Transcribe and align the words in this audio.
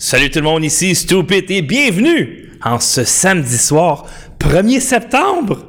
Salut 0.00 0.30
tout 0.30 0.38
le 0.38 0.44
monde, 0.44 0.64
ici 0.64 0.94
Stupid 0.94 1.50
et 1.50 1.60
bienvenue 1.60 2.52
en 2.62 2.78
ce 2.78 3.02
samedi 3.02 3.58
soir 3.58 4.06
1er 4.38 4.78
septembre. 4.78 5.66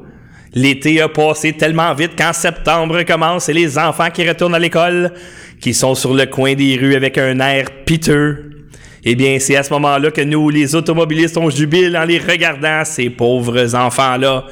L'été 0.54 1.02
a 1.02 1.10
passé 1.10 1.54
tellement 1.54 1.96
vite 1.96 2.16
qu'en 2.16 2.32
septembre 2.32 3.02
commence 3.02 3.50
et 3.50 3.54
les 3.54 3.80
enfants 3.80 4.12
qui 4.14 4.30
retournent 4.30 4.54
à 4.54 4.60
l'école, 4.60 5.14
qui 5.60 5.74
sont 5.74 5.96
sur 5.96 6.14
le 6.14 6.28
coin 6.28 6.54
des 6.54 6.78
rues 6.78 6.94
avec 6.94 7.18
un 7.18 7.40
air 7.40 7.72
piteux. 7.88 8.68
Eh 9.04 9.16
bien, 9.16 9.40
c'est 9.40 9.56
à 9.56 9.64
ce 9.64 9.74
moment-là 9.74 10.12
que 10.12 10.22
nous, 10.22 10.52
les 10.52 10.76
automobilistes, 10.76 11.38
on 11.38 11.50
jubile 11.50 11.98
en 11.98 12.04
les 12.04 12.20
regardant, 12.20 12.86
ces 12.86 13.10
pauvres 13.10 13.74
enfants-là, 13.74 14.46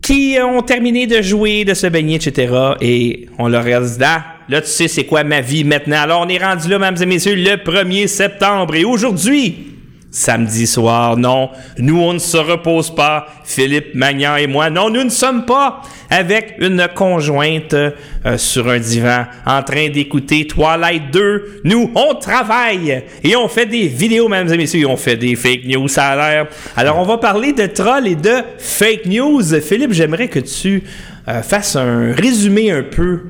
qui 0.00 0.38
ont 0.40 0.62
terminé 0.62 1.08
de 1.08 1.20
jouer, 1.22 1.64
de 1.64 1.74
se 1.74 1.88
baigner, 1.88 2.20
etc. 2.24 2.54
Et 2.80 3.28
on 3.36 3.48
leur 3.48 3.64
regarde, 3.64 3.88
ah, 4.04 4.35
là, 4.48 4.60
tu 4.60 4.68
sais, 4.68 4.88
c'est 4.88 5.04
quoi 5.04 5.24
ma 5.24 5.40
vie 5.40 5.64
maintenant. 5.64 6.00
Alors, 6.00 6.22
on 6.22 6.28
est 6.28 6.42
rendu 6.42 6.68
là, 6.68 6.78
mesdames 6.78 7.02
et 7.02 7.06
messieurs, 7.06 7.34
le 7.34 7.56
1er 7.56 8.06
septembre. 8.06 8.74
Et 8.74 8.84
aujourd'hui, 8.84 9.76
samedi 10.16 10.66
soir. 10.66 11.16
Non, 11.16 11.50
nous, 11.78 12.00
on 12.00 12.14
ne 12.14 12.18
se 12.18 12.38
repose 12.38 12.94
pas, 12.94 13.26
Philippe 13.44 13.94
Magnan 13.94 14.36
et 14.36 14.46
moi. 14.46 14.70
Non, 14.70 14.88
nous 14.88 15.04
ne 15.04 15.10
sommes 15.10 15.44
pas 15.44 15.82
avec 16.08 16.54
une 16.58 16.88
conjointe 16.94 17.74
euh, 17.74 18.38
sur 18.38 18.68
un 18.68 18.78
divan 18.78 19.26
en 19.44 19.62
train 19.62 19.90
d'écouter 19.90 20.46
Twilight 20.46 21.10
2. 21.12 21.60
Nous, 21.64 21.90
on 21.94 22.14
travaille 22.14 23.04
et 23.22 23.36
on 23.36 23.46
fait 23.48 23.66
des 23.66 23.88
vidéos, 23.88 24.28
mesdames 24.28 24.54
et 24.54 24.56
messieurs. 24.56 24.86
On 24.88 24.96
fait 24.96 25.16
des 25.16 25.36
fake 25.36 25.66
news, 25.66 25.88
ça 25.88 26.06
a 26.06 26.16
l'air. 26.16 26.46
Alors, 26.76 26.98
on 26.98 27.04
va 27.04 27.18
parler 27.18 27.52
de 27.52 27.66
trolls 27.66 28.06
et 28.06 28.16
de 28.16 28.36
fake 28.58 29.06
news. 29.06 29.42
Philippe, 29.60 29.92
j'aimerais 29.92 30.28
que 30.28 30.40
tu 30.40 30.82
euh, 31.28 31.42
fasses 31.42 31.76
un 31.76 32.12
résumé 32.12 32.70
un 32.70 32.84
peu 32.84 33.20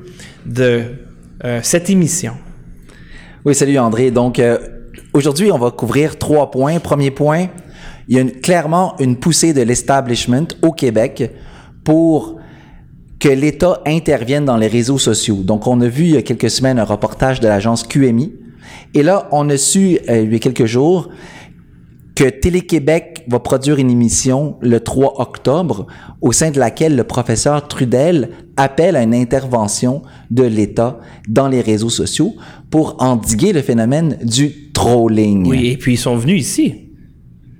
de 0.45 0.83
euh, 1.43 1.59
cette 1.63 1.89
émission. 1.89 2.33
Oui, 3.45 3.55
salut 3.55 3.77
André. 3.79 4.11
Donc, 4.11 4.39
Aujourd'hui, 5.17 5.51
on 5.51 5.57
va 5.57 5.71
couvrir 5.71 6.19
trois 6.19 6.51
points. 6.51 6.79
Premier 6.79 7.09
point, 7.11 7.47
il 8.07 8.17
y 8.17 8.19
a 8.19 8.23
clairement 8.23 8.95
une 8.99 9.15
poussée 9.15 9.51
de 9.53 9.61
l'establishment 9.61 10.47
au 10.61 10.71
Québec 10.71 11.31
pour 11.83 12.35
que 13.19 13.29
l'État 13.29 13.81
intervienne 13.87 14.45
dans 14.45 14.57
les 14.57 14.67
réseaux 14.67 14.99
sociaux. 14.99 15.37
Donc, 15.37 15.65
on 15.65 15.81
a 15.81 15.87
vu 15.87 16.03
il 16.03 16.11
y 16.11 16.17
a 16.17 16.21
quelques 16.21 16.51
semaines 16.51 16.77
un 16.77 16.83
reportage 16.83 17.39
de 17.39 17.47
l'agence 17.47 17.83
QMI. 17.83 18.31
Et 18.93 19.01
là, 19.01 19.27
on 19.31 19.49
a 19.49 19.57
su, 19.57 19.97
euh, 20.07 20.21
il 20.21 20.33
y 20.33 20.35
a 20.35 20.39
quelques 20.39 20.65
jours, 20.65 21.09
que 22.17 22.27
Télé-Québec 22.27 23.25
va 23.27 23.39
produire 23.39 23.77
une 23.77 23.91
émission 23.91 24.55
le 24.61 24.79
3 24.79 25.21
octobre 25.21 25.85
au 26.19 26.31
sein 26.31 26.49
de 26.49 26.57
laquelle 26.57 26.95
le 26.95 27.03
professeur 27.03 27.67
Trudel 27.67 28.31
appelle 28.57 28.95
à 28.95 29.03
une 29.03 29.13
intervention 29.13 30.01
de 30.31 30.41
l'État 30.41 30.99
dans 31.27 31.47
les 31.47 31.61
réseaux 31.61 31.91
sociaux 31.91 32.33
pour 32.71 32.95
endiguer 33.03 33.53
le 33.53 33.61
phénomène 33.61 34.17
du 34.23 34.71
trolling. 34.73 35.47
Oui, 35.47 35.67
et 35.67 35.77
puis 35.77 35.93
ils 35.93 35.97
sont 35.97 36.15
venus 36.15 36.41
ici. 36.41 36.89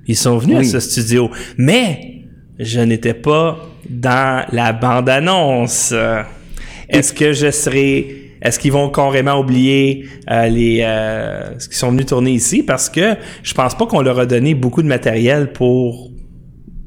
Ils 0.08 0.17
sont 0.17 0.39
venus 0.39 0.58
à 0.58 0.64
ce 0.64 0.80
studio. 0.80 1.30
Mais 1.59 2.23
je 2.58 2.80
n'étais 2.80 3.14
pas 3.14 3.59
dans 3.88 4.44
la 4.52 4.73
bande-annonce. 4.73 5.94
Est-ce 6.89 7.14
que 7.14 7.31
je 7.31 7.52
serai 7.52 8.27
est-ce 8.41 8.59
qu'ils 8.59 8.71
vont 8.71 8.89
carrément 8.89 9.39
oublier 9.39 10.07
euh, 10.30 10.47
les 10.47 10.81
euh, 10.81 11.57
ce 11.59 11.67
qu'ils 11.67 11.77
sont 11.77 11.91
venus 11.91 12.07
tourner 12.07 12.31
ici? 12.31 12.63
Parce 12.63 12.89
que 12.89 13.16
je 13.43 13.53
pense 13.53 13.75
pas 13.75 13.85
qu'on 13.85 14.02
leur 14.02 14.19
a 14.19 14.25
donné 14.25 14.53
beaucoup 14.53 14.81
de 14.81 14.88
matériel 14.88 15.52
pour 15.52 16.11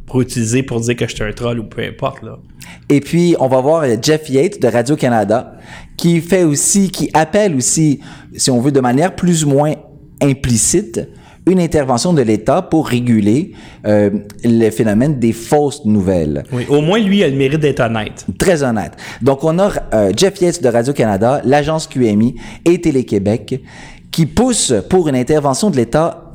pour 0.06 0.20
utiliser 0.20 0.62
pour 0.62 0.80
dire 0.80 0.96
que 0.96 1.06
je 1.06 1.14
suis 1.14 1.24
un 1.24 1.32
troll 1.32 1.60
ou 1.60 1.64
peu 1.64 1.82
importe 1.82 2.22
là. 2.22 2.38
Et 2.88 3.00
puis 3.00 3.36
on 3.38 3.48
va 3.48 3.60
voir 3.60 3.84
Jeff 4.02 4.28
Yates 4.28 4.60
de 4.60 4.68
Radio 4.68 4.96
Canada 4.96 5.56
qui 5.96 6.20
fait 6.20 6.44
aussi 6.44 6.90
qui 6.90 7.10
appelle 7.14 7.54
aussi 7.54 8.00
si 8.36 8.50
on 8.50 8.60
veut 8.60 8.72
de 8.72 8.80
manière 8.80 9.14
plus 9.14 9.44
ou 9.44 9.50
moins 9.50 9.74
implicite 10.20 11.00
une 11.46 11.60
intervention 11.60 12.12
de 12.12 12.22
l'État 12.22 12.62
pour 12.62 12.88
réguler 12.88 13.52
euh, 13.86 14.10
le 14.44 14.70
phénomène 14.70 15.19
des 15.19 15.33
fausses 15.33 15.84
nouvelles. 15.84 16.44
Oui, 16.52 16.66
au 16.69 16.80
moins 16.80 16.98
lui 16.98 17.24
a 17.24 17.28
le 17.28 17.36
mérite 17.36 17.60
d'être 17.60 17.80
honnête. 17.80 18.27
Très 18.38 18.62
honnête. 18.62 18.92
Donc 19.23 19.42
on 19.45 19.58
a 19.58 19.73
euh, 19.95 20.12
Jeff 20.17 20.40
Yates 20.40 20.62
de 20.62 20.68
Radio-Canada, 20.68 21.40
l'agence 21.45 21.86
QMI 21.86 22.36
et 22.64 22.80
Télé-Québec 22.80 23.61
qui 24.11 24.27
poussent 24.27 24.74
pour 24.89 25.08
une 25.08 25.17
intervention 25.17 25.70
de 25.70 25.77
l'État 25.77 26.27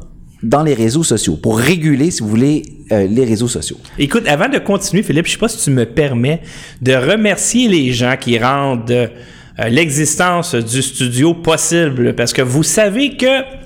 dans 0.41 0.63
les 0.63 0.73
réseaux 0.73 1.03
sociaux, 1.03 1.37
pour 1.37 1.57
réguler, 1.57 2.11
si 2.11 2.21
vous 2.21 2.29
voulez, 2.29 2.63
euh, 2.91 3.07
les 3.07 3.25
réseaux 3.25 3.47
sociaux. 3.47 3.77
Écoute, 3.97 4.27
avant 4.27 4.47
de 4.47 4.59
continuer, 4.59 5.01
Philippe, 5.01 5.25
je 5.25 5.31
sais 5.31 5.37
pas 5.37 5.47
si 5.47 5.63
tu 5.63 5.71
me 5.71 5.85
permets 5.85 6.41
de 6.81 6.93
remercier 6.93 7.67
les 7.67 7.91
gens 7.93 8.15
qui 8.19 8.37
rendent 8.37 9.09
l'existence 9.69 10.53
du 10.53 10.81
studio 10.81 11.33
possible, 11.33 12.13
parce 12.13 12.33
que 12.33 12.41
vous 12.41 12.63
savez 12.63 13.15
que 13.15 13.64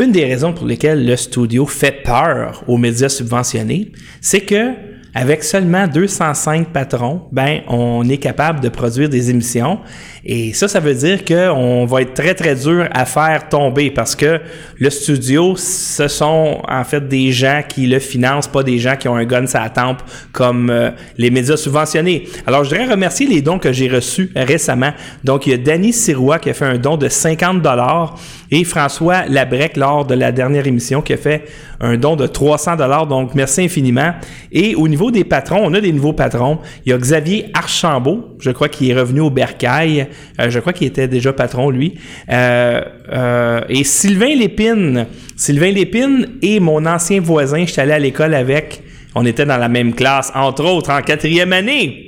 une 0.00 0.12
des 0.12 0.24
raisons 0.24 0.54
pour 0.54 0.66
lesquelles 0.66 1.04
le 1.04 1.14
studio 1.14 1.66
fait 1.66 2.02
peur 2.02 2.64
aux 2.66 2.78
médias 2.78 3.10
subventionnés, 3.10 3.92
c'est 4.20 4.40
que 4.40 4.72
avec 5.12 5.42
seulement 5.42 5.86
205 5.88 6.68
patrons, 6.72 7.22
ben 7.32 7.60
on 7.68 8.08
est 8.08 8.18
capable 8.18 8.60
de 8.60 8.68
produire 8.68 9.08
des 9.08 9.28
émissions 9.28 9.80
et 10.24 10.52
ça 10.52 10.68
ça 10.68 10.80
veut 10.80 10.94
dire 10.94 11.24
qu'on 11.24 11.86
va 11.86 12.02
être 12.02 12.14
très 12.14 12.34
très 12.34 12.54
dur 12.54 12.88
à 12.90 13.04
faire 13.04 13.48
tomber 13.48 13.90
parce 13.90 14.14
que 14.14 14.40
le 14.78 14.90
studio 14.90 15.54
ce 15.56 16.08
sont 16.08 16.62
en 16.68 16.84
fait 16.84 17.06
des 17.08 17.32
gens 17.32 17.62
qui 17.66 17.86
le 17.86 17.98
financent, 17.98 18.48
pas 18.48 18.62
des 18.62 18.78
gens 18.78 18.96
qui 18.96 19.08
ont 19.08 19.16
un 19.16 19.24
gun 19.24 19.46
sur 19.46 19.60
la 19.60 19.70
tempe 19.70 20.02
comme 20.32 20.70
euh, 20.70 20.90
les 21.16 21.30
médias 21.30 21.56
subventionnés. 21.56 22.28
Alors 22.46 22.64
je 22.64 22.70
voudrais 22.70 22.90
remercier 22.90 23.26
les 23.26 23.42
dons 23.42 23.58
que 23.58 23.72
j'ai 23.72 23.88
reçus 23.88 24.30
récemment. 24.36 24.92
Donc 25.24 25.46
il 25.46 25.50
y 25.50 25.54
a 25.54 25.58
Danny 25.58 25.92
Sirois 25.92 26.38
qui 26.38 26.50
a 26.50 26.54
fait 26.54 26.66
un 26.66 26.78
don 26.78 26.96
de 26.96 27.08
50 27.08 27.62
dollars 27.62 28.16
et 28.50 28.64
François 28.64 29.26
Labrec 29.26 29.76
lors 29.76 30.04
de 30.04 30.14
la 30.14 30.32
dernière 30.32 30.66
émission 30.66 31.02
qui 31.02 31.12
a 31.12 31.16
fait 31.16 31.44
un 31.80 31.96
don 31.96 32.16
de 32.16 32.26
300 32.26 32.76
dollars. 32.76 33.06
Donc 33.06 33.34
merci 33.34 33.62
infiniment. 33.62 34.12
Et 34.52 34.74
au 34.74 34.88
niveau 34.88 35.10
des 35.10 35.24
patrons, 35.24 35.60
on 35.62 35.72
a 35.74 35.80
des 35.80 35.92
nouveaux 35.92 36.12
patrons. 36.12 36.58
Il 36.84 36.90
y 36.90 36.92
a 36.92 36.98
Xavier 36.98 37.50
Archambault, 37.54 38.36
je 38.38 38.50
crois 38.50 38.68
qu'il 38.68 38.90
est 38.90 38.98
revenu 38.98 39.20
au 39.20 39.30
Bercail. 39.30 40.08
Euh, 40.40 40.50
je 40.50 40.58
crois 40.58 40.72
qu'il 40.72 40.86
était 40.86 41.08
déjà 41.08 41.32
patron 41.32 41.70
lui. 41.70 41.94
Euh, 42.30 42.80
euh, 43.12 43.60
et 43.68 43.84
Sylvain 43.84 44.34
Lépine, 44.34 45.06
Sylvain 45.36 45.70
Lépine 45.70 46.28
et 46.42 46.60
mon 46.60 46.84
ancien 46.86 47.20
voisin, 47.20 47.64
j'étais 47.66 47.82
allé 47.82 47.92
à 47.92 47.98
l'école 47.98 48.34
avec. 48.34 48.82
On 49.14 49.26
était 49.26 49.44
dans 49.44 49.56
la 49.56 49.68
même 49.68 49.94
classe, 49.94 50.30
entre 50.34 50.64
autres, 50.64 50.90
en 50.90 51.02
quatrième 51.02 51.52
année. 51.52 52.06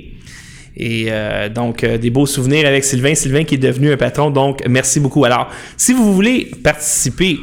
Et 0.75 1.09
donc, 1.53 1.85
des 1.85 2.09
beaux 2.09 2.25
souvenirs 2.25 2.65
avec 2.65 2.83
Sylvain. 2.83 3.13
Sylvain 3.13 3.43
qui 3.43 3.55
est 3.55 3.59
devenu 3.59 3.91
un 3.91 3.97
patron. 3.97 4.31
Donc, 4.31 4.63
merci 4.67 4.99
beaucoup. 4.99 5.23
Alors, 5.25 5.49
si 5.77 5.93
vous 5.93 6.13
voulez 6.13 6.49
participer 6.63 7.37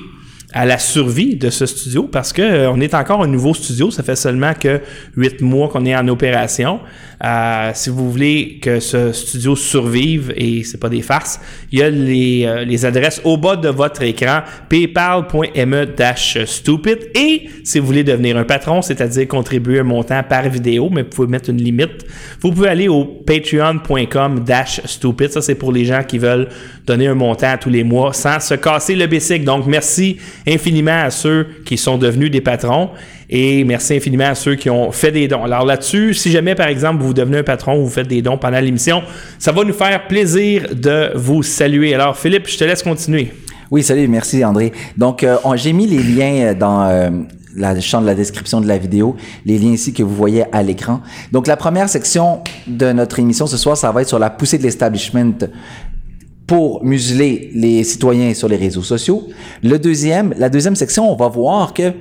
à 0.52 0.66
la 0.66 0.78
survie 0.78 1.36
de 1.36 1.48
ce 1.50 1.66
studio 1.66 2.08
parce 2.10 2.32
que 2.32 2.42
euh, 2.42 2.68
on 2.70 2.80
est 2.80 2.94
encore 2.94 3.22
un 3.22 3.28
nouveau 3.28 3.54
studio, 3.54 3.90
ça 3.90 4.02
fait 4.02 4.16
seulement 4.16 4.54
que 4.54 4.80
huit 5.16 5.40
mois 5.40 5.68
qu'on 5.68 5.86
est 5.86 5.94
en 5.94 6.08
opération. 6.08 6.80
Euh, 7.22 7.70
si 7.74 7.90
vous 7.90 8.10
voulez 8.10 8.58
que 8.62 8.80
ce 8.80 9.12
studio 9.12 9.54
survive 9.54 10.32
et 10.36 10.64
c'est 10.64 10.78
pas 10.78 10.88
des 10.88 11.02
farces, 11.02 11.38
il 11.70 11.78
y 11.78 11.82
a 11.82 11.90
les, 11.90 12.46
euh, 12.46 12.64
les 12.64 12.86
adresses 12.86 13.20
au 13.24 13.36
bas 13.36 13.56
de 13.56 13.68
votre 13.68 14.00
écran 14.02 14.40
paypal.me-stupid 14.68 17.10
et 17.14 17.50
si 17.62 17.78
vous 17.78 17.86
voulez 17.86 18.02
devenir 18.04 18.38
un 18.38 18.44
patron, 18.44 18.80
c'est-à-dire 18.82 19.28
contribuer 19.28 19.78
un 19.80 19.84
montant 19.84 20.22
par 20.22 20.48
vidéo, 20.48 20.88
mais 20.90 21.02
vous 21.02 21.10
pouvez 21.10 21.28
mettre 21.28 21.50
une 21.50 21.62
limite, 21.62 22.06
vous 22.40 22.52
pouvez 22.52 22.70
aller 22.70 22.88
au 22.88 23.04
patreon.com-stupid. 23.04 25.30
Ça 25.30 25.42
c'est 25.42 25.54
pour 25.54 25.72
les 25.72 25.84
gens 25.84 26.02
qui 26.02 26.18
veulent 26.18 26.48
donner 26.86 27.06
un 27.06 27.14
montant 27.14 27.56
tous 27.60 27.70
les 27.70 27.84
mois 27.84 28.14
sans 28.14 28.40
se 28.40 28.54
casser 28.54 28.96
le 28.96 29.06
bicycle. 29.06 29.44
Donc 29.44 29.66
merci 29.66 30.16
infiniment 30.46 31.02
à 31.04 31.10
ceux 31.10 31.46
qui 31.64 31.76
sont 31.76 31.98
devenus 31.98 32.30
des 32.30 32.40
patrons 32.40 32.90
et 33.28 33.62
merci 33.64 33.94
infiniment 33.94 34.24
à 34.24 34.34
ceux 34.34 34.56
qui 34.56 34.68
ont 34.68 34.90
fait 34.90 35.12
des 35.12 35.28
dons. 35.28 35.44
Alors 35.44 35.64
là-dessus, 35.64 36.14
si 36.14 36.30
jamais 36.30 36.54
par 36.54 36.66
exemple 36.66 37.02
vous 37.02 37.14
devenez 37.14 37.38
un 37.38 37.42
patron 37.42 37.78
ou 37.78 37.84
vous 37.84 37.90
faites 37.90 38.08
des 38.08 38.22
dons 38.22 38.36
pendant 38.36 38.60
l'émission, 38.60 39.02
ça 39.38 39.52
va 39.52 39.62
nous 39.64 39.72
faire 39.72 40.06
plaisir 40.08 40.74
de 40.74 41.12
vous 41.14 41.42
saluer. 41.42 41.94
Alors 41.94 42.18
Philippe, 42.18 42.48
je 42.48 42.58
te 42.58 42.64
laisse 42.64 42.82
continuer. 42.82 43.32
Oui, 43.70 43.84
salut, 43.84 44.08
merci 44.08 44.44
André. 44.44 44.72
Donc 44.96 45.22
euh, 45.22 45.36
j'ai 45.54 45.72
mis 45.72 45.86
les 45.86 46.02
liens 46.02 46.48
euh, 46.48 46.54
dans 46.54 46.82
euh, 46.82 47.10
la 47.54 47.78
champ 47.80 48.00
de 48.00 48.06
la 48.06 48.16
description 48.16 48.60
de 48.60 48.66
la 48.66 48.78
vidéo, 48.78 49.16
les 49.46 49.58
liens 49.58 49.72
ici 49.72 49.92
que 49.92 50.02
vous 50.02 50.14
voyez 50.14 50.44
à 50.52 50.62
l'écran. 50.64 51.00
Donc 51.30 51.46
la 51.46 51.56
première 51.56 51.88
section 51.88 52.42
de 52.66 52.90
notre 52.92 53.20
émission 53.20 53.46
ce 53.46 53.56
soir, 53.56 53.76
ça 53.76 53.92
va 53.92 54.02
être 54.02 54.08
sur 54.08 54.18
la 54.18 54.30
poussée 54.30 54.58
de 54.58 54.64
l'establishment 54.64 55.34
pour 56.50 56.84
museler 56.84 57.52
les 57.54 57.84
citoyens 57.84 58.34
sur 58.34 58.48
les 58.48 58.56
réseaux 58.56 58.82
sociaux. 58.82 59.28
Le 59.62 59.78
deuxième, 59.78 60.34
la 60.36 60.48
deuxième 60.48 60.74
section, 60.74 61.08
on 61.08 61.14
va 61.14 61.28
voir 61.28 61.72
que 61.72 61.92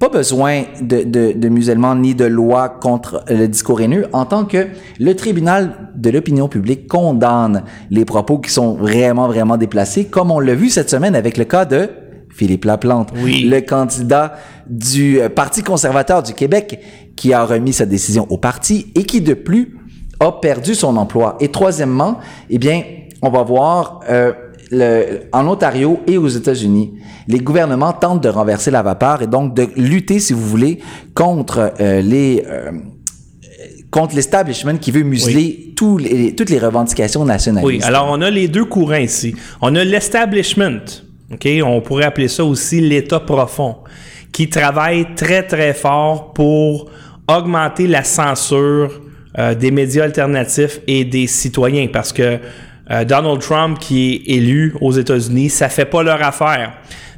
pas 0.00 0.08
besoin 0.08 0.64
de, 0.80 1.04
de, 1.04 1.30
de 1.30 1.48
musellement 1.48 1.94
ni 1.94 2.16
de 2.16 2.24
loi 2.24 2.70
contre 2.70 3.22
le 3.28 3.46
discours 3.46 3.80
haineux 3.80 4.06
en 4.12 4.24
tant 4.24 4.46
que 4.46 4.66
le 4.98 5.14
tribunal 5.14 5.92
de 5.94 6.10
l'opinion 6.10 6.48
publique 6.48 6.88
condamne 6.88 7.62
les 7.92 8.04
propos 8.04 8.38
qui 8.38 8.50
sont 8.50 8.74
vraiment, 8.74 9.28
vraiment 9.28 9.56
déplacés, 9.56 10.06
comme 10.06 10.32
on 10.32 10.40
l'a 10.40 10.56
vu 10.56 10.70
cette 10.70 10.90
semaine 10.90 11.14
avec 11.14 11.36
le 11.36 11.44
cas 11.44 11.64
de 11.64 11.88
Philippe 12.30 12.64
Laplante, 12.64 13.12
oui. 13.22 13.44
le 13.44 13.60
candidat 13.60 14.34
du 14.68 15.20
Parti 15.36 15.62
conservateur 15.62 16.24
du 16.24 16.34
Québec 16.34 16.80
qui 17.14 17.32
a 17.32 17.44
remis 17.44 17.74
sa 17.74 17.86
décision 17.86 18.26
au 18.28 18.38
parti 18.38 18.88
et 18.96 19.04
qui 19.04 19.20
de 19.20 19.34
plus 19.34 19.76
a 20.18 20.32
perdu 20.32 20.74
son 20.74 20.96
emploi. 20.96 21.36
Et 21.38 21.52
troisièmement, 21.52 22.18
eh 22.50 22.58
bien, 22.58 22.82
on 23.22 23.30
va 23.30 23.42
voir 23.42 24.00
euh, 24.08 24.32
le, 24.70 25.28
en 25.32 25.46
Ontario 25.46 26.00
et 26.06 26.18
aux 26.18 26.28
États-Unis, 26.28 26.94
les 27.26 27.38
gouvernements 27.38 27.92
tentent 27.92 28.22
de 28.22 28.28
renverser 28.28 28.70
la 28.70 28.82
vapeur 28.82 29.22
et 29.22 29.26
donc 29.26 29.54
de 29.54 29.68
lutter, 29.76 30.18
si 30.18 30.32
vous 30.32 30.46
voulez, 30.46 30.78
contre 31.14 31.72
euh, 31.80 32.00
les 32.00 32.44
euh, 32.46 32.72
contre 33.90 34.14
l'establishment 34.14 34.76
qui 34.76 34.90
veut 34.90 35.02
museler 35.02 35.72
tous 35.74 35.96
les, 35.96 36.34
toutes 36.34 36.50
les 36.50 36.58
revendications 36.58 37.24
nationalistes. 37.24 37.66
Oui, 37.66 37.82
alors 37.82 38.08
on 38.10 38.20
a 38.20 38.30
les 38.30 38.46
deux 38.46 38.66
courants 38.66 38.96
ici. 38.96 39.34
On 39.62 39.74
a 39.76 39.84
l'establishment, 39.84 40.84
ok, 41.32 41.48
on 41.64 41.80
pourrait 41.80 42.04
appeler 42.04 42.28
ça 42.28 42.44
aussi 42.44 42.80
l'État 42.80 43.20
profond, 43.20 43.76
qui 44.30 44.50
travaille 44.50 45.14
très 45.14 45.42
très 45.42 45.72
fort 45.72 46.34
pour 46.34 46.90
augmenter 47.28 47.86
la 47.86 48.04
censure 48.04 49.00
euh, 49.38 49.54
des 49.54 49.70
médias 49.70 50.04
alternatifs 50.04 50.80
et 50.86 51.04
des 51.04 51.26
citoyens, 51.26 51.88
parce 51.92 52.12
que 52.12 52.38
euh, 52.90 53.04
Donald 53.04 53.40
Trump 53.40 53.78
qui 53.78 54.14
est 54.14 54.36
élu 54.36 54.74
aux 54.80 54.92
États-Unis, 54.92 55.50
ça 55.50 55.68
fait 55.68 55.84
pas 55.84 56.02
leur 56.02 56.22
affaire. 56.22 56.72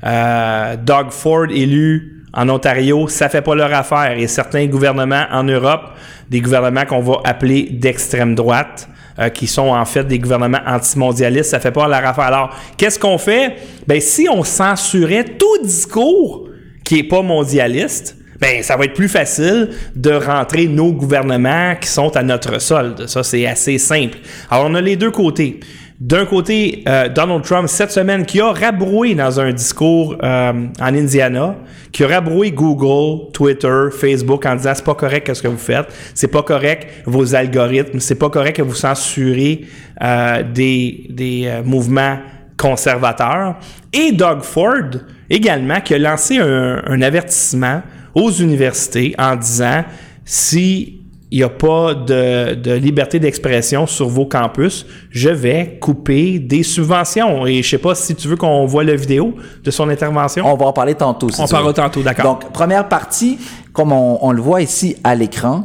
Euh, 0.05 0.76
Doug 0.76 1.11
Ford 1.11 1.46
élu 1.50 2.25
en 2.32 2.49
Ontario, 2.49 3.08
ça 3.08 3.28
fait 3.28 3.43
pas 3.43 3.55
leur 3.55 3.72
affaire. 3.72 4.17
Et 4.17 4.26
certains 4.26 4.67
gouvernements 4.67 5.26
en 5.32 5.44
Europe, 5.44 5.93
des 6.28 6.40
gouvernements 6.40 6.84
qu'on 6.84 7.00
va 7.00 7.20
appeler 7.25 7.69
d'extrême 7.70 8.34
droite, 8.34 8.88
euh, 9.19 9.28
qui 9.28 9.46
sont 9.46 9.69
en 9.69 9.84
fait 9.84 10.05
des 10.05 10.19
gouvernements 10.19 10.61
antimondialistes, 10.67 11.50
ça 11.50 11.61
fait 11.61 11.72
pas 11.72 11.87
leur 11.88 12.05
affaire. 12.05 12.25
Alors, 12.25 12.56
qu'est-ce 12.76 12.99
qu'on 12.99 13.19
fait? 13.19 13.56
Ben, 13.87 14.00
si 14.00 14.28
on 14.31 14.44
censurait 14.44 15.25
tout 15.25 15.62
discours 15.62 16.49
qui 16.84 17.00
est 17.00 17.05
pas 17.05 17.22
mondialiste, 17.22 18.17
ben 18.40 18.62
ça 18.62 18.76
va 18.76 18.84
être 18.84 18.94
plus 18.94 19.08
facile 19.08 19.70
de 19.94 20.12
rentrer 20.12 20.66
nos 20.66 20.92
gouvernements 20.92 21.75
qui 21.78 21.88
sont 21.88 22.16
à 22.16 22.22
notre 22.22 22.60
solde. 22.60 23.06
Ça, 23.06 23.22
c'est 23.22 23.46
assez 23.46 23.78
simple. 23.78 24.19
Alors, 24.50 24.66
on 24.70 24.75
a 24.75 24.81
les 24.81 24.96
deux 24.96 25.10
côtés. 25.10 25.60
D'un 26.00 26.25
côté, 26.25 26.82
euh, 26.88 27.10
Donald 27.10 27.44
Trump, 27.44 27.69
cette 27.69 27.90
semaine, 27.90 28.25
qui 28.25 28.40
a 28.40 28.52
rabroué 28.52 29.14
dans 29.14 29.38
un 29.38 29.52
discours 29.52 30.16
euh, 30.22 30.52
en 30.81 30.94
Indiana, 30.94 31.56
qui 31.92 32.04
a 32.04 32.08
rabroué 32.08 32.52
Google, 32.52 33.31
Twitter, 33.34 33.88
Facebook 33.92 34.46
en 34.46 34.56
disant 34.56 34.72
c'est 34.75 34.84
pas 34.84 34.94
correct 34.94 35.34
ce 35.34 35.43
que 35.43 35.48
vous 35.48 35.58
faites, 35.58 35.88
c'est 36.14 36.28
pas 36.28 36.43
correct 36.43 36.88
vos 37.04 37.34
algorithmes, 37.34 38.00
c'est 38.00 38.14
pas 38.14 38.31
correct 38.31 38.56
que 38.56 38.62
vous 38.62 38.75
censurez 38.75 39.66
euh, 40.02 40.43
des, 40.43 41.06
des 41.10 41.60
mouvements 41.66 42.16
conservateurs. 42.56 43.56
Et 43.93 44.12
Doug 44.12 44.40
Ford, 44.40 45.02
également, 45.28 45.82
qui 45.82 45.93
a 45.93 45.98
lancé 45.98 46.38
un, 46.38 46.81
un 46.86 47.02
avertissement 47.02 47.82
aux 48.14 48.30
universités 48.30 49.14
en 49.18 49.36
disant 49.36 49.84
si 50.24 51.00
il 51.32 51.38
n'y 51.38 51.44
a 51.44 51.48
pas 51.48 51.94
de, 51.94 52.54
de 52.54 52.72
liberté 52.72 53.20
d'expression 53.20 53.86
sur 53.86 54.08
vos 54.08 54.26
campus, 54.26 54.84
je 55.10 55.28
vais 55.28 55.78
couper 55.80 56.40
des 56.40 56.64
subventions. 56.64 57.46
Et 57.46 57.62
je 57.62 57.70
sais 57.70 57.78
pas 57.78 57.94
si 57.94 58.16
tu 58.16 58.26
veux 58.26 58.36
qu'on 58.36 58.66
voit 58.66 58.82
la 58.82 58.96
vidéo 58.96 59.36
de 59.62 59.70
son 59.70 59.88
intervention. 59.88 60.44
On 60.52 60.56
va 60.56 60.66
en 60.66 60.72
parler 60.72 60.96
tantôt. 60.96 61.28
Si 61.28 61.40
on 61.40 61.46
parlera 61.46 61.72
tantôt, 61.72 62.02
d'accord. 62.02 62.24
Donc, 62.24 62.52
première 62.52 62.88
partie, 62.88 63.38
comme 63.72 63.92
on, 63.92 64.18
on 64.22 64.32
le 64.32 64.42
voit 64.42 64.60
ici 64.60 64.96
à 65.04 65.14
l'écran, 65.14 65.62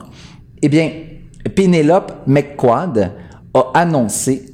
eh 0.62 0.70
bien, 0.70 0.92
Penelope 1.56 2.14
McQuad 2.28 3.14
a 3.56 3.72
annoncé 3.74 4.46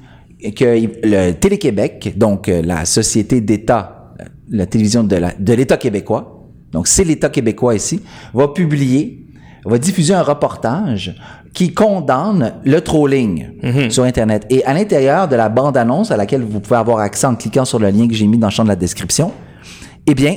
que 0.55 0.87
le 1.03 1.33
Télé-Québec, 1.33 2.13
donc 2.15 2.47
euh, 2.47 2.61
la 2.61 2.85
société 2.85 3.41
d'État, 3.41 4.13
euh, 4.19 4.25
la 4.49 4.65
télévision 4.65 5.03
de 5.03 5.53
l'État 5.53 5.75
de 5.75 5.81
québécois, 5.81 6.40
donc 6.71 6.87
c'est 6.87 7.03
l'État 7.03 7.29
québécois 7.29 7.75
ici, 7.75 8.01
va 8.33 8.47
publier 8.49 9.17
va 9.63 9.77
diffuser 9.77 10.13
un 10.15 10.23
reportage 10.23 11.15
qui 11.53 11.71
condamne 11.71 12.53
le 12.65 12.81
trolling 12.81 13.49
Mhm. 13.61 13.91
sur 13.91 14.03
Internet. 14.05 14.47
Et 14.49 14.63
à 14.65 14.73
l'intérieur 14.73 15.27
de 15.27 15.35
la 15.35 15.49
bande-annonce 15.49 16.09
à 16.09 16.17
laquelle 16.17 16.41
vous 16.41 16.59
pouvez 16.59 16.77
avoir 16.77 16.97
accès 16.99 17.27
en 17.27 17.35
cliquant 17.35 17.63
sur 17.65 17.77
le 17.77 17.89
lien 17.91 18.07
que 18.07 18.13
j'ai 18.15 18.25
mis 18.25 18.39
dans 18.39 18.47
le 18.47 18.51
champ 18.51 18.63
de 18.63 18.69
la 18.69 18.75
description, 18.75 19.31
eh 20.07 20.15
bien, 20.15 20.35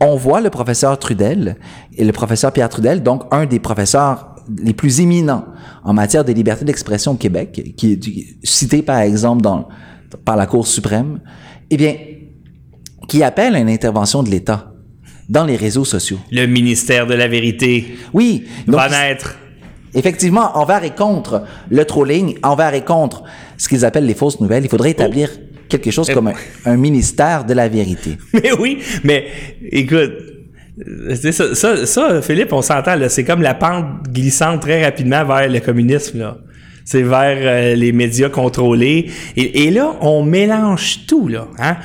on 0.00 0.16
voit 0.16 0.40
le 0.40 0.48
professeur 0.48 0.98
Trudel 0.98 1.56
et 1.94 2.02
le 2.04 2.12
professeur 2.12 2.50
Pierre 2.50 2.70
Trudel, 2.70 3.02
donc 3.02 3.24
un 3.30 3.44
des 3.44 3.58
professeurs 3.58 4.34
les 4.62 4.72
plus 4.72 5.00
éminents 5.00 5.44
en 5.84 5.92
matière 5.92 6.24
de 6.24 6.32
liberté 6.32 6.64
d'expression 6.64 7.12
au 7.12 7.16
Québec, 7.16 7.74
qui 7.76 7.92
est 7.92 8.46
cité 8.46 8.80
par 8.80 9.00
exemple 9.00 9.42
dans, 9.42 9.68
par 10.24 10.36
la 10.36 10.46
Cour 10.46 10.66
suprême, 10.66 11.20
eh 11.68 11.76
bien, 11.76 11.94
qui 13.06 13.22
appelle 13.22 13.54
à 13.54 13.58
une 13.58 13.68
intervention 13.68 14.22
de 14.22 14.30
l'État 14.30 14.72
dans 15.30 15.44
les 15.44 15.56
réseaux 15.56 15.84
sociaux. 15.86 16.18
Le 16.30 16.44
ministère 16.46 17.06
de 17.06 17.14
la 17.14 17.28
vérité 17.28 17.96
Oui, 18.12 18.44
donc, 18.66 18.76
va 18.76 18.88
naître. 18.88 19.36
effectivement, 19.94 20.58
envers 20.58 20.84
et 20.84 20.90
contre 20.90 21.44
le 21.70 21.84
trolling, 21.84 22.36
envers 22.42 22.74
et 22.74 22.84
contre 22.84 23.22
ce 23.56 23.68
qu'ils 23.68 23.84
appellent 23.84 24.06
les 24.06 24.14
fausses 24.14 24.40
nouvelles, 24.40 24.64
il 24.64 24.68
faudrait 24.68 24.90
établir 24.90 25.30
quelque 25.68 25.92
chose 25.92 26.08
Eh 26.10 26.14
comme 26.14 26.26
un, 26.28 26.34
un 26.66 26.76
ministère 26.76 27.44
de 27.44 27.54
la 27.54 27.68
vérité. 27.68 28.18
Mais 28.34 28.50
oui, 28.58 28.78
mais 29.04 29.26
écoute, 29.70 30.12
c'est 31.14 31.30
ça, 31.32 31.54
ça, 31.54 31.86
ça, 31.86 32.22
Philippe, 32.22 32.52
on 32.52 32.62
s'entend, 32.62 32.96
c'est 33.08 33.24
comme 33.24 33.42
la 33.42 33.54
pente 33.54 34.08
glissante 34.08 34.62
très 34.62 34.84
rapidement 34.84 35.24
vers 35.24 35.48
le 35.48 35.60
communisme, 35.60 36.18
là. 36.18 36.38
C'est 36.84 37.02
vers 37.02 37.36
euh, 37.38 37.74
les 37.76 37.92
médias 37.92 38.30
contrôlés. 38.30 39.10
Et, 39.36 39.66
et 39.66 39.70
là, 39.70 39.94
on 40.00 40.24
mélange 40.24 41.06
tout, 41.06 41.28
là. 41.28 41.46
Hein? 41.58 41.76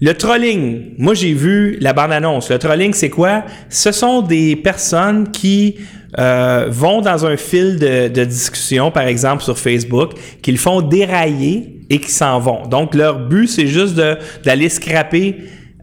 Le 0.00 0.14
trolling, 0.14 0.94
moi 0.96 1.14
j'ai 1.14 1.32
vu 1.32 1.76
la 1.80 1.92
bande-annonce. 1.92 2.50
Le 2.50 2.58
trolling, 2.58 2.92
c'est 2.94 3.10
quoi? 3.10 3.42
Ce 3.68 3.90
sont 3.90 4.22
des 4.22 4.54
personnes 4.54 5.30
qui 5.32 5.74
euh, 6.18 6.68
vont 6.70 7.00
dans 7.00 7.26
un 7.26 7.36
fil 7.36 7.78
de, 7.78 8.24
discussion, 8.24 8.92
par 8.92 9.08
exemple 9.08 9.42
sur 9.42 9.58
Facebook, 9.58 10.12
qu'ils 10.40 10.58
font 10.58 10.82
dérailler 10.82 11.80
et 11.90 11.98
qui 11.98 12.12
s'en 12.12 12.38
vont. 12.38 12.66
Donc 12.66 12.94
leur 12.94 13.26
but, 13.26 13.48
c'est 13.48 13.66
juste 13.66 14.00
d'aller 14.44 14.68
scraper 14.68 15.36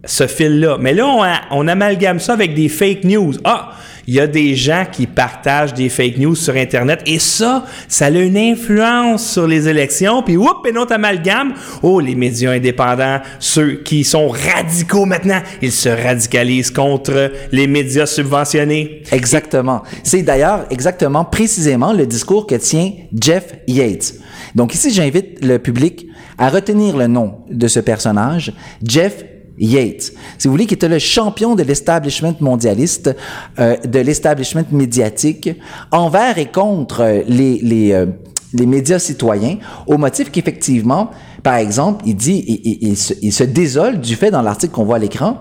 ce 0.05 0.27
fil-là. 0.27 0.77
Mais 0.79 0.93
là, 0.93 1.07
on, 1.07 1.23
on 1.51 1.67
amalgame 1.67 2.19
ça 2.19 2.33
avec 2.33 2.53
des 2.53 2.69
fake 2.69 3.03
news. 3.03 3.33
Ah, 3.43 3.73
il 4.07 4.13
y 4.13 4.19
a 4.19 4.27
des 4.27 4.55
gens 4.55 4.85
qui 4.91 5.07
partagent 5.07 5.73
des 5.73 5.89
fake 5.89 6.17
news 6.17 6.35
sur 6.35 6.55
Internet 6.55 7.01
et 7.05 7.19
ça, 7.19 7.65
ça 7.87 8.05
a 8.05 8.09
une 8.09 8.37
influence 8.37 9.31
sur 9.31 9.47
les 9.47 9.67
élections. 9.67 10.21
Puis, 10.23 10.37
oups, 10.37 10.67
et 10.67 10.71
notre 10.71 10.93
amalgame. 10.93 11.53
Oh, 11.81 11.99
les 11.99 12.15
médias 12.15 12.51
indépendants, 12.51 13.19
ceux 13.39 13.75
qui 13.83 14.03
sont 14.03 14.27
radicaux 14.27 15.05
maintenant, 15.05 15.41
ils 15.61 15.71
se 15.71 15.89
radicalisent 15.89 16.71
contre 16.71 17.31
les 17.51 17.67
médias 17.67 18.05
subventionnés. 18.05 19.03
Exactement. 19.11 19.83
C'est 20.03 20.21
d'ailleurs 20.21 20.65
exactement 20.69 21.25
précisément 21.25 21.93
le 21.93 22.05
discours 22.05 22.47
que 22.47 22.55
tient 22.55 22.91
Jeff 23.19 23.55
Yates. 23.67 24.15
Donc 24.53 24.73
ici, 24.73 24.91
j'invite 24.91 25.43
le 25.43 25.59
public 25.59 26.07
à 26.37 26.49
retenir 26.49 26.97
le 26.97 27.07
nom 27.07 27.39
de 27.49 27.67
ce 27.67 27.79
personnage, 27.79 28.53
Jeff 28.83 29.23
Yates. 29.57 30.11
Si 30.37 30.47
vous 30.47 30.51
voulez, 30.53 30.65
qui 30.65 30.73
était 30.73 30.87
le 30.89 30.99
champion 30.99 31.55
de 31.55 31.63
l'establishment 31.63 32.35
mondialiste, 32.41 33.15
euh, 33.59 33.77
de 33.77 33.99
l'establishment 33.99 34.65
médiatique, 34.71 35.49
envers 35.91 36.37
et 36.37 36.47
contre 36.47 37.01
euh, 37.01 37.21
les, 37.27 37.59
les, 37.61 37.91
euh, 37.93 38.05
les 38.53 38.65
médias 38.65 38.99
citoyens, 38.99 39.57
au 39.87 39.97
motif 39.97 40.31
qu'effectivement, 40.31 41.09
par 41.43 41.55
exemple, 41.55 42.03
il 42.07 42.15
dit, 42.15 42.43
il, 42.47 42.59
il- 42.63 42.77
il 42.89 42.97
se, 42.97 43.13
il 43.21 43.31
se 43.31 43.43
désole 43.43 43.99
du 44.01 44.15
fait 44.15 44.31
dans 44.31 44.41
l'article 44.41 44.73
qu'on 44.73 44.85
voit 44.85 44.95
à 44.97 44.99
l'écran, 44.99 45.39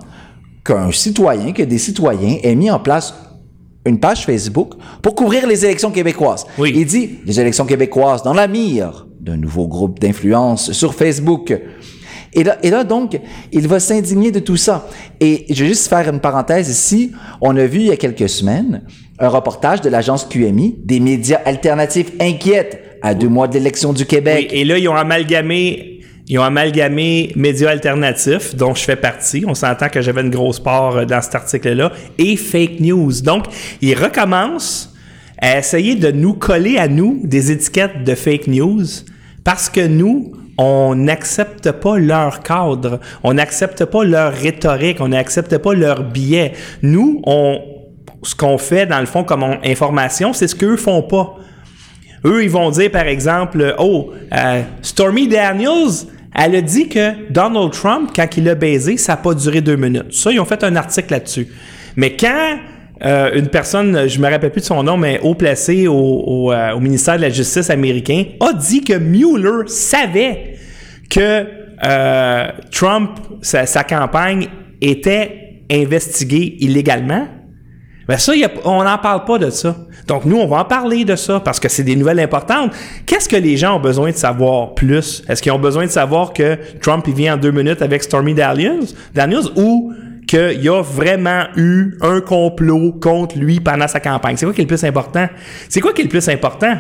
qu'un 0.65 0.91
citoyen, 0.93 1.53
que 1.53 1.63
des 1.63 1.79
citoyens 1.79 2.39
aient 2.43 2.55
mis 2.55 2.71
en 2.71 2.79
place 2.81 3.15
une 3.87 4.01
page 4.01 4.25
Facebook 4.25 4.73
pour 5.03 5.15
couvrir 5.15 5.47
les 5.47 5.65
élections 5.65 5.91
québécoises. 5.91 6.47
Oui. 6.59 6.73
Il 6.75 6.87
dit 6.87 7.19
les 7.27 7.39
élections 7.39 7.67
québécoises 7.67 8.23
dans 8.23 8.33
la 8.33 8.47
mire 8.49 9.07
d'un 9.21 9.37
nouveau 9.37 9.67
groupe 9.69 9.99
d'influence 10.01 10.73
sur 10.73 10.95
Facebook. 10.95 11.55
Et 12.35 12.71
là, 12.71 12.85
donc, 12.85 13.19
il 13.53 13.69
va 13.69 13.81
s'indigner 13.81 14.31
de 14.31 14.41
tout 14.41 14.57
ça. 14.57 14.89
Et 15.21 15.47
je 15.51 15.63
vais 15.63 15.69
juste 15.69 15.89
faire 15.89 16.09
une 16.09 16.21
parenthèse 16.21 16.69
ici. 16.69 17.13
On 17.41 17.57
a 17.57 17.67
vu 17.67 17.79
il 17.81 17.87
y 17.87 17.91
a 17.93 17.97
quelques 17.97 18.29
semaines 18.29 18.83
un 19.19 19.29
reportage 19.29 19.81
de 19.81 19.89
l'agence 19.89 20.25
QMI, 20.29 20.77
des 20.85 20.99
médias 21.01 21.41
alternatifs 21.45 22.11
inquiètes 22.21 22.99
à 23.01 23.15
deux 23.15 23.29
mois 23.29 23.47
de 23.47 23.55
l'élection 23.55 23.93
du 23.93 24.03
Oui, 24.03 24.09
Québec. 24.09 24.49
et 24.53 24.65
là, 24.65 24.77
ils 24.79 24.89
ont 24.89 24.97
amalgamé, 24.97 26.01
ils 26.27 26.39
ont 26.39 26.43
amalgamé 26.43 27.31
médias 27.37 27.71
alternatifs, 27.71 28.57
dont 28.57 28.75
je 28.75 28.83
fais 28.83 28.97
partie. 28.97 29.45
On 29.47 29.55
s'entend 29.55 29.89
que 29.89 30.01
j'avais 30.01 30.23
une 30.23 30.31
grosse 30.31 30.59
part 30.59 30.97
euh, 30.97 31.05
dans 31.05 31.23
cet 31.23 31.35
article-là, 31.37 31.93
et 32.19 32.37
fake 32.37 32.81
news. 32.81 33.13
Donc, 33.23 33.45
ils 33.81 33.95
recommencent 33.95 34.93
à 35.39 35.59
essayer 35.59 35.95
de 35.95 36.11
nous 36.11 36.35
coller 36.35 36.79
à 36.79 36.89
nous 36.89 37.21
des 37.23 37.53
étiquettes 37.53 38.03
de 38.05 38.15
fake 38.15 38.47
news 38.49 38.83
parce 39.45 39.69
que 39.69 39.87
nous, 39.87 40.33
on 40.59 40.95
n'accepte 40.95 41.73
pas 41.73 41.99
leur 41.99 42.41
cadre, 42.43 43.01
on 43.23 43.35
n'accepte 43.35 43.85
pas 43.87 44.05
leur 44.05 44.33
rhétorique, 44.33 44.99
on 45.01 45.09
n'accepte 45.09 45.59
pas 45.59 45.75
leur 45.75 46.05
biais. 46.05 46.53
Nous, 46.83 47.21
on, 47.27 47.61
ce 48.23 48.35
qu'on 48.35 48.59
fait 48.59 48.87
dans 48.87 49.01
le 49.01 49.07
fond 49.07 49.25
comme 49.25 49.43
on- 49.43 49.59
information, 49.65 50.33
c'est 50.33 50.49
ce 50.49 50.55
qu'eux 50.55 50.77
font 50.77 51.03
pas. 51.03 51.37
Eux, 52.25 52.43
ils 52.45 52.51
vont 52.51 52.71
dire, 52.71 52.91
par 52.91 53.07
exemple, 53.07 53.75
oh, 53.79 54.13
euh, 54.33 54.63
Stormy 54.81 55.29
Daniels, 55.29 56.07
elle 56.35 56.55
a 56.57 56.61
dit 56.63 56.89
que 56.89 57.31
Donald 57.31 57.73
Trump, 57.73 58.11
quand 58.15 58.27
il 58.37 58.45
l'a 58.45 58.55
baisé, 58.55 58.97
ça 58.97 59.13
n'a 59.13 59.17
pas 59.19 59.35
duré 59.35 59.61
deux 59.61 59.77
minutes. 59.77 60.13
Ça, 60.15 60.33
ils 60.33 60.41
ont 60.41 60.45
fait 60.45 60.65
un 60.65 60.75
article 60.75 61.13
là-dessus. 61.13 61.49
Mais 61.97 62.17
quand 62.17 62.57
euh, 63.03 63.33
une 63.35 63.49
personne, 63.49 64.09
je 64.09 64.21
me 64.21 64.31
rappelle 64.31 64.51
plus 64.51 64.61
de 64.61 64.67
son 64.67 64.83
nom, 64.83 64.97
mais 64.97 65.19
haut 65.23 65.35
placé 65.35 65.87
euh, 65.87 65.91
au 65.91 66.81
ministère 66.81 67.17
de 67.17 67.23
la 67.23 67.31
Justice 67.31 67.71
américain, 67.71 68.25
a 68.41 68.53
dit 68.53 68.83
que 68.83 68.95
Mueller 68.95 69.67
savait 69.67 70.55
que 71.11 71.45
euh, 71.85 72.49
Trump, 72.71 73.11
sa, 73.43 73.85
campagne 73.85 74.49
était 74.81 75.63
investiguée 75.71 76.57
illégalement, 76.61 77.27
ben 78.07 78.19
ça, 78.19 78.33
on 78.65 78.85
n'en 78.85 78.99
parle 78.99 79.25
pas 79.25 79.39
de 79.39 79.49
ça. 79.51 79.77
Donc 80.07 80.27
nous, 80.27 80.37
on 80.37 80.47
va 80.47 80.59
en 80.59 80.65
parler 80.65 81.07
de 81.07 81.17
ça 81.17 81.41
parce 81.41 81.59
que 81.59 81.71
c'est 81.71 81.83
des 81.83 81.97
nouvelles 81.97 82.21
importantes. 82.21 82.73
Qu'est-ce 83.07 83.29
que 83.29 83.37
les 83.37 83.57
gens 83.57 83.77
ont 83.77 83.81
besoin 83.81 84.11
de 84.11 84.17
savoir 84.17 84.75
plus? 84.75 85.25
Est-ce 85.27 85.43
qu'ils 85.43 85.53
ont 85.53 85.59
besoin 85.59 85.87
de 85.87 85.91
savoir 85.91 86.35
que 86.35 86.59
Trump 86.83 87.05
il 87.09 87.15
vient 87.15 87.35
en 87.35 87.37
deux 87.39 87.51
minutes 87.51 87.81
avec 87.81 88.03
Stormy 88.03 88.35
Daniels, 88.35 88.85
Daniels 89.15 89.47
ou 89.57 89.95
qu'il 90.37 90.63
y 90.63 90.69
a 90.69 90.83
vraiment 90.83 91.45
eu 91.57 91.97
un 92.01 92.21
complot 92.21 92.93
contre 93.01 93.39
lui 93.39 93.61
pendant 93.61 93.89
sa 93.89 94.01
campagne? 94.01 94.37
C'est 94.37 94.47
quoi 94.47 94.55
qui 94.55 94.61
est 94.61 94.65
le 94.65 94.69
plus 94.69 94.85
important? 94.85 95.29
C'est 95.69 95.81
quoi 95.81 95.93
qui 95.93 96.01
est 96.01 96.05
le 96.05 96.11
plus 96.11 96.29
important? 96.29 96.77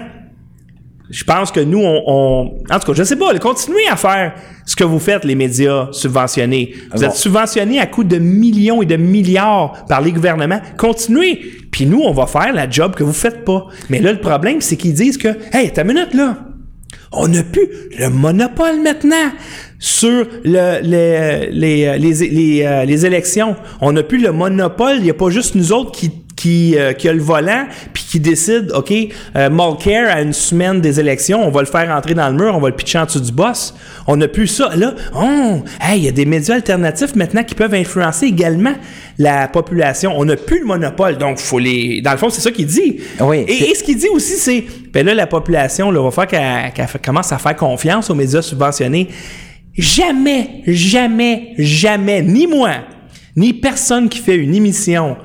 Je 1.11 1.23
pense 1.23 1.53
que 1.53 1.61
nous, 1.61 1.81
on, 1.83 2.03
on- 2.07 2.75
En 2.75 2.79
tout 2.79 2.87
cas, 2.87 2.95
je 2.95 3.03
sais 3.05 3.17
pas, 3.17 3.39
continuez 3.39 3.87
à 3.91 3.97
faire 3.97 4.33
ce 4.65 4.75
que 4.75 4.85
vous 4.85 4.99
faites, 4.99 5.25
les 5.25 5.35
médias 5.35 5.89
subventionnés. 5.93 6.73
Vous 6.95 7.01
bon. 7.03 7.07
êtes 7.07 7.13
subventionnés 7.15 7.79
à 7.79 7.87
coût 7.87 8.05
de 8.05 8.17
millions 8.17 8.81
et 8.81 8.87
de 8.87 8.97
milliards 8.97 9.85
par 9.87 10.01
les 10.01 10.13
gouvernements. 10.13 10.61
Continuez. 10.79 11.41
Puis 11.71 11.85
nous, 11.87 12.01
on 12.01 12.13
va 12.13 12.27
faire 12.27 12.53
la 12.55 12.69
job 12.71 12.95
que 12.95 13.05
vous 13.05 13.13
faites 13.13 13.45
pas. 13.45 13.67
Mais 13.91 14.01
là, 14.01 14.13
le 14.13 14.21
problème, 14.21 14.61
c'est 14.63 14.77
qu'ils 14.77 14.95
disent 14.95 15.19
que, 15.19 15.29
hey, 15.53 15.71
ta 15.73 15.85
minute 15.85 16.15
là, 16.15 16.39
on 17.17 17.29
n'a 17.29 17.43
plus 17.43 17.69
le 17.99 18.09
monopole 18.11 18.81
maintenant 18.83 19.31
sur 19.79 20.27
le- 20.45 20.81
le- 20.83 21.51
les, 21.51 21.99
les, 21.99 22.13
les, 22.29 22.63
euh, 22.65 22.85
les 22.85 23.07
élections. 23.07 23.57
On 23.81 23.93
n'a 23.93 24.03
plus 24.03 24.19
le 24.19 24.33
monopole. 24.33 24.97
Il 24.99 25.03
n'y 25.03 25.11
a 25.11 25.15
pas 25.15 25.31
juste 25.31 25.55
nous 25.55 25.73
autres 25.73 25.93
qui 25.93 26.11
qui, 26.45 26.77
euh, 26.77 26.93
qui 26.93 27.09
a 27.09 27.13
le 27.15 27.23
volant 27.23 27.65
puis 27.95 28.05
qui 28.07 28.21
décide 28.21 28.71
OK, 28.75 28.93
euh, 28.93 29.49
Mulcair 29.49 30.15
à 30.15 30.21
une 30.21 30.35
semaine 30.35 30.83
des 30.83 31.01
élections, 31.01 31.43
on 31.43 31.51
va 31.51 31.61
le 31.63 31.67
faire 31.67 31.89
entrer 31.91 32.13
dans 32.13 32.29
le 32.29 32.35
mur, 32.35 32.55
on 32.55 32.61
va 32.61 32.69
le 32.69 32.77
pitcher 32.77 32.99
en 32.99 33.07
dessous 33.07 33.21
du 33.21 33.33
boss. 33.33 33.75
On 34.07 34.19
n'a 34.19 34.29
plus 34.29 34.47
ça. 34.47 34.77
Là, 34.77 34.95
oh, 35.17 35.63
hey, 35.81 36.01
il 36.01 36.05
y 36.05 36.09
a 36.09 36.13
des 36.13 36.27
médias 36.27 36.57
alternatifs 36.57 37.17
maintenant 37.17 37.45
qui 37.45 37.55
peuvent 37.55 37.73
influencer 37.73 38.27
également 38.27 38.75
la 39.17 39.49
population. 39.49 40.13
On 40.15 40.27
n'a 40.27 40.37
plus 40.37 40.59
le 40.59 40.67
monopole. 40.67 41.17
Donc, 41.17 41.39
faut 41.39 41.59
les. 41.59 42.03
Dans 42.03 42.13
le 42.13 42.19
fond, 42.19 42.29
c'est 42.29 42.43
ça 42.43 42.51
qu'il 42.51 42.67
dit. 42.67 43.01
Oui, 43.21 43.47
Et, 43.49 43.75
ce 43.75 43.83
qu'il 43.83 43.97
dit 43.97 44.09
aussi, 44.09 44.35
c'est 44.37 44.67
ben 44.93 45.07
là, 45.07 45.15
la 45.15 45.27
population 45.27 45.91
là, 45.91 46.03
va 46.03 46.11
faire 46.11 46.27
qu'elle 46.27 46.87
commence 47.03 47.33
à 47.33 47.39
faire 47.39 47.57
confiance 47.57 48.11
aux 48.11 48.15
médias 48.15 48.43
subventionnés. 48.43 49.09
Jamais, 49.79 50.61
jamais, 50.67 51.55
jamais, 51.57 52.21
ni 52.21 52.47
moi, 52.47 52.73
ni 53.35 53.55
personne 53.55 54.11
qui 54.11 54.19
fait 54.19 54.37
une 54.37 54.55
émission 54.55 55.17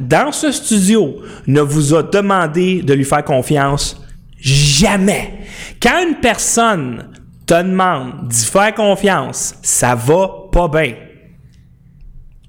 dans 0.00 0.32
ce 0.32 0.52
studio 0.52 1.16
ne 1.46 1.60
vous 1.60 1.94
a 1.94 2.02
demandé 2.02 2.82
de 2.82 2.94
lui 2.94 3.04
faire 3.04 3.24
confiance. 3.24 4.00
Jamais. 4.38 5.40
Quand 5.80 6.04
une 6.06 6.16
personne 6.16 7.10
te 7.46 7.54
demande 7.54 8.28
d'y 8.28 8.44
faire 8.44 8.74
confiance, 8.74 9.54
ça 9.62 9.94
va 9.94 10.30
pas 10.50 10.68
bien. 10.68 10.94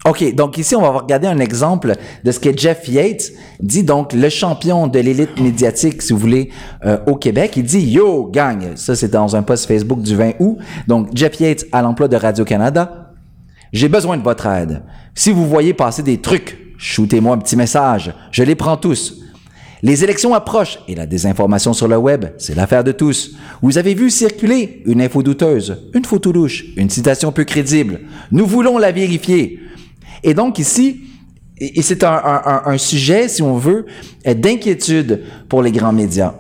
OK, 0.05 0.35
donc 0.35 0.59
ici, 0.59 0.75
on 0.75 0.81
va 0.81 0.89
regarder 0.89 1.27
un 1.27 1.39
exemple 1.39 1.93
de 2.23 2.31
ce 2.31 2.39
que 2.39 2.55
Jeff 2.55 2.87
Yates 2.87 3.31
dit, 3.59 3.83
donc 3.83 4.13
le 4.13 4.29
champion 4.29 4.85
de 4.85 4.99
l'élite 4.99 5.39
médiatique, 5.39 6.01
si 6.03 6.13
vous 6.13 6.19
voulez, 6.19 6.51
euh, 6.85 6.99
au 7.07 7.15
Québec. 7.15 7.53
Il 7.55 7.63
dit 7.63 7.79
«Yo, 7.91 8.29
gang!» 8.31 8.73
Ça, 8.75 8.95
c'est 8.95 9.07
dans 9.07 9.35
un 9.35 9.41
post 9.41 9.65
Facebook 9.65 10.01
du 10.03 10.15
20 10.15 10.33
août. 10.39 10.59
Donc, 10.87 11.09
Jeff 11.15 11.39
Yates 11.39 11.65
à 11.71 11.81
l'emploi 11.81 12.07
de 12.07 12.17
Radio-Canada. 12.17 13.13
«J'ai 13.73 13.89
besoin 13.89 14.15
de 14.17 14.21
votre 14.21 14.45
aide. 14.45 14.83
Si 15.15 15.31
vous 15.31 15.47
voyez 15.47 15.73
passer 15.73 16.03
des 16.03 16.21
trucs, 16.21 16.64
shootez-moi 16.77 17.35
un 17.35 17.39
petit 17.39 17.55
message. 17.55 18.13
Je 18.31 18.43
les 18.43 18.55
prends 18.55 18.77
tous. 18.77 19.21
Les 19.83 20.03
élections 20.03 20.33
approchent 20.33 20.79
et 20.87 20.95
la 20.95 21.05
désinformation 21.05 21.73
sur 21.73 21.87
le 21.87 21.97
web, 21.97 22.25
c'est 22.37 22.55
l'affaire 22.55 22.83
de 22.83 22.91
tous. 22.91 23.35
Vous 23.61 23.77
avez 23.77 23.93
vu 23.93 24.09
circuler 24.09 24.81
une 24.85 25.01
info 25.01 25.21
douteuse, 25.21 25.77
une 25.93 26.05
photo 26.05 26.31
louche, 26.31 26.65
une 26.75 26.89
citation 26.89 27.31
peu 27.31 27.43
crédible. 27.43 28.01
Nous 28.31 28.47
voulons 28.47 28.77
la 28.79 28.91
vérifier. 28.91 29.59
Et 30.23 30.33
donc 30.33 30.57
ici, 30.57 31.01
c'est 31.81 32.03
un- 32.03 32.61
un 32.65 32.77
sujet, 32.77 33.27
si 33.27 33.41
on 33.43 33.57
veut, 33.57 33.85
euh, 34.25 34.33
d'inquiétude 34.33 35.21
pour 35.49 35.61
les 35.61 35.71
grands 35.71 35.93
médias. 35.93 36.33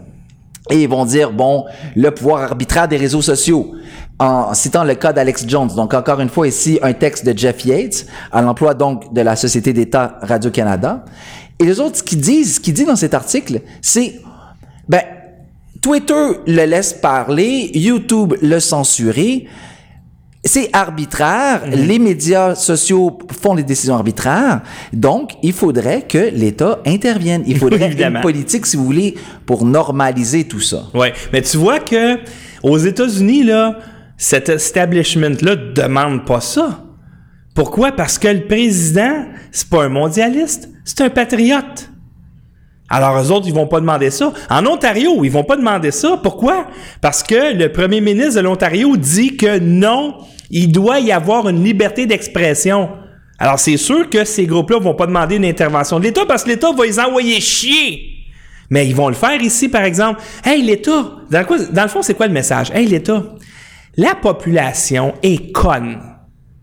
Et 0.71 0.81
ils 0.81 0.89
vont 0.89 1.05
dire, 1.05 1.31
bon, 1.31 1.65
le 1.95 2.09
pouvoir 2.09 2.41
arbitraire 2.41 2.87
des 2.87 2.97
réseaux 2.97 3.21
sociaux, 3.21 3.75
en 4.19 4.53
citant 4.53 4.83
le 4.83 4.95
cas 4.95 5.13
d'Alex 5.13 5.45
Jones. 5.47 5.69
Donc, 5.75 5.93
encore 5.93 6.19
une 6.21 6.29
fois, 6.29 6.47
ici, 6.47 6.79
un 6.81 6.93
texte 6.93 7.25
de 7.25 7.37
Jeff 7.37 7.65
Yates, 7.65 8.05
à 8.31 8.41
l'emploi 8.41 8.73
donc 8.73 9.13
de 9.13 9.21
la 9.21 9.35
Société 9.35 9.73
d'État 9.73 10.17
Radio-Canada. 10.21 11.03
Et 11.59 11.65
les 11.65 11.79
autres, 11.79 11.97
ce 11.97 12.03
qu'ils 12.03 12.21
disent, 12.21 12.55
ce 12.55 12.59
qu'ils 12.59 12.73
disent 12.73 12.87
dans 12.87 12.95
cet 12.95 13.13
article, 13.13 13.61
c'est, 13.81 14.21
ben, 14.87 15.01
Twitter 15.81 16.31
le 16.47 16.65
laisse 16.65 16.93
parler, 16.93 17.71
YouTube 17.73 18.35
le 18.41 18.59
censurer, 18.59 19.47
c'est 20.45 20.69
arbitraire. 20.73 21.63
Les 21.67 21.99
médias 21.99 22.55
sociaux 22.55 23.17
font 23.41 23.55
des 23.55 23.63
décisions 23.63 23.95
arbitraires. 23.95 24.61
Donc, 24.93 25.31
il 25.43 25.53
faudrait 25.53 26.03
que 26.03 26.29
l'État 26.33 26.79
intervienne. 26.85 27.43
Il 27.47 27.57
faudrait 27.57 27.91
une 27.99 28.21
politique, 28.21 28.65
si 28.65 28.77
vous 28.77 28.85
voulez, 28.85 29.15
pour 29.45 29.65
normaliser 29.65 30.45
tout 30.45 30.61
ça. 30.61 30.83
Ouais, 30.93 31.13
mais 31.33 31.41
tu 31.41 31.57
vois 31.57 31.79
que 31.79 32.19
aux 32.63 32.77
États-Unis 32.77 33.43
là, 33.43 33.77
cet 34.17 34.49
establishment-là 34.49 35.55
demande 35.55 36.25
pas 36.25 36.41
ça. 36.41 36.83
Pourquoi? 37.53 37.91
Parce 37.91 38.17
que 38.17 38.27
le 38.27 38.45
président, 38.45 39.25
c'est 39.51 39.69
pas 39.69 39.85
un 39.85 39.89
mondialiste, 39.89 40.69
c'est 40.83 41.01
un 41.01 41.09
patriote. 41.09 41.89
Alors, 42.89 43.19
eux 43.19 43.31
autres, 43.31 43.47
ils 43.47 43.53
vont 43.53 43.67
pas 43.67 43.79
demander 43.79 44.11
ça. 44.11 44.31
En 44.49 44.65
Ontario, 44.65 45.23
ils 45.23 45.31
vont 45.31 45.43
pas 45.43 45.57
demander 45.57 45.89
ça. 45.89 46.19
Pourquoi? 46.21 46.67
Parce 47.01 47.23
que 47.23 47.53
le 47.55 47.71
premier 47.71 47.99
ministre 47.99 48.35
de 48.35 48.41
l'Ontario 48.41 48.95
dit 48.95 49.37
que 49.37 49.57
non, 49.57 50.17
il 50.51 50.71
doit 50.71 50.99
y 50.99 51.11
avoir 51.11 51.49
une 51.49 51.63
liberté 51.63 52.05
d'expression. 52.05 52.89
Alors, 53.39 53.57
c'est 53.57 53.77
sûr 53.77 54.09
que 54.09 54.23
ces 54.23 54.45
groupes-là 54.45 54.79
vont 54.79 54.93
pas 54.93 55.07
demander 55.07 55.37
une 55.37 55.45
intervention 55.45 55.97
de 55.99 56.05
l'État 56.05 56.25
parce 56.27 56.43
que 56.43 56.49
l'État 56.49 56.71
va 56.73 56.85
les 56.85 56.99
envoyer 56.99 57.41
chier. 57.41 58.11
Mais 58.69 58.87
ils 58.87 58.95
vont 58.95 59.09
le 59.09 59.15
faire 59.15 59.41
ici, 59.41 59.67
par 59.67 59.83
exemple. 59.83 60.21
Hey, 60.43 60.61
l'État! 60.61 61.11
Dans, 61.29 61.43
dans 61.71 61.83
le 61.83 61.89
fond, 61.89 62.01
c'est 62.01 62.13
quoi 62.13 62.27
le 62.27 62.33
message? 62.33 62.71
Hey, 62.71 62.85
l'État! 62.85 63.23
La 63.97 64.15
population 64.15 65.13
est 65.23 65.51
conne. 65.51 65.99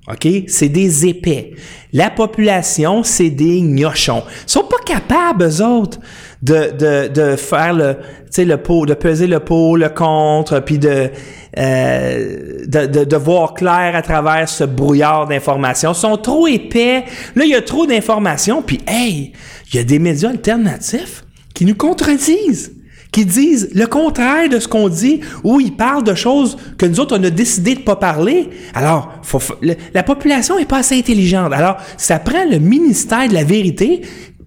OK? 0.08 0.28
C'est 0.48 0.68
des 0.68 1.06
épais. 1.06 1.52
La 1.92 2.10
population, 2.10 3.02
c'est 3.04 3.30
des 3.30 3.60
gnochons. 3.60 4.24
Ils 4.46 4.50
sont 4.50 4.64
pas 4.64 4.82
capables, 4.84 5.44
eux 5.44 5.62
autres, 5.64 5.98
de, 6.42 6.72
de, 6.76 7.08
de 7.08 7.36
faire 7.36 7.72
le, 7.72 7.96
le 8.36 8.56
pot, 8.56 8.84
de 8.84 8.94
peser 8.94 9.28
le 9.28 9.38
pot, 9.38 9.76
le 9.76 9.88
contre, 9.88 10.60
puis 10.60 10.78
de, 10.78 11.10
euh, 11.56 12.64
de, 12.66 12.86
de, 12.86 13.04
de 13.04 13.16
voir 13.16 13.54
clair 13.54 13.92
à 13.94 14.02
travers 14.02 14.48
ce 14.48 14.64
brouillard 14.64 15.28
d'informations. 15.28 15.92
Ils 15.92 15.96
sont 15.96 16.16
trop 16.16 16.48
épais. 16.48 17.04
Là, 17.36 17.44
il 17.44 17.50
y 17.50 17.54
a 17.54 17.62
trop 17.62 17.86
d'informations, 17.86 18.60
puis 18.60 18.80
hey, 18.88 19.32
il 19.72 19.76
y 19.76 19.78
a 19.78 19.84
des 19.84 20.00
médias 20.00 20.30
alternatifs 20.30 21.24
qui 21.54 21.64
nous 21.64 21.76
contredisent 21.76 22.72
qui 23.12 23.26
disent 23.26 23.70
le 23.74 23.86
contraire 23.86 24.48
de 24.48 24.58
ce 24.58 24.66
qu'on 24.66 24.88
dit, 24.88 25.20
ou 25.44 25.60
ils 25.60 25.76
parlent 25.76 26.02
de 26.02 26.14
choses 26.14 26.56
que 26.78 26.86
nous 26.86 26.98
autres, 26.98 27.16
on 27.18 27.22
a 27.22 27.30
décidé 27.30 27.74
de 27.74 27.80
pas 27.80 27.96
parler. 27.96 28.48
Alors, 28.74 29.12
faut, 29.22 29.40
la 29.60 30.02
population 30.02 30.58
est 30.58 30.64
pas 30.64 30.78
assez 30.78 30.98
intelligente. 30.98 31.52
Alors, 31.52 31.76
ça 31.98 32.18
prend 32.18 32.44
le 32.50 32.58
ministère 32.58 33.28
de 33.28 33.34
la 33.34 33.44
vérité 33.44 34.00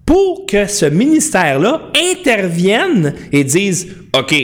pour 0.04 0.46
que 0.46 0.66
ce 0.66 0.86
ministère-là 0.86 1.90
intervienne 2.12 3.14
et 3.32 3.44
dise, 3.44 3.88
OK, 4.18 4.34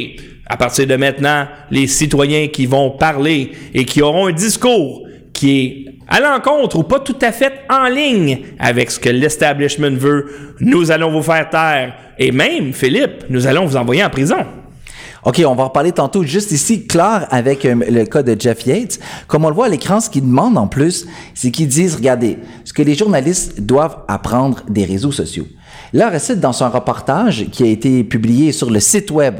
à 0.46 0.56
partir 0.56 0.86
de 0.86 0.96
maintenant, 0.96 1.46
les 1.70 1.86
citoyens 1.86 2.48
qui 2.48 2.66
vont 2.66 2.90
parler 2.90 3.52
et 3.74 3.84
qui 3.84 4.02
auront 4.02 4.28
un 4.28 4.32
discours 4.32 5.02
qui 5.32 5.60
est 5.60 5.86
à 6.08 6.20
l'encontre 6.20 6.76
ou 6.76 6.82
pas 6.82 7.00
tout 7.00 7.16
à 7.20 7.32
fait 7.32 7.52
en 7.70 7.88
ligne 7.88 8.40
avec 8.58 8.90
ce 8.90 9.00
que 9.00 9.08
l'establishment 9.08 9.96
veut, 9.96 10.26
nous 10.60 10.90
allons 10.90 11.10
vous 11.10 11.22
faire 11.22 11.48
taire. 11.48 11.94
Et 12.18 12.32
même, 12.32 12.72
Philippe, 12.72 13.24
nous 13.30 13.46
allons 13.46 13.66
vous 13.66 13.76
envoyer 13.76 14.04
en 14.04 14.10
prison. 14.10 14.44
OK, 15.24 15.40
on 15.46 15.54
va 15.54 15.62
en 15.62 15.66
reparler 15.68 15.92
tantôt. 15.92 16.24
Juste 16.24 16.50
ici, 16.50 16.86
clair 16.86 17.28
avec 17.30 17.64
euh, 17.64 17.76
le 17.88 18.04
cas 18.04 18.24
de 18.24 18.36
Jeff 18.38 18.66
Yates. 18.66 18.98
Comme 19.28 19.44
on 19.44 19.48
le 19.48 19.54
voit 19.54 19.66
à 19.66 19.68
l'écran, 19.68 20.00
ce 20.00 20.10
qu'ils 20.10 20.26
demandent 20.26 20.58
en 20.58 20.66
plus, 20.66 21.06
c'est 21.32 21.52
qu'ils 21.52 21.68
disent, 21.68 21.94
regardez, 21.94 22.38
ce 22.64 22.72
que 22.72 22.82
les 22.82 22.96
journalistes 22.96 23.60
doivent 23.60 23.98
apprendre 24.08 24.62
des 24.68 24.84
réseaux 24.84 25.12
sociaux. 25.12 25.46
Là, 25.92 26.10
recette 26.10 26.40
dans 26.40 26.62
un 26.64 26.68
reportage 26.68 27.46
qui 27.52 27.62
a 27.62 27.66
été 27.66 28.02
publié 28.02 28.50
sur 28.50 28.68
le 28.70 28.80
site 28.80 29.12
web 29.12 29.36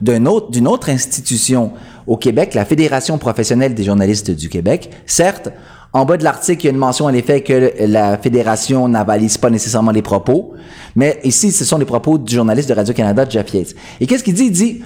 d'une 0.00 0.28
autre 0.68 0.88
institution 0.88 1.72
au 2.06 2.16
Québec, 2.16 2.54
la 2.54 2.64
Fédération 2.64 3.18
professionnelle 3.18 3.74
des 3.74 3.84
journalistes 3.84 4.30
du 4.30 4.48
Québec. 4.48 4.90
Certes, 5.06 5.50
en 5.92 6.04
bas 6.04 6.16
de 6.16 6.24
l'article, 6.24 6.62
il 6.62 6.64
y 6.64 6.68
a 6.68 6.72
une 6.72 6.78
mention 6.78 7.06
à 7.06 7.12
l'effet 7.12 7.42
que 7.42 7.72
la 7.86 8.18
fédération 8.18 8.88
n'avalise 8.88 9.38
pas 9.38 9.48
nécessairement 9.48 9.92
les 9.92 10.02
propos, 10.02 10.54
mais 10.96 11.20
ici, 11.22 11.52
ce 11.52 11.64
sont 11.64 11.78
les 11.78 11.84
propos 11.84 12.18
du 12.18 12.34
journaliste 12.34 12.68
de 12.68 12.74
Radio-Canada, 12.74 13.26
Jeff 13.28 13.54
Yates. 13.54 13.74
Et 14.00 14.06
qu'est-ce 14.06 14.24
qu'il 14.24 14.34
dit? 14.34 14.46
Il 14.46 14.52
dit, 14.52 14.82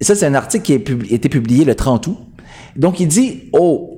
ça, 0.00 0.16
c'est 0.16 0.26
un 0.26 0.34
article 0.34 0.64
qui 0.64 0.72
a 0.72 1.14
été 1.14 1.28
publié 1.28 1.64
le 1.64 1.76
30 1.76 2.08
août. 2.08 2.18
Donc, 2.74 2.98
il 2.98 3.06
dit, 3.06 3.44
oh, 3.52 3.96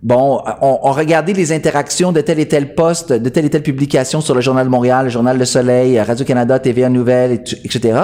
bon, 0.00 0.40
on, 0.60 0.92
regardait 0.92 1.32
les 1.32 1.52
interactions 1.52 2.12
de 2.12 2.20
tel 2.20 2.38
et 2.38 2.46
tel 2.46 2.76
poste, 2.76 3.12
de 3.12 3.28
telle 3.28 3.44
et 3.44 3.50
telle 3.50 3.64
publication 3.64 4.20
sur 4.20 4.36
le 4.36 4.40
Journal 4.40 4.64
de 4.64 4.70
Montréal, 4.70 5.06
le 5.06 5.10
Journal 5.10 5.36
Le 5.36 5.44
Soleil, 5.44 6.00
Radio-Canada, 6.00 6.60
TVA 6.60 6.88
Nouvelles, 6.88 7.32
etc. 7.64 7.98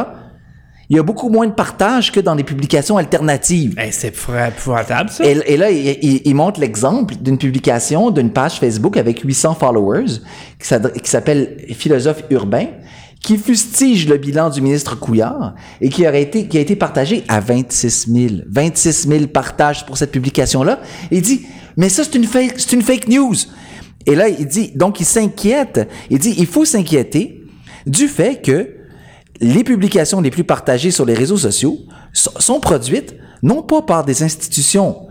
il 0.90 0.96
y 0.96 0.98
a 0.98 1.02
beaucoup 1.02 1.28
moins 1.30 1.46
de 1.46 1.52
partage 1.52 2.12
que 2.12 2.20
dans 2.20 2.36
des 2.36 2.44
publications 2.44 2.96
alternatives. 2.96 3.74
Hey, 3.78 3.92
c'est 3.92 4.08
épouvantable, 4.08 5.10
ça. 5.10 5.24
Et, 5.24 5.38
et 5.46 5.56
là, 5.56 5.70
il, 5.70 5.98
il- 6.02 6.22
il 6.24 6.34
montre 6.34 6.60
l'exemple 6.60 7.14
d'une 7.16 7.38
publication 7.38 8.10
d'une 8.10 8.30
page 8.30 8.58
Facebook 8.60 8.96
avec 8.96 9.20
800 9.20 9.54
followers 9.54 10.20
qui 10.58 11.10
s'appelle 11.10 11.56
Philosophe 11.74 12.24
urbain, 12.30 12.66
qui 13.20 13.38
fustige 13.38 14.06
le 14.08 14.18
bilan 14.18 14.50
du 14.50 14.60
ministre 14.60 14.98
Couillard 14.98 15.54
et 15.80 15.88
qui, 15.88 16.06
aurait 16.06 16.22
été, 16.22 16.46
qui 16.46 16.58
a 16.58 16.60
été 16.60 16.76
partagé 16.76 17.24
à 17.28 17.40
26 17.40 18.06
000. 18.12 18.34
26 18.50 19.08
000 19.08 19.26
partages 19.28 19.86
pour 19.86 19.96
cette 19.96 20.10
publication-là. 20.12 20.80
Il 21.10 21.22
dit, 21.22 21.46
mais 21.78 21.88
ça, 21.88 22.04
c'est 22.04 22.14
une 22.16 22.24
fake, 22.26 22.54
c'est 22.58 22.72
une 22.74 22.82
fake 22.82 23.08
news. 23.08 23.34
Et 24.06 24.14
là, 24.14 24.28
il 24.28 24.46
dit, 24.46 24.72
donc 24.74 25.00
il 25.00 25.06
s'inquiète. 25.06 25.88
Il 26.10 26.18
dit, 26.18 26.34
il 26.36 26.46
faut 26.46 26.66
s'inquiéter 26.66 27.42
du 27.86 28.08
fait 28.08 28.42
que 28.42 28.68
les 29.40 29.64
publications 29.64 30.20
les 30.20 30.30
plus 30.30 30.44
partagées 30.44 30.90
sur 30.90 31.04
les 31.04 31.14
réseaux 31.14 31.36
sociaux 31.36 31.78
so- 32.12 32.30
sont 32.38 32.60
produites 32.60 33.14
non 33.42 33.62
pas 33.62 33.82
par 33.82 34.04
des 34.04 34.22
institutions 34.22 35.06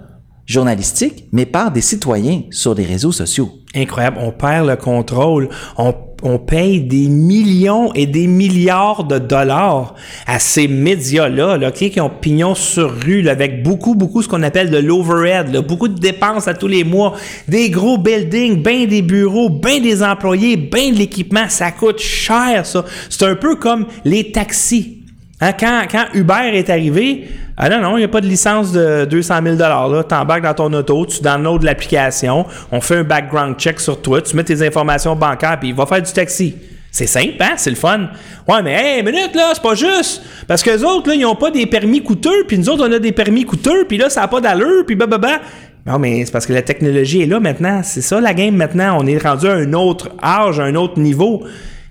journalistiques, 0.46 1.26
mais 1.32 1.46
par 1.46 1.72
des 1.72 1.82
citoyens 1.82 2.42
sur 2.52 2.76
les 2.76 2.86
réseaux 2.86 3.12
sociaux. 3.12 3.52
Incroyable. 3.76 4.18
On 4.20 4.32
perd 4.32 4.68
le 4.68 4.76
contrôle. 4.76 5.50
On, 5.78 5.96
on 6.22 6.38
paye 6.38 6.82
des 6.82 7.08
millions 7.08 7.92
et 7.94 8.06
des 8.06 8.28
milliards 8.28 9.06
de 9.06 9.18
dollars 9.18 9.96
à 10.28 10.40
ces 10.40 10.68
médias-là, 10.68 11.58
là, 11.58 11.72
qui 11.72 12.00
ont 12.00 12.10
pignon 12.10 12.56
sur 12.56 12.94
rue, 13.04 13.28
avec 13.28 13.64
beaucoup, 13.64 13.96
beaucoup 13.96 14.22
ce 14.22 14.28
qu'on 14.28 14.44
appelle 14.44 14.70
de 14.70 14.78
l'overhead, 14.78 15.58
beaucoup 15.68 15.88
de 15.88 16.00
dépenses 16.00 16.48
à 16.48 16.54
tous 16.54 16.68
les 16.68 16.84
mois, 16.84 17.14
des 17.48 17.70
gros 17.70 17.98
buildings, 17.98 18.62
ben 18.62 18.86
des 18.86 19.02
bureaux, 19.02 19.50
ben 19.50 19.82
des 19.82 20.04
employés, 20.04 20.56
ben 20.56 20.94
de 20.94 21.00
l'équipement. 21.00 21.50
Ça 21.50 21.72
coûte 21.72 22.00
cher, 22.00 22.66
ça. 22.66 22.86
C'est 23.10 23.26
un 23.26 23.36
peu 23.36 23.56
comme 23.56 23.88
les 24.06 24.32
taxis. 24.32 25.03
Hein, 25.42 25.52
quand, 25.60 26.06
Uber 26.14 26.52
est 26.54 26.70
arrivé, 26.70 27.28
ah 27.58 27.70
non, 27.70 27.82
non, 27.82 27.98
il 27.98 28.02
n'y 28.02 28.06
a 28.06 28.08
pas 28.08 28.22
de 28.22 28.28
licence 28.28 28.72
de 28.72 29.06
200 29.06 29.40
000 29.44 29.56
là. 29.58 30.04
Tu 30.08 30.16
embarques 30.16 30.44
dans 30.44 30.54
ton 30.54 30.72
auto, 30.74 31.06
tu 31.06 31.22
downloads 31.22 31.64
l'application, 31.64 32.46
on 32.72 32.80
fait 32.80 32.98
un 32.98 33.04
background 33.04 33.58
check 33.58 33.80
sur 33.80 34.02
toi, 34.02 34.22
tu 34.22 34.36
mets 34.36 34.44
tes 34.44 34.66
informations 34.66 35.16
bancaires, 35.16 35.60
puis 35.60 35.70
il 35.70 35.76
va 35.76 35.86
faire 35.86 36.02
du 36.02 36.12
taxi. 36.12 36.56
C'est 36.92 37.08
simple, 37.08 37.38
hein? 37.40 37.54
C'est 37.58 37.72
le 37.72 37.76
fun. 37.76 38.10
Ouais, 38.48 38.62
mais 38.64 38.74
hey, 38.74 39.04
minute, 39.04 39.34
là, 39.34 39.52
c'est 39.56 39.64
pas 39.64 39.74
juste. 39.74 40.22
Parce 40.48 40.62
que 40.62 40.70
les 40.70 40.84
autres, 40.84 41.10
là, 41.10 41.16
ils 41.16 41.26
ont 41.26 41.36
pas 41.36 41.50
des 41.50 41.66
permis 41.66 42.04
coûteux, 42.04 42.46
puis 42.48 42.60
nous 42.60 42.70
autres, 42.70 42.88
on 42.88 42.92
a 42.92 43.00
des 43.00 43.12
permis 43.12 43.46
coûteux, 43.46 43.86
puis 43.88 43.98
là, 43.98 44.12
ça 44.12 44.22
n'a 44.22 44.28
pas 44.28 44.40
d'allure, 44.40 44.86
puis 44.86 44.96
blablabla. 44.96 45.42
Non, 45.88 45.98
mais 45.98 46.24
c'est 46.24 46.32
parce 46.32 46.46
que 46.46 46.54
la 46.54 46.62
technologie 46.62 47.24
est 47.24 47.26
là 47.26 47.40
maintenant. 47.40 47.82
C'est 47.84 48.02
ça 48.02 48.22
la 48.22 48.34
game 48.34 48.56
maintenant. 48.56 48.98
On 49.02 49.08
est 49.08 49.18
rendu 49.18 49.48
à 49.48 49.54
un 49.54 49.74
autre 49.74 50.10
âge, 50.24 50.60
à 50.60 50.64
un 50.64 50.76
autre 50.76 51.00
niveau. 51.00 51.44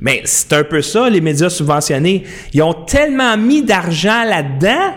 Mais 0.03 0.23
c'est 0.25 0.53
un 0.53 0.65
peu 0.65 0.83
ça, 0.83 1.09
les 1.09 1.21
médias 1.21 1.49
subventionnés. 1.49 2.25
Ils 2.53 2.63
ont 2.63 2.75
tellement 2.75 3.37
mis 3.37 3.63
d'argent 3.63 4.25
là-dedans 4.25 4.95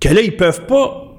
que 0.00 0.08
là, 0.08 0.22
ils 0.22 0.34
peuvent 0.34 0.64
pas 0.64 1.10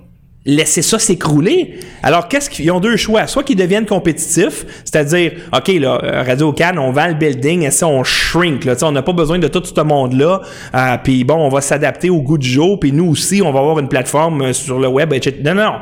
laisser 0.43 0.81
ça 0.81 0.97
s'écrouler. 0.97 1.75
Alors, 2.01 2.27
qu'est-ce 2.27 2.49
qu'ils 2.49 2.71
ont 2.71 2.79
deux 2.79 2.97
choix? 2.97 3.27
Soit 3.27 3.43
qu'ils 3.43 3.57
deviennent 3.57 3.85
compétitifs, 3.85 4.65
c'est-à-dire, 4.83 5.33
OK, 5.55 5.67
là, 5.67 6.01
euh, 6.03 6.23
Radio 6.23 6.51
Cannes, 6.51 6.79
on 6.79 6.91
vend 6.91 7.09
le 7.09 7.13
building, 7.13 7.61
et 7.61 7.69
ça, 7.69 7.87
on 7.87 8.03
shrink, 8.03 8.65
là, 8.65 8.73
on 8.81 8.91
n'a 8.91 9.03
pas 9.03 9.13
besoin 9.13 9.37
de 9.37 9.47
tout 9.47 9.63
ce 9.63 9.81
monde-là, 9.81 10.41
euh, 10.73 10.97
puis 11.03 11.23
bon, 11.23 11.35
on 11.35 11.49
va 11.49 11.61
s'adapter 11.61 12.09
au 12.09 12.23
goût 12.23 12.39
du 12.39 12.49
jour, 12.49 12.79
puis 12.79 12.91
nous 12.91 13.11
aussi, 13.11 13.43
on 13.43 13.51
va 13.51 13.59
avoir 13.59 13.77
une 13.77 13.87
plateforme 13.87 14.41
euh, 14.41 14.53
sur 14.53 14.79
le 14.79 14.87
web, 14.87 15.13
etc. 15.13 15.37
Non, 15.45 15.53
non, 15.53 15.73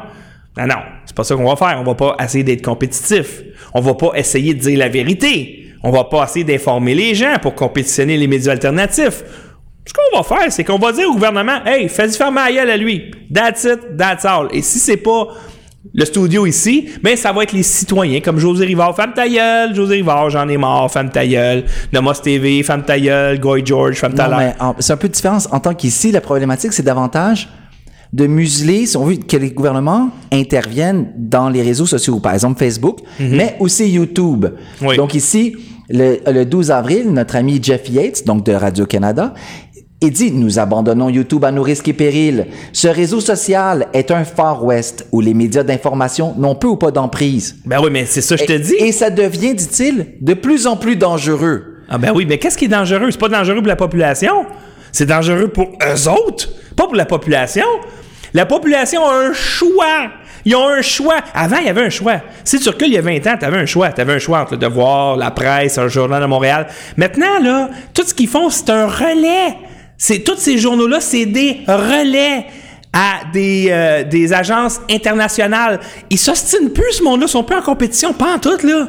non, 0.58 0.67
non, 0.67 0.81
c'est 1.05 1.15
pas 1.15 1.24
ça 1.24 1.36
qu'on 1.36 1.48
va 1.48 1.55
faire. 1.55 1.77
On 1.79 1.86
va 1.86 1.96
pas 1.96 2.17
essayer 2.22 2.43
d'être 2.43 2.65
compétitif. 2.65 3.43
On 3.74 3.79
va 3.79 3.93
pas 3.93 4.12
essayer 4.15 4.53
de 4.53 4.60
dire 4.60 4.77
la 4.77 4.89
vérité. 4.89 5.58
On 5.83 5.91
va 5.91 6.03
pas 6.03 6.25
essayer 6.25 6.43
d'informer 6.43 6.93
les 6.93 7.15
gens 7.15 7.36
pour 7.41 7.55
compétitionner 7.55 8.17
les 8.17 8.27
médias 8.27 8.51
alternatifs. 8.51 9.24
Ce 9.86 9.93
qu'on 9.93 10.17
va 10.17 10.24
faire, 10.24 10.51
c'est 10.51 10.63
qu'on 10.63 10.77
va 10.77 10.91
dire 10.91 11.09
au 11.09 11.13
gouvernement, 11.13 11.65
hey, 11.65 11.89
fais-y 11.89 12.13
faire 12.13 12.31
ma 12.31 12.51
gueule 12.51 12.69
à 12.69 12.77
lui. 12.77 13.12
That's 13.33 13.63
it, 13.63 13.98
that's 13.98 14.25
all. 14.25 14.48
Et 14.51 14.62
si 14.62 14.77
c'est 14.77 14.98
pas 14.98 15.27
le 15.93 16.05
studio 16.05 16.45
ici, 16.45 16.89
ben 17.01 17.15
ça 17.15 17.31
va 17.31 17.43
être 17.43 17.53
les 17.53 17.63
citoyens 17.63 18.19
comme 18.19 18.38
José 18.38 18.65
Rivard, 18.65 18.95
femme 18.95 19.13
ta 19.13 19.27
gueule, 19.27 19.74
José 19.74 19.95
Rivard, 19.95 20.29
j'en 20.29 20.48
ai 20.48 20.57
marre, 20.57 20.91
femme 20.91 21.09
ta 21.09 21.25
gueule, 21.25 21.63
Nomos 21.93 22.13
TV, 22.13 22.62
femme 22.63 22.83
ta 22.83 23.00
gueule, 23.00 23.39
Goy 23.39 23.65
George, 23.65 23.95
femme 23.95 24.13
ta 24.13 24.27
mais 24.27 24.53
c'est 24.79 24.94
un 24.94 24.98
peu 24.98 25.07
différent 25.07 25.37
en 25.51 25.59
tant 25.59 25.74
qu'ici, 25.74 26.11
la 26.11 26.22
problématique, 26.22 26.74
c'est 26.74 26.83
davantage 26.83 27.48
de 28.13 28.27
museler, 28.27 28.85
si 28.85 28.98
on 28.98 29.05
veut 29.05 29.15
que 29.17 29.37
les 29.37 29.51
gouvernements 29.51 30.09
interviennent 30.31 31.13
dans 31.17 31.50
les 31.50 31.61
réseaux 31.61 31.85
sociaux, 31.85 32.19
par 32.19 32.33
exemple 32.33 32.59
Facebook, 32.59 33.00
mais 33.19 33.55
aussi 33.59 33.89
YouTube. 33.89 34.48
Oui. 34.81 34.98
Donc 34.98 35.13
ici, 35.13 35.55
le, 35.89 36.17
le 36.31 36.45
12 36.45 36.72
avril, 36.72 37.11
notre 37.11 37.35
ami 37.35 37.59
Jeff 37.61 37.87
Yates, 37.89 38.25
donc 38.25 38.45
de 38.45 38.51
Radio-Canada, 38.51 39.33
il 40.01 40.11
dit, 40.11 40.31
nous 40.31 40.59
abandonnons 40.59 41.09
YouTube 41.09 41.43
à 41.43 41.51
nos 41.51 41.61
risques 41.61 41.89
et 41.89 41.93
périls. 41.93 42.48
Ce 42.72 42.87
réseau 42.87 43.19
social 43.19 43.87
est 43.93 44.11
un 44.11 44.24
Far 44.24 44.63
West 44.63 45.05
où 45.11 45.19
les 45.19 45.33
médias 45.33 45.63
d'information 45.63 46.33
n'ont 46.37 46.55
peu 46.55 46.67
ou 46.67 46.77
pas 46.77 46.91
d'emprise. 46.91 47.57
Ben 47.65 47.79
oui, 47.83 47.89
mais 47.91 48.05
c'est 48.05 48.22
ça, 48.22 48.37
je 48.37 48.45
te 48.45 48.53
dis. 48.53 48.75
Et 48.75 48.93
ça 48.93 49.09
devient, 49.09 49.53
dit-il, 49.53 50.13
de 50.22 50.33
plus 50.33 50.67
en 50.67 50.77
plus 50.77 50.95
dangereux. 50.95 51.79
Ah 51.89 51.98
ben 51.98 52.13
oui, 52.15 52.25
mais 52.29 52.37
qu'est-ce 52.37 52.57
qui 52.57 52.65
est 52.65 52.69
dangereux? 52.69 53.11
C'est 53.11 53.19
pas 53.19 53.29
dangereux 53.29 53.57
pour 53.57 53.67
la 53.67 53.75
population. 53.75 54.45
C'est 54.91 55.05
dangereux 55.07 55.50
pour 55.50 55.67
eux 55.67 56.09
autres, 56.09 56.50
pas 56.75 56.85
pour 56.85 56.95
la 56.95 57.05
population. 57.05 57.65
La 58.33 58.46
population 58.46 59.05
a 59.05 59.13
un 59.13 59.33
choix. 59.33 60.11
Ils 60.46 60.55
ont 60.55 60.68
un 60.68 60.81
choix. 60.81 61.18
Avant, 61.33 61.57
il 61.57 61.65
y 61.65 61.70
avait 61.70 61.85
un 61.85 61.89
choix. 61.89 62.22
Si 62.44 62.59
tu 62.59 62.70
recules 62.70 62.87
il 62.87 62.94
y 62.94 62.98
a 62.98 63.01
20 63.01 63.27
ans, 63.27 63.35
tu 63.39 63.46
avais 63.46 63.57
un 63.57 63.65
choix. 63.65 63.92
Tu 63.92 64.01
avais 64.01 64.13
un 64.13 64.20
choix 64.20 64.42
entre 64.42 64.53
le 64.53 64.57
devoir, 64.57 65.18
la 65.18 65.31
presse, 65.31 65.77
un 65.77 65.87
journal 65.87 66.22
de 66.22 66.27
Montréal. 66.27 66.68
Maintenant, 66.98 67.39
là, 67.42 67.70
tout 67.94 68.03
ce 68.03 68.13
qu'ils 68.13 68.29
font, 68.29 68.50
c'est 68.50 68.70
un 68.70 68.87
relais. 68.87 69.55
C'est, 69.98 70.20
tous 70.20 70.37
ces 70.37 70.57
journaux-là, 70.57 71.01
c'est 71.01 71.25
des 71.25 71.61
relais 71.68 72.46
à 72.94 73.22
des, 73.33 73.68
euh, 73.70 74.03
des 74.03 74.33
agences 74.33 74.79
internationales. 74.89 75.79
Ils 76.09 76.18
s'ostinent 76.18 76.72
plus, 76.72 76.94
ce 76.94 77.03
monde-là. 77.03 77.25
Ils 77.27 77.31
sont 77.31 77.44
plus 77.44 77.57
en 77.57 77.61
compétition. 77.61 78.13
Pas 78.13 78.35
en 78.35 78.39
tout, 78.39 78.65
là. 78.65 78.87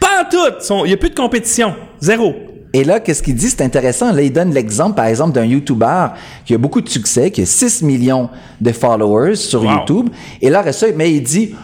Pas 0.00 0.22
en 0.22 0.24
tout. 0.30 0.84
Il 0.84 0.88
n'y 0.88 0.94
a 0.94 0.96
plus 0.96 1.10
de 1.10 1.14
compétition. 1.14 1.74
Zéro. 2.00 2.34
Et 2.74 2.84
là, 2.84 3.00
qu'est-ce 3.00 3.22
qu'il 3.22 3.34
dit? 3.34 3.48
C'est 3.48 3.62
intéressant. 3.62 4.12
Là, 4.12 4.22
il 4.22 4.32
donne 4.32 4.52
l'exemple, 4.52 4.94
par 4.94 5.06
exemple, 5.06 5.32
d'un 5.32 5.44
YouTuber 5.44 6.08
qui 6.44 6.54
a 6.54 6.58
beaucoup 6.58 6.80
de 6.80 6.88
succès, 6.88 7.30
qui 7.30 7.42
a 7.42 7.46
6 7.46 7.82
millions 7.82 8.28
de 8.60 8.72
followers 8.72 9.36
sur 9.36 9.62
Wow. 9.62 9.70
YouTube. 9.70 10.08
Et 10.42 10.50
là, 10.50 10.70
ça, 10.72 10.86
mais 10.94 11.12
il 11.12 11.22
dit, 11.22 11.54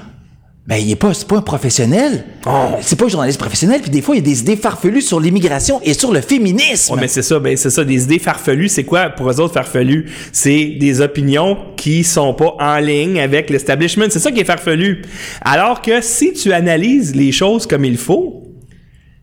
ben, 0.66 0.76
il 0.76 0.90
est 0.90 0.96
pas, 0.96 1.12
c'est 1.12 1.28
pas 1.28 1.36
un 1.36 1.42
professionnel. 1.42 2.24
Oh. 2.46 2.50
C'est 2.80 2.96
pas 2.96 3.04
un 3.04 3.08
journaliste 3.08 3.38
professionnel. 3.38 3.82
Puis 3.82 3.90
des 3.90 4.00
fois, 4.00 4.16
il 4.16 4.20
y 4.20 4.22
a 4.22 4.24
des 4.24 4.40
idées 4.40 4.56
farfelues 4.56 5.02
sur 5.02 5.20
l'immigration 5.20 5.78
et 5.84 5.92
sur 5.92 6.10
le 6.10 6.22
féminisme. 6.22 6.94
Ouais, 6.94 7.00
mais 7.02 7.08
c'est 7.08 7.20
ça, 7.20 7.38
ben 7.38 7.54
c'est 7.54 7.68
ça, 7.68 7.84
des 7.84 8.04
idées 8.04 8.18
farfelues, 8.18 8.70
c'est 8.70 8.84
quoi 8.84 9.10
pour 9.10 9.30
eux 9.30 9.40
autres 9.40 9.52
farfelus? 9.52 10.10
C'est 10.32 10.76
des 10.80 11.02
opinions 11.02 11.58
qui 11.76 12.02
sont 12.02 12.32
pas 12.32 12.54
en 12.58 12.78
ligne 12.78 13.20
avec 13.20 13.50
l'establishment. 13.50 14.06
C'est 14.08 14.20
ça 14.20 14.32
qui 14.32 14.40
est 14.40 14.44
farfelu. 14.44 15.02
Alors 15.42 15.82
que 15.82 16.00
si 16.00 16.32
tu 16.32 16.50
analyses 16.54 17.14
les 17.14 17.30
choses 17.30 17.66
comme 17.66 17.84
il 17.84 17.98
faut, 17.98 18.43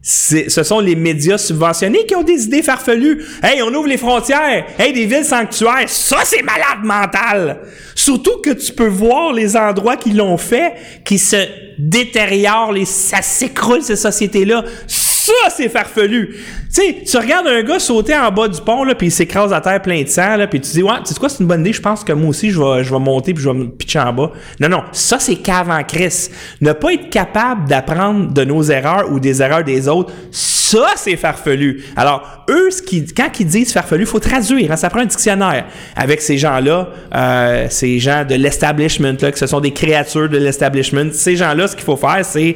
ce 0.03 0.63
sont 0.63 0.79
les 0.79 0.95
médias 0.95 1.37
subventionnés 1.37 2.05
qui 2.07 2.15
ont 2.15 2.23
des 2.23 2.45
idées 2.45 2.63
farfelues. 2.63 3.23
Hey, 3.43 3.61
on 3.61 3.71
ouvre 3.73 3.87
les 3.87 3.97
frontières. 3.97 4.65
Hey, 4.79 4.93
des 4.93 5.05
villes 5.05 5.25
sanctuaires. 5.25 5.87
Ça, 5.87 6.17
c'est 6.23 6.41
malade 6.41 6.83
mental. 6.83 7.59
Surtout 7.93 8.41
que 8.43 8.49
tu 8.49 8.73
peux 8.73 8.87
voir 8.87 9.31
les 9.31 9.55
endroits 9.55 9.97
qui 9.97 10.11
l'ont 10.11 10.37
fait, 10.37 10.73
qui 11.05 11.19
se 11.19 11.45
détériorent, 11.77 12.73
ça 12.85 13.21
s'écroule, 13.21 13.83
ces 13.83 13.95
sociétés-là. 13.95 14.63
Ça, 15.23 15.49
c'est 15.55 15.69
farfelu. 15.69 16.29
Tu 16.29 16.37
sais, 16.69 17.03
tu 17.05 17.17
regardes 17.17 17.45
un 17.45 17.61
gars 17.61 17.77
sauter 17.77 18.15
en 18.17 18.31
bas 18.31 18.47
du 18.47 18.59
pont, 18.59 18.83
là, 18.83 18.95
puis 18.95 19.07
il 19.07 19.11
s'écrase 19.11 19.53
à 19.53 19.61
terre 19.61 19.79
plein 19.79 20.01
de 20.01 20.07
sang, 20.07 20.35
là, 20.35 20.47
puis 20.47 20.59
tu 20.59 20.71
dis, 20.71 20.81
ouais, 20.81 20.95
tu 21.05 21.13
sais 21.13 21.19
quoi, 21.19 21.29
c'est 21.29 21.41
une 21.41 21.47
bonne 21.47 21.61
idée, 21.61 21.73
je 21.73 21.81
pense 21.81 22.03
que 22.03 22.11
moi 22.11 22.29
aussi, 22.29 22.49
je 22.49 22.59
vais, 22.59 22.83
je 22.83 22.91
vais 22.91 22.99
monter, 22.99 23.33
puis 23.35 23.43
je 23.43 23.49
vais 23.49 23.55
me 23.55 23.69
pitcher 23.69 23.99
en 23.99 24.13
bas. 24.13 24.31
Non, 24.59 24.69
non, 24.69 24.83
ça, 24.91 25.19
c'est 25.19 25.35
qu'avant 25.35 25.83
Chris. 25.83 26.29
Ne 26.59 26.73
pas 26.73 26.93
être 26.93 27.11
capable 27.11 27.67
d'apprendre 27.67 28.33
de 28.33 28.43
nos 28.43 28.63
erreurs 28.63 29.11
ou 29.11 29.19
des 29.19 29.43
erreurs 29.43 29.63
des 29.63 29.87
autres, 29.87 30.11
ça, 30.31 30.87
c'est 30.95 31.17
farfelu. 31.17 31.83
Alors, 31.95 32.45
eux, 32.49 32.71
ce 32.71 32.81
qui, 32.81 33.05
quand 33.05 33.29
ils 33.39 33.45
disent 33.45 33.73
farfelu, 33.73 34.07
faut 34.07 34.19
traduire. 34.19 34.71
hein, 34.71 34.75
ça 34.75 34.89
prend 34.89 35.01
un 35.01 35.05
dictionnaire 35.05 35.65
avec 35.95 36.21
ces 36.21 36.39
gens-là, 36.39 36.89
euh, 37.13 37.67
ces 37.69 37.99
gens 37.99 38.25
de 38.25 38.33
l'establishment, 38.33 39.17
que 39.17 39.37
ce 39.37 39.45
sont 39.45 39.59
des 39.59 39.71
créatures 39.71 40.29
de 40.29 40.37
l'establishment. 40.37 41.11
Ces 41.11 41.35
gens-là, 41.35 41.67
ce 41.67 41.75
qu'il 41.75 41.85
faut 41.85 41.97
faire, 41.97 42.25
c'est 42.25 42.55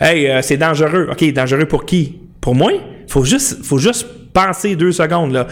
Hey, 0.00 0.28
euh, 0.28 0.40
c'est 0.42 0.56
dangereux. 0.56 1.08
OK, 1.10 1.32
dangereux 1.32 1.66
pour 1.66 1.84
qui? 1.84 2.18
Pour 2.40 2.54
moi? 2.54 2.72
Faut 3.06 3.24
juste, 3.24 3.62
faut 3.62 3.78
juste 3.78 4.06
penser 4.32 4.74
deux 4.74 4.92
secondes, 4.92 5.32
là. 5.32 5.46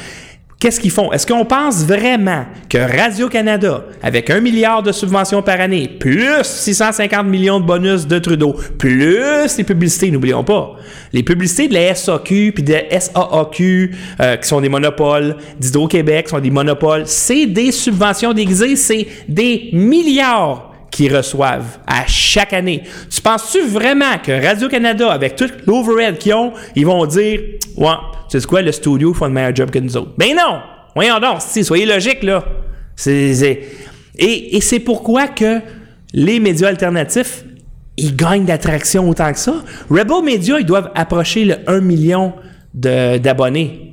Qu'est-ce 0.61 0.81
qu'ils 0.81 0.91
font? 0.91 1.13
Est-ce 1.13 1.25
qu'on 1.25 1.45
pense 1.45 1.85
vraiment 1.85 2.45
que 2.69 2.79
Radio-Canada, 2.79 3.85
avec 4.03 4.29
un 4.29 4.41
milliard 4.41 4.83
de 4.83 4.91
subventions 4.91 5.41
par 5.41 5.61
année, 5.61 5.87
plus 5.87 6.43
650 6.43 7.27
millions 7.27 7.61
de 7.61 7.65
bonus 7.65 8.09
de 8.09 8.19
Trudeau, 8.19 8.57
plus 8.77 9.57
les 9.57 9.65
publicités, 9.65 10.11
n'oublions 10.11 10.43
pas, 10.43 10.75
les 11.13 11.23
publicités 11.23 11.69
de 11.69 11.75
la 11.75 11.95
SAQ 11.95 12.53
puis 12.53 12.65
de 12.65 12.73
la 12.73 12.99
SAAQ, 12.99 13.95
euh, 14.21 14.37
qui 14.37 14.49
sont 14.49 14.61
des 14.61 14.69
monopoles, 14.69 15.37
d'Hydro-Québec, 15.61 16.29
sont 16.29 16.41
des 16.41 16.51
monopoles, 16.51 17.03
c'est 17.07 17.47
des 17.47 17.71
subventions 17.71 18.33
déguisées, 18.33 18.75
c'est 18.75 19.07
des 19.29 19.71
milliards 19.73 20.68
qu'ils 20.91 21.15
reçoivent 21.15 21.79
à 21.87 22.07
chaque 22.07 22.53
année. 22.53 22.83
Tu 23.11 23.21
penses-tu 23.21 23.67
vraiment 23.67 24.19
que 24.23 24.33
Radio-Canada, 24.33 25.11
avec 25.11 25.37
tout 25.37 25.51
l'overhead 25.67 26.19
qu'ils 26.19 26.35
ont, 26.35 26.53
ils 26.75 26.87
vont 26.87 27.05
dire 27.07 27.41
Ouais, 27.77 27.95
c'est 28.29 28.45
quoi, 28.47 28.63
le 28.63 28.73
studio 28.73 29.15
font 29.15 29.27
le 29.27 29.33
meilleur 29.33 29.55
job 29.55 29.71
que 29.71 29.79
nous 29.79 29.97
autres? 29.97 30.13
Ben 30.17 30.35
non! 30.35 30.61
Voyons 30.95 31.21
donc, 31.21 31.41
soyez 31.41 31.87
logique, 31.87 32.23
là. 32.23 32.45
Et, 33.07 34.57
et 34.57 34.61
c'est 34.61 34.81
pourquoi 34.81 35.29
que 35.29 35.61
les 36.13 36.41
médias 36.41 36.69
alternatifs, 36.69 37.45
ils 37.97 38.17
gagnent 38.17 38.45
d'attraction 38.45 39.09
autant 39.09 39.33
que 39.33 39.39
ça. 39.39 39.63
Rebel 39.91 40.25
Media, 40.25 40.59
ils 40.59 40.67
doivent 40.67 40.91
approcher 40.95 41.45
le 41.45 41.57
1 41.67 41.81
million 41.81 42.33
d'abonnés. 42.75 43.88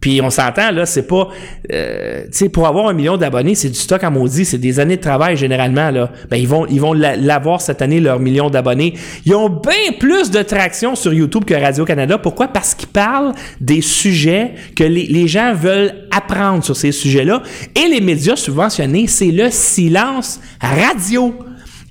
Puis 0.00 0.20
on 0.22 0.30
s'entend, 0.30 0.70
là, 0.70 0.86
c'est 0.86 1.06
pas... 1.06 1.28
Euh, 1.72 2.22
tu 2.24 2.28
sais, 2.32 2.48
pour 2.48 2.66
avoir 2.66 2.88
un 2.88 2.92
million 2.92 3.16
d'abonnés, 3.16 3.54
c'est 3.54 3.68
du 3.68 3.78
stock 3.78 4.02
à 4.02 4.10
maudit, 4.10 4.44
c'est 4.44 4.58
des 4.58 4.80
années 4.80 4.96
de 4.96 5.02
travail 5.02 5.36
généralement, 5.36 5.90
là. 5.90 6.10
Ben, 6.30 6.36
ils 6.36 6.48
vont 6.48 6.66
ils 6.66 6.80
vont 6.80 6.92
l'avoir 6.92 7.60
cette 7.60 7.82
année, 7.82 8.00
leur 8.00 8.18
million 8.18 8.50
d'abonnés. 8.50 8.94
Ils 9.26 9.34
ont 9.34 9.48
bien 9.48 9.92
plus 9.98 10.30
de 10.30 10.42
traction 10.42 10.94
sur 10.94 11.12
YouTube 11.12 11.44
que 11.44 11.54
Radio-Canada. 11.54 12.18
Pourquoi? 12.18 12.48
Parce 12.48 12.74
qu'ils 12.74 12.88
parlent 12.88 13.32
des 13.60 13.82
sujets 13.82 14.54
que 14.74 14.84
les, 14.84 15.06
les 15.06 15.28
gens 15.28 15.54
veulent 15.54 15.92
apprendre 16.10 16.64
sur 16.64 16.76
ces 16.76 16.92
sujets-là. 16.92 17.42
Et 17.76 17.88
les 17.88 18.00
médias 18.00 18.36
subventionnés, 18.36 19.06
c'est 19.06 19.30
le 19.30 19.50
silence 19.50 20.40
radio. 20.60 21.34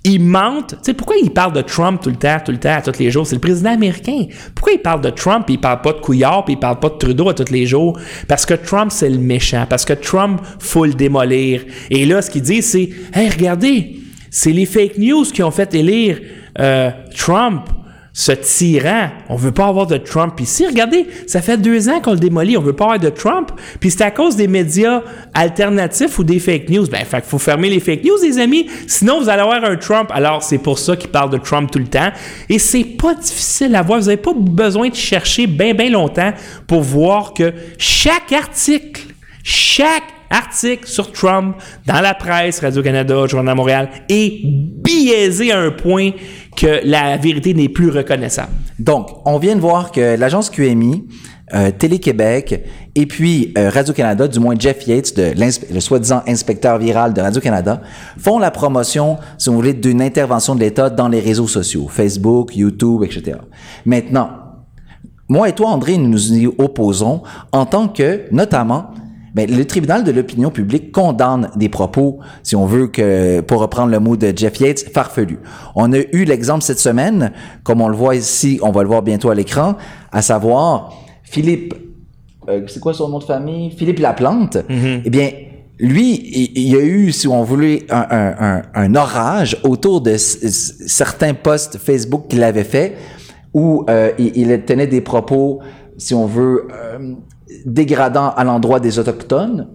Il 0.04 0.22
mentent. 0.22 0.76
Tu 0.76 0.78
sais, 0.84 0.94
pourquoi 0.94 1.18
il 1.22 1.32
parle 1.32 1.54
de 1.54 1.62
Trump 1.62 2.02
tout 2.02 2.10
le 2.10 2.16
temps, 2.16 2.38
tout 2.44 2.52
le 2.52 2.60
temps, 2.60 2.76
à 2.76 2.82
tous 2.82 2.98
les 3.00 3.12
jours? 3.12 3.28
C'est 3.28 3.36
le 3.36 3.42
président 3.42 3.72
américain. 3.72 4.26
Pourquoi 4.56 4.74
il 4.74 4.80
parle 4.80 5.02
de 5.02 5.10
Trump 5.10 5.50
et 5.50 5.54
il 5.54 5.60
parle 5.60 5.82
pas 5.82 5.92
de 5.92 6.00
Couillard 6.00 6.46
puis 6.46 6.54
il 6.54 6.60
parle 6.60 6.80
pas 6.80 6.90
de 6.90 6.98
Trudeau 6.98 7.30
à 7.30 7.34
tous 7.34 7.52
les 7.52 7.66
jours? 7.66 8.00
Parce 8.28 8.46
que 8.46 8.54
Trump, 8.54 8.92
c'est 8.94 9.10
le 9.10 9.18
méchant. 9.18 9.66
Parce 9.70 9.84
que 9.84 9.94
Trump, 9.94 10.42
faut 10.60 10.86
le 10.86 10.94
démolir. 10.94 11.64
Et 11.90 12.06
là, 12.06 12.22
ce 12.22 12.30
qu'il 12.30 12.44
dit, 12.44 12.62
c'est, 12.62 12.90
hey, 13.14 13.30
regardez, 13.30 14.00
c'est 14.32 14.54
les 14.54 14.66
fake 14.66 14.98
news 14.98 15.26
qui 15.26 15.44
ont 15.44 15.52
fait 15.52 15.74
élire 15.74 16.20
euh, 16.60 16.92
Trump 17.16 17.64
ce 18.20 18.34
tyran. 18.34 19.12
On 19.30 19.38
veut 19.38 19.54
pas 19.54 19.68
avoir 19.68 19.88
de 19.88 19.96
Trump 19.96 20.42
ici. 20.42 20.68
Regardez, 20.68 21.08
ça 21.26 21.42
fait 21.42 21.56
deux 21.56 21.88
ans 21.88 22.02
qu'on 22.02 22.12
le 22.12 22.20
démolit. 22.20 22.58
On 22.58 22.62
veut 22.62 22.74
pas 22.74 22.84
avoir 22.84 23.00
de 23.00 23.08
Trump. 23.08 23.50
Puis 23.80 23.92
c'est 23.92 24.02
à 24.02 24.12
cause 24.12 24.36
des 24.36 24.50
médias 24.50 25.04
alternatifs 25.34 26.20
ou 26.20 26.26
des 26.26 26.40
fake 26.40 26.68
news. 26.68 26.86
Ben, 26.88 27.00
il 27.14 27.22
faut 27.22 27.38
fermer 27.38 27.70
les 27.70 27.80
fake 27.80 28.04
news, 28.04 28.18
les 28.22 28.38
amis. 28.38 28.68
Sinon, 28.88 29.22
vous 29.22 29.30
allez 29.30 29.42
avoir 29.42 29.64
un 29.64 29.78
Trump. 29.78 30.10
Alors, 30.14 30.44
c'est 30.44 30.58
pour 30.58 30.80
ça 30.80 30.98
qu'il 30.98 31.12
parle 31.12 31.30
de 31.30 31.38
Trump 31.38 31.72
tout 31.72 31.80
le 31.80 31.88
temps. 31.88 32.12
Et 32.50 32.60
c'est 32.60 32.84
pas 32.84 33.14
difficile 33.14 33.74
à 33.74 33.84
voir. 33.84 34.00
Vous 34.00 34.08
n'avez 34.08 34.18
pas 34.18 34.34
besoin 34.36 34.90
de 34.90 34.96
chercher 34.96 35.48
bien, 35.48 35.74
bien 35.74 35.90
longtemps 35.90 36.34
pour 36.68 36.82
voir 36.82 37.34
que 37.34 37.54
chaque 37.78 38.34
article, 38.34 39.02
chaque 39.46 40.19
article 40.30 40.88
sur 40.88 41.12
Trump 41.12 41.56
dans 41.86 42.02
la 42.02 42.13
presse, 42.13 42.60
Radio-Canada, 42.60 43.26
Journal 43.28 43.56
Montréal, 43.56 43.89
est 44.10 44.42
biaisé 44.44 45.52
à 45.52 45.60
un 45.60 45.72
point 45.72 46.12
que 46.56 46.82
la 46.84 47.18
vérité 47.18 47.54
n'est 47.54 47.70
plus 47.70 47.89
reconnaissable. 47.89 48.52
Donc, 48.78 49.10
on 49.26 49.38
vient 49.38 49.56
de 49.56 49.62
voir 49.62 49.92
que 49.92 50.18
l'agence 50.18 50.50
QMI, 50.50 51.06
euh, 51.54 51.72
Télé-Québec 51.72 52.63
et 52.94 53.06
puis 53.08 53.54
euh, 53.58 53.72
Radio-Canada, 53.72 54.28
du 54.28 54.39
moins 54.39 54.54
Jeff 54.58 54.86
Yates, 54.86 55.15
de 55.15 55.34
le 55.74 55.80
soi-disant 55.80 56.22
inspecteur 56.28 56.78
viral 56.78 57.13
de 57.13 57.22
Radio-Canada, 57.22 57.82
font 58.20 58.38
la 58.38 58.52
promotion, 58.52 59.18
si 59.38 59.50
vous 59.50 59.56
voulez, 59.56 59.74
d'une 59.74 60.02
intervention 60.02 60.54
de 60.54 60.60
l'État 60.60 60.92
dans 60.92 61.08
les 61.08 61.20
réseaux 61.20 61.48
sociaux, 61.48 61.88
Facebook, 61.89 62.56
YouTube, 62.56 63.04
etc. 63.04 63.38
Maintenant, 63.84 64.30
moi 65.28 65.50
et 65.50 65.54
toi, 65.54 65.70
André, 65.70 65.98
nous 65.98 66.10
nous 66.10 66.34
y 66.34 66.46
opposons 66.46 67.24
en 67.52 67.65
tant 67.65 67.88
que, 67.88 68.26
notamment, 68.32 68.92
mais 69.36 69.48
le 69.48 69.65
tribunal 69.65 70.04
de 70.04 70.12
l'opinion 70.12 70.50
publique 70.50 70.92
condamne 70.92 71.50
des 71.56 71.70
propos, 71.70 72.20
si 72.44 72.56
on 72.56 72.65
veut 72.65 72.88
que, 72.88 73.42
pour 73.42 73.62
reprendre 73.62 73.92
le 73.92 74.00
mot 74.00 74.15
de 74.18 74.34
Jeff 74.36 74.60
Yates, 74.60 74.86
farfelus. 74.94 75.39
On 75.76 75.94
a 75.94 76.00
eu 76.00 76.26
l'exemple 76.26 76.63
cette 76.63 76.80
semaine, 76.80 77.32
comme 77.63 77.82
on 77.82 77.88
le 77.88 77.96
voit 77.96 78.15
ici, 78.15 78.60
on 78.62 78.72
va 78.72 78.84
le 78.84 78.88
voir 78.88 79.02
bientôt 79.02 79.30
à 79.30 79.36
l'écran, 79.36 79.76
à 80.12 80.22
savoir 80.22 80.94
Philippe, 81.24 81.74
euh, 82.48 82.62
c'est 82.68 82.80
quoi 82.80 82.94
son 82.94 83.10
nom 83.10 83.20
de 83.20 83.24
famille? 83.24 83.72
Philippe 83.72 84.00
Laplante. 84.00 84.58
Mm-hmm. 84.58 85.02
Eh 85.06 85.10
bien, 85.10 85.30
lui, 85.78 86.52
il, 86.56 86.68
y 86.68 86.76
a 86.76 86.82
eu, 86.82 87.12
si 87.12 87.28
on 87.28 87.44
voulait, 87.44 87.86
un, 87.89 88.63
un, 88.74 88.96
orage 88.96 89.58
autour 89.63 90.02
de 90.02 90.15
certains 90.18 91.34
posts 91.34 91.78
Facebook 91.78 92.28
qu'il 92.28 92.44
avait 92.44 92.63
fait 92.63 92.96
où 93.54 93.86
euh, 93.89 94.12
il, 94.18 94.62
tenait 94.65 94.88
des 94.88 95.02
propos, 95.02 95.60
si 95.98 96.13
on 96.13 96.26
veut, 96.26 96.68
euh, 96.72 97.15
dégradant 97.65 98.32
à 98.32 98.43
l'endroit 98.43 98.80
des 98.80 99.00
autochtones, 99.00 99.67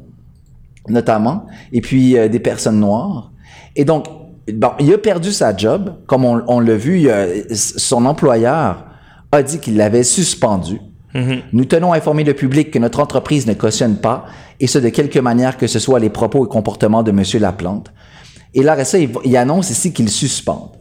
notamment, 0.89 1.47
et 1.73 1.81
puis 1.81 2.17
euh, 2.17 2.29
des 2.29 2.41
personnes 2.41 2.81
noires. 2.81 3.33
Et 3.77 3.85
donc, 3.85 4.07
bon, 4.53 4.71
il 4.79 4.93
a 4.93 4.99
perdu 4.99 5.33
sa 5.33 5.57
job, 5.57 5.95
comme 6.07 6.25
on, 6.25 6.61
l'a 6.61 6.77
vu, 6.77 7.09
son 7.55 8.07
employeur 8.07 8.85
a 9.33 9.43
dit 9.43 9.59
qu'il 9.59 9.77
l'avait 9.77 10.05
suspendu. 10.05 10.81
Mm-hmm. 11.15 11.43
Nous 11.53 11.65
tenons 11.65 11.93
à 11.93 11.97
informer 11.97 12.25
le 12.25 12.35
public 12.35 12.71
que 12.71 12.79
notre 12.79 13.01
entreprise 13.01 13.47
ne 13.47 13.55
cautionne 13.55 13.97
pas, 13.97 14.27
et 14.61 14.67
ce 14.67 14.79
de 14.79 14.89
quelque 14.89 15.19
manière 15.19 15.57
que 15.57 15.67
ce 15.67 15.79
soit 15.79 15.99
les 15.99 16.11
propos 16.11 16.47
et 16.47 16.49
comportements 16.49 17.03
de 17.03 17.11
Monsieur 17.11 17.41
Laplante. 17.41 17.93
Et 18.55 18.63
là, 18.63 18.85
ça, 18.85 18.99
il, 18.99 19.37
annonce 19.37 19.71
ici 19.71 19.93
qu'il 19.93 20.09
suspende. 20.09 20.79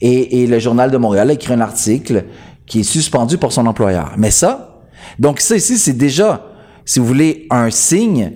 Et, 0.00 0.42
et 0.42 0.46
le 0.46 0.58
Journal 0.58 0.90
de 0.90 0.98
Montréal 0.98 1.30
a 1.30 1.32
écrit 1.32 1.54
un 1.54 1.60
article 1.60 2.24
qui 2.66 2.80
est 2.80 2.84
suspendu 2.84 3.38
pour 3.38 3.52
son 3.52 3.66
employeur. 3.66 4.12
Mais 4.18 4.30
ça, 4.30 4.73
donc 5.18 5.40
ça 5.40 5.56
ici, 5.56 5.78
c'est 5.78 5.96
déjà, 5.96 6.46
si 6.84 6.98
vous 6.98 7.06
voulez, 7.06 7.46
un 7.50 7.70
signe 7.70 8.32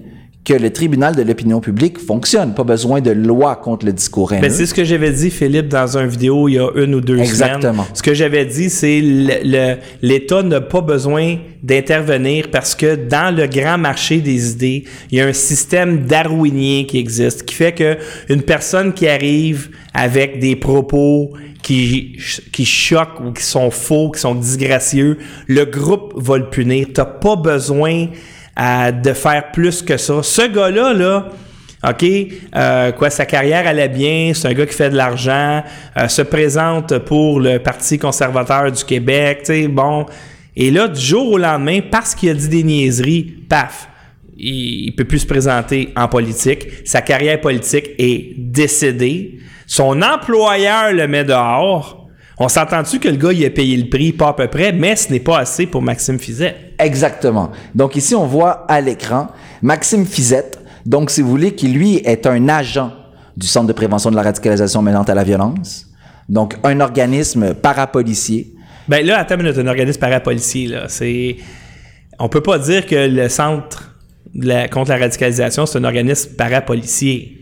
que 0.49 0.55
le 0.55 0.71
tribunal 0.71 1.15
de 1.15 1.21
l'opinion 1.21 1.61
publique 1.61 1.99
fonctionne. 1.99 2.55
Pas 2.55 2.65
besoin 2.65 3.03
de 3.03 3.11
loi 3.11 3.57
contre 3.57 3.85
le 3.85 3.93
discours 3.93 4.33
haineux. 4.33 4.41
Ben, 4.41 4.51
c'est 4.51 4.65
ce 4.65 4.73
que 4.73 4.83
j'avais 4.83 5.13
dit, 5.13 5.31
Philippe, 5.31 5.69
dans 5.69 5.99
une 5.99 6.07
vidéo 6.07 6.49
il 6.49 6.55
y 6.55 6.59
a 6.59 6.71
une 6.75 6.95
ou 6.95 7.03
deux 7.03 7.19
Exactement. 7.19 7.87
Ce 7.93 8.03
que 8.03 8.15
j'avais 8.15 8.47
dit, 8.47 8.71
c'est 8.71 9.01
l'État 10.01 10.43
n'a 10.43 10.63
pas 10.63 10.81
besoin 10.81 11.37
d'intervenir 11.63 12.49
parce 12.51 12.75
que 12.75 12.97
dans 12.97 13.35
le 13.35 13.47
grand 13.47 13.77
marché 13.77 14.19
des 14.19 14.53
idées, 14.53 14.85
il 15.11 15.19
y 15.19 15.21
a 15.21 15.27
un 15.27 15.35
système 15.35 16.07
darwinien 16.07 16.85
qui 16.85 16.99
existe, 16.99 17.45
qui 17.45 17.55
fait 17.55 17.73
que 17.73 17.99
une 18.31 18.43
personne 18.43 18.95
qui 18.95 19.07
arrive 19.07 19.69
avec 19.93 20.39
des 20.39 20.57
propos 20.57 21.33
qui, 21.63 22.17
qui 22.53 22.65
choquent 22.65 23.21
ou 23.21 23.33
qui 23.33 23.43
sont 23.43 23.71
faux, 23.71 24.11
qui 24.13 24.21
sont 24.21 24.35
disgracieux, 24.35 25.19
le 25.47 25.67
groupe 25.67 26.15
va 26.17 26.39
le 26.39 26.49
punir. 26.49 26.87
T'as 26.95 27.05
pas 27.05 27.37
besoin 27.37 28.07
de 28.59 29.13
faire 29.13 29.53
plus 29.53 29.83
que 29.83 29.97
ça. 29.97 30.23
Ce 30.23 30.49
gars-là, 30.49 30.93
là, 30.93 31.29
OK, 31.87 32.05
euh, 32.57 32.91
quoi, 32.93 33.09
sa 33.09 33.25
carrière 33.25 33.67
allait 33.67 33.89
bien, 33.89 34.33
c'est 34.35 34.49
un 34.49 34.53
gars 34.53 34.67
qui 34.67 34.75
fait 34.75 34.91
de 34.91 34.97
l'argent, 34.97 35.63
euh, 35.97 36.09
se 36.09 36.23
présente 36.23 36.99
pour 36.99 37.39
le 37.39 37.61
Parti 37.61 37.99
conservateur 37.99 38.73
du 38.73 38.85
Québec, 38.85 39.41
tu 39.45 39.47
sais, 39.47 39.69
bon. 39.69 40.07
Et 40.57 40.73
là, 40.73 40.89
du 40.89 41.01
jour 41.01 41.33
au 41.33 41.39
lendemain, 41.39 41.79
parce 41.89 42.17
qu'il 42.17 42.31
a 42.31 42.35
dit 42.35 42.49
des 42.49 42.65
niaiseries, 42.65 43.23
paf, 43.49 43.89
il, 44.37 44.87
il 44.87 44.93
peut 44.97 45.05
plus 45.05 45.21
se 45.21 45.27
présenter 45.27 45.93
en 45.95 46.09
politique. 46.09 46.67
Sa 46.85 47.01
carrière 47.01 47.41
politique 47.41 47.91
est 47.97 48.35
décédée. 48.37 49.39
Son 49.69 50.03
employeur 50.03 50.93
le 50.93 51.07
met 51.07 51.23
dehors. 51.23 52.08
On 52.41 52.49
s'entend-tu 52.49 53.01
que 53.01 53.09
le 53.09 53.17
gars, 53.17 53.33
il 53.33 53.45
a 53.45 53.51
payé 53.51 53.77
le 53.77 53.89
prix, 53.89 54.13
pas 54.13 54.29
à 54.29 54.33
peu 54.33 54.47
près, 54.47 54.73
mais 54.73 54.95
ce 54.95 55.11
n'est 55.11 55.21
pas 55.21 55.39
assez 55.39 55.67
pour 55.67 55.83
Maxime 55.83 56.19
Fizette. 56.19 56.57
Exactement. 56.79 57.51
Donc 57.75 57.97
ici, 57.97 58.15
on 58.15 58.27
voit 58.27 58.65
à 58.69 58.81
l'écran 58.81 59.29
Maxime 59.63 60.07
Fizette, 60.07 60.61
donc 60.87 61.11
si 61.11 61.21
vous 61.21 61.29
voulez, 61.29 61.55
qui 61.55 61.69
lui 61.69 61.97
est 61.97 62.27
un 62.27 62.49
agent 62.49 62.93
du 63.37 63.47
Centre 63.47 63.67
de 63.67 63.73
prévention 63.73 64.11
de 64.11 64.17
la 64.17 64.23
radicalisation 64.23 64.83
mêlante 64.83 65.11
à 65.11 65.15
la 65.15 65.25
violence, 65.25 65.87
donc 66.29 66.57
un 66.63 66.81
organisme 66.81 67.55
parapolicier. 67.55 68.55
Ben 68.89 69.05
là, 69.05 69.19
attends 69.19 69.39
une 69.39 69.47
un 69.47 69.67
organisme 69.67 70.01
parapolicier, 70.01 70.69
là, 70.69 70.85
c'est... 70.89 71.37
On 72.21 72.29
peut 72.29 72.41
pas 72.41 72.59
dire 72.59 72.87
que 72.87 73.09
le 73.09 73.29
Centre 73.29 73.97
contre 74.71 74.91
la 74.91 74.97
radicalisation, 74.99 75.67
c'est 75.67 75.79
un 75.79 75.85
organisme 75.85 76.35
parapolicier. 76.37 77.39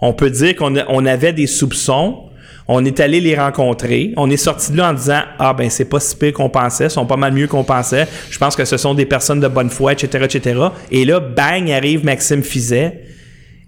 On 0.00 0.12
peut 0.12 0.30
dire 0.30 0.54
qu'on 0.56 0.74
on 0.88 1.06
avait 1.06 1.32
des 1.32 1.46
soupçons. 1.46 2.27
On 2.68 2.84
est 2.84 3.00
allé 3.00 3.20
les 3.20 3.34
rencontrer. 3.34 4.12
On 4.16 4.28
est 4.30 4.36
sorti 4.36 4.72
de 4.72 4.76
là 4.76 4.90
en 4.90 4.92
disant 4.92 5.22
Ah, 5.38 5.54
ben, 5.54 5.70
c'est 5.70 5.86
pas 5.86 6.00
si 6.00 6.14
pire 6.14 6.34
qu'on 6.34 6.50
pensait. 6.50 6.84
Ils 6.84 6.90
sont 6.90 7.06
pas 7.06 7.16
mal 7.16 7.32
mieux 7.32 7.46
qu'on 7.46 7.64
pensait. 7.64 8.06
Je 8.30 8.38
pense 8.38 8.54
que 8.54 8.66
ce 8.66 8.76
sont 8.76 8.94
des 8.94 9.06
personnes 9.06 9.40
de 9.40 9.48
bonne 9.48 9.70
foi, 9.70 9.92
etc., 9.92 10.24
etc. 10.24 10.60
Et 10.90 11.04
là, 11.04 11.18
bang, 11.18 11.70
arrive 11.70 12.04
Maxime 12.04 12.42
Fizet 12.42 13.02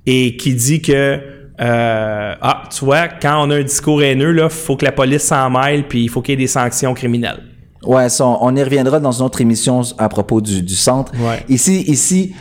et 0.07 0.37
qui 0.37 0.55
dit 0.55 0.83
que 0.83 1.19
euh, 1.61 2.35
ah, 2.41 2.63
tu 2.75 2.85
vois, 2.85 3.09
quand 3.09 3.47
on 3.47 3.51
a 3.51 3.57
un 3.57 3.63
discours 3.63 4.03
haineux, 4.03 4.35
il 4.35 4.49
faut 4.49 4.77
que 4.77 4.85
la 4.85 4.93
police 4.93 5.23
s'en 5.23 5.51
mêle, 5.51 5.87
puis 5.87 6.05
il 6.05 6.09
faut 6.09 6.23
qu'il 6.23 6.33
y 6.33 6.35
ait 6.35 6.45
des 6.45 6.47
sanctions 6.47 6.95
criminelles. 6.95 7.43
Ouais, 7.83 8.07
on, 8.21 8.57
y 8.57 8.63
reviendra 8.63 9.01
dans 9.01 9.13
une 9.13 9.25
autre 9.25 9.41
émission 9.41 9.83
à 9.99 10.09
propos 10.09 10.41
du, 10.41 10.63
du 10.63 10.75
centre. 10.75 11.13
Ouais. 11.19 11.45
Ici, 11.49 11.83
ici, 11.87 12.35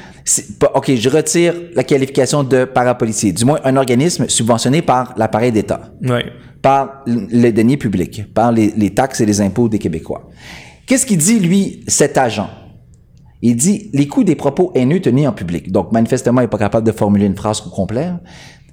OK, 0.73 0.93
je 0.95 1.09
retire 1.09 1.53
la 1.75 1.83
qualification 1.83 2.43
de 2.43 2.65
parapolicier. 2.65 3.31
Du 3.31 3.45
moins, 3.45 3.59
un 3.63 3.75
organisme 3.77 4.27
subventionné 4.27 4.81
par 4.81 5.13
l'appareil 5.17 5.51
d'État. 5.51 5.81
Oui. 6.01 6.21
Par 6.61 7.03
les 7.05 7.51
deniers 7.51 7.77
publics, 7.77 8.33
par 8.33 8.51
les, 8.51 8.93
taxes 8.93 9.21
et 9.21 9.25
les 9.25 9.39
impôts 9.41 9.69
des 9.69 9.79
Québécois. 9.79 10.29
Qu'est-ce 10.85 11.05
qu'il 11.05 11.17
dit, 11.17 11.39
lui, 11.39 11.83
cet 11.87 12.17
agent? 12.17 12.49
Il 13.41 13.55
dit 13.55 13.89
les 13.93 14.07
coûts 14.07 14.25
des 14.25 14.35
propos 14.35 14.71
haineux 14.75 14.99
tenus 14.99 15.27
en 15.27 15.31
public. 15.31 15.71
Donc, 15.71 15.91
manifestement, 15.93 16.41
il 16.41 16.45
n'est 16.45 16.49
pas 16.49 16.57
capable 16.57 16.85
de 16.85 16.91
formuler 16.91 17.25
une 17.25 17.35
phrase 17.37 17.61
complète. 17.61 18.13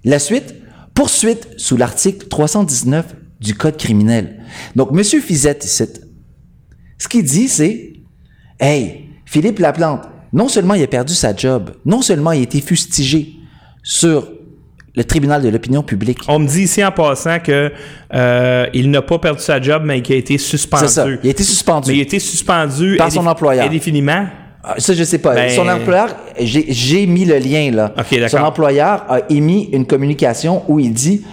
La 0.02 0.18
suite, 0.18 0.54
poursuite 0.94 1.48
sous 1.56 1.76
l'article 1.76 2.26
319 2.26 3.14
du 3.40 3.54
Code 3.54 3.76
criminel. 3.76 4.42
Donc, 4.74 4.90
Monsieur 4.90 5.20
Fizette, 5.20 5.64
ce 5.64 7.08
qu'il 7.08 7.24
dit, 7.24 7.48
c'est 7.48 7.92
Hey, 8.58 9.10
Philippe 9.26 9.58
Laplante, 9.58 10.08
non 10.32 10.48
seulement 10.48 10.74
il 10.74 10.82
a 10.82 10.86
perdu 10.86 11.14
sa 11.14 11.36
job, 11.36 11.72
non 11.84 12.02
seulement 12.02 12.32
il 12.32 12.40
a 12.40 12.42
été 12.42 12.60
fustigé 12.60 13.36
sur 13.82 14.30
le 14.96 15.04
tribunal 15.04 15.42
de 15.42 15.48
l'opinion 15.50 15.82
publique. 15.82 16.18
On 16.26 16.38
me 16.38 16.46
dit 16.46 16.62
ici 16.62 16.82
en 16.84 16.90
passant 16.90 17.38
que 17.38 17.70
euh, 18.14 18.66
il 18.72 18.90
n'a 18.90 19.02
pas 19.02 19.18
perdu 19.18 19.42
sa 19.42 19.60
job, 19.60 19.82
mais 19.84 20.00
qu'il 20.00 20.14
a 20.14 20.18
été 20.18 20.38
suspendu. 20.38 20.84
C'est 20.86 20.92
ça. 20.94 21.06
Il 21.22 21.26
a 21.28 21.30
été 21.30 21.42
suspendu. 21.42 21.90
Mais 21.90 21.96
il 21.96 22.00
a 22.00 22.02
été 22.02 22.18
suspendu 22.18 22.96
Par 22.96 23.12
son 23.12 23.26
employeur. 23.26 23.66
Indéfiniment. 23.66 24.26
Ah, 24.64 24.74
Ça, 24.78 24.94
je 24.94 25.04
sais 25.04 25.18
pas. 25.18 25.34
Ben- 25.34 25.50
Son 25.50 25.68
employeur, 25.68 26.16
j'ai 26.40 27.06
mis 27.06 27.24
le 27.26 27.38
lien 27.38 27.70
là. 27.70 27.92
Son 28.28 28.38
employeur 28.38 29.04
a 29.08 29.20
émis 29.28 29.68
une 29.72 29.86
communication 29.86 30.62
où 30.66 30.80
il 30.80 30.92
dit 30.92 31.24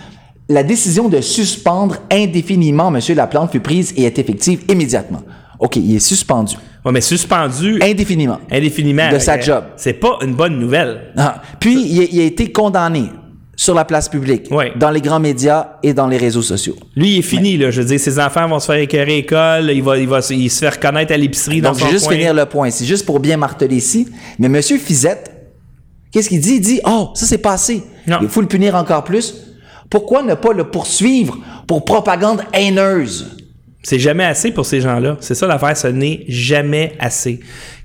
la 0.49 0.61
décision 0.61 1.07
de 1.07 1.21
suspendre 1.21 1.95
indéfiniment 2.11 2.91
Monsieur 2.91 3.15
Laplante 3.15 3.51
fut 3.51 3.61
prise 3.61 3.93
et 3.95 4.03
est 4.03 4.19
effective 4.19 4.59
immédiatement. 4.69 5.21
Ok, 5.57 5.77
il 5.77 5.95
est 5.95 5.99
suspendu 5.99 6.55
Ouais, 6.83 6.91
mais 6.91 6.99
suspendu 6.99 7.79
indéfiniment. 7.81 8.39
indéfiniment. 8.51 9.09
de 9.09 9.17
sa 9.19 9.39
job. 9.39 9.63
C'est 9.77 9.93
pas 9.93 10.17
une 10.21 10.33
bonne 10.33 10.59
nouvelle. 10.59 11.13
Ah. 11.15 11.41
Puis 11.61 11.81
il 11.81 12.01
a, 12.01 12.03
il 12.11 12.19
a 12.19 12.23
été 12.25 12.51
condamné 12.51 13.05
sur 13.55 13.75
la 13.75 13.85
place 13.85 14.09
publique, 14.09 14.49
dans 14.77 14.89
les 14.89 14.99
grands 15.01 15.19
médias 15.19 15.77
et 15.83 15.93
dans 15.93 16.07
les 16.07 16.17
réseaux 16.17 16.41
sociaux. 16.41 16.75
Lui, 16.95 17.11
il 17.13 17.19
est 17.19 17.21
fini, 17.21 17.55
là. 17.57 17.69
Je 17.71 17.81
veux 17.81 17.87
dire, 17.87 17.99
ses 17.99 18.19
enfants 18.19 18.47
vont 18.47 18.59
se 18.59 18.65
faire 18.65 18.75
écœurer 18.81 19.01
à 19.13 19.15
l'école, 19.15 19.71
il 19.71 19.83
va, 19.83 19.97
il 19.97 20.07
va 20.07 20.21
se- 20.23 20.33
il 20.33 20.49
se 20.49 20.59
faire 20.59 20.73
reconnaître 20.73 21.13
à 21.13 21.17
l'épicerie 21.17 21.61
dans 21.61 21.69
Donc, 21.71 21.79
je 21.79 21.85
vais 21.85 21.91
juste 21.91 22.05
coin. 22.07 22.15
finir 22.15 22.33
le 22.33 22.45
point. 22.45 22.71
C'est 22.71 22.85
juste 22.85 23.05
pour 23.05 23.19
bien 23.19 23.37
marteler 23.37 23.75
ici. 23.75 24.07
Mais 24.39 24.49
Monsieur 24.49 24.77
Fizette, 24.79 25.31
qu'est-ce 26.11 26.29
qu'il 26.29 26.39
dit? 26.41 26.55
Il 26.55 26.61
dit, 26.61 26.81
oh, 26.85 27.09
ça 27.13 27.25
c'est 27.27 27.37
passé. 27.37 27.83
Non. 28.07 28.17
Il 28.23 28.27
faut 28.27 28.41
le 28.41 28.47
punir 28.47 28.73
encore 28.75 29.03
plus. 29.03 29.35
Pourquoi 29.89 30.23
ne 30.23 30.33
pas 30.33 30.53
le 30.53 30.63
poursuivre 30.71 31.37
pour 31.67 31.85
propagande 31.85 32.41
haineuse? 32.53 33.37
C'est 33.83 33.99
jamais 33.99 34.23
assez 34.23 34.51
pour 34.51 34.65
ces 34.65 34.79
gens-là. 34.79 35.17
C'est 35.19 35.35
ça 35.35 35.45
l'affaire, 35.45 35.75
ce 35.75 35.87
n'est 35.87 36.23
jamais 36.29 36.93
assez. 36.99 37.41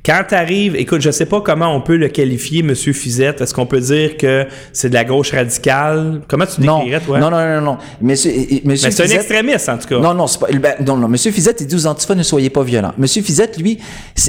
Quand 0.07 0.23
t'arrives, 0.29 0.77
écoute, 0.77 1.01
je 1.01 1.11
sais 1.11 1.27
pas 1.27 1.41
comment 1.41 1.75
on 1.75 1.81
peut 1.81 1.97
le 1.97 2.09
qualifier, 2.09 2.63
Monsieur 2.63 2.93
Fizette. 2.93 3.41
Est-ce 3.41 3.53
qu'on 3.53 3.67
peut 3.67 3.81
dire 3.81 4.17
que 4.17 4.47
c'est 4.73 4.89
de 4.89 4.95
la 4.95 5.05
gauche 5.05 5.33
radicale? 5.33 6.23
Comment 6.29 6.47
tu 6.47 6.61
décrirais, 6.61 7.01
toi? 7.01 7.19
non, 7.19 7.31
non, 7.31 7.39
non, 7.39 7.61
non. 7.61 7.79
Monsieur, 8.01 8.31
c'est 8.77 9.01
un 9.01 9.17
extrémiste, 9.17 9.69
en 9.69 9.77
tout 9.77 9.89
cas. 9.89 9.99
Non, 9.99 10.15
non, 10.15 10.29
c'est 10.29 10.39
pas, 10.39 10.47
ben, 10.53 10.77
non, 10.87 10.97
non. 10.97 11.09
Monsieur 11.09 11.33
Fizette, 11.33 11.61
il 11.61 11.67
dit 11.67 11.75
aux 11.75 11.87
antifas, 11.87 12.15
ne 12.15 12.23
soyez 12.23 12.49
pas 12.49 12.63
violents. 12.63 12.93
Monsieur 12.97 13.23
Fizette, 13.23 13.59
lui, 13.59 13.79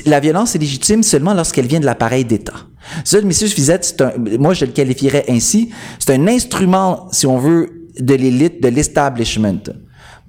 la 0.08 0.20
violence 0.20 0.56
est 0.56 0.60
légitime 0.60 1.04
seulement 1.04 1.36
lorsqu'elle 1.36 1.68
vient 1.68 1.80
de 1.80 1.86
l'appareil 1.86 2.26
d'État. 2.26 2.66
Ça, 3.04 3.22
Monsieur 3.22 3.48
Fizette, 3.48 3.86
c'est 3.86 4.02
un, 4.02 4.14
moi, 4.40 4.56
je 4.56 4.66
le 4.66 4.72
qualifierais 4.72 5.26
ainsi. 5.30 5.70
C'est 6.00 6.14
un 6.14 6.28
instrument, 6.28 7.10
si 7.12 7.28
on 7.28 7.38
veut, 7.38 7.70
de 8.00 8.16
l'élite, 8.16 8.62
de 8.64 8.70
l'establishment. 8.70 9.62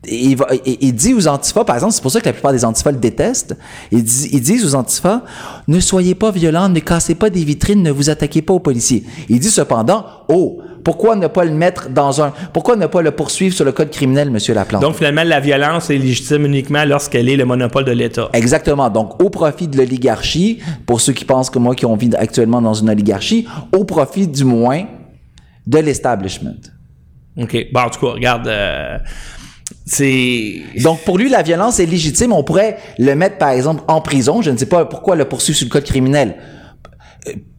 Il, 0.08 0.34
va, 0.34 0.46
il, 0.64 0.78
il 0.80 0.94
dit 0.94 1.12
aux 1.12 1.28
antifas, 1.28 1.62
par 1.64 1.76
exemple, 1.76 1.92
c'est 1.92 2.00
pour 2.00 2.10
ça 2.10 2.20
que 2.20 2.26
la 2.26 2.32
plupart 2.32 2.52
des 2.52 2.64
antifas 2.64 2.90
le 2.90 2.98
détestent. 2.98 3.54
Ils, 3.92 4.02
disent- 4.02 4.28
ils 4.32 4.40
disent 4.40 4.64
aux 4.64 4.74
antifas, 4.74 5.22
ne 5.68 5.78
soyez 5.78 6.14
pas 6.14 6.30
violents, 6.30 6.70
ne 6.70 6.80
cassez 6.80 7.14
pas 7.14 7.28
des 7.28 7.44
vitrines, 7.44 7.82
ne 7.82 7.90
vous 7.90 8.08
attaquez 8.08 8.40
pas 8.40 8.54
aux 8.54 8.60
policiers. 8.60 9.04
Il 9.28 9.38
dit 9.40 9.50
cependant, 9.50 10.06
oh, 10.28 10.60
pourquoi 10.84 11.16
ne 11.16 11.26
pas 11.26 11.44
le 11.44 11.50
mettre 11.50 11.90
dans 11.90 12.22
un, 12.22 12.32
pourquoi 12.54 12.76
ne 12.76 12.86
pas 12.86 13.02
le 13.02 13.10
poursuivre 13.10 13.54
sur 13.54 13.66
le 13.66 13.72
code 13.72 13.90
criminel, 13.90 14.30
Monsieur 14.30 14.54
Laplante? 14.54 14.80
Donc, 14.80 14.94
finalement, 14.94 15.22
la 15.22 15.38
violence 15.38 15.90
est 15.90 15.98
légitime 15.98 16.46
uniquement 16.46 16.86
lorsqu'elle 16.86 17.28
est 17.28 17.36
le 17.36 17.44
monopole 17.44 17.84
de 17.84 17.92
l'État. 17.92 18.30
Exactement. 18.32 18.88
Donc, 18.88 19.22
au 19.22 19.28
profit 19.28 19.68
de 19.68 19.76
l'oligarchie, 19.76 20.60
pour 20.86 21.02
ceux 21.02 21.12
qui 21.12 21.26
pensent 21.26 21.50
comme 21.50 21.64
moi 21.64 21.74
qui 21.74 21.84
ont 21.84 21.96
vit 21.96 22.10
actuellement 22.16 22.62
dans 22.62 22.72
une 22.72 22.88
oligarchie, 22.88 23.46
au 23.76 23.84
profit 23.84 24.26
du 24.26 24.44
moins 24.44 24.84
de 25.66 25.78
l'establishment. 25.78 26.56
OK. 27.36 27.66
Bon, 27.74 27.80
en 27.80 27.90
tout 27.90 28.00
cas, 28.00 28.12
regarde, 28.12 28.48
euh, 28.48 28.96
c'est... 29.90 30.62
Donc, 30.82 31.00
pour 31.04 31.18
lui, 31.18 31.28
la 31.28 31.42
violence 31.42 31.80
est 31.80 31.86
légitime. 31.86 32.32
On 32.32 32.44
pourrait 32.44 32.76
le 32.98 33.14
mettre, 33.14 33.38
par 33.38 33.50
exemple, 33.50 33.82
en 33.88 34.00
prison. 34.00 34.40
Je 34.40 34.50
ne 34.50 34.56
sais 34.56 34.66
pas 34.66 34.84
pourquoi 34.84 35.16
le 35.16 35.24
poursuivre 35.24 35.58
sur 35.58 35.66
le 35.66 35.70
code 35.70 35.84
criminel. 35.84 36.36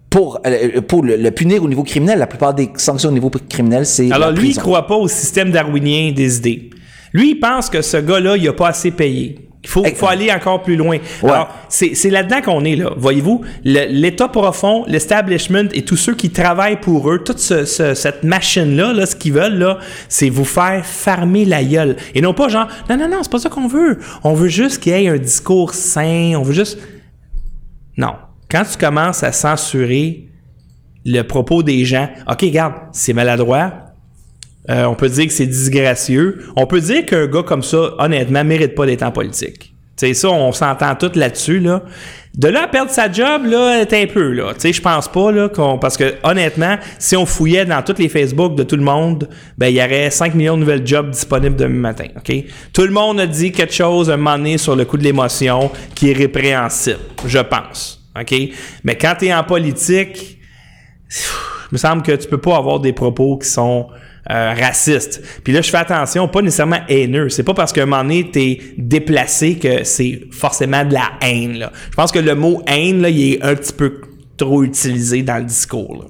Pour, 0.10 0.40
euh, 0.46 0.82
pour 0.82 1.04
le, 1.04 1.16
le 1.18 1.32
punir 1.32 1.64
au 1.64 1.68
niveau 1.68 1.84
criminel, 1.84 2.20
la 2.20 2.28
plupart 2.28 2.54
des 2.54 2.70
sanctions 2.76 3.10
au 3.10 3.14
niveau 3.14 3.30
criminel, 3.50 3.86
c'est 3.86 4.12
Alors, 4.12 4.32
la 4.32 4.36
lui, 4.36 4.48
il 4.50 4.52
prison. 4.52 4.62
croit 4.62 4.88
pas 4.88 4.96
au 4.96 5.08
système 5.08 5.52
darwinien 5.52 6.12
des 6.14 6.38
idées. 6.38 6.70
Lui, 7.14 7.32
il 7.32 7.36
pense 7.40 7.70
que 7.70 7.82
ce 7.82 7.98
gars-là, 7.98 8.38
il 8.38 8.48
a 8.48 8.54
pas 8.54 8.70
assez 8.70 8.92
payé. 8.92 9.50
Il 9.64 9.70
faut, 9.70 9.86
faut 9.96 10.08
aller 10.08 10.32
encore 10.32 10.64
plus 10.64 10.76
loin. 10.76 10.98
Alors, 11.24 11.50
c'est 11.70 12.10
là-dedans 12.10 12.42
qu'on 12.42 12.66
est, 12.66 12.76
là. 12.76 12.94
Voyez-vous, 12.98 13.42
l'État 13.64 14.28
profond, 14.28 14.84
l'establishment 14.88 15.70
et 15.74 15.84
tous 15.86 15.98
ceux 15.98 16.16
qui 16.16 16.32
travaillent 16.32 16.80
pour 16.80 17.12
eux, 17.12 17.20
toute 17.24 17.38
ce- 17.38 17.66
ce- 17.66 17.94
cette 17.94 18.24
machine-là, 18.24 18.92
là, 18.94 19.06
ce 19.06 19.16
qu'ils 19.16 19.34
veulent, 19.34 19.60
là, 19.60 19.78
c'est 20.10 20.30
vous 20.30 20.46
faire 20.46 20.84
farmer 20.84 21.46
la 21.46 21.64
gueule. 21.64 21.96
Et 22.16 22.22
non 22.22 22.34
pas 22.34 22.50
genre, 22.50 22.68
non, 22.90 22.98
non, 22.98 23.08
non, 23.08 23.20
c'est 23.22 23.32
pas 23.32 23.38
ça 23.38 23.50
qu'on 23.50 23.68
veut. 23.68 24.00
On 24.24 24.34
veut 24.34 24.48
juste 24.48 24.82
qu'il 24.82 24.94
y 24.94 24.96
ait 25.06 25.10
un 25.10 25.18
discours 25.18 25.76
sain. 25.76 26.34
On 26.38 26.42
veut 26.42 26.54
juste... 26.54 26.80
Non. 27.98 28.14
Quand 28.50 28.64
tu 28.70 28.78
commences 28.80 29.22
à 29.24 29.32
censurer 29.32 30.28
le 31.06 31.22
propos 31.22 31.62
des 31.62 31.86
gens, 31.86 32.10
OK, 32.28 32.42
regarde, 32.42 32.74
c'est 32.94 33.14
maladroit, 33.14 33.72
euh, 34.70 34.86
on 34.86 34.96
peut 34.96 35.10
dire 35.10 35.26
que 35.26 35.34
c'est 35.34 35.48
disgracieux. 35.48 36.46
On 36.56 36.68
peut 36.68 36.82
dire 36.82 37.06
qu'un 37.06 37.28
gars 37.28 37.44
comme 37.44 37.64
ça, 37.64 37.96
honnêtement, 37.98 38.44
mérite 38.44 38.76
pas 38.76 38.86
d'être 38.86 39.04
en 39.04 39.12
politique. 39.12 39.74
Tu 39.98 40.08
sais, 40.08 40.14
ça, 40.14 40.30
on 40.30 40.52
s'entend 40.52 40.96
tous 40.96 41.18
là-dessus, 41.18 41.60
là. 41.60 41.84
De 42.34 42.48
là 42.48 42.64
à 42.64 42.68
perdre 42.68 42.90
sa 42.90 43.12
job, 43.12 43.46
là, 43.46 43.86
t'es 43.86 44.04
un 44.04 44.08
peu, 44.08 44.32
là. 44.32 44.54
Tu 44.54 44.62
sais, 44.62 44.74
je 44.74 44.82
pense 44.82 45.10
pas, 45.10 45.32
là, 45.32 45.50
qu'on, 45.50 45.78
parce 45.78 45.98
que, 45.98 46.16
honnêtement, 46.24 46.78
si 46.98 47.18
on 47.18 47.26
fouillait 47.26 47.66
dans 47.66 47.82
tous 47.82 47.98
les 47.98 48.08
Facebook 48.08 48.56
de 48.56 48.64
tout 48.64 48.78
le 48.78 48.84
monde, 48.84 49.28
ben, 49.58 49.68
il 49.68 49.76
y 49.76 49.84
aurait 49.84 50.10
5 50.10 50.34
millions 50.36 50.56
de 50.56 50.62
nouvelles 50.62 50.88
jobs 50.88 51.10
disponibles 51.10 51.58
demain 51.58 51.90
matin, 51.90 52.06
OK? 52.16 52.34
Tout 52.72 52.84
le 52.84 52.92
monde 52.92 53.20
a 53.20 53.28
dit 53.28 53.52
quelque 53.52 53.74
chose, 53.74 54.10
un 54.10 54.18
moment 54.18 54.38
donné, 54.38 54.58
sur 54.58 54.76
le 54.76 54.86
coup 54.86 54.98
de 54.98 55.04
l'émotion, 55.04 55.72
qui 55.94 56.12
est 56.12 56.14
répréhensible, 56.14 57.00
je 57.26 57.40
pense, 57.40 58.02
OK? 58.18 58.34
Mais 58.84 58.96
quand 58.96 59.16
t'es 59.20 59.34
en 59.34 59.44
politique, 59.44 60.40
il 61.10 61.74
me 61.74 61.78
semble 61.78 62.02
que 62.02 62.14
tu 62.14 62.30
peux 62.30 62.40
pas 62.40 62.56
avoir 62.56 62.80
des 62.80 62.94
propos 62.94 63.38
qui 63.38 63.50
sont 63.50 63.88
euh, 64.30 64.54
racistes. 64.54 65.22
Puis 65.44 65.54
là, 65.54 65.62
je 65.62 65.70
fais 65.70 65.78
attention, 65.78 66.28
pas 66.28 66.42
nécessairement 66.42 66.82
haineux. 66.88 67.30
C'est 67.30 67.44
pas 67.44 67.54
parce 67.54 67.74
qu'à 67.74 67.84
un 67.84 67.86
moment 67.86 68.04
donné, 68.04 68.30
t'es 68.32 68.60
déplacé 68.78 69.56
que 69.58 69.84
c'est 69.84 70.22
forcément 70.32 70.86
de 70.86 70.94
la 70.94 71.12
haine. 71.22 71.70
Je 71.90 71.96
pense 71.96 72.12
que 72.12 72.20
le 72.20 72.36
mot 72.36 72.62
haine, 72.68 73.06
il 73.10 73.34
est 73.34 73.44
un 73.44 73.56
petit 73.56 73.74
peu 73.74 74.02
trop 74.38 74.64
utilisé 74.64 75.24
dans 75.24 75.38
le 75.38 75.46
discours. 75.46 76.06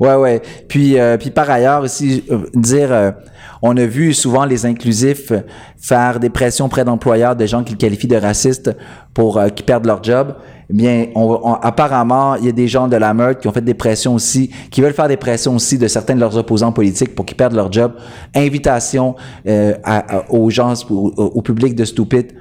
Ouais, 0.00 0.14
ouais. 0.14 0.40
Puis, 0.68 0.98
euh, 0.98 1.16
puis 1.16 1.30
par 1.30 1.50
ailleurs 1.50 1.82
aussi, 1.82 2.24
euh, 2.30 2.38
dire, 2.54 3.14
on 3.62 3.76
a 3.76 3.84
vu 3.84 4.14
souvent 4.14 4.44
les 4.44 4.66
inclusifs 4.66 5.32
faire 5.80 6.20
des 6.20 6.30
pressions 6.30 6.68
près 6.68 6.84
d'employeurs 6.84 7.36
de 7.36 7.46
gens 7.46 7.64
qu'ils 7.64 7.76
qualifient 7.76 8.08
de 8.08 8.16
racistes 8.16 8.70
pour 9.14 9.38
euh, 9.38 9.48
qui 9.48 9.62
perdent 9.62 9.86
leur 9.86 10.02
job. 10.02 10.34
Eh 10.70 10.74
bien, 10.74 11.06
on, 11.14 11.40
on- 11.42 11.54
apparemment, 11.54 12.34
il 12.36 12.44
y 12.44 12.48
a 12.48 12.52
des 12.52 12.68
gens 12.68 12.88
de 12.88 12.96
la 12.96 13.14
meute 13.14 13.40
qui 13.40 13.48
ont 13.48 13.52
fait 13.52 13.64
des 13.64 13.72
pressions 13.74 14.14
aussi, 14.14 14.50
qui 14.70 14.82
veulent 14.82 14.92
faire 14.92 15.08
des 15.08 15.16
pressions 15.16 15.54
aussi 15.56 15.78
de 15.78 15.88
certains 15.88 16.14
de 16.14 16.20
leurs 16.20 16.36
opposants 16.36 16.72
politiques 16.72 17.14
pour 17.14 17.24
qu'ils 17.24 17.36
perdent 17.38 17.54
leur 17.54 17.72
job. 17.72 17.92
Invitation 18.34 19.16
euh, 19.46 19.74
à- 19.84 20.18
à- 20.18 20.30
aux 20.30 20.50
gens, 20.50 20.74
au, 20.90 21.12
au 21.16 21.42
public 21.42 21.74
de 21.74 21.84
stupides. 21.84 22.32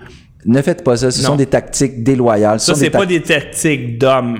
Ne 0.45 0.61
faites 0.61 0.83
pas 0.83 0.97
ça. 0.97 1.09
Ce 1.11 1.21
Non. 1.21 1.29
sont 1.29 1.35
des 1.35 1.45
tactiques 1.45 2.03
déloyales. 2.03 2.59
Ce 2.59 2.73
Ça, 2.73 2.75
c'est 2.79 2.89
pas 2.89 3.05
des 3.05 3.21
tactiques 3.21 3.97
d'hommes. 3.97 4.39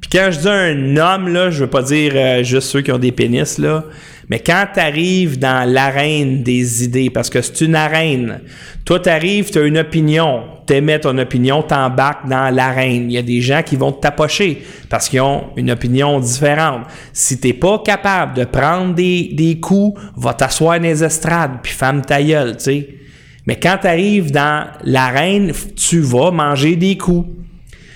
Puis 0.00 0.10
quand 0.12 0.28
je 0.32 0.40
dis 0.40 0.48
un 0.48 0.96
homme, 0.96 1.28
là, 1.32 1.50
je 1.50 1.62
veux 1.64 1.70
pas 1.70 1.82
dire 1.82 2.12
euh, 2.16 2.42
juste 2.42 2.68
ceux 2.68 2.80
qui 2.82 2.90
ont 2.92 2.98
des 2.98 3.12
pénis, 3.12 3.58
là. 3.58 3.84
Mais 4.28 4.38
quand 4.40 4.66
t'arrives 4.72 5.38
dans 5.38 5.68
l'arène 5.68 6.42
des 6.42 6.84
idées, 6.84 7.10
parce 7.10 7.28
que 7.28 7.42
c'est 7.42 7.60
une 7.62 7.74
arène, 7.74 8.40
toi 8.84 9.00
t'arrives, 9.00 9.50
t'as 9.50 9.64
une 9.64 9.78
opinion, 9.78 10.44
t'émets 10.66 11.00
ton 11.00 11.16
opinion, 11.18 11.62
t'embarques 11.62 12.28
dans 12.28 12.54
l'arène. 12.54 13.10
Il 13.10 13.12
y 13.12 13.18
a 13.18 13.22
des 13.22 13.40
gens 13.40 13.62
qui 13.62 13.76
vont 13.76 13.92
tapocher 13.92 14.62
parce 14.88 15.08
qu'ils 15.08 15.20
ont 15.20 15.50
une 15.56 15.70
opinion 15.70 16.20
différente. 16.20 16.82
Si 17.12 17.40
t'es 17.40 17.52
pas 17.52 17.80
capable 17.80 18.34
de 18.34 18.44
prendre 18.44 18.94
des, 18.94 19.58
coups, 19.60 20.00
va 20.16 20.34
t'asseoir 20.34 20.78
dans 20.78 20.84
les 20.84 21.02
estrades, 21.02 21.58
puis 21.62 21.72
femme 21.72 22.02
ta 22.02 22.22
gueule, 22.22 22.56
tu 22.56 22.64
sais. 22.64 22.88
Mais 23.46 23.56
quand 23.56 23.78
t'arrives 23.82 24.30
dans 24.30 24.68
l'arène, 24.84 25.52
tu 25.76 26.00
vas 26.00 26.30
manger 26.30 26.76
des 26.76 26.96
coups. 26.96 27.28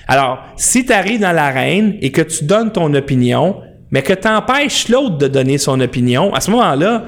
Alors, 0.08 0.40
si 0.56 0.84
tu 0.84 0.92
arrives 0.92 1.20
dans 1.20 1.32
l'arène 1.32 1.96
et 2.00 2.10
que 2.10 2.22
tu 2.22 2.44
donnes 2.44 2.72
ton 2.72 2.92
opinion, 2.94 3.60
mais 3.90 4.02
que 4.02 4.12
tu 4.12 4.28
empêches 4.28 4.88
l'autre 4.88 5.18
de 5.18 5.28
donner 5.28 5.58
son 5.58 5.80
opinion, 5.80 6.32
à 6.34 6.40
ce 6.40 6.50
moment-là, 6.50 7.06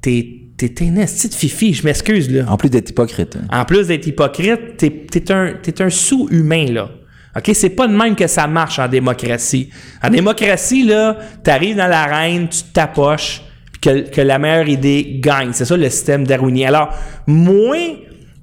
t'es 0.00 0.42
t'es 0.56 0.72
un 0.84 0.96
esti 0.96 1.28
de 1.28 1.34
fifi, 1.34 1.74
je 1.74 1.84
m'excuse 1.84 2.30
là. 2.30 2.46
En 2.48 2.56
plus 2.56 2.70
d'être 2.70 2.88
hypocrite. 2.88 3.36
hein. 3.36 3.60
En 3.60 3.64
plus 3.66 3.88
d'être 3.88 4.06
hypocrite, 4.06 4.78
t'es 4.78 4.90
t'es 5.10 5.30
un, 5.30 5.52
un 5.80 5.90
sous-humain, 5.90 6.66
là. 6.72 6.88
OK? 7.36 7.50
C'est 7.52 7.68
pas 7.70 7.86
de 7.86 7.92
même 7.94 8.16
que 8.16 8.26
ça 8.26 8.46
marche 8.46 8.78
en 8.78 8.88
démocratie. 8.88 9.68
En 10.02 10.08
démocratie, 10.08 10.84
là, 10.84 11.18
t'arrives 11.44 11.76
dans 11.76 11.88
l'arène, 11.88 12.48
tu 12.48 12.62
te 12.62 12.72
tapoches, 12.72 13.42
puis 13.72 13.80
que, 13.82 14.08
que 14.08 14.20
la 14.22 14.38
meilleure 14.38 14.68
idée 14.68 15.18
gagne. 15.20 15.50
C'est 15.52 15.66
ça 15.66 15.76
le 15.76 15.90
système 15.90 16.26
darwinien. 16.26 16.68
Alors, 16.68 16.88
moins 17.26 17.96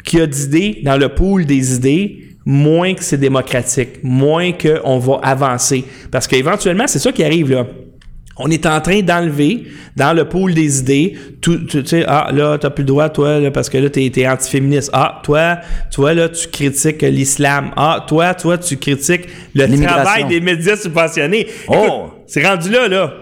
qu'il 0.05 0.19
y 0.19 0.21
a 0.21 0.27
d'idées 0.27 0.81
dans 0.83 0.97
le 0.97 1.09
pool 1.09 1.47
des 1.47 1.75
idées, 1.75 2.32
moins 2.45 2.93
que 2.93 3.03
c'est 3.03 3.17
démocratique, 3.17 4.03
moins 4.03 4.51
qu'on 4.51 4.99
va 4.99 5.19
avancer. 5.23 5.85
Parce 6.11 6.27
qu'éventuellement, 6.27 6.87
c'est 6.87 6.99
ça 6.99 7.11
qui 7.11 7.23
arrive, 7.23 7.51
là. 7.51 7.65
On 8.37 8.49
est 8.49 8.65
en 8.65 8.81
train 8.81 9.01
d'enlever 9.01 9.65
dans 9.95 10.11
le 10.11 10.27
pool 10.27 10.55
des 10.55 10.79
idées, 10.79 11.13
tout, 11.39 11.65
tu 11.67 11.85
sais, 11.85 12.03
ah 12.07 12.31
là, 12.33 12.57
t'as 12.57 12.71
plus 12.71 12.81
le 12.81 12.87
droit, 12.87 13.07
toi, 13.09 13.39
là, 13.39 13.51
parce 13.51 13.69
que 13.69 13.77
là, 13.77 13.91
t'es, 13.91 14.09
t'es 14.09 14.27
antiféministe. 14.27 14.89
Ah, 14.91 15.21
toi, 15.23 15.59
toi, 15.91 16.15
là, 16.15 16.29
tu 16.29 16.47
critiques 16.47 17.03
l'islam. 17.03 17.71
Ah, 17.75 18.03
toi, 18.07 18.33
toi, 18.33 18.57
tu 18.57 18.77
critiques 18.77 19.27
le 19.53 19.67
travail 19.85 20.25
des 20.25 20.41
médias 20.41 20.75
subventionnés. 20.75 21.47
Oh! 21.67 22.09
C'est 22.25 22.43
rendu 22.43 22.71
là, 22.71 22.87
là. 22.87 23.13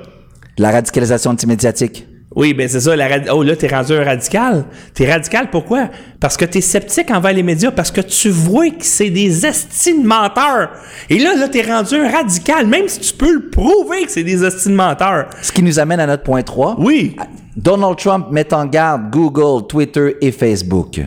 La 0.57 0.71
radicalisation 0.71 1.31
antimédiatique. 1.31 2.05
Oui, 2.33 2.53
ben 2.53 2.67
c'est 2.69 2.79
ça. 2.79 2.95
La 2.95 3.07
oh 3.33 3.43
là, 3.43 3.55
t'es 3.57 3.67
rendu 3.67 3.91
un 3.93 4.05
radical. 4.05 4.63
T'es 4.93 5.11
radical 5.11 5.49
pourquoi? 5.49 5.89
Parce 6.19 6.37
que 6.37 6.45
t'es 6.45 6.61
sceptique 6.61 7.11
envers 7.11 7.33
les 7.33 7.43
médias, 7.43 7.71
parce 7.71 7.91
que 7.91 7.99
tu 7.99 8.29
vois 8.29 8.69
que 8.69 8.85
c'est 8.85 9.09
des 9.09 9.45
estimes 9.45 10.05
menteurs. 10.05 10.69
Et 11.09 11.19
là, 11.19 11.35
là, 11.35 11.49
t'es 11.49 11.61
rendu 11.61 11.95
un 11.95 12.09
radical, 12.09 12.67
même 12.67 12.87
si 12.87 13.01
tu 13.01 13.13
peux 13.13 13.33
le 13.33 13.49
prouver 13.49 14.03
que 14.05 14.11
c'est 14.11 14.23
des 14.23 14.45
estimes 14.45 14.75
menteurs. 14.75 15.27
Ce 15.41 15.51
qui 15.51 15.61
nous 15.61 15.77
amène 15.77 15.99
à 15.99 16.07
notre 16.07 16.23
point 16.23 16.41
3. 16.41 16.77
Oui. 16.79 17.17
Donald 17.57 17.97
Trump 17.97 18.27
met 18.31 18.53
en 18.53 18.65
garde 18.65 19.11
Google, 19.11 19.67
Twitter 19.67 20.15
et 20.21 20.31
Facebook. 20.31 21.01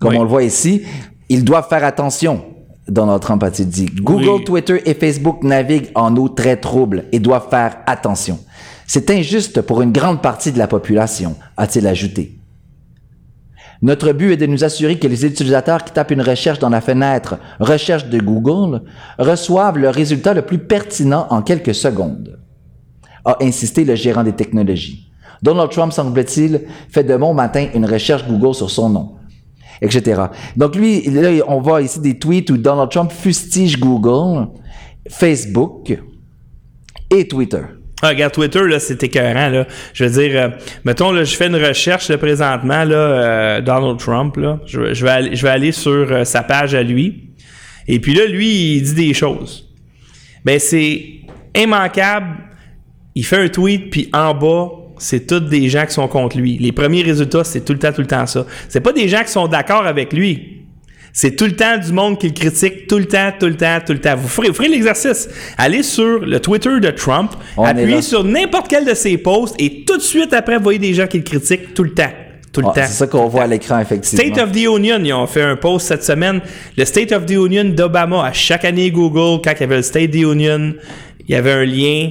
Comme 0.00 0.12
Oui. 0.12 0.16
on 0.18 0.22
le 0.22 0.28
voit 0.30 0.44
ici, 0.44 0.82
ils 1.28 1.44
doivent 1.44 1.68
faire 1.68 1.84
attention. 1.84 2.42
Donald 2.88 3.20
Trump 3.20 3.42
a-t-il 3.44 3.68
dit. 3.68 3.86
Google, 3.86 4.28
Oui. 4.38 4.44
Twitter 4.44 4.80
et 4.88 4.94
Facebook 4.94 5.42
naviguent 5.42 5.90
en 5.94 6.16
eau 6.16 6.28
très 6.30 6.56
trouble 6.56 7.04
et 7.12 7.18
doivent 7.18 7.48
faire 7.50 7.76
attention. 7.86 8.38
C'est 8.92 9.08
injuste 9.12 9.62
pour 9.62 9.82
une 9.82 9.92
grande 9.92 10.20
partie 10.20 10.50
de 10.50 10.58
la 10.58 10.66
population, 10.66 11.36
a-t-il 11.56 11.86
ajouté. 11.86 12.40
Notre 13.82 14.12
but 14.12 14.32
est 14.32 14.36
de 14.36 14.46
nous 14.46 14.64
assurer 14.64 14.98
que 14.98 15.06
les 15.06 15.24
utilisateurs 15.24 15.84
qui 15.84 15.92
tapent 15.92 16.10
une 16.10 16.20
recherche 16.20 16.58
dans 16.58 16.70
la 16.70 16.80
fenêtre 16.80 17.38
Recherche 17.60 18.06
de 18.06 18.18
Google 18.18 18.82
reçoivent 19.16 19.78
le 19.78 19.90
résultat 19.90 20.34
le 20.34 20.42
plus 20.42 20.58
pertinent 20.58 21.28
en 21.30 21.40
quelques 21.40 21.72
secondes 21.72 22.40
a 23.24 23.36
insisté 23.42 23.84
le 23.84 23.94
gérant 23.94 24.24
des 24.24 24.32
technologies. 24.32 25.08
Donald 25.40 25.70
Trump, 25.70 25.92
semble-t-il, 25.92 26.62
fait 26.88 27.04
de 27.04 27.16
bon 27.16 27.32
matin 27.32 27.68
une 27.72 27.86
recherche 27.86 28.26
Google 28.26 28.56
sur 28.56 28.72
son 28.72 28.88
nom, 28.88 29.12
etc. 29.82 30.22
Donc 30.56 30.74
lui, 30.74 31.02
là, 31.02 31.30
on 31.46 31.60
voit 31.60 31.82
ici 31.82 32.00
des 32.00 32.18
tweets 32.18 32.50
où 32.50 32.56
Donald 32.56 32.90
Trump 32.90 33.12
fustige 33.12 33.78
Google, 33.78 34.48
Facebook 35.08 35.96
et 37.08 37.28
Twitter. 37.28 37.62
Ah, 38.02 38.08
regarde, 38.08 38.32
Twitter, 38.32 38.62
là, 38.66 38.78
c'est 38.80 39.02
écœurant, 39.02 39.48
là. 39.50 39.66
Je 39.92 40.04
veux 40.04 40.10
dire, 40.22 40.32
euh, 40.40 40.48
mettons, 40.84 41.12
là, 41.12 41.24
je 41.24 41.36
fais 41.36 41.48
une 41.48 41.56
recherche, 41.56 42.08
là, 42.08 42.16
présentement, 42.18 42.84
là, 42.84 42.96
euh, 42.96 43.60
Donald 43.60 43.98
Trump, 43.98 44.36
là. 44.36 44.58
Je, 44.66 44.80
vais- 44.80 45.10
aller, 45.10 45.36
je 45.36 45.42
vais 45.42 45.48
aller 45.50 45.72
sur 45.72 45.90
euh, 46.10 46.24
sa 46.24 46.42
page 46.42 46.74
à 46.74 46.82
lui. 46.82 47.30
Et 47.88 47.98
puis 48.00 48.14
là, 48.14 48.26
lui, 48.26 48.76
il 48.76 48.82
dit 48.82 48.94
des 48.94 49.14
choses. 49.14 49.68
Ben, 50.44 50.58
c'est 50.58 51.02
immanquable. 51.54 52.36
Il 53.14 53.24
fait 53.24 53.36
un 53.36 53.48
tweet, 53.48 53.90
puis 53.90 54.08
en 54.12 54.32
bas, 54.34 54.68
c'est 54.98 55.26
tous 55.26 55.40
des 55.40 55.68
gens 55.68 55.84
qui 55.86 55.92
sont 55.92 56.08
contre 56.08 56.38
lui. 56.38 56.56
Les 56.58 56.72
premiers 56.72 57.02
résultats, 57.02 57.44
c'est 57.44 57.64
tout 57.64 57.72
le 57.72 57.78
temps, 57.78 57.92
tout 57.92 58.00
le 58.02 58.06
temps 58.06 58.26
ça. 58.26 58.46
C'est 58.68 58.80
pas 58.80 58.92
des 58.92 59.08
gens 59.08 59.22
qui 59.22 59.30
sont 59.32 59.48
d'accord 59.48 59.86
avec 59.86 60.12
lui. 60.12 60.59
C'est 61.12 61.34
tout 61.36 61.44
le 61.46 61.56
temps 61.56 61.76
du 61.78 61.92
monde 61.92 62.18
qui 62.18 62.28
le 62.28 62.34
critique, 62.34 62.86
tout 62.86 62.98
le 62.98 63.06
temps, 63.06 63.32
tout 63.38 63.46
le 63.46 63.56
temps, 63.56 63.78
tout 63.84 63.92
le 63.92 64.00
temps. 64.00 64.14
Vous 64.16 64.28
ferez, 64.28 64.48
vous 64.48 64.54
ferez 64.54 64.68
l'exercice. 64.68 65.28
Allez 65.58 65.82
sur 65.82 66.20
le 66.20 66.38
Twitter 66.40 66.78
de 66.80 66.90
Trump, 66.90 67.32
On 67.56 67.64
appuyez 67.64 68.02
sur 68.02 68.22
n'importe 68.24 68.68
quel 68.68 68.84
de 68.84 68.94
ses 68.94 69.18
posts 69.18 69.54
et 69.58 69.84
tout 69.84 69.96
de 69.96 70.02
suite 70.02 70.32
après, 70.32 70.56
vous 70.56 70.62
voyez 70.62 70.78
des 70.78 70.94
gens 70.94 71.06
qui 71.06 71.18
le 71.18 71.24
critiquent 71.24 71.74
tout 71.74 71.82
le 71.82 71.94
temps. 71.94 72.10
Tout 72.52 72.60
le 72.62 72.66
Ah, 72.70 72.72
temps. 72.74 72.82
c'est 72.86 72.94
ça 72.94 73.06
qu'on 73.06 73.28
voit 73.28 73.42
à 73.44 73.46
l'écran, 73.46 73.78
effectivement. 73.80 74.24
State 74.24 74.38
of 74.42 74.50
the 74.52 74.64
Union, 74.64 74.98
ils 75.04 75.12
ont 75.12 75.26
fait 75.28 75.42
un 75.42 75.54
post 75.56 75.86
cette 75.86 76.02
semaine. 76.02 76.40
Le 76.76 76.84
State 76.84 77.12
of 77.12 77.24
the 77.26 77.30
Union 77.32 77.64
d'Obama, 77.64 78.24
à 78.24 78.32
chaque 78.32 78.64
année 78.64 78.90
Google, 78.90 79.40
quand 79.44 79.52
il 79.56 79.60
y 79.60 79.64
avait 79.64 79.76
le 79.76 79.82
State 79.82 80.06
of 80.06 80.10
the 80.10 80.22
Union, 80.22 80.74
il 81.28 81.30
y 81.30 81.34
avait 81.36 81.52
un 81.52 81.64
lien. 81.64 82.10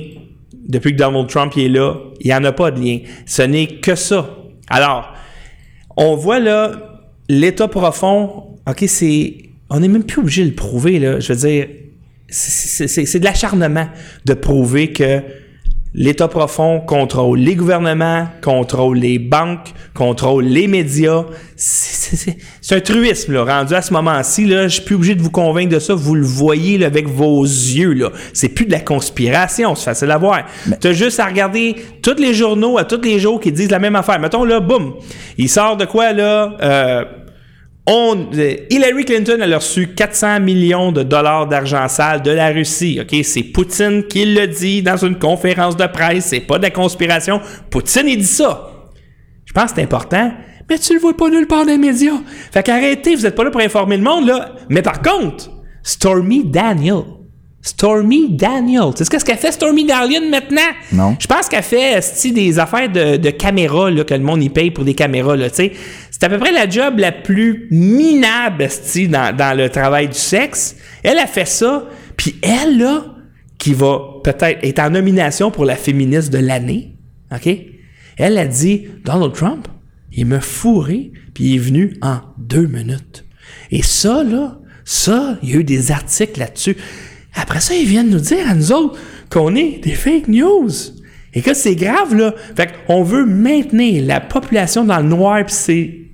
Depuis 0.54 0.92
que 0.94 0.98
Donald 0.98 1.28
Trump 1.28 1.54
il 1.58 1.64
est 1.66 1.70
là, 1.80 1.96
il 2.22 2.28
n'y 2.28 2.34
en 2.34 2.44
a 2.46 2.52
pas 2.52 2.70
de 2.72 2.80
lien. 2.80 3.00
Ce 3.26 3.42
n'est 3.42 3.68
que 3.68 3.96
ça. 3.96 4.30
Alors, 4.70 5.14
on 5.98 6.16
voit 6.16 6.40
là 6.40 6.89
l'état 7.30 7.68
profond. 7.68 8.58
OK, 8.68 8.84
c'est. 8.88 9.38
On 9.70 9.80
n'est 9.80 9.88
même 9.88 10.04
plus 10.04 10.20
obligé 10.22 10.44
de 10.44 10.50
le 10.50 10.56
prouver, 10.56 11.00
là. 11.00 11.20
Je 11.20 11.32
veux 11.34 11.40
dire, 11.48 11.68
c'est- 12.28 12.88
c'est 12.88 13.06
c'est 13.06 13.20
de 13.20 13.26
l'acharnement 13.26 13.88
de 14.26 14.34
prouver 14.34 14.92
que 14.92 15.22
L'État 15.96 16.28
profond 16.28 16.82
contrôle 16.82 17.40
les 17.40 17.56
gouvernements, 17.56 18.28
contrôle 18.44 19.00
les 19.00 19.18
banques, 19.18 19.74
contrôle 19.96 20.46
les 20.46 20.68
médias. 20.68 21.26
C'est- 21.56 21.96
C'est 22.10 22.16
c'est- 22.16 22.38
c'est 22.62 22.76
un 22.76 22.80
truisme, 22.80 23.34
là. 23.34 23.44
Rendu 23.44 23.74
à 23.74 23.82
ce 23.82 23.92
moment-ci, 23.94 24.46
là, 24.46 24.68
je 24.68 24.76
suis 24.76 24.84
plus 24.84 24.94
obligé 24.96 25.16
de 25.16 25.22
vous 25.24 25.32
convaincre 25.32 25.74
de 25.74 25.80
ça. 25.80 25.96
Vous 25.96 26.14
le 26.14 26.22
voyez 26.26 26.78
là, 26.78 26.86
avec 26.86 27.08
vos 27.08 27.42
yeux, 27.44 27.94
là. 27.94 28.12
C'est 28.34 28.50
plus 28.50 28.68
de 28.68 28.72
la 28.72 28.82
conspiration, 28.82 29.74
c'est 29.74 29.86
facile 29.86 30.12
à 30.12 30.20
voir. 30.20 30.46
T'as 30.80 30.92
juste 30.94 31.20
à 31.20 31.26
regarder 31.26 31.76
tous 32.04 32.20
les 32.20 32.36
journaux 32.36 32.78
à 32.78 32.84
tous 32.84 33.02
les 33.02 33.18
jours 33.20 33.40
qui 33.40 33.52
disent 33.52 33.72
la 33.72 33.80
même 33.80 33.96
affaire. 33.96 34.20
Mettons, 34.20 34.44
là, 34.44 34.60
boum, 34.60 34.94
il 35.40 35.50
sort 35.50 35.76
de 35.76 35.86
quoi, 35.86 36.14
là? 36.14 36.56
Euh, 36.62 37.04
on, 37.92 38.28
euh, 38.36 38.56
Hillary 38.70 39.04
Clinton 39.04 39.40
elle 39.42 39.52
a 39.52 39.58
reçu 39.58 39.88
400 39.88 40.40
millions 40.42 40.92
de 40.92 41.02
dollars 41.02 41.48
d'argent 41.48 41.88
sale 41.88 42.22
de 42.22 42.30
la 42.30 42.50
Russie. 42.50 43.00
Ok, 43.02 43.20
c'est 43.24 43.42
Poutine 43.42 44.04
qui 44.04 44.26
le 44.26 44.48
dit 44.48 44.84
dans 44.84 44.98
une 44.98 45.18
conférence 45.18 45.76
de 45.76 45.88
presse. 45.88 46.26
C'est 46.26 46.42
pas 46.42 46.60
de 46.60 46.64
la 46.64 46.70
conspiration. 46.70 47.42
Poutine 47.72 48.08
il 48.08 48.18
dit 48.20 48.26
ça. 48.26 48.70
Je 49.46 49.54
pense 49.54 49.72
que 49.72 49.78
c'est 49.78 49.84
important. 49.84 50.32
Mais 50.70 50.78
tu 50.78 50.94
le 50.94 51.00
vois 51.00 51.18
pas 51.18 51.30
nulle 51.30 51.48
part 51.48 51.66
dans 51.66 51.72
les 51.72 51.80
médias. 51.80 52.20
Fait 52.52 52.62
qu'arrêtez, 52.62 53.16
vous 53.16 53.26
êtes 53.26 53.34
pas 53.36 53.44
là 53.44 53.50
pour 53.50 53.62
informer 53.62 53.98
le 53.98 54.04
monde 54.04 54.28
là. 54.28 54.54
Mais 54.70 54.84
par 54.84 55.02
contre, 55.02 55.50
Stormy 55.82 56.44
Daniel. 56.46 57.02
Stormy 57.62 58.30
Daniel. 58.30 58.94
Tu 58.96 59.04
sais 59.04 59.10
qu'est-ce 59.10 59.26
qu'elle 59.26 59.38
fait 59.38 59.52
Stormy 59.52 59.86
Daniel 59.86 60.30
maintenant? 60.30 60.62
Non. 60.94 61.18
Je 61.20 61.28
pense 61.28 61.50
qu'elle 61.50 61.64
fait 61.64 61.94
esti, 61.94 62.32
des 62.32 62.60
affaires 62.60 62.90
de, 62.90 63.18
de 63.18 63.30
caméras 63.32 63.90
là, 63.90 64.04
que 64.04 64.14
le 64.14 64.22
monde 64.22 64.44
y 64.44 64.50
paye 64.50 64.72
pour 64.72 64.86
des 64.86 64.94
caméras. 64.94 65.36
Là, 65.36 65.50
tu 65.50 65.56
sais. 65.56 65.72
C'est 66.20 66.26
à 66.26 66.30
peu 66.30 66.38
près 66.38 66.52
la 66.52 66.70
job 66.70 67.00
la 67.00 67.14
plus 67.14 67.70
minable 67.72 68.68
dans, 69.08 69.36
dans 69.36 69.58
le 69.58 69.70
travail 69.70 70.10
du 70.10 70.18
sexe. 70.18 70.76
Elle 71.02 71.18
a 71.18 71.28
fait 71.28 71.48
ça. 71.48 71.88
Puis 72.18 72.36
elle, 72.42 72.78
là, 72.78 73.06
qui 73.58 73.74
va 73.74 74.00
peut-être 74.24 74.60
être 74.64 74.80
en 74.80 74.90
nomination 74.90 75.50
pour 75.50 75.64
la 75.64 75.78
féministe 75.78 76.32
de 76.32 76.40
l'année, 76.40 76.98
OK? 77.34 77.50
Elle 78.18 78.38
a 78.38 78.48
dit 78.48 78.88
Donald 79.06 79.34
Trump, 79.34 79.70
il 80.12 80.26
m'a 80.26 80.42
fourré, 80.42 81.14
puis 81.34 81.46
il 81.46 81.56
est 81.56 81.60
venu 81.60 81.98
en 82.02 82.20
deux 82.38 82.68
minutes. 82.68 83.24
Et 83.72 83.82
ça, 83.82 84.24
là, 84.26 84.60
ça, 84.84 85.38
il 85.42 85.52
y 85.52 85.54
a 85.54 85.60
eu 85.60 85.64
des 85.64 85.92
articles 85.92 86.38
là-dessus. 86.38 86.76
Après 87.34 87.62
ça, 87.62 87.74
ils 87.76 87.88
viennent 87.88 88.10
nous 88.10 88.20
dire 88.20 88.46
à 88.50 88.56
nous 88.56 88.74
autres 88.74 89.00
qu'on 89.30 89.56
est 89.56 89.80
des 89.84 89.94
fake 89.94 90.28
news. 90.28 90.70
Et 91.34 91.42
que 91.42 91.54
c'est 91.54 91.76
grave, 91.76 92.14
là. 92.16 92.34
Fait 92.58 92.74
qu'on 92.88 93.04
veut 93.04 93.26
maintenir 93.26 94.04
la 94.04 94.20
population 94.20 94.84
dans 94.84 94.98
le 94.98 95.08
noir, 95.08 95.46
puis 95.46 95.56
c'est 95.56 96.09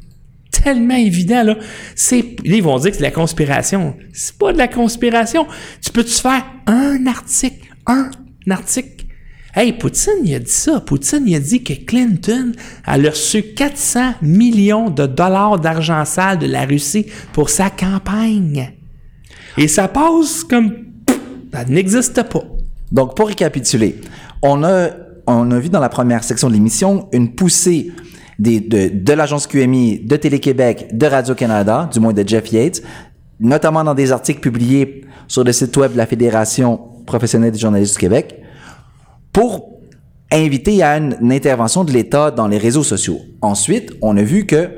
tellement 0.66 0.96
évident, 0.96 1.44
là. 1.44 1.58
C'est, 1.96 2.36
ils 2.44 2.64
vont 2.64 2.78
dire 2.80 2.90
que 2.90 2.98
c'est 2.98 3.04
de 3.04 3.08
la 3.08 3.12
conspiration. 3.12 3.96
C'est 4.14 4.36
pas 4.36 4.52
de 4.52 4.58
la 4.58 4.68
conspiration. 4.68 5.46
Tu 5.80 5.92
peux-tu 5.92 6.14
faire 6.14 6.44
un 6.66 7.06
article, 7.06 7.70
un 7.86 8.10
article? 8.50 9.06
Hey, 9.54 9.74
Poutine, 9.74 10.26
il 10.26 10.34
a 10.34 10.40
dit 10.40 10.52
ça. 10.52 10.82
Poutine, 10.82 11.24
il 11.28 11.36
a 11.36 11.40
dit 11.40 11.64
que 11.64 11.74
Clinton 11.74 12.52
a 12.84 12.96
reçu 12.98 13.44
400 13.44 14.16
millions 14.24 14.90
de 14.90 15.06
dollars 15.06 15.60
d'argent 15.60 16.04
sale 16.04 16.40
de 16.40 16.48
la 16.48 16.66
Russie 16.66 17.06
pour 17.32 17.52
sa 17.52 17.70
campagne. 17.70 18.74
Et 19.58 19.68
ça 19.68 19.88
passe 19.88 20.44
comme... 20.44 20.74
Ça 21.54 21.64
n'existe 21.64 22.24
pas. 22.24 22.44
Donc, 22.92 23.16
pour 23.16 23.28
récapituler, 23.28 24.02
on 24.42 24.64
a, 24.64 24.90
on 25.28 25.50
a 25.52 25.60
vu 25.60 25.70
dans 25.70 25.80
la 25.80 25.90
première 25.90 26.24
section 26.24 26.50
de 26.50 26.54
l'émission 26.54 27.08
une 27.14 27.34
poussée 27.34 27.94
des, 28.40 28.60
de, 28.60 28.90
de 28.94 29.14
l'agence 29.14 29.48
QMI, 29.48 30.00
de 30.00 30.16
Télé-Québec, 30.16 30.90
de 30.92 31.06
Radio-Canada, 31.06 31.90
du 31.92 32.00
moins 32.00 32.14
de 32.14 32.28
Jeff 32.28 32.52
Yates, 32.52 32.82
notamment 33.40 33.84
dans 33.84 33.94
des 33.94 34.12
articles 34.12 34.40
publiés 34.40 35.06
sur 35.28 35.44
le 35.44 35.52
site 35.52 35.76
web 35.78 35.94
de 35.94 35.98
la 35.98 36.06
Fédération 36.06 36.80
professionnelle 37.06 37.52
des 37.52 37.60
journalistes 37.60 37.94
du 37.94 38.00
Québec, 38.00 38.42
pour 39.32 39.70
inviter 40.32 40.82
à 40.84 40.98
une, 40.98 41.18
une 41.22 41.32
intervention 41.32 41.84
de 41.84 41.92
l'État 41.92 42.32
dans 42.32 42.48
les 42.48 42.58
réseaux 42.58 42.84
sociaux. 42.84 43.20
Ensuite, 43.42 43.94
on 44.02 44.18
a 44.18 44.24
vu 44.24 44.46
que 44.46 44.70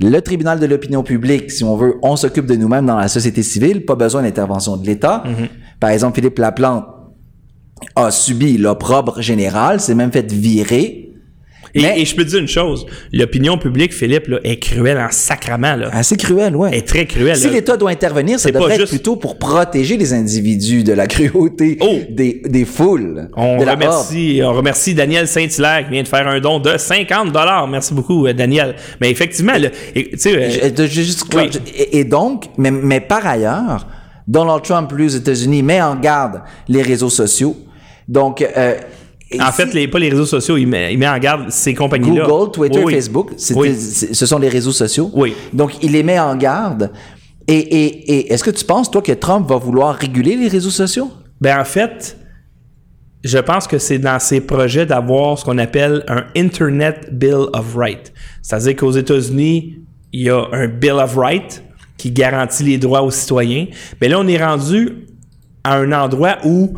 le 0.00 0.20
tribunal 0.20 0.60
de 0.60 0.66
l'opinion 0.66 1.02
publique, 1.02 1.50
si 1.50 1.64
on 1.64 1.76
veut, 1.76 1.94
on 2.02 2.16
s'occupe 2.16 2.46
de 2.46 2.54
nous-mêmes 2.54 2.86
dans 2.86 2.98
la 2.98 3.08
société 3.08 3.42
civile, 3.42 3.84
pas 3.84 3.94
besoin 3.94 4.22
d'intervention 4.22 4.76
de 4.76 4.86
l'État. 4.86 5.24
Par 5.80 5.90
exemple, 5.90 6.16
Philippe 6.16 6.38
Laplante 6.38 6.84
a 7.94 8.10
subi 8.10 8.58
l'opprobre 8.58 9.20
général, 9.22 9.80
s'est 9.80 9.94
même 9.94 10.12
fait 10.12 10.30
virer. 10.30 11.05
Et, 11.76 11.82
Mais- 11.82 12.00
et 12.00 12.04
je 12.04 12.16
peux 12.16 12.24
te 12.24 12.30
dire 12.30 12.40
une 12.40 12.48
chose. 12.48 12.86
L'opinion 13.12 13.58
publique, 13.58 13.92
Philippe, 13.94 14.26
là, 14.28 14.38
est 14.42 14.58
cruelle 14.58 14.98
en 14.98 15.10
sacrament. 15.10 15.76
Là. 15.76 15.90
Assez 15.92 16.16
cruel, 16.16 16.56
ouais. 16.56 16.70
Elle 16.72 16.78
est 16.78 16.86
très 16.88 17.06
cruelle. 17.06 17.36
Si 17.36 17.48
l'État 17.50 17.76
doit 17.76 17.90
intervenir, 17.90 18.40
ça 18.40 18.50
devrait 18.50 18.74
être 18.80 18.88
plutôt 18.88 19.16
pour 19.16 19.38
protéger 19.38 19.96
les 19.96 20.12
individus 20.12 20.82
de 20.82 20.92
la 20.94 21.06
cruauté 21.06 21.76
Oh! 21.80 21.98
des, 22.10 22.42
des 22.48 22.64
foules, 22.64 23.28
On 23.36 23.58
de 23.58 23.64
la 23.64 23.72
horde. 23.72 23.82
remercie, 23.82 24.40
on 24.42 24.52
remercie 24.52 24.94
Daniel 24.94 25.28
Saint-Hilaire 25.28 25.84
qui 25.84 25.90
vient 25.92 26.02
de 26.02 26.08
faire 26.08 26.26
un 26.26 26.40
don 26.40 26.58
de 26.58 26.76
50 26.76 27.30
dollars. 27.32 27.68
Merci 27.68 27.94
beaucoup, 27.94 28.26
euh, 28.26 28.32
Daniel. 28.32 28.74
Mais 29.00 29.10
effectivement, 29.10 29.52
tu 29.94 30.08
sais, 30.16 30.34
euh, 30.34 30.70
Oui. 31.34 31.50
et 31.92 32.04
donc, 32.04 32.44
mais, 32.56 32.70
mais 32.70 33.00
par 33.00 33.26
ailleurs, 33.26 33.86
Donald 34.26 34.62
Trump, 34.62 34.90
lui, 34.92 35.04
aux 35.04 35.08
États-Unis, 35.08 35.62
met 35.62 35.80
en 35.80 35.94
garde 35.96 36.40
les 36.68 36.82
réseaux 36.82 37.10
sociaux 37.10 37.56
Donc, 38.08 38.40
euh, 38.40 38.74
et 39.30 39.40
En 39.40 39.46
si- 39.46 39.52
fait, 39.52 39.74
les, 39.74 39.88
pas 39.88 39.98
les 39.98 40.08
réseaux 40.08 40.26
sociaux, 40.26 40.56
il 40.56 40.66
met, 40.66 40.92
il 40.92 40.98
met 40.98 41.08
en 41.08 41.18
garde 41.18 41.50
ces 41.50 41.74
compagnies-là. 41.74 42.26
Google, 42.26 42.52
Twitter, 42.52 42.82
Oui. 42.84 42.94
Facebook, 42.94 43.30
Oui. 43.56 43.74
ce 43.76 44.26
sont 44.26 44.38
les 44.38 44.48
réseaux 44.48 44.72
sociaux. 44.72 45.10
Oui. 45.14 45.34
Donc, 45.52 45.82
il 45.82 45.92
les 45.92 46.02
met 46.02 46.18
en 46.18 46.36
garde. 46.36 46.92
Et, 47.48 47.54
et, 47.58 48.12
et 48.12 48.32
est-ce 48.32 48.42
que 48.44 48.50
tu 48.50 48.64
penses, 48.64 48.90
toi, 48.90 49.02
que 49.02 49.12
Trump 49.12 49.48
va 49.48 49.56
vouloir 49.56 49.94
réguler 49.94 50.36
les 50.36 50.48
réseaux 50.48 50.70
sociaux? 50.70 51.10
Ben 51.40 51.60
en 51.60 51.64
fait, 51.64 52.16
je 53.24 53.38
pense 53.38 53.66
que 53.66 53.78
c'est 53.78 53.98
dans 53.98 54.18
ses 54.18 54.40
projets 54.40 54.86
d'avoir 54.86 55.38
ce 55.38 55.44
qu'on 55.44 55.58
appelle 55.58 56.04
un 56.08 56.24
Internet 56.36 57.08
Bill 57.12 57.46
of 57.52 57.74
Rights. 57.76 58.12
C'est-à-dire 58.42 58.76
qu'aux 58.76 58.92
États-Unis, 58.92 59.78
il 60.12 60.22
y 60.22 60.30
a 60.30 60.44
un 60.52 60.66
Bill 60.68 60.92
of 60.92 61.16
Rights 61.16 61.62
qui 61.98 62.10
garantit 62.10 62.62
les 62.64 62.78
droits 62.78 63.02
aux 63.02 63.10
citoyens. 63.10 63.66
Mais 64.00 64.08
là, 64.08 64.18
on 64.20 64.26
est 64.28 64.42
rendu 64.42 65.06
à 65.64 65.76
un 65.76 65.90
endroit 65.92 66.38
où, 66.44 66.74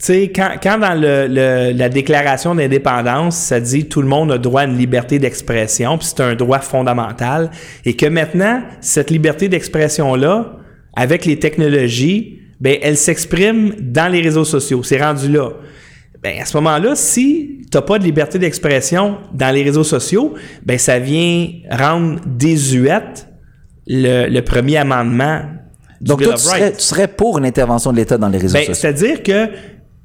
tu 0.00 0.06
sais, 0.06 0.28
quand, 0.34 0.50
quand 0.62 0.78
dans 0.78 0.94
le, 0.94 1.26
le- 1.28 1.72
la 1.76 1.88
déclaration 1.88 2.54
d'indépendance, 2.54 3.36
ça 3.36 3.58
dit 3.58 3.86
tout 3.86 4.00
le 4.00 4.06
monde 4.08 4.30
a 4.30 4.38
droit 4.38 4.60
à 4.60 4.64
une 4.64 4.78
liberté 4.78 5.18
d'expression, 5.18 5.98
puis 5.98 6.06
c'est 6.06 6.22
un 6.22 6.34
droit 6.36 6.60
fondamental, 6.60 7.50
et 7.84 7.94
que 7.94 8.06
maintenant, 8.06 8.62
cette 8.80 9.10
liberté 9.10 9.48
d'expression-là, 9.48 10.52
avec 10.94 11.24
les 11.24 11.38
technologies, 11.38 12.38
ben, 12.60 12.76
elle 12.82 12.96
s'exprime 12.96 13.74
dans 13.80 14.10
les 14.10 14.20
réseaux 14.20 14.44
sociaux. 14.44 14.82
C'est 14.82 15.00
rendu 15.02 15.28
là. 15.30 15.50
Ben, 16.22 16.40
à 16.40 16.44
ce 16.44 16.56
moment-là, 16.56 16.94
si 16.96 17.60
tu 17.70 17.76
n'as 17.76 17.82
pas 17.82 17.98
de 17.98 18.04
liberté 18.04 18.38
d'expression 18.38 19.18
dans 19.32 19.54
les 19.54 19.62
réseaux 19.62 19.84
sociaux, 19.84 20.34
ben, 20.64 20.78
ça 20.78 20.98
vient 20.98 21.48
rendre 21.70 22.20
désuète 22.26 23.28
le, 23.86 24.28
le 24.28 24.42
premier 24.42 24.76
amendement 24.78 25.42
Donc, 26.00 26.22
toi, 26.22 26.34
tu 26.34 26.42
serais, 26.42 26.72
tu 26.72 26.80
serais 26.82 27.08
pour 27.08 27.38
une 27.38 27.46
intervention 27.46 27.92
de 27.92 27.96
l'État 27.98 28.18
dans 28.18 28.28
les 28.28 28.38
réseaux 28.38 28.54
Ben, 28.54 28.60
sociaux? 28.60 28.74
C'est-à-dire 28.74 29.22
que 29.22 29.48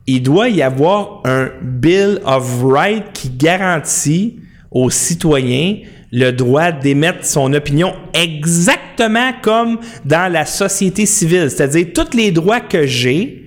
il 0.07 0.21
doit 0.21 0.49
y 0.49 0.61
avoir 0.61 1.21
un 1.25 1.49
Bill 1.61 2.19
of 2.25 2.63
Rights 2.63 3.13
qui 3.13 3.29
garantit 3.29 4.39
aux 4.71 4.89
citoyens 4.89 5.77
le 6.11 6.31
droit 6.31 6.71
d'émettre 6.71 7.25
son 7.25 7.53
opinion 7.53 7.93
exactement 8.13 9.31
comme 9.41 9.79
dans 10.05 10.31
la 10.31 10.45
société 10.45 11.05
civile. 11.05 11.49
C'est-à-dire 11.49 11.87
tous 11.93 12.15
les 12.15 12.31
droits 12.31 12.59
que 12.59 12.85
j'ai 12.85 13.43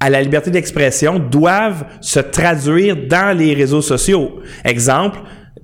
à 0.00 0.10
la 0.10 0.22
liberté 0.22 0.50
d'expression 0.50 1.18
doivent 1.18 1.84
se 2.00 2.20
traduire 2.20 2.96
dans 3.08 3.36
les 3.36 3.54
réseaux 3.54 3.82
sociaux. 3.82 4.40
Exemple, 4.64 5.18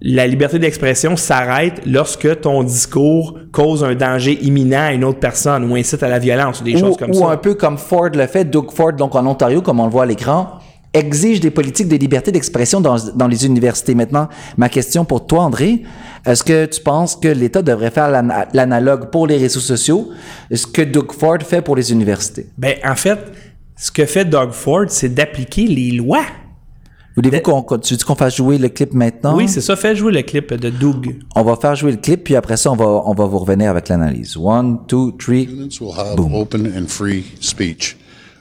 la 0.05 0.27
liberté 0.27 0.59
d'expression 0.59 1.17
s'arrête 1.17 1.81
lorsque 1.87 2.41
ton 2.41 2.65
discours 2.65 3.39
cause 3.53 3.85
un 3.85 3.95
danger 3.95 4.37
imminent 4.43 4.81
à 4.89 4.93
une 4.93 5.05
autre 5.05 5.21
personne 5.21 5.71
ou 5.71 5.77
incite 5.77 6.03
à 6.03 6.09
la 6.09 6.19
violence 6.19 6.61
ou 6.61 6.65
des 6.65 6.75
ou, 6.75 6.79
choses 6.79 6.97
comme 6.97 7.11
ou 7.11 7.15
ça. 7.15 7.31
un 7.31 7.37
peu 7.37 7.55
comme 7.55 7.79
Ford 7.79 8.11
le 8.13 8.27
fait, 8.27 8.45
Doug 8.45 8.73
Ford, 8.73 8.93
donc 8.95 9.15
en 9.15 9.25
Ontario, 9.27 9.63
comme 9.63 9.79
on 9.79 9.85
le 9.85 9.93
voit 9.93 10.03
à 10.03 10.07
l'écran, 10.07 10.59
exige 10.93 11.41
des 11.41 11.51
politiques 11.51 11.89
de 11.89 11.97
liberté 11.97 12.33
d'expression 12.33 12.81
dans, 12.81 12.97
dans 13.15 13.29
les 13.29 13.47
universités. 13.47 13.95
Maintenant, 13.95 14.29
ma 14.57 14.69
question 14.69 15.05
pour 15.05 15.27
toi, 15.27 15.45
André, 15.45 15.85
est-ce 16.27 16.43
que 16.43 16.67
tu 16.67 16.81
penses 16.83 17.17
que 17.17 17.29
l'État 17.29 17.63
devrait 17.63 17.91
faire 17.93 18.11
l'ana- 18.11 18.47
l'analogue 18.53 19.09
pour 19.11 19.27
les 19.27 19.39
réseaux 19.39 19.61
sociaux, 19.61 20.11
ce 20.53 20.67
que 20.67 20.83
Doug 20.83 21.13
Ford 21.13 21.39
fait 21.43 21.63
pour 21.63 21.77
les 21.77 21.93
universités? 21.93 22.47
Ben, 22.59 22.75
en 22.85 22.97
fait, 22.97 23.19
ce 23.77 23.91
que 23.91 24.05
fait 24.05 24.25
Doug 24.25 24.51
Ford, 24.51 24.85
c'est 24.89 25.15
d'appliquer 25.15 25.67
les 25.67 25.93
lois. 25.93 26.25
Voulez-vous 27.15 27.41
qu'on, 27.41 27.63
qu'on- 27.63 27.79
tu 27.79 27.95
veux 27.95 28.05
qu'on 28.05 28.15
fasse 28.15 28.37
jouer 28.37 28.59
le 28.59 28.69
clip 28.69 28.95
maintenant? 28.95 29.37
Oui, 29.37 29.49
c'est 29.49 29.61
ça. 29.61 29.77
Fais 29.77 29.95
jouer 29.95 30.13
le 30.13 30.23
clip 30.23 30.53
de 30.55 30.71
Doug. 30.71 31.19
On 31.37 31.43
va 31.43 31.57
faire 31.57 31.75
jouer 31.77 31.93
le 31.93 31.99
clip, 31.99 32.25
puis 32.25 32.37
après 32.37 32.57
ça, 32.57 32.71
on 32.73 32.77
va, 32.77 32.87
on 32.87 33.13
va 33.15 33.27
vous 33.27 33.39
revenir 33.39 33.71
avec 33.71 33.89
l'analyse. 33.89 34.37
One, 34.37 34.87
two, 34.87 35.13
three. 35.19 35.45
Students 35.45 35.81
will 35.81 35.93
have 35.99 36.19
open 36.35 36.67
and 36.67 36.87
free 36.89 37.25
speech, 37.41 37.97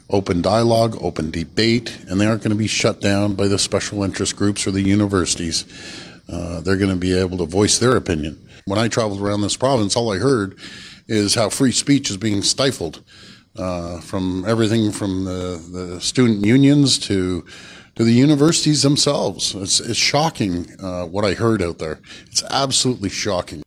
open 0.09 0.41
dialogue, 0.41 0.95
open 1.01 1.31
debate, 1.31 1.91
and 2.09 2.17
they 2.19 2.25
aren't 2.25 2.41
going 2.43 2.51
to 2.51 2.57
be 2.57 2.67
shut 2.67 3.01
down 3.01 3.33
by 3.33 3.47
the 3.47 3.57
special 3.57 4.03
interest 4.05 4.35
groups 4.37 4.65
or 4.65 4.71
the 4.71 4.81
universities. 4.81 5.65
Uh, 6.31 6.61
they're 6.61 6.77
going 6.77 6.91
to 6.91 6.95
be 6.95 7.13
able 7.13 7.37
to 7.37 7.45
voice 7.45 7.77
their 7.79 7.97
opinion. 7.97 8.37
When 8.65 8.79
I 8.79 8.87
traveled 8.87 9.21
around 9.21 9.41
this 9.41 9.57
province, 9.57 9.97
all 9.97 10.13
I 10.13 10.17
heard 10.19 10.55
is 11.09 11.35
how 11.35 11.49
free 11.49 11.73
speech 11.73 12.09
is 12.09 12.15
being 12.15 12.41
stifled 12.41 13.01
uh, 13.57 13.99
from 13.99 14.45
everything 14.47 14.91
from 14.93 15.25
the, 15.25 15.59
the 15.73 15.99
student 15.99 16.45
unions 16.45 16.97
to 16.99 17.43
to 17.95 18.03
the 18.03 18.13
universities 18.13 18.81
themselves. 18.81 19.55
It's, 19.55 19.79
it's 19.79 19.97
shocking 19.97 20.67
uh, 20.79 21.05
what 21.05 21.25
I 21.25 21.33
heard 21.33 21.61
out 21.61 21.79
there. 21.79 21.99
It's 22.27 22.43
absolutely 22.49 23.09
shocking. 23.09 23.61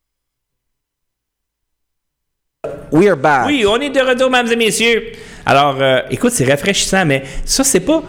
We 2.90 3.08
are 3.08 3.16
back. 3.16 3.46
Oui, 3.46 3.64
on 3.66 3.80
est 3.80 3.90
de 3.90 4.00
retour, 4.00 4.30
mesdames 4.30 4.52
et 4.52 4.56
messieurs. 4.56 5.12
Alors, 5.44 5.76
euh, 5.80 6.00
écoute, 6.10 6.32
c'est 6.32 6.44
rafraîchissant, 6.44 7.04
mais 7.04 7.24
ça, 7.44 7.64
c'est 7.64 7.80
pas. 7.80 8.02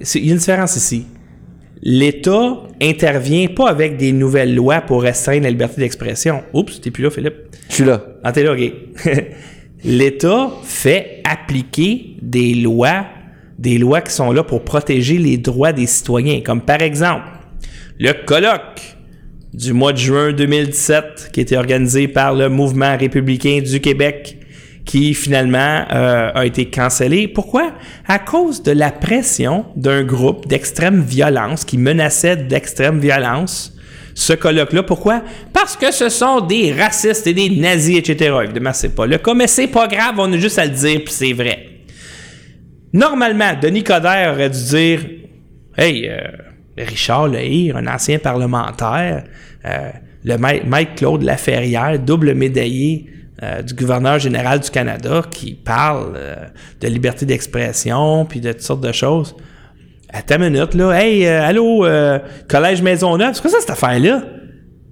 Il 0.00 0.26
y 0.26 0.28
a 0.28 0.32
une 0.32 0.38
différence 0.38 0.76
ici. 0.76 1.06
L'État 1.82 2.62
intervient 2.82 3.48
pas 3.48 3.68
avec 3.68 3.96
des 3.96 4.12
nouvelles 4.12 4.54
lois 4.54 4.80
pour 4.80 5.02
restreindre 5.02 5.44
la 5.44 5.50
liberté 5.50 5.80
d'expression. 5.80 6.42
Oups, 6.52 6.80
t'es 6.80 6.90
plus 6.90 7.04
là, 7.04 7.10
Philippe. 7.10 7.36
Je 7.68 7.74
suis 7.74 7.84
là. 7.84 8.04
Ah, 8.24 8.32
t'es 8.32 8.42
là, 8.42 8.52
OK. 8.52 8.72
L'État 9.84 10.50
fait 10.64 11.22
appliquer 11.24 12.16
des 12.20 12.54
lois, 12.54 13.06
des 13.58 13.78
lois 13.78 14.00
qui 14.00 14.12
sont 14.12 14.32
là 14.32 14.42
pour 14.42 14.64
protéger 14.64 15.18
les 15.18 15.38
droits 15.38 15.72
des 15.72 15.86
citoyens. 15.86 16.40
Comme 16.40 16.60
par 16.60 16.82
exemple, 16.82 17.24
le 17.98 18.12
colloque 18.12 18.96
du 19.52 19.72
mois 19.72 19.92
de 19.92 19.98
juin 19.98 20.32
2017 20.32 21.30
qui 21.32 21.40
était 21.40 21.56
organisé 21.56 22.08
par 22.08 22.34
le 22.34 22.48
Mouvement 22.48 22.96
républicain 22.96 23.60
du 23.64 23.80
Québec 23.80 24.38
qui 24.84 25.14
finalement 25.14 25.84
euh, 25.92 26.30
a 26.34 26.46
été 26.46 26.66
cancellé. 26.66 27.26
Pourquoi? 27.26 27.72
À 28.06 28.18
cause 28.18 28.62
de 28.62 28.72
la 28.72 28.92
pression 28.92 29.64
d'un 29.74 30.04
groupe 30.04 30.46
d'extrême 30.46 31.00
violence 31.00 31.64
qui 31.64 31.76
menaçait 31.76 32.36
d'extrême 32.36 33.00
violence 33.00 33.72
ce 34.14 34.32
colloque-là. 34.32 34.82
Pourquoi? 34.82 35.22
Parce 35.52 35.76
que 35.76 35.92
ce 35.92 36.08
sont 36.08 36.40
des 36.40 36.72
racistes 36.72 37.26
et 37.26 37.34
des 37.34 37.50
nazis, 37.50 37.98
etc. 37.98 38.34
Évidemment, 38.44 38.72
c'est 38.72 38.94
pas 38.94 39.06
le 39.06 39.18
cas, 39.18 39.34
mais 39.34 39.46
c'est 39.46 39.66
pas 39.66 39.88
grave, 39.88 40.14
on 40.18 40.32
a 40.32 40.38
juste 40.38 40.58
à 40.58 40.64
le 40.64 40.70
dire, 40.70 41.02
c'est 41.08 41.32
vrai. 41.32 41.75
Normalement, 42.96 43.52
Denis 43.60 43.84
Coderre 43.84 44.32
aurait 44.32 44.48
dû 44.48 44.64
dire 44.64 45.00
Hey, 45.76 46.08
euh, 46.08 46.18
Richard 46.78 47.28
Lehir, 47.28 47.76
un 47.76 47.86
ancien 47.86 48.18
parlementaire, 48.18 49.24
euh, 49.66 49.90
le 50.24 50.38
Ma- 50.38 50.62
Mike 50.64 50.94
Claude 50.96 51.22
Laferrière, 51.22 51.98
double 51.98 52.32
médaillé 52.32 53.10
euh, 53.42 53.60
du 53.60 53.74
gouverneur 53.74 54.18
général 54.18 54.60
du 54.60 54.70
Canada, 54.70 55.20
qui 55.30 55.52
parle 55.52 56.14
euh, 56.16 56.36
de 56.80 56.88
liberté 56.88 57.26
d'expression 57.26 58.24
puis 58.24 58.40
de 58.40 58.52
toutes 58.52 58.62
sortes 58.62 58.80
de 58.80 58.92
choses. 58.92 59.36
À 60.10 60.22
ta 60.22 60.38
minute, 60.38 60.72
là, 60.72 60.92
hey, 60.92 61.26
allô, 61.26 61.84
Collège 62.48 62.80
Maisonneuve, 62.80 63.34
c'est 63.34 63.42
quoi 63.42 63.50
ça 63.50 63.58
cette 63.60 63.70
affaire-là? 63.70 64.22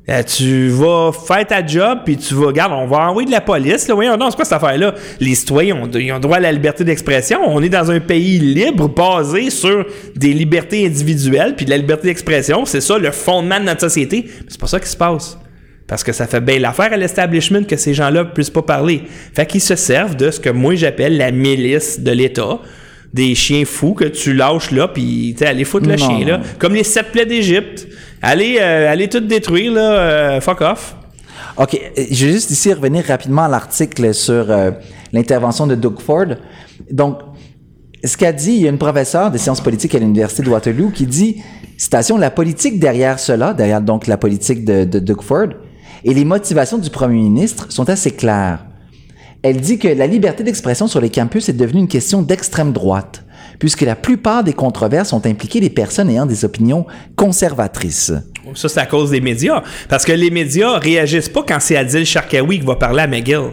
Euh, 0.07 0.23
tu 0.23 0.69
vas 0.69 1.13
faire 1.13 1.47
ta 1.47 1.67
job, 1.67 2.01
puis 2.05 2.19
tu 2.19 2.35
vas, 2.35 2.49
regarde, 2.49 2.73
on 2.75 2.87
va 2.87 3.09
envoyer 3.09 3.25
de 3.27 3.31
la 3.33 3.41
police. 3.41 3.89
Là. 3.89 3.95
Voyons, 3.95 4.19
non, 4.19 4.29
c'est 4.31 4.37
quoi 4.37 4.45
cette 4.45 4.53
affaire-là? 4.63 4.95
Les 5.19 5.35
citoyens 5.35 5.77
ont, 5.77 5.91
ils 5.91 6.13
ont 6.13 6.19
droit 6.21 6.37
à 6.37 6.41
la 6.41 6.53
liberté 6.53 6.85
d'expression. 6.85 7.39
On 7.47 7.63
est 7.63 7.71
dans 7.71 7.91
un 7.91 8.01
pays 8.01 8.39
libre, 8.39 8.87
basé 8.89 9.49
sur 9.49 9.87
des 10.15 10.35
libertés 10.35 10.85
individuelles, 10.85 11.55
puis 11.57 11.65
de 11.65 11.71
la 11.71 11.79
liberté 11.79 12.09
d'expression. 12.09 12.67
C'est 12.67 12.83
ça 12.83 12.99
le 12.99 13.11
fondement 13.13 13.59
de 13.59 13.65
notre 13.65 13.81
société. 13.81 14.27
Mais 14.27 14.47
c'est 14.49 14.61
pas 14.61 14.67
ça 14.67 14.79
qui 14.79 14.89
se 14.91 14.97
passe. 14.97 15.39
Parce 15.87 16.05
que 16.05 16.13
ça 16.13 16.27
fait 16.27 16.41
bien 16.43 16.59
l'affaire 16.59 16.93
à 16.93 16.97
l'establishment 16.99 17.65
que 17.65 17.77
ces 17.77 17.95
gens-là 17.95 18.27
puissent 18.27 18.51
pas 18.51 18.63
parler. 18.63 19.03
Fait 19.35 19.47
qu'ils 19.47 19.61
se 19.63 19.75
servent 19.75 20.17
de 20.17 20.31
ce 20.31 20.39
que 20.39 20.51
moi 20.51 20.75
j'appelle 20.75 21.17
la 21.17 21.31
milice 21.31 22.01
de 22.01 22.11
l'État. 22.11 22.59
Des 23.15 23.35
chiens 23.35 23.65
fous 23.65 23.95
que 23.95 24.07
tu 24.07 24.35
lâches 24.35 24.71
là, 24.73 24.89
puis 24.89 25.35
tu 25.39 25.45
allez 25.45 25.65
foutre 25.65 25.87
le 25.89 25.95
Non. 25.97 26.09
chien 26.09 26.27
là. 26.27 26.41
Comme 26.59 26.75
les 26.75 26.85
sept 26.85 27.13
plaies 27.13 27.27
d'Égypte. 27.27 27.87
Allez, 28.27 28.57
euh, 28.59 28.91
allez 28.91 29.11
tout 29.11 29.21
détruire 29.21 29.71
là, 29.75 29.93
euh, 29.93 30.41
fuck 30.41 30.63
off. 30.63 30.97
OK. 31.59 31.79
Je 31.95 32.25
vais 32.25 32.33
juste 32.33 32.51
ici 32.51 32.73
revenir 32.73 33.05
rapidement 33.05 33.45
à 33.45 33.49
l'article 33.49 34.15
sur 34.15 34.51
euh, 34.51 34.71
l'intervention 35.13 35.67
de 35.67 35.75
Doug 35.75 36.01
Ford. 36.01 36.29
Donc, 36.91 37.19
ce 38.03 38.17
qu'a 38.17 38.33
dit, 38.33 38.53
il 38.53 38.63
y 38.63 38.67
a 38.67 38.71
une 38.71 38.79
professeure 38.79 39.31
de 39.31 39.37
sciences 39.37 39.61
politiques 39.61 39.95
à 39.95 39.99
l'Université 39.99 40.43
de 40.43 40.49
Waterloo 40.49 40.89
qui 40.89 41.05
dit, 41.05 41.43
citation, 41.77 42.17
la 42.17 42.31
politique 42.31 42.81
derrière 42.81 43.19
cela, 43.19 43.53
derrière 43.53 43.83
donc 43.83 44.07
la 44.07 44.17
politique 44.17 44.65
de 44.65 44.99
Doug 45.01 45.21
Ford, 45.21 45.49
et 46.03 46.15
les 46.15 46.25
motivations 46.25 46.79
du 46.79 46.89
premier 46.89 47.21
ministre 47.21 47.71
sont 47.71 47.91
assez 47.91 48.11
claires. 48.11 48.65
Elle 49.43 49.61
dit 49.61 49.79
que 49.79 49.89
la 49.89 50.07
liberté 50.07 50.45
d'expression 50.45 50.87
sur 50.87 51.03
les 51.03 51.11
campus 51.11 51.51
est 51.51 51.55
devenue 51.55 51.81
une 51.81 51.89
question 51.89 52.23
d'extrême 52.23 52.73
droite, 52.73 53.24
puisque 53.59 53.83
la 53.83 53.97
plupart 53.97 54.45
des 54.45 54.53
controverses 54.53 55.13
ont 55.13 55.25
impliqué 55.25 55.61
les 55.61 55.71
personnes 55.71 56.11
ayant 56.11 56.27
des 56.27 56.45
opinions 56.45 56.87
conservatrices. 57.17 58.13
Ça, 58.55 58.69
c'est 58.69 58.81
à 58.81 58.87
cause 58.87 59.11
des 59.11 59.21
médias. 59.21 59.63
Parce 59.89 60.05
que 60.05 60.13
les 60.13 60.31
médias 60.31 60.79
réagissent 60.79 61.29
pas 61.29 61.45
quand 61.47 61.59
c'est 61.61 61.77
Adil 61.77 62.05
Sharkawi 62.05 62.61
qui 62.61 62.67
va 62.67 62.77
parler 62.77 63.03
à 63.03 63.07
McGill. 63.07 63.53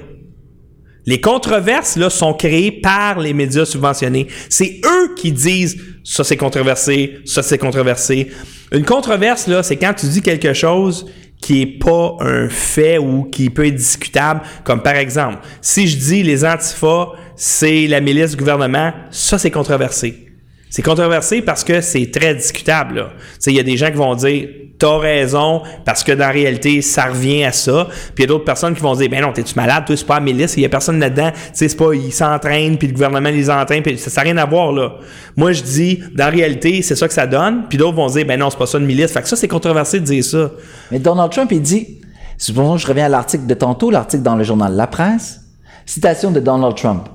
Les 1.06 1.20
controverses 1.20 1.96
là, 1.96 2.10
sont 2.10 2.34
créées 2.34 2.72
par 2.72 3.20
les 3.20 3.34
médias 3.34 3.66
subventionnés. 3.66 4.28
C'est 4.50 4.82
eux 4.86 5.16
qui 5.16 5.32
disent 5.32 5.78
ça 6.04 6.24
c'est 6.24 6.38
controversé, 6.38 7.20
ça 7.26 7.42
c'est 7.42 7.58
controversé. 7.58 8.32
Une 8.72 8.86
controverse 8.86 9.48
là, 9.48 9.64
c'est 9.64 9.78
quand 9.78 9.94
tu 9.94 10.06
dis 10.08 10.22
quelque 10.22 10.54
chose 10.54 11.08
qui 11.42 11.64
est 11.64 11.80
pas 11.80 12.16
un 12.20 12.48
fait 12.48 12.98
ou 12.98 13.24
qui 13.24 13.50
peut 13.50 13.66
être 13.66 13.76
discutable, 13.76 14.42
comme 14.64 14.82
par 14.82 14.96
exemple, 14.96 15.40
si 15.60 15.88
je 15.88 15.98
dis 15.98 16.24
les 16.24 16.46
antifas, 16.46 17.10
c'est 17.36 17.88
la 17.88 18.00
milice 18.00 18.32
du 18.32 18.38
gouvernement, 18.38 18.94
ça 19.10 19.38
c'est 19.38 19.52
controversé. 19.52 20.31
C'est 20.72 20.82
controversé 20.82 21.42
parce 21.42 21.66
que 21.66 21.82
c'est 21.82 22.10
très 22.12 22.34
discutable. 22.34 23.08
Il 23.46 23.54
y 23.54 23.60
a 23.60 23.64
des 23.64 23.76
gens 23.76 23.88
qui 23.88 23.98
vont 23.98 24.16
dire 24.16 24.48
T'as 24.80 24.98
raison, 24.98 25.62
parce 25.86 26.04
que 26.04 26.12
dans 26.12 26.26
la 26.26 26.32
réalité, 26.32 26.82
ça 26.82 27.06
revient 27.06 27.44
à 27.44 27.52
ça. 27.52 27.88
Puis 28.16 28.16
il 28.18 28.22
y 28.22 28.24
a 28.24 28.28
d'autres 28.28 28.46
personnes 28.46 28.74
qui 28.74 28.82
vont 28.82 28.96
dire 28.96 29.10
Ben 29.10 29.22
non, 29.22 29.32
t'es-tu 29.32 29.54
malade, 29.56 29.84
toi, 29.86 29.96
c'est 29.96 30.08
pas 30.08 30.16
la 30.16 30.22
milice, 30.22 30.56
il 30.58 30.64
y 30.64 30.66
a 30.66 30.70
personne 30.70 31.00
là-dedans. 31.00 31.30
Tu 31.32 31.38
sais, 31.54 31.68
c'est 31.68 31.76
pas, 31.76 31.94
ils 31.94 32.12
s'entraînent, 32.12 32.78
puis 32.80 32.88
le 32.88 32.94
gouvernement 32.94 33.30
les 33.30 33.52
entraîne, 33.52 33.84
puis 33.84 33.96
ça 34.00 34.10
n'a 34.16 34.24
rien 34.24 34.38
à 34.38 34.46
voir 34.46 34.72
là. 34.72 34.94
Moi, 35.36 35.52
je 35.52 35.62
dis, 35.62 36.00
dans 36.16 36.24
la 36.24 36.32
réalité, 36.32 36.82
c'est 36.82 36.96
ça 36.96 37.08
que 37.08 37.14
ça 37.14 37.28
donne. 37.28 37.66
Puis 37.70 37.78
d'autres 37.78 37.98
vont 37.98 38.08
dire 38.08 38.26
Ben 38.26 38.40
non, 38.40 38.50
c'est 38.50 38.58
pas 38.58 38.66
ça 38.66 38.80
une 38.80 38.86
milice. 38.86 39.12
Fait 39.12 39.22
que 39.22 39.28
ça, 39.28 39.36
c'est 39.36 39.48
controversé 39.48 40.00
de 40.00 40.06
dire 40.06 40.24
ça. 40.24 40.50
Mais 40.90 40.98
Donald 40.98 41.32
Trump, 41.32 41.52
il 41.52 41.62
dit, 41.62 42.00
supposons 42.38 42.76
que 42.76 42.82
je 42.82 42.88
reviens 42.88 43.06
à 43.06 43.10
l'article 43.10 43.46
de 43.46 43.54
tantôt, 43.54 43.92
l'article 43.92 44.24
dans 44.24 44.36
le 44.36 44.44
journal 44.44 44.74
La 44.74 44.88
Presse, 44.88 45.42
citation 45.86 46.32
de 46.32 46.40
Donald 46.40 46.76
Trump. 46.76 47.08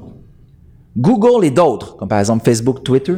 Google 0.97 1.45
et 1.45 1.51
d'autres, 1.51 1.97
comme 1.97 2.09
par 2.09 2.21
exemple 2.21 2.45
Facebook, 2.45 2.85
Twitter, 2.85 3.17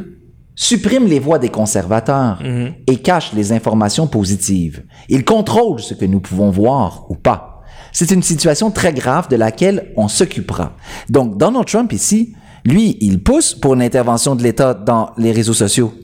suppriment 0.60 1.06
les 1.06 1.20
voix 1.20 1.38
des 1.38 1.50
conservateurs 1.50 2.42
et 2.88 2.96
cachent 2.96 3.32
les 3.32 3.52
informations 3.52 4.08
positives. 4.08 4.82
Ils 5.08 5.24
contrôlent 5.24 5.78
ce 5.78 5.94
que 5.94 6.04
nous 6.04 6.18
pouvons 6.18 6.50
voir 6.50 7.06
ou 7.08 7.14
pas. 7.14 7.62
C'est 7.92 8.10
une 8.10 8.24
situation 8.24 8.72
très 8.72 8.92
grave 8.92 9.28
de 9.28 9.36
laquelle 9.36 9.92
on 9.96 10.08
s'occupera. 10.08 10.76
Donc, 11.08 11.38
Donald 11.38 11.64
Trump 11.64 11.92
ici, 11.92 12.34
lui, 12.64 12.98
il 13.00 13.22
pousse 13.22 13.54
pour 13.54 13.74
une 13.74 13.82
intervention 13.82 14.34
de 14.34 14.42
l'État 14.42 14.74
dans 14.74 15.12
les 15.16 15.30
réseaux 15.30 15.54
sociaux. 15.54 15.94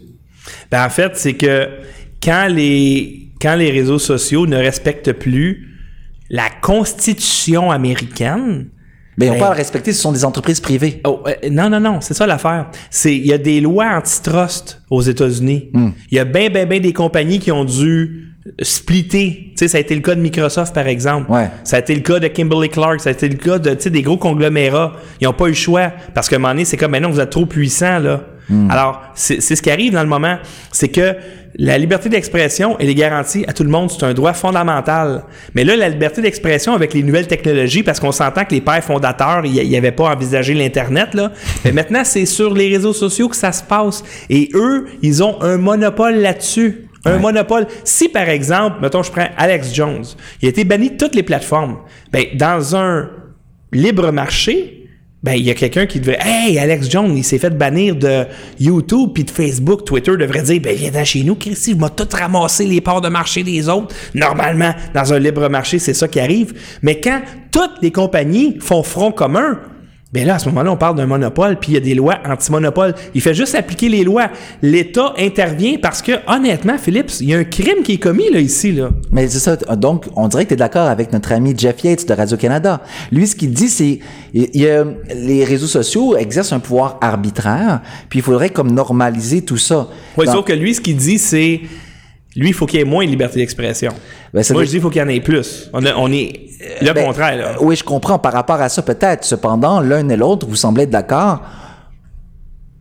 Ben, 0.70 0.86
en 0.86 0.90
fait, 0.90 1.16
c'est 1.16 1.34
que 1.34 1.68
quand 2.22 2.46
les, 2.48 3.32
quand 3.40 3.56
les 3.56 3.72
réseaux 3.72 3.98
sociaux 3.98 4.46
ne 4.46 4.56
respectent 4.56 5.14
plus 5.14 5.80
la 6.30 6.48
Constitution 6.62 7.72
américaine, 7.72 8.68
Mais 9.16 9.28
on 9.28 9.34
Ben- 9.34 9.38
peut 9.40 9.44
le 9.46 9.50
respecter, 9.56 9.92
ce 9.92 10.00
sont 10.00 10.12
des 10.12 10.24
entreprises 10.24 10.60
privées. 10.60 11.00
Oh, 11.04 11.22
euh, 11.26 11.32
non, 11.50 11.70
non, 11.70 11.80
non, 11.80 12.00
c'est 12.00 12.14
ça 12.14 12.26
l'affaire. 12.26 12.66
C'est 12.90 13.14
il 13.14 13.26
y 13.26 13.32
a 13.32 13.38
des 13.38 13.60
lois 13.60 13.86
antitrust 13.96 14.82
aux 14.90 15.02
États-Unis. 15.02 15.70
Il 16.10 16.16
y 16.16 16.18
a 16.18 16.24
bien, 16.24 16.48
bien, 16.50 16.66
bien 16.66 16.80
des 16.80 16.92
compagnies 16.92 17.38
qui 17.38 17.52
ont 17.52 17.64
dû 17.64 18.20
splitter. 18.62 19.46
Tu 19.50 19.52
sais, 19.56 19.68
ça 19.68 19.78
a 19.78 19.80
été 19.80 19.94
le 19.94 20.00
cas 20.00 20.14
de 20.14 20.20
Microsoft, 20.20 20.74
par 20.74 20.86
exemple. 20.86 21.30
Ouais. 21.30 21.48
Ça 21.64 21.76
a 21.76 21.80
été 21.80 21.94
le 21.94 22.00
cas 22.02 22.18
de 22.18 22.28
Kimberly 22.28 22.68
Clark. 22.68 23.00
Ça 23.00 23.08
a 23.10 23.12
été 23.12 23.28
le 23.28 23.36
cas 23.36 23.58
de, 23.58 23.70
tu 23.74 23.82
sais, 23.82 23.90
des 23.90 24.02
gros 24.02 24.18
conglomérats. 24.18 24.92
Ils 25.20 25.24
n'ont 25.24 25.32
pas 25.32 25.46
eu 25.46 25.50
le 25.50 25.54
choix. 25.54 25.92
Parce 26.14 26.28
qu'à 26.28 26.36
un 26.36 26.38
moment 26.38 26.52
donné, 26.52 26.64
c'est 26.64 26.76
comme, 26.76 26.90
maintenant 26.90 27.10
vous 27.10 27.20
êtes 27.20 27.30
trop 27.30 27.46
puissant, 27.46 27.98
là. 27.98 28.22
Alors, 28.68 29.02
c'est 29.14 29.40
ce 29.40 29.62
qui 29.62 29.70
arrive 29.70 29.92
dans 29.92 30.02
le 30.02 30.08
moment. 30.08 30.36
C'est 30.70 30.88
que 30.88 31.14
la 31.56 31.78
liberté 31.78 32.08
d'expression, 32.08 32.76
elle 32.80 32.88
est 32.88 32.94
garantie 32.94 33.44
à 33.46 33.52
tout 33.52 33.62
le 33.62 33.70
monde. 33.70 33.90
C'est 33.90 34.04
un 34.04 34.12
droit 34.12 34.32
fondamental. 34.32 35.24
Mais 35.54 35.64
là, 35.64 35.76
la 35.76 35.88
liberté 35.88 36.20
d'expression 36.20 36.74
avec 36.74 36.94
les 36.94 37.02
nouvelles 37.02 37.28
technologies, 37.28 37.82
parce 37.82 38.00
qu'on 38.00 38.12
s'entend 38.12 38.44
que 38.44 38.54
les 38.54 38.60
pères 38.60 38.82
fondateurs, 38.82 39.46
ils 39.46 39.70
n'avaient 39.70 39.92
pas 39.92 40.12
envisagé 40.12 40.52
l'Internet, 40.52 41.14
là. 41.14 41.32
Mais 41.64 41.72
maintenant, 41.72 42.02
c'est 42.04 42.26
sur 42.26 42.52
les 42.52 42.68
réseaux 42.68 42.92
sociaux 42.92 43.28
que 43.28 43.36
ça 43.36 43.52
se 43.52 43.62
passe. 43.62 44.02
Et 44.28 44.50
eux, 44.54 44.86
ils 45.00 45.22
ont 45.22 45.40
un 45.42 45.56
monopole 45.56 46.16
là-dessus. 46.16 46.88
Un 47.06 47.18
monopole. 47.18 47.66
Si, 47.84 48.08
par 48.08 48.28
exemple, 48.28 48.78
mettons, 48.80 49.02
je 49.02 49.12
prends 49.12 49.28
Alex 49.36 49.74
Jones, 49.74 50.04
il 50.40 50.46
a 50.46 50.48
été 50.48 50.64
banni 50.64 50.90
de 50.90 50.96
toutes 50.96 51.14
les 51.14 51.22
plateformes. 51.22 51.78
Ben, 52.10 52.24
dans 52.34 52.76
un 52.76 53.10
libre 53.72 54.10
marché, 54.10 54.83
ben, 55.24 55.32
il 55.32 55.46
y 55.46 55.50
a 55.50 55.54
quelqu'un 55.54 55.86
qui 55.86 56.00
devait, 56.00 56.18
hey, 56.20 56.58
Alex 56.58 56.90
Jones, 56.90 57.16
il 57.16 57.24
s'est 57.24 57.38
fait 57.38 57.48
bannir 57.48 57.96
de 57.96 58.26
YouTube 58.60 59.12
puis 59.14 59.24
de 59.24 59.30
Facebook. 59.30 59.86
Twitter 59.86 60.18
devrait 60.18 60.42
dire, 60.42 60.60
ben, 60.60 60.76
viens 60.76 60.90
dans 60.90 61.02
chez 61.02 61.22
nous, 61.22 61.34
Christy, 61.34 61.70
il 61.70 61.78
m'a 61.78 61.88
tout 61.88 62.06
ramassé 62.12 62.66
les 62.66 62.82
parts 62.82 63.00
de 63.00 63.08
marché 63.08 63.42
des 63.42 63.70
autres. 63.70 63.94
Normalement, 64.12 64.74
dans 64.92 65.14
un 65.14 65.18
libre 65.18 65.48
marché, 65.48 65.78
c'est 65.78 65.94
ça 65.94 66.08
qui 66.08 66.20
arrive. 66.20 66.52
Mais 66.82 67.00
quand 67.00 67.22
toutes 67.50 67.80
les 67.80 67.90
compagnies 67.90 68.58
font 68.60 68.82
front 68.82 69.12
commun, 69.12 69.60
ben 70.14 70.28
là, 70.28 70.36
à 70.36 70.38
ce 70.38 70.48
moment-là, 70.50 70.70
on 70.70 70.76
parle 70.76 70.94
d'un 70.94 71.06
monopole, 71.06 71.58
puis 71.58 71.72
il 71.72 71.74
y 71.74 71.76
a 71.76 71.80
des 71.80 71.94
lois 71.94 72.14
anti-monopole. 72.24 72.94
Il 73.16 73.20
fait 73.20 73.34
juste 73.34 73.56
appliquer 73.56 73.88
les 73.88 74.04
lois. 74.04 74.28
L'État 74.62 75.12
intervient 75.18 75.74
parce 75.82 76.02
que, 76.02 76.12
honnêtement, 76.28 76.78
Philippe, 76.78 77.10
il 77.20 77.30
y 77.30 77.34
a 77.34 77.38
un 77.38 77.42
crime 77.42 77.82
qui 77.82 77.94
est 77.94 77.98
commis, 77.98 78.30
là, 78.30 78.38
ici, 78.38 78.70
là. 78.70 78.90
Mais 79.10 79.26
c'est 79.26 79.40
ça. 79.40 79.56
Donc, 79.56 80.04
on 80.14 80.28
dirait 80.28 80.44
que 80.44 80.50
tu 80.50 80.54
es 80.54 80.56
d'accord 80.56 80.86
avec 80.86 81.12
notre 81.12 81.32
ami 81.32 81.52
Jeff 81.58 81.82
Yates 81.82 82.06
de 82.06 82.14
Radio-Canada. 82.14 82.80
Lui, 83.10 83.26
ce 83.26 83.34
qu'il 83.34 83.50
dit, 83.50 83.68
c'est 83.68 83.98
il 84.32 84.48
y 84.54 84.68
a, 84.68 84.84
les 85.16 85.42
réseaux 85.44 85.66
sociaux 85.66 86.16
exercent 86.16 86.52
un 86.52 86.60
pouvoir 86.60 86.98
arbitraire, 87.00 87.80
puis 88.08 88.20
il 88.20 88.22
faudrait 88.22 88.50
comme 88.50 88.70
normaliser 88.70 89.42
tout 89.42 89.56
ça. 89.56 89.88
Oui, 90.16 90.26
sauf 90.28 90.44
que 90.44 90.52
lui, 90.52 90.76
ce 90.76 90.80
qu'il 90.80 90.96
dit, 90.96 91.18
c'est. 91.18 91.60
Lui, 92.36 92.48
il 92.48 92.54
faut 92.54 92.66
qu'il 92.66 92.78
y 92.80 92.82
ait 92.82 92.86
moins 92.86 93.04
de 93.04 93.10
liberté 93.10 93.38
d'expression. 93.38 93.92
Ben, 94.32 94.42
Moi, 94.50 94.60
veut- 94.60 94.64
je 94.64 94.70
dis 94.70 94.72
qu'il 94.76 94.80
faut 94.80 94.90
qu'il 94.90 95.00
y 95.00 95.04
en 95.04 95.08
ait 95.08 95.20
plus. 95.20 95.70
On, 95.72 95.84
a- 95.86 95.94
on 95.96 96.10
est 96.10 96.32
le 96.82 96.92
Ben, 96.92 97.04
contraire, 97.06 97.36
là. 97.36 97.56
Oui, 97.60 97.76
je 97.76 97.84
comprends 97.84 98.18
par 98.18 98.32
rapport 98.32 98.60
à 98.60 98.68
ça 98.68 98.82
peut-être. 98.82 99.24
Cependant, 99.24 99.80
l'un 99.80 100.08
et 100.08 100.16
l'autre, 100.16 100.46
vous 100.48 100.56
semblez 100.56 100.82
être 100.84 100.90
d'accord 100.90 101.42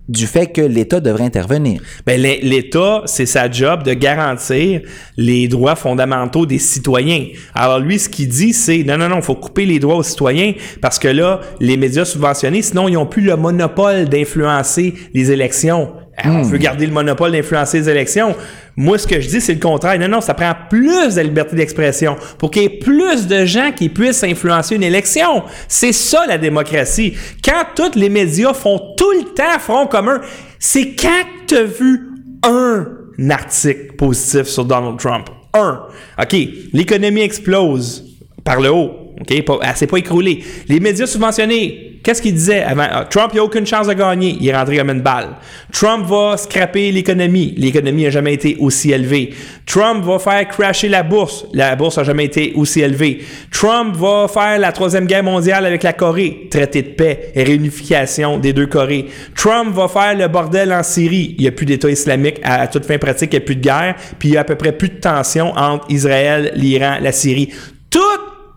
du 0.09 0.27
fait 0.27 0.47
que 0.47 0.59
l'État 0.59 0.99
devrait 0.99 1.23
intervenir. 1.23 1.81
Ben, 2.05 2.19
l'É- 2.19 2.41
l'État, 2.43 3.03
c'est 3.05 3.25
sa 3.25 3.49
job 3.49 3.83
de 3.83 3.93
garantir 3.93 4.81
les 5.15 5.47
droits 5.47 5.75
fondamentaux 5.77 6.45
des 6.45 6.59
citoyens. 6.59 7.27
Alors 7.55 7.79
lui, 7.79 7.97
ce 7.97 8.09
qu'il 8.09 8.27
dit, 8.27 8.51
c'est 8.51 8.83
non, 8.83 8.97
non, 8.97 9.07
non, 9.07 9.17
il 9.17 9.21
faut 9.21 9.35
couper 9.35 9.65
les 9.65 9.79
droits 9.79 9.95
aux 9.95 10.03
citoyens 10.03 10.53
parce 10.81 10.99
que 10.99 11.07
là, 11.07 11.39
les 11.61 11.77
médias 11.77 12.03
subventionnés, 12.03 12.61
sinon, 12.61 12.89
ils 12.89 12.95
n'ont 12.95 13.05
plus 13.05 13.21
le 13.21 13.37
monopole 13.37 14.09
d'influencer 14.09 14.93
les 15.13 15.31
élections. 15.31 15.93
Ah, 16.17 16.31
On 16.31 16.41
veut 16.43 16.57
garder 16.57 16.85
le 16.85 16.91
monopole 16.91 17.31
d'influencer 17.31 17.79
les 17.79 17.89
élections. 17.89 18.35
Moi, 18.75 18.97
ce 18.97 19.05
que 19.05 19.19
je 19.19 19.27
dis, 19.27 19.39
c'est 19.41 19.53
le 19.53 19.59
contraire. 19.59 19.99
Non, 19.99 20.07
non, 20.07 20.21
ça 20.21 20.33
prend 20.33 20.53
plus 20.69 21.15
de 21.15 21.21
liberté 21.21 21.55
d'expression 21.55 22.15
pour 22.39 22.49
qu'il 22.49 22.63
y 22.63 22.65
ait 22.65 22.69
plus 22.69 23.27
de 23.27 23.45
gens 23.45 23.71
qui 23.71 23.89
puissent 23.89 24.23
influencer 24.23 24.75
une 24.75 24.83
élection. 24.83 25.43
C'est 25.67 25.91
ça, 25.91 26.25
la 26.27 26.37
démocratie. 26.37 27.13
Quand 27.43 27.65
tous 27.75 27.97
les 27.97 28.09
médias 28.09 28.53
font 28.53 28.79
tout 28.97 29.11
le 29.11 29.33
temps 29.33 29.59
front 29.59 29.85
commun, 29.85 30.21
c'est 30.57 30.95
quand 30.95 31.23
tu 31.47 31.55
as 31.55 31.63
vu 31.63 32.09
un 32.43 33.29
article 33.29 33.93
positif 33.95 34.43
sur 34.43 34.65
Donald 34.65 34.97
Trump. 34.97 35.27
Un. 35.53 35.83
OK, 36.19 36.35
l'économie 36.73 37.21
explose 37.21 38.03
par 38.43 38.59
le 38.59 38.71
haut. 38.71 39.13
OK, 39.21 39.43
s'est 39.75 39.87
pas 39.87 39.97
écroulée. 39.97 40.43
Les 40.67 40.79
médias 40.79 41.05
subventionnés, 41.05 41.92
qu'est-ce 42.03 42.21
qu'ils 42.21 42.33
disaient 42.33 42.63
avant? 42.63 42.85
Ah, 42.89 43.05
Trump, 43.05 43.31
il 43.33 43.39
a 43.39 43.43
aucune 43.43 43.65
chance 43.65 43.87
de 43.87 43.93
gagner. 43.93 44.37
Il 44.39 44.47
est 44.47 44.55
rentré 44.55 44.77
comme 44.77 44.89
une 44.89 45.01
balle. 45.01 45.29
Trump 45.71 46.05
va 46.05 46.37
scraper 46.37 46.91
l'économie. 46.91 47.53
L'économie 47.57 48.03
n'a 48.03 48.09
jamais 48.09 48.33
été 48.33 48.57
aussi 48.59 48.91
élevée. 48.91 49.33
Trump 49.65 50.03
va 50.03 50.19
faire 50.19 50.47
crasher 50.47 50.89
la 50.89 51.03
bourse. 51.03 51.45
La 51.53 51.75
bourse 51.75 51.97
n'a 51.97 52.03
jamais 52.03 52.25
été 52.25 52.53
aussi 52.55 52.81
élevée. 52.81 53.23
Trump 53.51 53.95
va 53.95 54.27
faire 54.27 54.59
la 54.59 54.71
troisième 54.71 55.05
guerre 55.05 55.23
mondiale 55.23 55.65
avec 55.65 55.83
la 55.83 55.93
Corée. 55.93 56.47
Traité 56.51 56.81
de 56.81 56.89
paix 56.89 57.31
et 57.33 57.43
réunification 57.43 58.37
des 58.37 58.53
deux 58.53 58.67
Corées. 58.67 59.07
Trump 59.35 59.73
va 59.73 59.87
faire 59.87 60.15
le 60.17 60.27
bordel 60.27 60.73
en 60.73 60.83
Syrie. 60.83 61.35
Il 61.37 61.41
n'y 61.41 61.47
a 61.47 61.51
plus 61.51 61.65
d'État 61.65 61.89
islamique 61.89 62.39
à, 62.43 62.61
à 62.61 62.67
toute 62.67 62.85
fin 62.85 62.97
pratique. 62.97 63.33
Il 63.33 63.37
n'y 63.37 63.43
a 63.43 63.45
plus 63.45 63.55
de 63.55 63.61
guerre. 63.61 63.95
Puis 64.19 64.29
il 64.29 64.33
y 64.33 64.37
a 64.37 64.41
à 64.41 64.43
peu 64.43 64.55
près 64.55 64.73
plus 64.73 64.89
de 64.89 64.99
tension 64.99 65.53
entre 65.55 65.85
Israël, 65.89 66.51
l'Iran, 66.55 66.97
la 67.01 67.11
Syrie. 67.11 67.49
Tout 67.89 67.99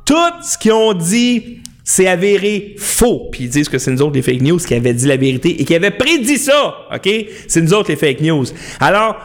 tout 0.06 0.14
ce 0.40 0.56
qu'ils 0.56 0.72
ont 0.72 0.94
dit, 0.94 1.58
c'est 1.88 2.08
avéré 2.08 2.74
faux. 2.78 3.28
Puis 3.30 3.44
ils 3.44 3.48
disent 3.48 3.68
que 3.68 3.78
c'est 3.78 3.92
nous 3.92 4.02
autres 4.02 4.16
les 4.16 4.22
fake 4.22 4.42
news 4.42 4.58
qui 4.58 4.74
avaient 4.74 4.92
dit 4.92 5.06
la 5.06 5.16
vérité 5.16 5.60
et 5.60 5.64
qui 5.64 5.72
avaient 5.72 5.92
prédit 5.92 6.36
ça. 6.36 6.74
OK? 6.92 7.08
C'est 7.46 7.62
nous 7.62 7.72
autres 7.72 7.90
les 7.90 7.96
fake 7.96 8.20
news. 8.20 8.44
Alors, 8.80 9.16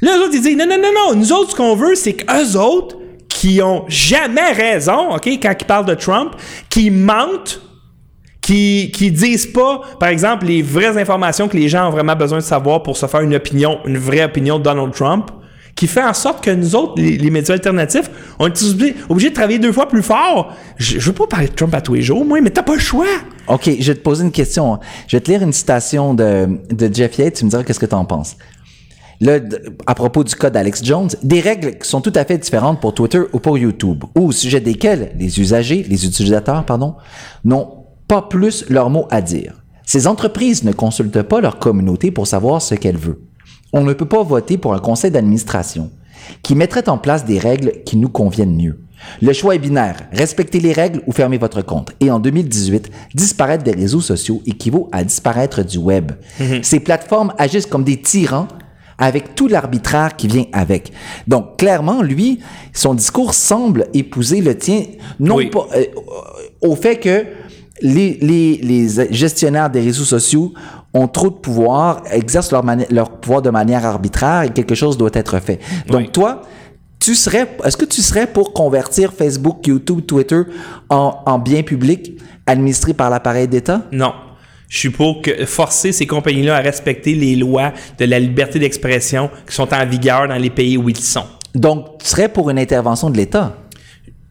là, 0.00 0.16
eux 0.16 0.22
autres, 0.22 0.34
ils 0.34 0.40
disent 0.40 0.56
non, 0.56 0.66
non, 0.66 0.78
non, 0.78 0.92
non. 0.92 1.14
Nous 1.14 1.30
autres, 1.30 1.50
ce 1.50 1.56
qu'on 1.56 1.76
veut, 1.76 1.94
c'est 1.94 2.14
qu'eux 2.14 2.58
autres, 2.58 2.96
qui 3.28 3.60
ont 3.60 3.84
jamais 3.88 4.52
raison, 4.52 5.14
OK, 5.14 5.26
quand 5.26 5.54
ils 5.60 5.66
parlent 5.66 5.84
de 5.84 5.94
Trump, 5.94 6.34
qui 6.70 6.90
mentent, 6.90 7.60
qui, 8.40 8.90
qui 8.94 9.10
disent 9.10 9.46
pas, 9.46 9.82
par 10.00 10.08
exemple, 10.08 10.46
les 10.46 10.62
vraies 10.62 10.96
informations 10.96 11.48
que 11.48 11.56
les 11.56 11.68
gens 11.68 11.88
ont 11.88 11.90
vraiment 11.90 12.16
besoin 12.16 12.38
de 12.38 12.44
savoir 12.44 12.82
pour 12.82 12.96
se 12.96 13.06
faire 13.06 13.20
une 13.20 13.34
opinion, 13.34 13.80
une 13.84 13.98
vraie 13.98 14.24
opinion 14.24 14.58
de 14.58 14.62
Donald 14.62 14.94
Trump, 14.94 15.30
qui 15.74 15.86
fait 15.86 16.02
en 16.02 16.14
sorte 16.14 16.44
que 16.44 16.50
nous 16.50 16.74
autres, 16.76 16.94
les, 16.96 17.30
médias 17.30 17.54
alternatifs, 17.54 18.10
on 18.38 18.46
est 18.46 18.94
obligés, 19.08 19.30
de 19.30 19.34
travailler 19.34 19.58
deux 19.58 19.72
fois 19.72 19.88
plus 19.88 20.02
fort. 20.02 20.52
Je, 20.76 20.98
je 20.98 21.06
veux 21.06 21.14
pas 21.14 21.26
parler 21.26 21.48
de 21.48 21.54
Trump 21.54 21.74
à 21.74 21.80
tous 21.80 21.94
les 21.94 22.02
jours, 22.02 22.24
moi, 22.24 22.40
mais 22.40 22.50
t'as 22.50 22.62
pas 22.62 22.74
le 22.74 22.80
choix. 22.80 23.06
OK, 23.48 23.70
je 23.78 23.92
vais 23.92 23.94
te 23.94 24.02
poser 24.02 24.24
une 24.24 24.32
question. 24.32 24.78
Je 25.06 25.16
vais 25.16 25.20
te 25.20 25.30
lire 25.30 25.42
une 25.42 25.52
citation 25.52 26.14
de, 26.14 26.58
Jeff 26.92 27.18
Yates, 27.18 27.34
tu 27.34 27.44
me 27.44 27.50
diras 27.50 27.62
qu'est-ce 27.62 27.80
que 27.80 27.86
tu 27.86 27.94
en 27.94 28.04
penses. 28.04 28.36
À 29.86 29.94
propos 29.94 30.24
du 30.24 30.34
cas 30.34 30.50
d'Alex 30.50 30.84
Jones, 30.84 31.10
des 31.22 31.40
règles 31.40 31.78
qui 31.78 31.88
sont 31.88 32.00
tout 32.00 32.12
à 32.14 32.24
fait 32.24 32.38
différentes 32.38 32.80
pour 32.80 32.94
Twitter 32.94 33.22
ou 33.32 33.38
pour 33.38 33.56
YouTube, 33.58 34.04
ou 34.16 34.28
au 34.28 34.32
sujet 34.32 34.60
desquelles 34.60 35.12
les 35.18 35.40
usagers, 35.40 35.84
les 35.88 36.04
utilisateurs, 36.04 36.64
pardon, 36.64 36.96
n'ont 37.44 37.84
pas 38.08 38.22
plus 38.22 38.64
leur 38.68 38.90
mot 38.90 39.06
à 39.10 39.22
dire. 39.22 39.62
Ces 39.86 40.06
entreprises 40.06 40.64
ne 40.64 40.72
consultent 40.72 41.22
pas 41.22 41.40
leur 41.40 41.58
communauté 41.58 42.10
pour 42.10 42.26
savoir 42.26 42.60
ce 42.60 42.74
qu'elle 42.74 42.96
veut. 42.96 43.20
On 43.74 43.82
ne 43.82 43.92
peut 43.92 44.06
pas 44.06 44.22
voter 44.22 44.56
pour 44.56 44.72
un 44.72 44.78
conseil 44.78 45.10
d'administration 45.10 45.90
qui 46.42 46.54
mettrait 46.54 46.88
en 46.88 46.96
place 46.96 47.24
des 47.24 47.38
règles 47.40 47.72
qui 47.84 47.96
nous 47.96 48.08
conviennent 48.08 48.56
mieux. 48.56 48.78
Le 49.20 49.32
choix 49.32 49.56
est 49.56 49.58
binaire. 49.58 49.96
Respectez 50.12 50.60
les 50.60 50.72
règles 50.72 51.02
ou 51.08 51.12
fermez 51.12 51.38
votre 51.38 51.60
compte. 51.60 51.90
Et 52.00 52.10
en 52.10 52.20
2018, 52.20 52.88
disparaître 53.14 53.64
des 53.64 53.72
réseaux 53.72 54.00
sociaux 54.00 54.40
équivaut 54.46 54.88
à 54.92 55.02
disparaître 55.04 55.62
du 55.64 55.78
web. 55.78 56.12
Ces 56.62 56.78
plateformes 56.80 57.34
agissent 57.36 57.66
comme 57.66 57.84
des 57.84 58.00
tyrans 58.00 58.46
avec 58.96 59.34
tout 59.34 59.48
l'arbitraire 59.48 60.14
qui 60.16 60.28
vient 60.28 60.44
avec. 60.52 60.92
Donc, 61.26 61.58
clairement, 61.58 62.00
lui, 62.00 62.38
son 62.72 62.94
discours 62.94 63.34
semble 63.34 63.88
épouser 63.92 64.40
le 64.40 64.56
tien, 64.56 64.84
non 65.18 65.34
Oui. 65.34 65.50
pas 65.50 65.66
euh, 65.74 65.84
au 66.62 66.76
fait 66.76 67.00
que 67.00 67.24
les, 67.82 68.18
les, 68.22 68.56
les 68.58 69.12
gestionnaires 69.12 69.68
des 69.68 69.80
réseaux 69.80 70.04
sociaux 70.04 70.54
ont 70.94 71.08
trop 71.08 71.28
de 71.28 71.34
pouvoir, 71.34 72.02
exercent 72.10 72.52
leur, 72.52 73.10
pouvoir 73.20 73.42
de 73.42 73.50
manière 73.50 73.84
arbitraire 73.84 74.42
et 74.42 74.50
quelque 74.50 74.74
chose 74.74 74.96
doit 74.96 75.10
être 75.12 75.38
fait. 75.40 75.58
Donc 75.88 76.00
Oui. 76.02 76.08
toi, 76.12 76.42
tu 77.00 77.14
serais, 77.14 77.46
est-ce 77.64 77.76
que 77.76 77.84
tu 77.84 78.00
serais 78.00 78.26
pour 78.26 78.52
convertir 78.52 79.12
Facebook, 79.12 79.66
YouTube, 79.66 80.06
Twitter 80.06 80.42
en, 80.88 81.16
en 81.26 81.38
bien 81.38 81.62
public 81.62 82.18
administré 82.46 82.94
par 82.94 83.10
l'appareil 83.10 83.48
d'État? 83.48 83.82
Non. 83.92 84.12
Je 84.68 84.78
suis 84.78 84.90
pour 84.90 85.20
que 85.20 85.44
forcer 85.44 85.92
ces 85.92 86.06
compagnies-là 86.06 86.56
à 86.56 86.60
respecter 86.60 87.14
les 87.14 87.36
lois 87.36 87.72
de 87.98 88.04
la 88.06 88.18
liberté 88.18 88.58
d'expression 88.58 89.28
qui 89.48 89.54
sont 89.54 89.72
en 89.74 89.84
vigueur 89.86 90.26
dans 90.28 90.36
les 90.36 90.50
pays 90.50 90.76
où 90.78 90.88
ils 90.88 90.96
sont. 90.96 91.24
Donc, 91.54 91.98
tu 91.98 92.06
serais 92.06 92.28
pour 92.28 92.50
une 92.50 92.58
intervention 92.58 93.10
de 93.10 93.16
l'État? 93.16 93.54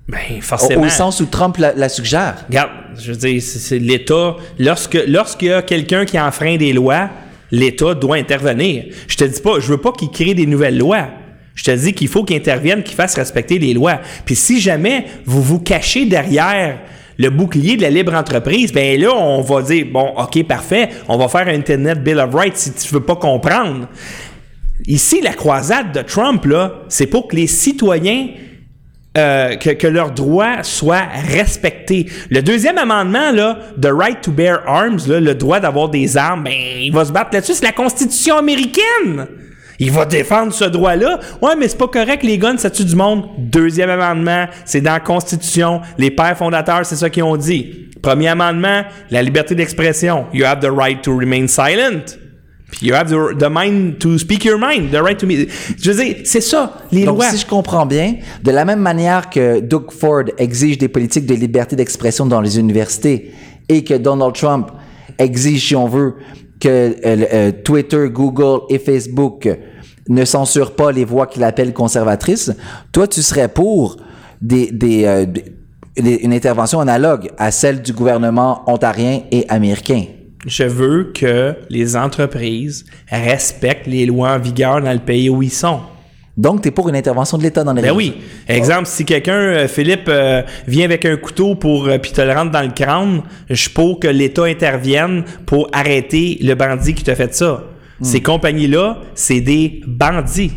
Ben, 0.08 0.20
Au, 0.38 0.42
forcément. 0.42 0.82
au 0.86 0.90
sens 0.90 1.22
où 1.22 1.26
Trump 1.26 1.58
la, 1.58 1.74
la 1.74 1.88
suggère. 1.90 2.36
Regarde, 2.48 2.72
je 3.00 3.12
veux 3.12 3.18
dire, 3.18 3.42
c'est 3.42 3.60
c'est 3.60 3.80
l'État. 3.80 4.36
Lorsque 4.60 4.98
lorsqu'il 5.08 5.48
y 5.50 5.54
a 5.54 5.62
quelqu'un 5.62 6.06
qui 6.06 6.20
enfreint 6.20 6.58
des 6.58 6.74
lois, 6.74 7.10
l'État 7.52 7.94
doit 7.94 8.18
intervenir. 8.18 8.86
Je 9.08 9.16
te 9.16 9.24
dis 9.24 9.40
pas, 9.42 9.60
je 9.60 9.68
veux 9.68 9.78
pas 9.78 9.92
qu'il 9.94 10.10
crée 10.10 10.34
des 10.34 10.46
nouvelles 10.46 10.78
lois. 10.78 11.08
Je 11.56 11.64
te 11.64 11.72
dis 11.72 11.94
qu'il 11.94 12.08
faut 12.08 12.24
qu'il 12.24 12.36
intervienne, 12.36 12.84
qu'il 12.84 12.96
fasse 12.96 13.16
respecter 13.16 13.60
les 13.60 13.74
lois. 13.74 14.00
Puis 14.26 14.36
si 14.36 14.60
jamais 14.60 15.06
vous 15.26 15.42
vous 15.42 15.60
cachez 15.60 16.06
derrière 16.06 16.80
le 17.18 17.30
bouclier 17.30 17.78
de 17.78 17.84
la 17.84 17.92
libre 17.92 18.16
entreprise, 18.16 18.74
ben 18.74 19.00
là, 19.00 19.14
on 19.16 19.42
va 19.42 19.62
dire, 19.62 19.86
bon, 19.92 20.14
OK, 20.18 20.44
parfait, 20.48 20.90
on 21.08 21.16
va 21.18 21.28
faire 21.28 21.48
un 21.48 21.54
Internet 21.56 22.04
Bill 22.04 22.18
of 22.20 22.34
Rights 22.34 22.58
si 22.58 22.74
tu 22.74 22.92
veux 22.94 23.04
pas 23.04 23.16
comprendre. 23.16 23.88
Ici, 24.88 25.22
la 25.22 25.34
croisade 25.34 25.94
de 25.94 26.02
Trump, 26.02 26.44
là, 26.46 26.82
c'est 26.90 27.06
pour 27.06 27.28
que 27.28 27.36
les 27.36 27.48
citoyens 27.48 28.30
euh, 29.16 29.56
que, 29.58 29.88
leurs 29.88 30.12
droits 30.12 30.64
soient 30.64 31.08
respectés. 31.32 32.08
Le 32.32 32.42
deuxième 32.42 32.78
amendement, 32.80 33.32
là, 33.32 33.60
The 33.80 33.90
Right 33.92 34.22
to 34.22 34.32
Bear 34.32 34.62
Arms, 34.66 35.02
là, 35.08 35.20
le 35.20 35.36
droit 35.36 35.60
d'avoir 35.60 35.90
des 35.90 36.18
armes, 36.18 36.46
ben, 36.46 36.54
il 36.54 36.92
va 36.92 37.06
se 37.06 37.12
battre 37.12 37.30
là-dessus. 37.34 37.54
C'est 37.54 37.66
la 37.66 37.74
Constitution 37.74 38.38
américaine. 38.38 39.28
Il 39.80 39.92
va 39.92 40.06
défendre 40.06 40.54
ce 40.54 40.66
droit-là. 40.66 41.20
Ouais, 41.42 41.56
mais 41.58 41.68
c'est 41.68 41.78
pas 41.78 41.88
correct, 41.88 42.24
les 42.24 42.38
guns, 42.38 42.58
ça 42.58 42.70
tue 42.70 42.86
du 42.86 42.96
monde. 42.96 43.26
Deuxième 43.38 43.90
amendement, 43.90 44.48
c'est 44.66 44.82
dans 44.82 44.94
la 44.94 45.00
Constitution. 45.00 45.82
Les 45.98 46.10
pères 46.10 46.38
fondateurs, 46.38 46.86
c'est 46.86 46.96
ça 46.96 47.10
qu'ils 47.10 47.24
ont 47.24 47.38
dit. 47.38 47.90
Premier 48.02 48.30
amendement, 48.30 48.84
la 49.12 49.22
liberté 49.22 49.56
d'expression. 49.56 50.26
You 50.34 50.46
have 50.46 50.60
the 50.60 50.72
right 50.72 51.02
to 51.04 51.16
remain 51.16 51.48
silent. 51.48 52.18
Puis 52.76 52.88
you 52.88 52.96
have 52.96 53.08
the, 53.10 53.38
the 53.38 53.50
mind 53.52 54.00
to 54.00 54.18
speak 54.18 54.44
your 54.46 54.58
mind, 54.58 54.90
the 54.92 54.96
right 55.00 55.18
to 55.20 55.28
me. 55.28 55.46
Je 55.80 55.92
veux 55.92 56.04
dire, 56.04 56.16
c'est 56.24 56.42
ça, 56.42 56.80
les 56.92 57.06
Donc, 57.06 57.18
lois. 57.18 57.30
si 57.30 57.38
je 57.38 57.46
comprends 57.46 57.86
bien, 57.86 58.16
de 58.44 58.50
la 58.50 58.66
même 58.66 58.80
manière 58.80 59.30
que 59.30 59.60
Doug 59.60 59.92
Ford 59.92 60.24
exige 60.40 60.80
des 60.80 60.88
politiques 60.88 61.28
de 61.28 61.36
liberté 61.36 61.76
d'expression 61.76 62.26
dans 62.26 62.42
les 62.42 62.58
universités 62.58 63.32
et 63.70 63.84
que 63.84 63.94
Donald 63.94 64.34
Trump 64.34 64.72
exige, 65.20 65.68
si 65.68 65.76
on 65.76 65.88
veut, 65.88 66.16
que 66.60 66.68
euh, 66.68 66.94
euh, 67.06 67.52
Twitter, 67.64 68.08
Google 68.10 68.62
et 68.72 68.80
Facebook 68.80 69.48
ne 70.10 70.26
censurent 70.26 70.76
pas 70.76 70.92
les 70.92 71.06
voix 71.06 71.28
qu'il 71.28 71.44
appelle 71.44 71.74
conservatrices, 71.74 72.52
toi, 72.92 73.08
tu 73.08 73.22
serais 73.22 73.50
pour 73.50 73.98
des, 74.42 74.72
des, 74.72 75.06
euh, 75.06 75.26
des- 75.96 76.16
une 76.24 76.34
intervention 76.34 76.80
analogue 76.80 77.30
à 77.38 77.52
celle 77.52 77.84
du 77.84 77.94
gouvernement 77.94 78.64
ontarien 78.66 79.22
et 79.32 79.46
américain. 79.48 80.06
Je 80.46 80.64
veux 80.64 81.12
que 81.14 81.56
les 81.70 81.96
entreprises 81.96 82.86
respectent 83.10 83.88
les 83.88 84.06
lois 84.06 84.32
en 84.34 84.40
vigueur 84.40 84.82
dans 84.82 84.92
le 84.94 85.00
pays 85.00 85.30
où 85.30 85.42
ils 85.42 85.52
sont. 85.52 85.80
Donc, 86.36 86.64
tu 86.64 86.70
es 86.70 86.72
pour 86.72 86.90
une 86.90 86.96
intervention 86.96 87.38
de 87.38 87.44
l'État 87.44 87.64
dans 87.64 87.74
les 87.74 87.82
Ben 87.84 87.92
oui. 87.92 88.16
Exemple, 88.48 88.88
si 88.88 89.06
quelqu'un, 89.06 89.34
euh, 89.38 89.68
Philippe, 89.68 90.08
euh, 90.08 90.42
vient 90.68 90.86
avec 90.86 91.06
un 91.06 91.16
couteau 91.16 91.54
pour 91.56 91.88
euh, 91.88 92.00
puis 92.00 92.12
te 92.12 92.22
le 92.22 92.34
rentre 92.34 92.50
dans 92.52 92.64
le 92.64 92.72
crâne, 92.72 93.22
je 93.50 93.54
suis 93.56 93.70
pour 93.70 94.00
que 94.00 94.08
l'État 94.08 94.46
intervienne 94.46 95.24
pour 95.46 95.70
arrêter 95.72 96.40
le 96.42 96.56
bandit 96.56 96.96
qui 96.96 97.04
t'a 97.04 97.16
fait 97.16 97.34
ça. 97.36 97.64
Ces 98.02 98.22
compagnies-là, 98.22 99.00
c'est 99.16 99.40
des 99.42 99.80
bandits. 99.88 100.52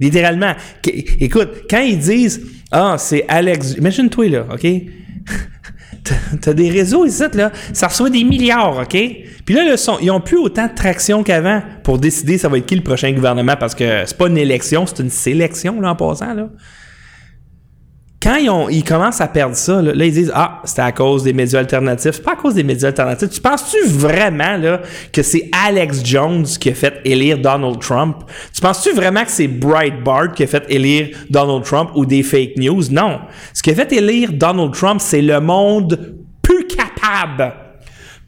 Littéralement. 0.00 0.52
Qu- 0.82 1.04
écoute, 1.20 1.50
quand 1.70 1.80
ils 1.80 1.98
disent 1.98 2.42
Ah, 2.72 2.96
c'est 2.98 3.24
Alex. 3.28 3.74
Imagine-toi 3.78 4.28
là, 4.28 4.46
OK? 4.52 4.66
T'as- 6.40 6.52
des 6.54 6.70
réseaux 6.70 7.04
ici, 7.06 7.22
là, 7.34 7.52
ça 7.72 7.88
reçoit 7.88 8.10
des 8.10 8.24
milliards, 8.24 8.78
OK? 8.78 8.96
Puis 9.44 9.54
là, 9.54 9.76
ils 10.00 10.10
ont 10.10 10.20
plus 10.20 10.38
autant 10.38 10.66
de 10.66 10.74
traction 10.74 11.22
qu'avant 11.22 11.62
pour 11.82 11.98
décider 11.98 12.38
ça 12.38 12.48
va 12.48 12.58
être 12.58 12.66
qui 12.66 12.76
le 12.76 12.82
prochain 12.82 13.12
gouvernement 13.12 13.54
parce 13.58 13.74
que 13.74 14.04
c'est 14.06 14.16
pas 14.16 14.28
une 14.28 14.38
élection, 14.38 14.86
c'est 14.86 15.00
une 15.02 15.10
sélection, 15.10 15.80
là, 15.80 15.90
en 15.90 15.96
passant, 15.96 16.34
là. 16.34 16.48
Quand 18.22 18.36
ils, 18.36 18.50
ont- 18.50 18.68
ils 18.68 18.84
commencent 18.84 19.22
à 19.22 19.28
perdre 19.28 19.56
ça, 19.56 19.80
là, 19.80 19.94
là, 19.94 20.04
ils 20.04 20.12
disent 20.12 20.30
Ah, 20.34 20.60
c'était 20.64 20.82
à 20.82 20.92
cause 20.92 21.22
des 21.22 21.32
médias 21.32 21.58
alternatifs. 21.60 22.12
C'est 22.16 22.22
pas 22.22 22.32
à 22.32 22.36
cause 22.36 22.52
des 22.54 22.62
médias 22.62 22.88
alternatifs. 22.88 23.30
Tu 23.30 23.40
penses-tu 23.40 23.78
vraiment 23.88 24.58
là, 24.58 24.82
que 25.10 25.22
c'est 25.22 25.48
Alex 25.66 26.04
Jones 26.04 26.44
qui 26.44 26.68
a 26.68 26.74
fait 26.74 27.00
élire 27.06 27.38
Donald 27.38 27.78
Trump? 27.80 28.16
Tu 28.54 28.60
penses-tu 28.60 28.92
vraiment 28.92 29.24
que 29.24 29.30
c'est 29.30 29.48
Breitbart 29.48 30.34
qui 30.34 30.42
a 30.42 30.46
fait 30.46 30.64
élire 30.68 31.16
Donald 31.30 31.64
Trump 31.64 31.90
ou 31.94 32.04
des 32.04 32.22
fake 32.22 32.56
news? 32.58 32.82
Non. 32.90 33.20
Ce 33.54 33.62
qui 33.62 33.70
a 33.70 33.74
fait 33.74 33.90
élire 33.94 34.32
Donald 34.34 34.74
Trump, 34.74 35.00
c'est 35.02 35.22
le 35.22 35.40
monde 35.40 36.16
plus 36.42 36.66
capable 36.66 37.54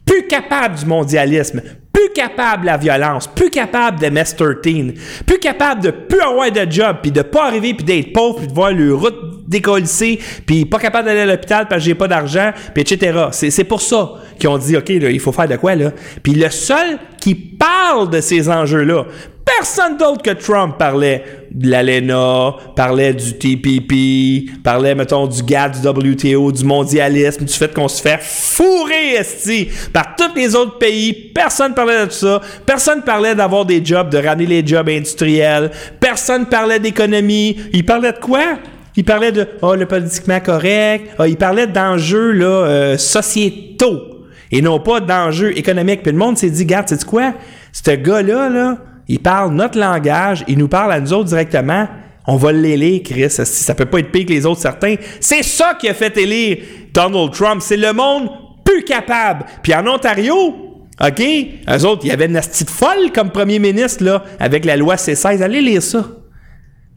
plus 0.05 0.27
capable 0.27 0.75
du 0.75 0.85
mondialisme, 0.85 1.61
plus 1.93 2.09
capable 2.13 2.63
de 2.63 2.65
la 2.65 2.75
violence, 2.75 3.25
plus 3.25 3.49
capable 3.49 3.99
de 4.01 4.07
MS-13, 4.07 4.95
plus 5.25 5.39
capable 5.39 5.81
de 5.81 5.91
plus 5.91 6.19
avoir 6.19 6.51
de 6.51 6.69
job, 6.69 6.97
puis 7.01 7.09
de 7.11 7.21
pas 7.21 7.45
arriver, 7.47 7.73
puis 7.73 7.85
d'être 7.85 8.11
pauvre, 8.11 8.39
puis 8.39 8.47
de 8.47 8.53
voir 8.53 8.73
le 8.73 8.93
route 8.93 9.15
décollissée, 9.47 10.19
puis 10.45 10.65
pas 10.65 10.79
capable 10.79 11.05
d'aller 11.05 11.21
à 11.21 11.25
l'hôpital 11.25 11.67
parce 11.67 11.81
que 11.81 11.85
j'ai 11.85 11.95
pas 11.95 12.07
d'argent, 12.07 12.51
puis 12.73 12.81
etc. 12.81 13.27
C'est, 13.31 13.49
c'est 13.49 13.63
pour 13.63 13.81
ça 13.81 14.13
qu'ils 14.39 14.49
ont 14.49 14.57
dit, 14.57 14.75
OK, 14.75 14.89
là, 14.89 15.09
il 15.09 15.19
faut 15.19 15.31
faire 15.31 15.47
de 15.47 15.55
quoi, 15.55 15.75
là? 15.75 15.91
Puis 16.21 16.33
le 16.33 16.49
seul 16.49 16.97
qui 17.19 17.35
parle 17.35 18.09
de 18.09 18.21
ces 18.21 18.49
enjeux-là, 18.49 19.05
personne 19.45 19.97
d'autre 19.97 20.21
que 20.21 20.31
Trump 20.31 20.77
parlait 20.77 21.23
de 21.51 21.69
l'ALENA, 21.69 22.55
parlait 22.75 23.13
du 23.13 23.37
TPP, 23.37 24.61
parlait, 24.63 24.95
mettons, 24.95 25.27
du 25.27 25.43
GATT, 25.43 25.81
du 25.81 25.87
WTO, 25.87 26.51
du 26.51 26.63
mondialisme, 26.63 27.45
du 27.45 27.53
fait 27.53 27.73
qu'on 27.73 27.87
se 27.87 28.01
fait 28.01 28.19
fourrer, 28.21 29.15
esti, 29.19 29.69
par 29.91 30.15
tous 30.15 30.35
les 30.35 30.55
autres 30.55 30.77
pays. 30.77 31.13
Personne 31.33 31.73
parlait 31.73 32.01
de 32.01 32.05
tout 32.05 32.11
ça. 32.11 32.41
Personne 32.65 33.03
parlait 33.03 33.35
d'avoir 33.35 33.65
des 33.65 33.83
jobs, 33.83 34.09
de 34.09 34.17
ramener 34.17 34.45
les 34.45 34.65
jobs 34.65 34.89
industriels. 34.89 35.71
Personne 35.99 36.45
parlait 36.47 36.79
d'économie. 36.79 37.57
Il 37.73 37.85
parlait 37.85 38.13
de 38.13 38.19
quoi? 38.19 38.57
Il 38.95 39.03
parlait 39.03 39.31
de, 39.31 39.47
oh, 39.61 39.75
le 39.75 39.85
politiquement 39.85 40.39
correct. 40.39 41.09
Ah, 41.17 41.27
il 41.27 41.37
parlait 41.37 41.67
d'enjeux, 41.67 42.31
là, 42.31 42.45
euh, 42.45 42.97
sociétaux 42.97 44.13
et 44.51 44.61
non 44.61 44.79
pas 44.79 44.99
d'enjeux 44.99 45.57
économiques. 45.57 46.03
Puis 46.03 46.11
le 46.11 46.17
monde 46.17 46.37
s'est 46.37 46.49
dit, 46.49 46.65
garde, 46.65 46.87
c'est 46.87 47.03
quoi? 47.03 47.33
Ce 47.71 47.91
gars-là, 47.91 48.49
là, 48.49 48.77
il 49.07 49.19
parle 49.19 49.53
notre 49.53 49.79
langage, 49.79 50.45
il 50.47 50.57
nous 50.57 50.67
parle 50.67 50.93
à 50.93 50.99
nous 50.99 51.11
autres 51.11 51.29
directement. 51.29 51.87
On 52.27 52.37
va 52.37 52.51
l'élire, 52.51 53.01
Chris. 53.03 53.29
Ça 53.29 53.75
peut 53.75 53.85
pas 53.85 53.99
être 53.99 54.11
pire 54.11 54.25
que 54.25 54.31
les 54.31 54.45
autres 54.45 54.61
certains? 54.61 54.95
C'est 55.19 55.43
ça 55.43 55.75
qui 55.79 55.89
a 55.89 55.93
fait 55.93 56.15
élire 56.17 56.59
Donald 56.93 57.31
Trump. 57.33 57.61
C'est 57.61 57.77
le 57.77 57.91
monde 57.91 58.29
plus 58.63 58.83
capable. 58.83 59.45
Puis 59.61 59.73
en 59.73 59.85
Ontario, 59.87 60.55
OK, 61.01 61.21
eux 61.21 61.85
autres, 61.85 62.01
il 62.05 62.09
y 62.09 62.11
avait 62.11 62.27
une 62.27 62.39
petite 62.39 62.69
folle 62.69 63.11
comme 63.13 63.31
premier 63.31 63.59
ministre, 63.59 64.03
là, 64.03 64.23
avec 64.39 64.63
la 64.63 64.77
loi 64.77 64.95
C16. 64.95 65.41
Allez 65.41 65.61
lire 65.61 65.81
ça. 65.81 66.05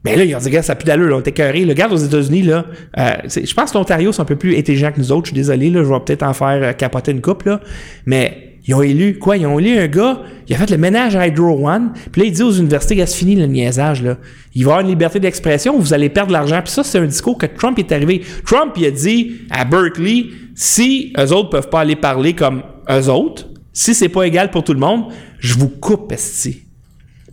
Mais 0.06 0.16
là, 0.16 0.24
ils 0.24 0.36
ont 0.36 0.38
dit, 0.38 0.50
gars, 0.50 0.62
ça 0.62 0.74
plus 0.74 0.86
d'allure, 0.86 1.08
là, 1.08 1.16
on 1.16 1.20
était 1.20 1.32
carré. 1.32 1.64
Regarde 1.64 1.92
aux 1.92 1.96
États-Unis, 1.96 2.42
là. 2.42 2.64
euh, 2.98 3.14
je 3.28 3.54
pense 3.54 3.72
que 3.72 3.78
l'Ontario, 3.78 4.12
c'est 4.12 4.22
un 4.22 4.26
peu 4.26 4.36
plus 4.36 4.56
intelligent 4.56 4.92
que 4.92 5.00
nous 5.00 5.10
autres. 5.10 5.26
Je 5.26 5.30
suis 5.30 5.36
désolé, 5.36 5.68
là. 5.68 5.82
Je 5.82 5.88
vais 5.88 6.00
peut-être 6.00 6.22
en 6.22 6.32
faire 6.32 6.60
euh, 6.62 6.72
capoter 6.72 7.10
une 7.10 7.20
coupe, 7.20 7.42
là. 7.42 7.60
Mais 8.06 8.58
ils 8.68 8.74
ont 8.74 8.82
élu, 8.82 9.18
quoi? 9.18 9.36
Ils 9.36 9.46
ont 9.46 9.58
élu 9.58 9.78
un 9.78 9.86
gars, 9.86 10.20
il 10.48 10.54
a 10.54 10.58
fait 10.58 10.70
le 10.70 10.78
ménage 10.78 11.14
à 11.16 11.26
Hydro 11.26 11.68
One. 11.68 11.92
Puis 12.12 12.20
là, 12.20 12.26
il 12.28 12.32
dit 12.32 12.42
aux 12.42 12.52
universités, 12.52 12.96
gars, 12.96 13.06
c'est 13.06 13.18
fini 13.18 13.36
le 13.36 13.46
niaisage, 13.46 14.02
là. 14.02 14.18
Il 14.54 14.64
va 14.64 14.70
y 14.70 14.72
avoir 14.72 14.80
une 14.80 14.88
liberté 14.88 15.20
d'expression, 15.20 15.78
vous 15.78 15.92
allez 15.92 16.08
perdre 16.08 16.28
de 16.28 16.32
l'argent. 16.34 16.60
Puis 16.62 16.72
ça, 16.72 16.84
c'est 16.84 16.98
un 16.98 17.06
discours 17.06 17.36
que 17.36 17.46
Trump 17.46 17.78
est 17.78 17.90
arrivé. 17.92 18.22
Trump, 18.44 18.74
il 18.76 18.86
a 18.86 18.90
dit 18.90 19.42
à 19.50 19.64
Berkeley, 19.64 20.26
si 20.54 21.12
eux 21.18 21.32
autres 21.32 21.50
peuvent 21.50 21.68
pas 21.68 21.80
aller 21.80 21.96
parler 21.96 22.32
comme 22.32 22.62
eux 22.90 23.08
autres, 23.08 23.48
si 23.72 23.94
c'est 23.94 24.08
pas 24.08 24.22
égal 24.24 24.50
pour 24.50 24.64
tout 24.64 24.72
le 24.72 24.80
monde, 24.80 25.06
je 25.38 25.54
vous 25.54 25.68
coupe, 25.68 26.10
esti. 26.12 26.65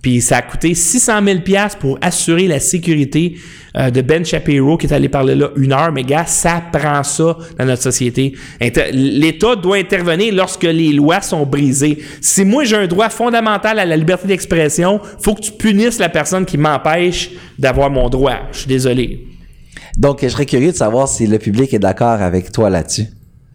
Puis 0.03 0.19
ça 0.19 0.37
a 0.37 0.41
coûté 0.41 0.75
600 0.75 1.23
000 1.25 1.39
pièces 1.39 1.75
pour 1.75 1.97
assurer 2.01 2.45
la 2.45 2.59
sécurité 2.59 3.37
euh, 3.77 3.89
de 3.89 4.01
Ben 4.01 4.25
Shapiro 4.25 4.77
qui 4.77 4.85
est 4.85 4.93
allé 4.93 5.07
parler 5.07 5.33
là 5.33 5.49
une 5.55 5.71
heure. 5.71 5.93
Mais 5.93 6.03
gars, 6.03 6.25
ça 6.25 6.61
prend 6.73 7.01
ça 7.03 7.37
dans 7.57 7.65
notre 7.65 7.81
société. 7.81 8.33
L'État 8.91 9.55
doit 9.55 9.77
intervenir 9.77 10.35
lorsque 10.35 10.63
les 10.63 10.91
lois 10.91 11.21
sont 11.21 11.45
brisées. 11.45 11.99
Si 12.19 12.43
moi 12.43 12.65
j'ai 12.65 12.75
un 12.75 12.85
droit 12.85 13.09
fondamental 13.09 13.79
à 13.79 13.85
la 13.85 13.95
liberté 13.95 14.27
d'expression, 14.27 14.99
faut 15.21 15.35
que 15.35 15.41
tu 15.41 15.53
punisses 15.53 15.99
la 15.99 16.09
personne 16.09 16.45
qui 16.45 16.57
m'empêche 16.57 17.31
d'avoir 17.57 17.89
mon 17.89 18.09
droit. 18.09 18.39
Je 18.51 18.57
suis 18.59 18.67
désolé. 18.67 19.25
Donc, 19.97 20.19
je 20.21 20.27
serais 20.27 20.45
curieux 20.45 20.71
de 20.71 20.77
savoir 20.77 21.07
si 21.07 21.27
le 21.27 21.39
public 21.39 21.73
est 21.73 21.79
d'accord 21.79 22.21
avec 22.21 22.51
toi 22.51 22.69
là-dessus. 22.69 23.07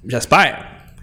J'espère. 0.07 0.57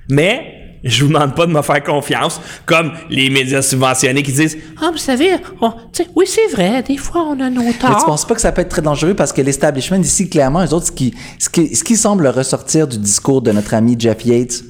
Mais 0.10 0.65
Je 0.86 1.04
vous 1.04 1.12
demande 1.12 1.36
pas 1.36 1.48
de 1.48 1.52
me 1.52 1.64
faire 1.64 1.84
confiance, 1.84 2.40
comme 2.68 2.92
les 3.10 3.32
médias 3.32 3.64
subventionnés 3.64 4.22
qui 4.22 4.32
disent 4.32 4.56
Ah, 4.80 4.92
vous 4.92 5.00
savez, 5.00 5.32
tu 5.32 5.68
sais, 5.92 6.08
oui, 6.16 6.26
c'est 6.28 6.48
vrai, 6.56 6.84
des 6.84 6.98
fois, 6.98 7.26
on 7.28 7.40
a 7.40 7.50
nos 7.50 7.64
Mais 7.64 7.72
tu 7.74 7.80
torts. 7.80 8.06
penses 8.06 8.26
pas 8.28 8.36
que 8.36 8.42
ça 8.42 8.52
peut 8.52 8.62
être 8.62 8.70
très 8.70 8.84
dangereux 8.84 9.16
parce 9.16 9.34
que 9.34 9.42
l'establishment 9.42 9.98
ici, 9.98 10.30
clairement, 10.30 10.64
eux 10.64 10.74
autres, 10.76 10.86
ce 10.88 10.92
qui, 10.92 11.16
ce 11.40 11.50
qui, 11.50 11.76
ce 11.76 11.84
qui 11.84 11.98
semble 11.98 12.28
ressortir 12.28 12.88
du 12.88 13.00
discours 13.00 13.42
de 13.42 13.52
notre 13.52 13.74
ami 13.74 13.96
Jeff 13.98 14.24
Yates, 14.26 14.64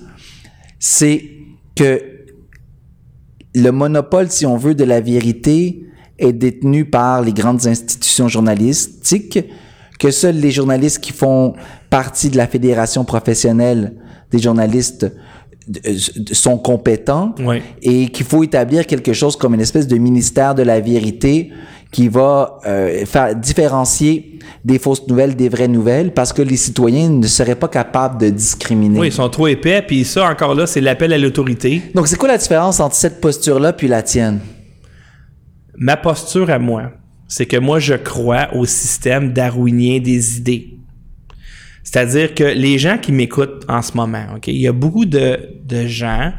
c'est 0.79 1.31
que 1.75 2.01
le 3.53 3.71
monopole, 3.71 4.31
si 4.31 4.45
on 4.45 4.55
veut, 4.55 4.73
de 4.73 4.85
la 4.85 5.01
vérité 5.01 5.83
est 6.17 6.31
détenu 6.33 6.85
par 6.85 7.21
les 7.23 7.33
grandes 7.33 7.67
institutions 7.67 8.29
journalistiques, 8.29 9.39
que 9.99 10.11
seuls 10.11 10.37
les 10.37 10.51
journalistes 10.51 10.99
qui 10.99 11.11
font 11.11 11.55
partie 11.89 12.29
de 12.29 12.37
la 12.37 12.47
fédération 12.47 13.03
professionnelle 13.03 13.95
des 14.31 14.39
journalistes 14.39 15.07
sont 16.31 16.57
compétents 16.57 17.33
et 17.81 18.07
qu'il 18.09 18.25
faut 18.25 18.43
établir 18.43 18.85
quelque 18.85 19.13
chose 19.13 19.35
comme 19.35 19.53
une 19.53 19.61
espèce 19.61 19.87
de 19.87 19.97
ministère 19.97 20.55
de 20.55 20.63
la 20.63 20.79
vérité 20.79 21.51
qui 21.91 22.07
va 22.07 22.59
euh, 22.65 23.05
faire 23.05 23.35
différencier 23.35 24.39
des 24.65 24.79
fausses 24.79 25.07
nouvelles 25.07 25.35
des 25.35 25.47
vraies 25.49 25.67
nouvelles 25.67 26.13
parce 26.13 26.33
que 26.33 26.41
les 26.41 26.57
citoyens 26.57 27.09
ne 27.09 27.27
seraient 27.27 27.55
pas 27.55 27.67
capables 27.67 28.19
de 28.19 28.29
discriminer. 28.29 28.99
Oui, 28.99 29.07
ils 29.07 29.13
sont 29.13 29.29
trop 29.29 29.47
épais, 29.47 29.81
puis 29.81 30.03
ça, 30.03 30.29
encore 30.29 30.55
là, 30.55 30.67
c'est 30.67 30.81
l'appel 30.81 31.13
à 31.13 31.17
l'autorité. 31.17 31.81
Donc 31.93 32.07
c'est 32.07 32.17
quoi 32.17 32.27
la 32.27 32.37
différence 32.37 32.79
entre 32.79 32.95
cette 32.95 33.21
posture-là 33.21 33.73
puis 33.73 33.87
la 33.87 34.01
tienne? 34.01 34.39
Ma 35.77 35.97
posture 35.97 36.49
à 36.49 36.59
moi, 36.59 36.91
c'est 37.27 37.45
que 37.45 37.57
moi, 37.57 37.79
je 37.79 37.93
crois 37.93 38.49
au 38.53 38.65
système 38.65 39.33
darwinien 39.33 39.99
des 39.99 40.37
idées. 40.37 40.77
C'est-à-dire 41.95 42.35
que 42.35 42.43
les 42.43 42.77
gens 42.77 42.97
qui 42.97 43.13
m'écoutent 43.13 43.63
en 43.69 43.81
ce 43.81 43.95
moment, 43.95 44.25
OK, 44.35 44.47
il 44.47 44.59
y 44.59 44.67
a 44.67 44.73
beaucoup 44.73 45.05
de, 45.05 45.39
de 45.63 45.87
gens 45.87 46.33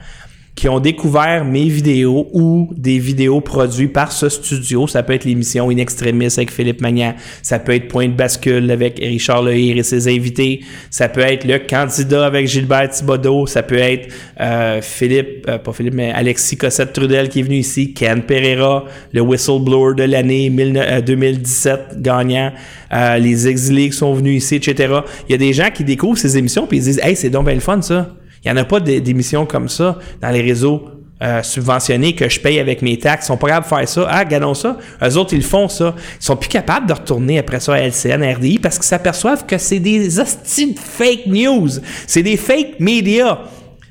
qui 0.56 0.70
ont 0.70 0.80
découvert 0.80 1.44
mes 1.44 1.68
vidéos 1.68 2.28
ou 2.32 2.70
des 2.74 2.98
vidéos 2.98 3.42
produites 3.42 3.92
par 3.92 4.10
ce 4.10 4.30
studio. 4.30 4.86
Ça 4.86 5.02
peut 5.02 5.12
être 5.12 5.24
l'émission 5.24 5.68
In 5.68 5.76
Extremis 5.76 6.32
avec 6.34 6.50
Philippe 6.50 6.80
Magnan. 6.80 7.14
Ça 7.42 7.58
peut 7.58 7.74
être 7.74 7.88
Point 7.88 8.08
de 8.08 8.14
bascule 8.14 8.70
avec 8.70 8.98
Richard 8.98 9.42
Lehir 9.42 9.76
et 9.76 9.82
ses 9.82 10.08
invités. 10.08 10.60
Ça 10.90 11.10
peut 11.10 11.20
être 11.20 11.44
Le 11.44 11.58
candidat 11.58 12.24
avec 12.24 12.48
Gilbert 12.48 12.88
Thibodeau. 12.88 13.46
Ça 13.46 13.62
peut 13.62 13.76
être 13.76 14.08
euh, 14.40 14.80
Philippe, 14.80 15.44
euh, 15.46 15.58
pas 15.58 15.74
Philippe, 15.74 15.94
mais 15.94 16.10
Alexis 16.10 16.56
Cossette-Trudel 16.56 17.28
qui 17.28 17.40
est 17.40 17.42
venu 17.42 17.56
ici. 17.56 17.92
Ken 17.92 18.22
Pereira, 18.22 18.86
le 19.12 19.20
whistleblower 19.20 19.94
de 19.94 20.04
l'année 20.04 20.48
19- 20.48 20.76
euh, 20.78 21.00
2017 21.02 22.00
gagnant. 22.00 22.50
Euh, 22.94 23.18
les 23.18 23.46
exilés 23.46 23.90
qui 23.90 23.96
sont 23.96 24.14
venus 24.14 24.42
ici, 24.42 24.56
etc. 24.56 25.00
Il 25.28 25.32
y 25.32 25.34
a 25.34 25.38
des 25.38 25.52
gens 25.52 25.68
qui 25.70 25.84
découvrent 25.84 26.18
ces 26.18 26.38
émissions 26.38 26.66
puis 26.66 26.78
ils 26.78 26.84
disent 26.84 27.00
«Hey, 27.02 27.14
c'est 27.14 27.30
donc 27.30 27.46
le 27.46 27.60
fun, 27.60 27.82
ça!» 27.82 28.08
Il 28.44 28.52
n'y 28.52 28.58
en 28.58 28.62
a 28.62 28.64
pas 28.64 28.80
d'é- 28.80 29.00
d'émissions 29.00 29.46
comme 29.46 29.68
ça 29.68 29.98
dans 30.20 30.30
les 30.30 30.42
réseaux 30.42 30.88
euh, 31.22 31.42
subventionnés 31.42 32.14
que 32.14 32.28
je 32.28 32.38
paye 32.40 32.58
avec 32.58 32.82
mes 32.82 32.98
taxes. 32.98 33.24
Ils 33.24 33.28
sont 33.28 33.36
pas 33.38 33.48
capables 33.48 33.64
de 33.64 33.68
faire 33.76 33.88
ça. 33.88 34.06
Ah, 34.10 34.18
regardons 34.20 34.52
ça. 34.54 34.76
Eux 35.02 35.16
autres, 35.16 35.32
ils 35.34 35.42
font, 35.42 35.66
ça. 35.68 35.94
Ils 36.20 36.24
sont 36.24 36.36
plus 36.36 36.48
capables 36.50 36.86
de 36.86 36.92
retourner 36.92 37.38
après 37.38 37.58
ça 37.60 37.74
à 37.74 37.78
LCN, 37.80 38.22
à 38.22 38.34
RDI, 38.34 38.58
parce 38.58 38.76
qu'ils 38.76 38.84
s'aperçoivent 38.86 39.46
que 39.46 39.56
c'est 39.56 39.78
des 39.78 40.20
hosties 40.20 40.74
de 40.74 40.78
fake 40.78 41.26
news. 41.26 41.68
C'est 42.06 42.22
des 42.22 42.36
fake 42.36 42.80
médias. 42.80 43.38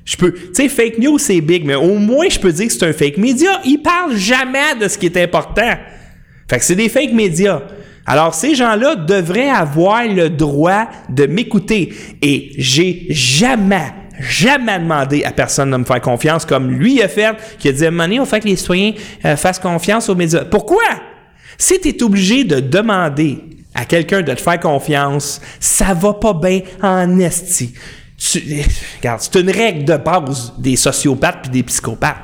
Je 0.06 0.18
peux, 0.18 0.34
tu 0.34 0.50
sais, 0.54 0.70
fake 0.70 1.00
news, 1.00 1.18
c'est 1.18 1.42
big, 1.42 1.66
mais 1.66 1.74
au 1.74 1.96
moins, 1.98 2.28
je 2.30 2.38
peux 2.40 2.52
dire 2.52 2.68
que 2.68 2.74
c'est 2.74 2.86
un 2.88 2.94
fake 2.94 3.18
média. 3.18 3.60
Ils 3.66 3.80
parlent 3.80 4.16
jamais 4.16 4.76
de 4.80 4.88
ce 4.88 5.00
qui 5.00 5.08
est 5.08 5.18
important. 5.18 5.74
Fait 6.48 6.60
que 6.60 6.64
c'est 6.64 6.76
des 6.76 6.90
fake 6.90 7.14
médias. 7.14 7.64
Alors, 8.06 8.36
ces 8.36 8.54
gens-là 8.54 8.98
devraient 8.98 9.50
avoir 9.50 10.06
le 10.06 10.30
droit 10.30 10.88
de 11.10 11.26
m'écouter. 11.26 11.92
Et 12.22 12.52
j'ai 12.60 13.08
jamais, 13.10 13.94
jamais 14.20 14.80
demandé 14.80 15.24
à 15.24 15.32
personne 15.32 15.72
de 15.72 15.78
me 15.78 15.84
faire 15.84 16.02
confiance 16.02 16.46
comme 16.46 16.72
lui 16.72 17.02
a 17.02 17.08
fait, 17.08 17.36
qui 17.60 17.70
a 17.70 17.72
dit 17.72 17.86
à 17.86 17.92
on 17.92 18.26
fait 18.26 18.40
que 18.40 18.48
les 18.48 18.56
citoyens 18.56 18.94
euh, 19.26 19.36
fassent 19.36 19.60
confiance 19.60 20.10
aux 20.10 20.16
médias. 20.16 20.46
Pourquoi? 20.46 20.84
Si 21.58 21.80
tu 21.80 21.90
es 21.90 22.04
obligé 22.04 22.44
de 22.44 22.60
demander 22.60 23.40
à 23.74 23.86
quelqu'un 23.86 24.22
de 24.22 24.34
te 24.34 24.42
faire 24.42 24.60
confiance, 24.60 25.42
ça 25.60 25.94
va 25.94 26.14
pas 26.14 26.34
bien 26.34 26.62
en 26.82 27.20
esti. 27.20 27.74
Tu, 28.18 28.42
regarde, 28.98 29.20
c'est 29.22 29.40
une 29.40 29.50
règle 29.50 29.84
de 29.84 29.98
base 29.98 30.54
des 30.58 30.76
sociopathes 30.76 31.42
puis 31.44 31.52
des 31.52 31.64
psychopathes. 31.64 32.16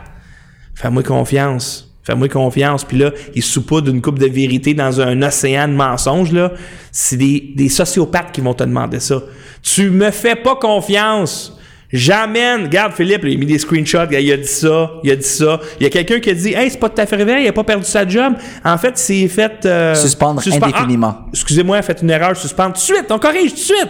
Fais-moi 0.74 1.04
confiance. 1.04 1.88
Fais-moi 2.04 2.30
confiance. 2.30 2.84
Puis 2.84 2.98
là, 2.98 3.12
il 3.36 3.44
saupoudre 3.44 3.92
d'une 3.92 4.02
coupe 4.02 4.18
de 4.18 4.26
vérité 4.26 4.74
dans 4.74 5.02
un 5.02 5.22
océan 5.22 5.68
de 5.68 5.74
mensonges. 5.74 6.32
Là. 6.32 6.54
C'est 6.92 7.18
des, 7.18 7.54
des 7.56 7.70
sociopathes 7.70 8.32
qui 8.32 8.42
vont 8.42 8.54
te 8.54 8.64
demander 8.64 9.00
ça. 9.00 9.22
Tu 9.62 9.90
me 9.92 10.10
fais 10.10 10.36
pas 10.36 10.56
confiance. 10.56 11.58
J'amène. 11.94 12.64
Regarde, 12.64 12.94
Philippe, 12.94 13.22
il 13.26 13.36
a 13.36 13.38
mis 13.38 13.46
des 13.46 13.60
screenshots. 13.60 14.10
Il 14.12 14.32
a 14.32 14.38
dit 14.38 14.48
ça. 14.48 14.92
Il 15.04 15.12
a 15.12 15.16
dit 15.16 15.24
ça. 15.28 15.60
Il 15.80 15.84
y 15.84 15.86
a 15.88 15.90
quelqu'un 15.90 16.20
qui 16.20 16.30
a 16.30 16.34
dit 16.34 16.54
Hey, 16.54 16.70
c'est 16.70 16.80
pas 16.80 16.90
tout 16.90 17.02
à 17.02 17.06
fait 17.06 17.18
vrai. 17.24 17.44
Il 17.44 17.48
a 17.48 17.54
pas 17.54 17.64
perdu 17.64 17.86
sa 17.86 18.08
job. 18.08 18.34
En 18.64 18.78
fait, 18.78 18.98
c'est 18.98 19.28
fait. 19.28 19.66
euh, 19.66 19.94
Suspendre 19.96 20.42
indéfiniment. 20.66 21.18
Ah, 21.20 21.26
excusez-moi, 21.34 21.78
a 21.78 21.82
fait 21.82 22.00
une 22.02 22.10
erreur. 22.10 22.36
Suspendre 22.38 22.74
tout 22.74 22.80
de 22.80 22.96
suite. 22.98 23.06
On 23.10 23.20
corrige 23.20 23.50
tout 23.52 23.56
de 23.56 23.60
suite. 23.60 23.90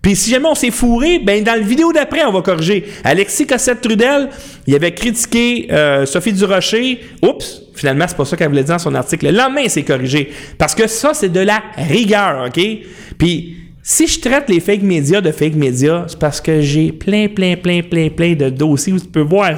Puis 0.00 0.16
si 0.16 0.30
jamais 0.30 0.48
on 0.48 0.56
s'est 0.56 0.72
fourré, 0.72 1.20
ben 1.20 1.44
dans 1.44 1.54
le 1.54 1.62
vidéo 1.64 1.92
d'après, 1.92 2.24
on 2.24 2.32
va 2.32 2.42
corriger. 2.42 2.84
Alexis 3.04 3.46
Cossette-Trudel, 3.46 4.30
il 4.66 4.74
avait 4.74 4.92
critiqué 4.92 5.68
euh, 5.70 6.06
Sophie 6.06 6.32
Durocher. 6.32 6.98
Oups, 7.22 7.62
finalement, 7.76 8.06
c'est 8.08 8.16
pas 8.16 8.24
ça 8.24 8.36
qu'elle 8.36 8.48
voulait 8.48 8.64
dire 8.64 8.74
dans 8.74 8.80
son 8.80 8.96
article. 8.96 9.26
Le 9.26 9.30
lendemain, 9.38 9.62
c'est 9.68 9.84
corrigé. 9.84 10.32
Parce 10.58 10.74
que 10.74 10.88
ça, 10.88 11.14
c'est 11.14 11.28
de 11.28 11.38
la 11.38 11.62
rigueur, 11.76 12.46
OK? 12.48 12.60
Puis 13.16 13.58
si 13.84 14.06
je 14.06 14.20
traite 14.20 14.48
les 14.48 14.60
fake 14.60 14.82
médias 14.82 15.20
de 15.20 15.32
fake 15.32 15.56
médias, 15.56 16.04
c'est 16.06 16.18
parce 16.18 16.40
que 16.40 16.60
j'ai 16.60 16.92
plein, 16.92 17.26
plein, 17.26 17.56
plein, 17.56 17.82
plein, 17.82 18.10
plein 18.10 18.34
de 18.34 18.48
dossiers 18.48 18.92
où 18.92 19.00
tu 19.00 19.08
peux 19.08 19.22
voir. 19.22 19.50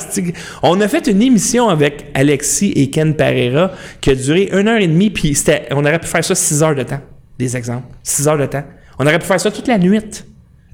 On 0.62 0.80
a 0.80 0.88
fait 0.88 1.06
une 1.06 1.20
émission 1.20 1.68
avec 1.68 2.06
Alexis 2.14 2.72
et 2.74 2.88
Ken 2.88 3.14
Pereira 3.14 3.72
qui 4.00 4.10
a 4.10 4.14
duré 4.14 4.48
une 4.50 4.66
heure 4.66 4.80
et 4.80 4.86
demie, 4.86 5.10
puis 5.10 5.36
on 5.72 5.84
aurait 5.84 5.98
pu 5.98 6.06
faire 6.06 6.24
ça 6.24 6.34
six 6.34 6.62
heures 6.62 6.74
de 6.74 6.84
temps. 6.84 7.00
Des 7.38 7.54
exemples. 7.54 7.86
Six 8.02 8.26
heures 8.26 8.38
de 8.38 8.46
temps. 8.46 8.64
On 8.98 9.06
aurait 9.06 9.18
pu 9.18 9.26
faire 9.26 9.40
ça 9.40 9.50
toute 9.50 9.68
la 9.68 9.76
nuit. 9.76 10.00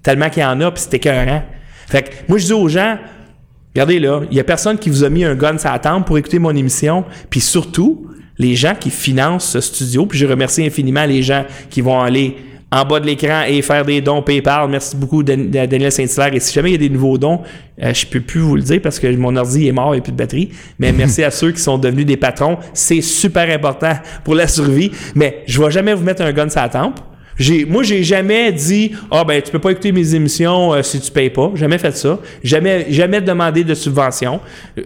Tellement 0.02 0.30
qu'il 0.30 0.42
y 0.42 0.46
en 0.46 0.60
a, 0.60 0.70
puis 0.70 0.82
c'était 0.82 0.98
écœurant. 0.98 1.42
Fait 1.88 2.02
que 2.02 2.10
moi, 2.28 2.38
je 2.38 2.46
dis 2.46 2.52
aux 2.52 2.68
gens, 2.68 2.98
regardez 3.74 3.98
là, 3.98 4.22
il 4.30 4.36
y 4.36 4.40
a 4.40 4.44
personne 4.44 4.78
qui 4.78 4.90
vous 4.90 5.02
a 5.02 5.10
mis 5.10 5.24
un 5.24 5.34
gun 5.34 5.58
sur 5.58 5.70
la 5.70 6.00
pour 6.00 6.16
écouter 6.18 6.38
mon 6.38 6.54
émission. 6.54 7.04
Puis 7.28 7.40
surtout, 7.40 8.06
les 8.38 8.54
gens 8.54 8.74
qui 8.78 8.90
financent 8.90 9.50
ce 9.50 9.60
studio, 9.60 10.06
puis 10.06 10.18
je 10.18 10.26
remercie 10.26 10.64
infiniment 10.64 11.04
les 11.04 11.22
gens 11.22 11.44
qui 11.68 11.80
vont 11.80 12.00
aller 12.00 12.36
en 12.72 12.84
bas 12.84 13.00
de 13.00 13.06
l'écran 13.06 13.42
et 13.48 13.62
faire 13.62 13.84
des 13.84 14.00
dons 14.00 14.22
PayPal. 14.22 14.68
Merci 14.70 14.94
beaucoup, 14.96 15.22
Dan- 15.22 15.50
Dan- 15.50 15.66
Daniel 15.66 15.90
Saint-Hilaire. 15.90 16.34
Et 16.34 16.40
si 16.40 16.52
jamais 16.54 16.70
il 16.70 16.72
y 16.72 16.74
a 16.84 16.88
des 16.88 16.90
nouveaux 16.90 17.18
dons, 17.18 17.40
euh, 17.82 17.92
je 17.92 18.06
peux 18.06 18.20
plus 18.20 18.40
vous 18.40 18.54
le 18.56 18.62
dire 18.62 18.80
parce 18.80 18.98
que 19.00 19.08
mon 19.16 19.34
ordi 19.36 19.66
est 19.66 19.72
mort 19.72 19.94
et 19.94 20.00
plus 20.00 20.12
de 20.12 20.16
batterie. 20.16 20.50
Mais 20.78 20.92
merci 20.92 21.24
à 21.24 21.30
ceux 21.30 21.50
qui 21.50 21.60
sont 21.60 21.78
devenus 21.78 22.06
des 22.06 22.16
patrons. 22.16 22.58
C'est 22.72 23.00
super 23.00 23.50
important 23.52 23.92
pour 24.24 24.34
la 24.36 24.46
survie. 24.46 24.90
Mais 25.16 25.42
je 25.46 25.60
vais 25.62 25.70
jamais 25.70 25.94
vous 25.94 26.04
mettre 26.04 26.22
un 26.22 26.32
gun 26.32 26.48
sur 26.48 26.60
la 26.60 26.68
tempe. 26.68 27.00
J'ai, 27.36 27.64
moi, 27.64 27.82
j'ai 27.82 28.04
jamais 28.04 28.52
dit 28.52 28.92
Ah 29.10 29.24
ben 29.24 29.40
tu 29.40 29.50
peux 29.50 29.58
pas 29.58 29.70
écouter 29.70 29.92
mes 29.92 30.14
émissions 30.14 30.74
euh, 30.74 30.82
si 30.82 31.00
tu 31.00 31.10
payes 31.10 31.30
pas. 31.30 31.50
Jamais 31.54 31.78
fait 31.78 31.96
ça. 31.96 32.18
Jamais, 32.44 32.86
jamais 32.90 33.20
demandé 33.22 33.64
de 33.64 33.72
subvention. 33.74 34.40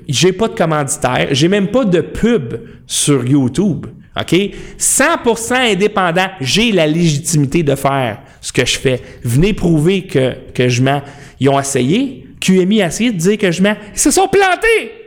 J'ai 0.09 0.33
pas 0.33 0.47
de 0.49 0.55
commanditaire. 0.55 1.29
J'ai 1.33 1.49
même 1.49 1.67
pas 1.67 1.85
de 1.85 2.01
pub 2.01 2.55
sur 2.87 3.27
YouTube. 3.27 3.87
OK? 4.19 4.35
100% 4.79 5.73
indépendant, 5.73 6.29
j'ai 6.41 6.73
la 6.73 6.87
légitimité 6.87 7.63
de 7.63 7.75
faire 7.75 8.21
ce 8.41 8.53
que 8.53 8.65
je 8.65 8.79
fais. 8.79 9.01
Venez 9.23 9.53
prouver 9.53 10.07
que, 10.07 10.35
que 10.53 10.69
je 10.69 10.83
mens. 10.83 11.03
Ils 11.41 11.49
ont 11.49 11.59
essayé. 11.59 12.27
QMI 12.41 12.83
a 12.83 12.87
essayé 12.87 13.11
de 13.11 13.19
dire 13.19 13.39
que 13.39 13.51
je 13.51 13.63
mens. 13.63 13.77
Ils 13.93 13.99
se 13.99 14.11
sont 14.11 14.29
plantés! 14.29 15.04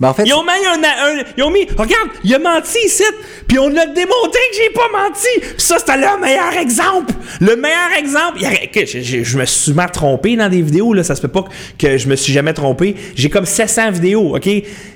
Ben, 0.00 0.08
en 0.08 0.14
fait, 0.14 0.24
Ils 0.26 0.34
ont 0.34 0.42
mis 0.42 0.48
un, 0.50 1.24
ils 1.36 1.42
ont 1.42 1.50
mis, 1.50 1.64
regarde, 1.76 2.08
il 2.24 2.34
a 2.34 2.38
menti 2.38 2.78
ici, 2.84 3.04
puis 3.46 3.58
on 3.58 3.68
a 3.68 3.86
démontré 3.86 4.40
que 4.50 4.56
j'ai 4.56 4.70
pas 4.70 4.88
menti. 4.92 5.54
Ça, 5.56 5.78
c'était 5.78 5.96
le 5.96 6.20
meilleur 6.20 6.52
exemple. 6.56 7.12
Le 7.40 7.54
meilleur 7.56 7.92
exemple. 7.98 8.38
Je, 8.40 9.22
je- 9.22 9.38
me 9.38 9.44
suis 9.44 9.60
souvent 9.70 9.86
trompé 9.86 10.36
dans 10.36 10.48
des 10.48 10.62
vidéos, 10.62 10.92
là. 10.94 11.02
Ça 11.04 11.14
se 11.14 11.20
peut 11.22 11.28
pas 11.28 11.44
que 11.78 11.96
je 11.96 12.08
me 12.08 12.16
suis 12.16 12.32
jamais 12.32 12.52
trompé. 12.52 12.96
J'ai 13.14 13.30
comme 13.30 13.46
700 13.46 13.92
vidéos, 13.92 14.36
OK? 14.36 14.48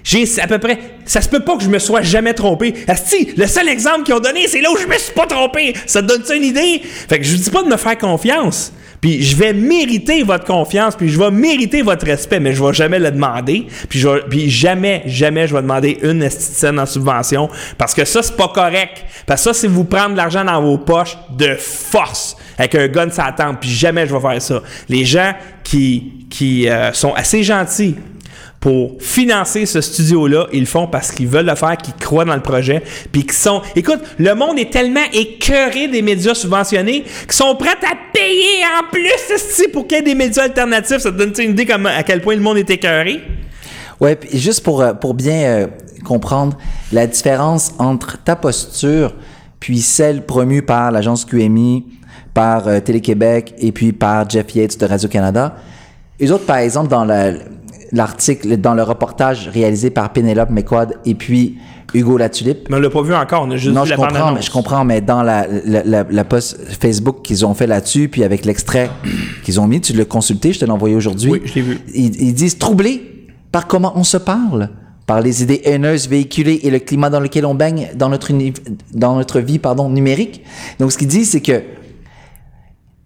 J'ai 0.05 0.25
à 0.41 0.47
peu 0.47 0.59
près, 0.59 0.79
ça 1.05 1.21
se 1.21 1.29
peut 1.29 1.41
pas 1.41 1.57
que 1.57 1.63
je 1.63 1.69
me 1.69 1.79
sois 1.79 2.03
jamais 2.03 2.35
trompé. 2.35 2.75
Asti, 2.89 3.33
le 3.37 3.47
seul 3.47 3.69
exemple 3.69 4.03
qu'ils 4.05 4.15
ont 4.15 4.21
donné, 4.21 4.49
c'est 4.49 4.61
là 4.61 4.71
où 4.73 4.77
je 4.77 4.87
me 4.87 4.99
suis 4.99 5.13
pas 5.13 5.27
trompé. 5.27 5.75
Ça 5.87 6.03
te 6.03 6.07
donne 6.09 6.25
ça 6.25 6.35
une 6.35 6.45
idée? 6.45 6.81
Fait 7.09 7.19
que 7.19 7.25
je 7.25 7.37
vous 7.37 7.43
dis 7.43 7.51
pas 7.51 7.63
de 7.63 7.69
me 7.69 7.77
faire 7.77 7.99
confiance. 7.99 8.73
Puis 9.01 9.23
je 9.23 9.37
vais 9.37 9.53
mériter 9.53 10.23
votre 10.23 10.45
confiance, 10.45 10.97
puis 10.97 11.09
je 11.09 11.19
vais 11.19 11.31
mériter 11.31 11.83
votre 11.83 12.07
respect, 12.07 12.41
mais 12.41 12.53
je 12.53 12.65
vais 12.65 12.73
jamais 12.73 12.99
le 12.99 13.11
demander. 13.11 13.67
Puis, 13.89 14.51
jamais, 14.51 15.03
jamais 15.07 15.47
je 15.47 15.55
vais 15.55 15.63
demander 15.63 15.99
une 16.03 16.29
scène 16.31 16.79
en 16.79 16.87
subvention, 16.87 17.49
parce 17.77 17.95
que 17.95 18.05
ça, 18.05 18.23
c'est 18.23 18.37
pas 18.37 18.49
correct. 18.49 19.05
Parce 19.27 19.43
que 19.43 19.53
ça, 19.53 19.61
c'est 19.61 19.69
vous 19.69 19.85
prendre 19.85 20.17
l'argent 20.17 20.45
dans 20.45 20.61
vos 20.61 20.79
poches 20.79 21.17
de 21.31 21.55
force, 21.55 22.37
avec 22.57 22.75
un 22.75 22.89
gun 22.89 23.09
la 23.17 23.33
tempe, 23.33 23.61
puis 23.61 23.71
jamais 23.71 24.07
je 24.07 24.15
vais 24.15 24.21
faire 24.21 24.43
ça. 24.43 24.63
Les 24.89 25.05
gens 25.05 25.33
qui, 25.63 26.13
qui 26.31 26.69
euh, 26.69 26.93
sont 26.93 27.13
assez 27.15 27.43
gentils 27.43 27.97
pour 28.61 28.97
financer 29.01 29.67
ce 29.67 29.81
studio-là. 29.81 30.47
Ils 30.53 30.61
le 30.61 30.67
font 30.67 30.87
parce 30.89 31.13
qu'ils 31.13 31.29
veulent 31.29 31.47
le 31.47 31.55
faire, 31.55 31.77
qu'ils 31.77 31.95
croient 31.95 32.25
dans 32.25 32.35
le 32.35 32.43
projet, 32.43 32.83
puis 33.13 33.23
qu'ils 33.23 33.33
sont... 33.33 33.63
Écoute, 33.77 34.01
le 34.19 34.35
monde 34.35 34.59
est 34.59 34.73
tellement 34.73 35.05
écœuré 35.13 35.87
des 35.89 36.03
médias 36.03 36.35
subventionnés 36.35 37.03
qu'ils 37.05 37.33
sont 37.33 37.55
prêts 37.55 37.71
à 37.71 37.95
payer 38.13 38.65
en 38.81 38.91
plus 38.91 39.67
pour 39.73 39.87
qu'il 39.87 39.99
y 39.99 40.01
ait 40.01 40.05
des 40.05 40.15
médias 40.17 40.45
alternatifs. 40.45 40.99
Ça 40.99 41.13
te 41.13 41.17
donne 41.17 41.33
une 41.39 41.51
idée 41.53 41.67
comme, 41.67 41.87
à 41.87 42.03
quel 42.03 42.21
point 42.21 42.35
le 42.35 42.41
monde 42.41 42.59
est 42.59 42.69
écœuré? 42.71 43.21
Ouais, 44.01 44.17
puis 44.17 44.39
juste 44.39 44.63
pour, 44.65 44.83
euh, 44.83 44.93
pour 44.93 45.15
bien 45.15 45.41
euh, 45.43 45.67
comprendre 46.05 46.57
la 46.93 47.07
différence 47.07 47.75
entre 47.79 48.19
ta 48.23 48.37
posture 48.37 49.15
puis 49.61 49.81
celle 49.81 50.25
promue 50.25 50.63
par 50.63 50.93
l'agence 50.93 51.25
QMI, 51.25 51.85
par 52.33 52.69
euh, 52.69 52.79
Télé-Québec 52.79 53.55
et 53.59 53.73
puis 53.73 53.93
par 53.93 54.29
Jeff 54.31 54.55
Yates 54.55 54.79
de 54.79 54.87
Radio-Canada. 54.87 55.57
Les 56.21 56.31
autres, 56.31 56.45
par 56.47 56.59
exemple, 56.59 56.89
dans 56.89 57.05
la- 57.05 57.33
l'article, 57.93 58.57
dans 58.57 58.75
le 58.75 58.83
reportage 58.83 59.49
réalisé 59.49 59.91
par 59.91 60.13
Pénélope 60.13 60.51
McQuad 60.51 60.95
et 61.05 61.15
puis 61.15 61.59
Hugo 61.95 62.19
Latulippe, 62.19 62.69
Mais 62.69 62.77
on 62.77 62.81
l'a 62.81 62.91
pas 62.91 63.03
vu 63.03 63.15
encore, 63.15 63.45
on 63.45 63.51
a 63.51 63.57
juste 63.57 63.75
non, 63.75 63.83
vu 63.83 63.89
je 63.89 63.91
la 63.93 63.97
comprends, 63.97 64.33
mais 64.33 64.43
je 64.43 64.51
comprends, 64.51 64.85
mais 64.85 65.01
dans 65.01 65.23
la, 65.23 65.47
la, 65.65 65.83
la, 65.85 66.05
la 66.09 66.25
post 66.25 66.59
Facebook 66.81 67.23
qu'ils 67.23 67.47
ont 67.47 67.55
fait 67.55 67.67
là-dessus, 67.67 68.09
puis 68.09 68.25
avec 68.25 68.45
l'extrait 68.45 68.91
qu'ils 69.45 69.61
ont 69.61 69.67
mis, 69.67 69.81
tu 69.81 69.95
l'as 69.95 70.05
consulté, 70.05 70.53
je 70.53 70.61
te 70.61 70.65
l'ai 70.65 70.71
envoyé 70.71 70.95
aujourd'hui. 70.95 71.31
Oui, 71.31 71.41
je 71.45 71.55
l'ai 71.55 71.63
vu. 71.63 71.79
Ils, 71.95 72.23
ils 72.23 72.35
disent 72.35 72.59
troublés 72.59 73.27
par 73.53 73.67
comment 73.67 73.93
on 73.97 74.05
se 74.05 74.19
parle, 74.19 74.69
par 75.07 75.23
les 75.23 75.43
idées 75.43 75.63
haineuses 75.65 76.09
véhiculées 76.09 76.61
et 76.65 76.71
le 76.71 76.79
climat 76.79 77.09
dans 77.09 77.21
lequel 77.21 77.47
on 77.47 77.55
baigne 77.55 77.89
dans 77.95 78.11
notre, 78.11 78.31
dans 78.93 79.17
notre 79.17 79.41
vie 79.41 79.59
pardon, 79.59 79.89
numérique. 79.89 80.45
Donc, 80.79 80.93
ce 80.93 80.99
qu'ils 80.99 81.09
disent, 81.09 81.31
c'est 81.31 81.41
que 81.41 81.63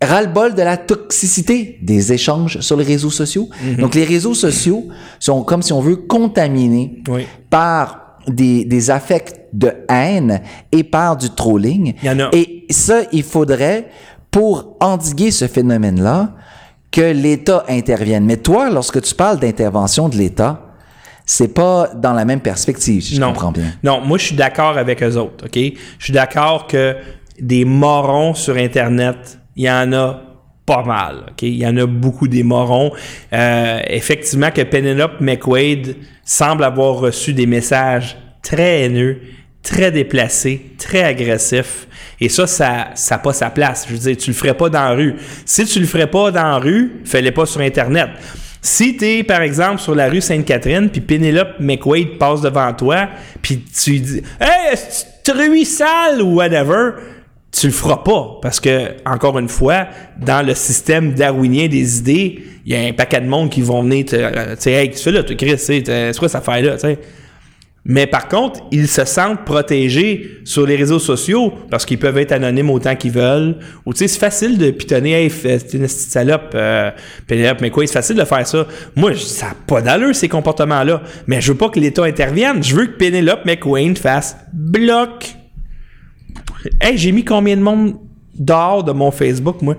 ras-le-bol 0.04 0.54
de 0.54 0.62
la 0.62 0.76
toxicité 0.76 1.78
des 1.82 2.12
échanges 2.12 2.60
sur 2.60 2.76
les 2.76 2.84
réseaux 2.84 3.10
sociaux. 3.10 3.48
Mhm. 3.62 3.76
Donc, 3.76 3.94
les 3.94 4.04
réseaux 4.04 4.34
sociaux 4.34 4.88
sont 5.18 5.42
comme 5.42 5.62
si 5.62 5.72
on 5.72 5.80
veut 5.80 5.96
contaminés 5.96 7.02
Oui. 7.08 7.26
par 7.50 8.18
des, 8.26 8.64
des 8.64 8.90
affects 8.90 9.34
de 9.52 9.72
haine 9.88 10.40
et 10.70 10.84
par 10.84 11.16
du 11.16 11.30
trolling. 11.30 11.94
Il 12.02 12.06
y 12.06 12.10
en 12.10 12.20
a. 12.20 12.30
Et 12.32 12.66
ça, 12.70 13.02
il 13.12 13.22
faudrait, 13.22 13.88
pour 14.30 14.76
endiguer 14.80 15.30
ce 15.30 15.46
phénomène-là, 15.46 16.34
que 16.90 17.00
l'État 17.00 17.64
intervienne. 17.68 18.24
Mais 18.24 18.36
toi, 18.36 18.70
lorsque 18.70 19.00
tu 19.02 19.14
parles 19.14 19.38
d'intervention 19.40 20.08
de 20.08 20.16
l'État, 20.16 20.68
c'est 21.24 21.54
pas 21.54 21.88
dans 21.94 22.12
la 22.12 22.24
même 22.24 22.40
perspective, 22.40 23.02
si 23.02 23.14
je 23.14 23.20
comprends 23.20 23.52
bien. 23.52 23.72
Non, 23.82 24.00
moi, 24.00 24.18
je 24.18 24.26
suis 24.26 24.36
d'accord 24.36 24.76
avec 24.76 25.02
eux 25.02 25.16
autres, 25.16 25.46
OK? 25.46 25.56
Je 25.98 26.04
suis 26.04 26.12
d'accord 26.12 26.66
que 26.66 26.96
des 27.40 27.64
morons 27.64 28.34
sur 28.34 28.56
Internet, 28.56 29.38
il 29.56 29.64
y 29.64 29.70
en 29.70 29.92
a 29.92 30.20
pas 30.66 30.82
mal, 30.84 31.26
OK? 31.30 31.42
Il 31.42 31.56
y 31.56 31.66
en 31.66 31.76
a 31.76 31.86
beaucoup 31.86 32.28
des 32.28 32.42
morons. 32.42 32.92
Euh, 33.32 33.80
effectivement, 33.88 34.50
que 34.50 34.62
Penelope 34.62 35.20
McQuaid 35.20 35.96
semble 36.24 36.64
avoir 36.64 36.96
reçu 36.96 37.32
des 37.32 37.46
messages 37.46 38.16
très 38.42 38.82
haineux, 38.82 39.20
très 39.62 39.90
déplacés, 39.90 40.72
très 40.78 41.02
agressifs. 41.02 41.86
Et 42.20 42.28
ça, 42.28 42.46
ça 42.46 42.94
n'a 43.10 43.18
pas 43.18 43.32
sa 43.32 43.50
place. 43.50 43.86
Je 43.88 43.94
veux 43.94 43.98
dire, 43.98 44.16
tu 44.16 44.30
le 44.30 44.36
ferais 44.36 44.54
pas 44.54 44.68
dans 44.68 44.84
la 44.84 44.92
rue. 44.92 45.16
Si 45.44 45.64
tu 45.64 45.80
le 45.80 45.86
ferais 45.86 46.08
pas 46.08 46.30
dans 46.30 46.42
la 46.42 46.58
rue, 46.58 47.00
fais-le 47.04 47.32
pas 47.32 47.46
sur 47.46 47.60
Internet. 47.60 48.10
Si 48.60 48.96
tu 48.96 49.04
es, 49.04 49.22
par 49.24 49.42
exemple, 49.42 49.80
sur 49.80 49.96
la 49.96 50.08
rue 50.08 50.20
Sainte-Catherine, 50.20 50.88
puis 50.88 51.00
Penelope 51.00 51.58
McQuaid 51.58 52.18
passe 52.18 52.42
devant 52.42 52.72
toi, 52.74 53.08
puis 53.40 53.64
tu 53.64 53.98
dis 53.98 54.22
«Hey, 54.40 54.76
truie 55.24 55.64
sale!» 55.64 56.22
ou 56.22 56.36
whatever, 56.36 56.92
tu 57.52 57.66
le 57.66 57.72
feras 57.72 57.98
pas. 57.98 58.38
Parce 58.40 58.58
que, 58.58 58.92
encore 59.06 59.38
une 59.38 59.48
fois, 59.48 59.86
dans 60.18 60.44
le 60.44 60.54
système 60.54 61.12
darwinien 61.12 61.68
des 61.68 61.98
idées, 61.98 62.42
il 62.64 62.72
y 62.72 62.76
a 62.76 62.88
un 62.88 62.92
paquet 62.92 63.20
de 63.20 63.26
monde 63.26 63.50
qui 63.50 63.60
vont 63.62 63.82
venir 63.82 64.06
euh, 64.14 64.54
Tu 64.56 64.62
sais, 64.62 64.72
«Hey, 64.72 64.90
tu 64.90 64.98
fais 64.98 65.12
là, 65.12 65.22
Chris? 65.22 65.36
Tu 65.36 65.58
sais, 65.58 65.82
C'est 65.84 66.18
quoi 66.18 66.28
cette 66.28 66.40
affaire-là?» 66.40 66.72
tu 66.74 66.80
sais? 66.80 66.98
Mais 67.84 68.06
par 68.06 68.28
contre, 68.28 68.60
ils 68.70 68.86
se 68.86 69.04
sentent 69.04 69.44
protégés 69.44 70.38
sur 70.44 70.64
les 70.64 70.76
réseaux 70.76 71.00
sociaux 71.00 71.52
parce 71.68 71.84
qu'ils 71.84 71.98
peuvent 71.98 72.16
être 72.18 72.30
anonymes 72.30 72.70
autant 72.70 72.94
qu'ils 72.94 73.10
veulent. 73.10 73.56
Ou 73.84 73.92
tu 73.92 73.98
sais, 73.98 74.08
c'est 74.08 74.20
facile 74.20 74.56
de 74.56 74.70
pitonner, 74.70 75.24
hey, 75.24 75.30
c'est 75.30 75.74
une 75.74 75.88
salope, 75.88 76.52
euh, 76.54 76.92
mais 77.28 77.70
quoi, 77.70 77.84
c'est 77.86 77.94
facile 77.94 78.16
de 78.16 78.24
faire 78.24 78.46
ça. 78.46 78.68
Moi, 78.94 79.16
ça 79.16 79.46
n'a 79.46 79.54
pas 79.66 79.82
d'allure, 79.82 80.14
ces 80.14 80.28
comportements-là. 80.28 81.02
Mais 81.26 81.40
je 81.40 81.52
veux 81.52 81.58
pas 81.58 81.70
que 81.70 81.80
l'État 81.80 82.04
intervienne. 82.04 82.62
Je 82.62 82.76
veux 82.76 82.86
que 82.86 82.96
Pénélope 82.96 83.44
McQueen 83.44 83.96
fasse 83.96 84.36
bloc. 84.52 85.41
Hey, 86.80 86.96
j'ai 86.98 87.12
mis 87.12 87.24
combien 87.24 87.56
de 87.56 87.62
monde 87.62 87.94
dehors 88.38 88.84
de 88.84 88.92
mon 88.92 89.10
Facebook, 89.10 89.62
moi? 89.62 89.76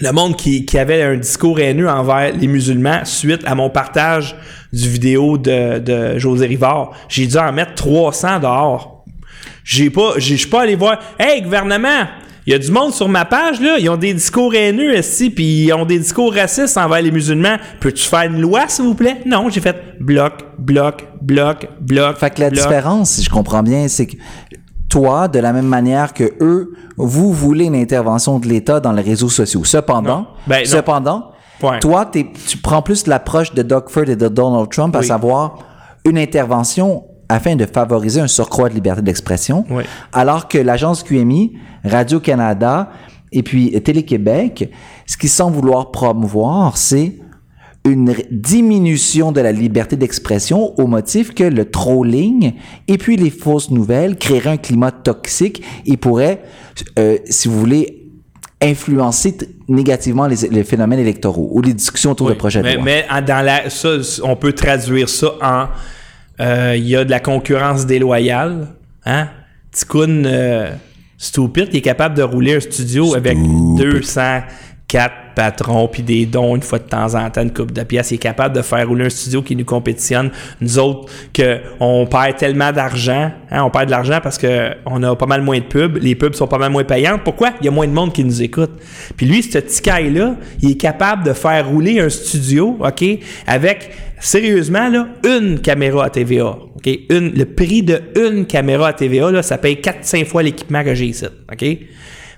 le 0.00 0.10
monde 0.10 0.34
qui, 0.36 0.64
qui 0.66 0.76
avait 0.76 1.02
un 1.04 1.16
discours 1.16 1.60
haineux 1.60 1.88
envers 1.88 2.32
les 2.36 2.48
musulmans 2.48 3.04
suite 3.04 3.42
à 3.46 3.54
mon 3.54 3.70
partage 3.70 4.34
du 4.72 4.88
vidéo 4.88 5.38
de, 5.38 5.78
de 5.78 6.18
José 6.18 6.46
Rivard. 6.46 6.90
J'ai 7.08 7.28
dû 7.28 7.36
en 7.36 7.52
mettre 7.52 7.74
300 7.74 8.40
dehors. 8.40 9.04
J'ai 9.62 9.90
pas, 9.90 10.14
j'ai- 10.16 10.34
je 10.34 10.40
suis 10.40 10.50
pas 10.50 10.62
allé 10.62 10.74
voir. 10.74 10.98
Hey, 11.18 11.42
gouvernement! 11.42 12.08
Il 12.46 12.52
y 12.52 12.56
a 12.56 12.58
du 12.58 12.70
monde 12.70 12.92
sur 12.92 13.08
ma 13.08 13.24
page, 13.24 13.58
là. 13.60 13.76
Ils 13.78 13.88
ont 13.88 13.96
des 13.96 14.12
discours 14.12 14.54
haineux, 14.54 14.98
ici, 14.98 15.30
puis 15.30 15.64
ils 15.64 15.72
ont 15.72 15.86
des 15.86 15.98
discours 15.98 16.34
racistes 16.34 16.76
envers 16.76 17.00
les 17.00 17.10
musulmans. 17.10 17.56
Peux-tu 17.80 18.02
faire 18.06 18.22
une 18.30 18.38
loi, 18.40 18.64
s'il 18.68 18.84
vous 18.84 18.94
plaît? 18.94 19.18
Non, 19.24 19.48
j'ai 19.48 19.62
fait 19.62 19.94
bloc, 19.98 20.42
bloc, 20.58 21.06
bloc, 21.22 21.68
bloc. 21.80 22.18
Fait 22.18 22.28
que 22.34 22.40
la 22.42 22.50
bloc. 22.50 22.62
différence, 22.62 23.12
si 23.12 23.22
je 23.22 23.30
comprends 23.30 23.62
bien, 23.62 23.88
c'est 23.88 24.06
que 24.06 24.16
toi, 24.94 25.26
de 25.26 25.40
la 25.40 25.52
même 25.52 25.66
manière 25.66 26.14
que 26.14 26.22
eux, 26.40 26.72
vous 26.96 27.32
voulez 27.32 27.64
une 27.64 27.74
intervention 27.74 28.38
de 28.38 28.46
l'État 28.46 28.78
dans 28.78 28.92
les 28.92 29.02
réseaux 29.02 29.28
sociaux. 29.28 29.64
Cependant, 29.64 30.18
Non. 30.18 30.26
Ben, 30.46 30.58
non. 30.60 30.64
cependant, 30.70 31.30
Point. 31.58 31.80
toi, 31.80 32.08
tu 32.12 32.58
prends 32.58 32.80
plus 32.80 33.08
l'approche 33.08 33.52
de 33.54 33.62
Doug 33.62 33.88
Ford 33.88 34.08
et 34.08 34.14
de 34.14 34.28
Donald 34.28 34.68
Trump, 34.70 34.94
à 34.94 35.02
savoir 35.02 35.58
une 36.04 36.16
intervention 36.16 37.04
afin 37.28 37.56
de 37.56 37.66
favoriser 37.66 38.20
un 38.20 38.28
surcroît 38.28 38.68
de 38.68 38.74
liberté 38.74 39.02
d'expression, 39.02 39.64
Oui. 39.68 39.82
alors 40.12 40.46
que 40.46 40.58
l'agence 40.58 41.02
QMI, 41.02 41.54
Radio-Canada 41.84 42.90
et 43.32 43.42
puis 43.42 43.72
Télé-Québec, 43.82 44.70
ce 45.06 45.16
qu'ils 45.16 45.28
semblent 45.30 45.56
vouloir 45.56 45.90
promouvoir, 45.90 46.76
c'est 46.76 47.14
une 47.86 48.14
diminution 48.30 49.30
de 49.32 49.40
la 49.42 49.52
liberté 49.52 49.96
d'expression 49.96 50.78
au 50.80 50.86
motif 50.86 51.34
que 51.34 51.44
le 51.44 51.70
trolling 51.70 52.52
et 52.88 52.96
puis 52.96 53.16
les 53.16 53.30
fausses 53.30 53.70
nouvelles 53.70 54.16
créeraient 54.16 54.50
un 54.50 54.56
climat 54.56 54.90
toxique 54.90 55.62
et 55.84 55.96
pourraient, 55.98 56.40
euh, 56.98 57.18
si 57.26 57.48
vous 57.48 57.58
voulez, 57.60 58.00
influencer 58.62 59.36
négativement 59.68 60.26
les, 60.26 60.48
les 60.50 60.64
phénomènes 60.64 61.00
électoraux 61.00 61.50
ou 61.52 61.60
les 61.60 61.74
discussions 61.74 62.12
autour 62.12 62.28
Oui, 62.28 62.32
de 62.32 62.38
projets 62.38 62.60
de 62.60 62.64
mais, 62.64 62.74
loi. 62.76 62.84
mais 62.84 63.04
en- 63.10 63.20
dans 63.20 63.44
la, 63.44 63.68
ça, 63.68 63.88
on 64.22 64.36
peut 64.36 64.52
traduire 64.54 65.08
ça 65.08 65.28
en 65.42 65.66
euh, 66.40 66.74
il 66.76 66.88
y 66.88 66.96
a 66.96 67.04
de 67.04 67.10
la 67.10 67.20
concurrence 67.20 67.84
déloyale. 67.86 68.68
Hein? 69.04 69.28
Ticoun 69.70 70.24
euh, 70.26 70.70
Stupid 71.18 71.74
est 71.74 71.80
capable 71.82 72.16
de 72.16 72.22
rouler 72.22 72.56
un 72.56 72.60
studio 72.60 73.14
avec 73.14 73.36
204 74.88 75.34
patrons 75.34 75.88
puis 75.88 76.02
des 76.02 76.26
dons 76.26 76.54
une 76.54 76.62
fois 76.62 76.78
de 76.78 76.84
temps 76.84 77.14
en 77.14 77.28
temps, 77.28 77.42
une 77.42 77.52
coupe 77.52 77.72
de 77.72 77.82
pièces. 77.82 78.10
Il 78.12 78.14
est 78.14 78.18
capable 78.18 78.54
de 78.54 78.62
faire 78.62 78.86
rouler 78.86 79.06
un 79.06 79.10
studio 79.10 79.42
qui 79.42 79.56
nous 79.56 79.64
compétitionne. 79.64 80.30
Nous 80.60 80.78
autres, 80.78 81.12
que 81.32 81.60
on 81.80 82.06
perd 82.06 82.36
tellement 82.36 82.72
d'argent. 82.72 83.32
Hein? 83.50 83.62
On 83.62 83.70
perd 83.70 83.86
de 83.86 83.90
l'argent 83.90 84.20
parce 84.22 84.38
que 84.38 84.70
on 84.86 85.02
a 85.02 85.16
pas 85.16 85.26
mal 85.26 85.42
moins 85.42 85.58
de 85.58 85.64
pubs. 85.64 85.98
Les 86.00 86.14
pubs 86.14 86.34
sont 86.34 86.46
pas 86.46 86.58
mal 86.58 86.70
moins 86.70 86.84
payantes. 86.84 87.22
Pourquoi? 87.24 87.50
Il 87.60 87.64
y 87.64 87.68
a 87.68 87.72
moins 87.72 87.86
de 87.86 87.92
monde 87.92 88.12
qui 88.12 88.24
nous 88.24 88.42
écoute. 88.42 88.70
Puis 89.16 89.26
lui, 89.26 89.42
ce 89.42 89.58
petit 89.58 89.82
là 90.10 90.36
il 90.62 90.72
est 90.72 90.80
capable 90.80 91.24
de 91.24 91.32
faire 91.32 91.68
rouler 91.68 92.00
un 92.00 92.08
studio, 92.08 92.78
OK, 92.80 93.04
avec, 93.46 93.90
sérieusement, 94.20 94.88
là, 94.88 95.08
une 95.24 95.60
caméra 95.60 96.06
à 96.06 96.10
TVA. 96.10 96.56
OK? 96.76 96.98
Une, 97.10 97.32
le 97.32 97.44
prix 97.44 97.82
de 97.82 98.00
une 98.16 98.46
caméra 98.46 98.88
à 98.88 98.92
TVA, 98.92 99.30
là, 99.30 99.42
ça 99.42 99.58
paye 99.58 99.76
4-5 99.76 100.26
fois 100.26 100.42
l'équipement 100.42 100.84
que 100.84 100.94
j'ai 100.94 101.06
ici. 101.06 101.26
OK? 101.52 101.64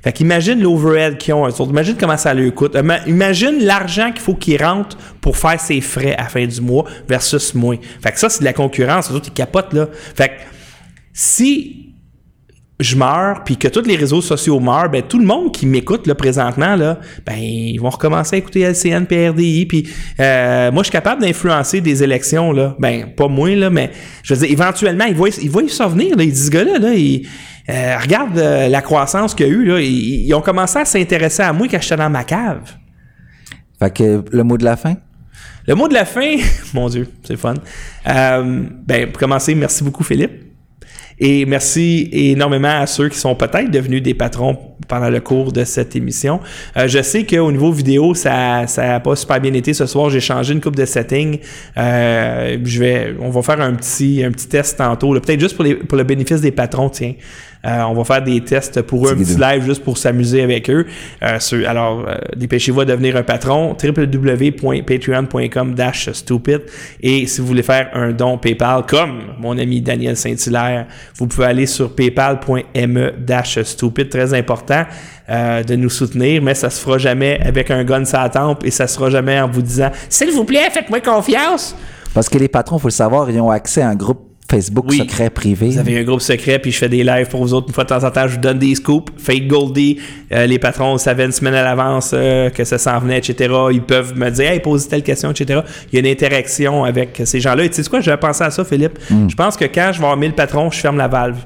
Fait 0.06 0.12
qu'imagine 0.12 0.62
l'overhead 0.62 1.18
qu'ils 1.18 1.34
ont. 1.34 1.44
eux 1.48 1.50
autres. 1.50 1.70
Imagine 1.70 1.96
comment 1.98 2.16
ça 2.16 2.32
leur 2.32 2.54
coûte. 2.54 2.76
Ima- 2.76 3.00
Imagine 3.08 3.58
l'argent 3.64 4.12
qu'il 4.12 4.20
faut 4.20 4.34
qu'ils 4.36 4.62
rentrent 4.62 4.96
pour 5.20 5.36
faire 5.36 5.58
ses 5.60 5.80
frais 5.80 6.14
à 6.14 6.22
la 6.22 6.28
fin 6.28 6.46
du 6.46 6.60
mois 6.60 6.84
versus 7.08 7.52
moins. 7.56 7.74
Fait 8.00 8.12
que 8.12 8.18
ça, 8.20 8.28
c'est 8.28 8.38
de 8.38 8.44
la 8.44 8.52
concurrence. 8.52 9.10
Les 9.10 9.16
autres, 9.16 9.30
ils 9.30 9.32
capotent, 9.34 9.72
là. 9.72 9.88
Fait 10.14 10.28
que 10.28 10.34
si 11.12 11.85
je 12.78 12.96
meurs, 12.96 13.42
puis 13.44 13.56
que 13.56 13.68
tous 13.68 13.86
les 13.86 13.96
réseaux 13.96 14.20
sociaux 14.20 14.60
meurent, 14.60 14.90
ben 14.90 15.02
tout 15.02 15.18
le 15.18 15.24
monde 15.24 15.52
qui 15.52 15.66
m'écoute 15.66 16.06
là 16.06 16.14
présentement 16.14 16.76
là, 16.76 17.00
ben 17.24 17.36
ils 17.38 17.78
vont 17.78 17.88
recommencer 17.88 18.36
à 18.36 18.38
écouter 18.38 18.60
LCN, 18.60 19.06
PRDI, 19.06 19.66
puis 19.66 19.88
euh, 20.20 20.70
moi 20.70 20.82
je 20.82 20.88
suis 20.88 20.92
capable 20.92 21.22
d'influencer 21.22 21.80
des 21.80 22.02
élections 22.02 22.52
là, 22.52 22.76
ben 22.78 23.06
pas 23.16 23.28
moi 23.28 23.54
là, 23.54 23.70
mais 23.70 23.90
je 24.22 24.34
veux 24.34 24.40
dire 24.40 24.50
éventuellement 24.50 25.04
ils 25.06 25.14
voient 25.14 25.30
ils 25.40 25.50
voient 25.50 25.66
ça 25.68 25.86
venir 25.86 26.16
là, 26.16 26.22
ils 26.22 26.32
disent 26.32 26.46
ce 26.46 26.50
gars-là 26.50 26.78
là, 26.78 26.92
ils, 26.92 27.26
euh, 27.70 27.96
regarde 27.98 28.36
euh, 28.38 28.68
la 28.68 28.82
croissance 28.82 29.34
qu'il 29.34 29.46
y 29.46 29.48
a 29.48 29.52
eu 29.52 29.64
là, 29.64 29.80
ils, 29.80 30.26
ils 30.26 30.34
ont 30.34 30.42
commencé 30.42 30.78
à 30.78 30.84
s'intéresser 30.84 31.42
à 31.42 31.52
moi 31.52 31.66
quand 31.70 31.80
j'étais 31.80 31.96
dans 31.96 32.10
ma 32.10 32.24
cave. 32.24 32.74
Fait 33.78 33.92
que 33.92 34.24
le 34.30 34.44
mot 34.44 34.56
de 34.58 34.64
la 34.64 34.76
fin? 34.76 34.96
Le 35.66 35.74
mot 35.74 35.88
de 35.88 35.94
la 35.94 36.04
fin, 36.04 36.36
mon 36.74 36.88
Dieu, 36.88 37.08
c'est 37.24 37.36
fun. 37.36 37.54
Euh, 38.06 38.62
ben, 38.86 39.10
pour 39.10 39.18
commencer, 39.18 39.54
merci 39.54 39.82
beaucoup, 39.82 40.04
Philippe. 40.04 40.45
Et 41.18 41.46
merci 41.46 42.08
énormément 42.12 42.80
à 42.80 42.86
ceux 42.86 43.08
qui 43.08 43.18
sont 43.18 43.34
peut-être 43.34 43.70
devenus 43.70 44.02
des 44.02 44.14
patrons 44.14 44.58
pendant 44.86 45.08
le 45.08 45.20
cours 45.20 45.52
de 45.52 45.64
cette 45.64 45.96
émission. 45.96 46.40
Euh, 46.76 46.88
je 46.88 47.00
sais 47.02 47.24
qu'au 47.24 47.50
niveau 47.50 47.72
vidéo, 47.72 48.14
ça 48.14 48.66
ça 48.66 48.96
a 48.96 49.00
pas 49.00 49.16
super 49.16 49.40
bien 49.40 49.54
été 49.54 49.72
ce 49.72 49.86
soir. 49.86 50.10
J'ai 50.10 50.20
changé 50.20 50.52
une 50.52 50.60
coupe 50.60 50.76
de 50.76 50.84
setting. 50.84 51.38
Euh, 51.78 52.58
je 52.62 52.80
vais, 52.80 53.14
on 53.20 53.30
va 53.30 53.42
faire 53.42 53.60
un 53.60 53.74
petit 53.74 54.22
un 54.24 54.30
petit 54.30 54.48
test 54.48 54.78
tantôt. 54.78 55.12
Peut-être 55.20 55.40
juste 55.40 55.56
pour, 55.56 55.64
les, 55.64 55.74
pour 55.74 55.96
le 55.96 56.04
bénéfice 56.04 56.40
des 56.40 56.52
patrons, 56.52 56.90
tiens. 56.90 57.14
Euh, 57.66 57.82
on 57.82 57.94
va 57.94 58.04
faire 58.04 58.22
des 58.22 58.40
tests 58.42 58.80
pour 58.82 59.06
eux, 59.08 59.12
un 59.12 59.16
petit 59.16 59.36
live 59.36 59.64
juste 59.64 59.82
pour 59.82 59.98
s'amuser 59.98 60.42
avec 60.42 60.70
eux. 60.70 60.86
Euh, 61.22 61.40
sur- 61.40 61.68
alors, 61.68 62.04
euh, 62.06 62.14
dépêchez-vous 62.36 62.80
à 62.82 62.84
devenir 62.84 63.16
un 63.16 63.22
patron. 63.24 63.74
www.patreon.com 63.82 65.74
dash 65.74 66.10
stupid. 66.12 66.62
Et 67.00 67.26
si 67.26 67.40
vous 67.40 67.46
voulez 67.46 67.62
faire 67.62 67.90
un 67.94 68.12
don 68.12 68.38
PayPal, 68.38 68.84
comme 68.86 69.22
mon 69.38 69.58
ami 69.58 69.80
Daniel 69.80 70.16
Saint-Hilaire, 70.16 70.86
vous 71.16 71.26
pouvez 71.26 71.46
aller 71.46 71.66
sur 71.66 71.94
paypal.me 71.94 73.12
dash 73.18 73.60
stupid. 73.62 74.08
Très 74.10 74.32
important 74.34 74.84
euh, 75.28 75.62
de 75.62 75.74
nous 75.76 75.90
soutenir, 75.90 76.42
mais 76.42 76.54
ça 76.54 76.70
se 76.70 76.80
fera 76.80 76.98
jamais 76.98 77.40
avec 77.44 77.70
un 77.70 77.82
gun 77.84 78.04
sur 78.04 78.18
la 78.18 78.28
tempe 78.28 78.64
et 78.64 78.70
ça 78.70 78.86
se 78.86 78.96
fera 78.96 79.10
jamais 79.10 79.40
en 79.40 79.48
vous 79.48 79.62
disant 79.62 79.90
«S'il 80.08 80.30
vous 80.30 80.44
plaît, 80.44 80.68
faites-moi 80.70 81.00
confiance». 81.00 81.74
Parce 82.14 82.28
que 82.28 82.38
les 82.38 82.48
patrons, 82.48 82.78
faut 82.78 82.88
le 82.88 82.92
savoir, 82.92 83.28
ils 83.30 83.40
ont 83.40 83.50
accès 83.50 83.82
à 83.82 83.88
un 83.88 83.94
groupe 83.94 84.25
Facebook 84.50 84.86
Oui. 84.88 84.98
secret 84.98 85.30
privé. 85.30 85.70
Vous 85.70 85.78
avez 85.78 85.98
un 85.98 86.02
groupe 86.04 86.20
secret, 86.20 86.58
puis 86.58 86.70
je 86.70 86.78
fais 86.78 86.88
des 86.88 87.02
lives 87.02 87.28
pour 87.28 87.40
vous 87.42 87.52
autres. 87.54 87.68
Une 87.68 87.74
fois 87.74 87.84
de 87.84 87.88
temps 87.88 88.04
en 88.04 88.10
temps, 88.10 88.26
je 88.28 88.34
vous 88.34 88.40
donne 88.40 88.58
des 88.58 88.74
scoops. 88.74 89.12
Fake 89.18 89.46
Goldie, 89.48 89.98
euh, 90.32 90.46
les 90.46 90.58
patrons 90.58 90.96
savaient 90.98 91.24
une 91.24 91.32
semaine 91.32 91.54
à 91.54 91.62
l'avance 91.64 92.12
euh, 92.14 92.50
que 92.50 92.64
ça 92.64 92.78
s'en 92.78 92.98
venait, 93.00 93.18
etc. 93.18 93.52
Ils 93.72 93.82
peuvent 93.82 94.16
me 94.16 94.30
dire, 94.30 94.50
hey, 94.52 94.60
pose 94.60 94.86
telle 94.88 95.02
question, 95.02 95.30
etc. 95.30 95.60
Il 95.92 95.96
y 95.96 95.96
a 95.96 96.06
une 96.06 96.12
interaction 96.12 96.84
avec 96.84 97.20
ces 97.24 97.40
gens-là. 97.40 97.64
Et 97.64 97.70
tu 97.70 97.82
sais 97.82 97.90
quoi, 97.90 98.00
j'avais 98.00 98.16
pensé 98.20 98.44
à 98.44 98.50
ça, 98.50 98.64
Philippe. 98.64 98.98
Je 99.10 99.34
pense 99.34 99.56
que 99.56 99.64
quand 99.64 99.90
je 99.92 99.98
vais 99.98 100.04
avoir 100.04 100.16
1000 100.16 100.32
patrons, 100.34 100.70
je 100.70 100.78
ferme 100.78 100.98
la 100.98 101.08
valve. 101.08 101.38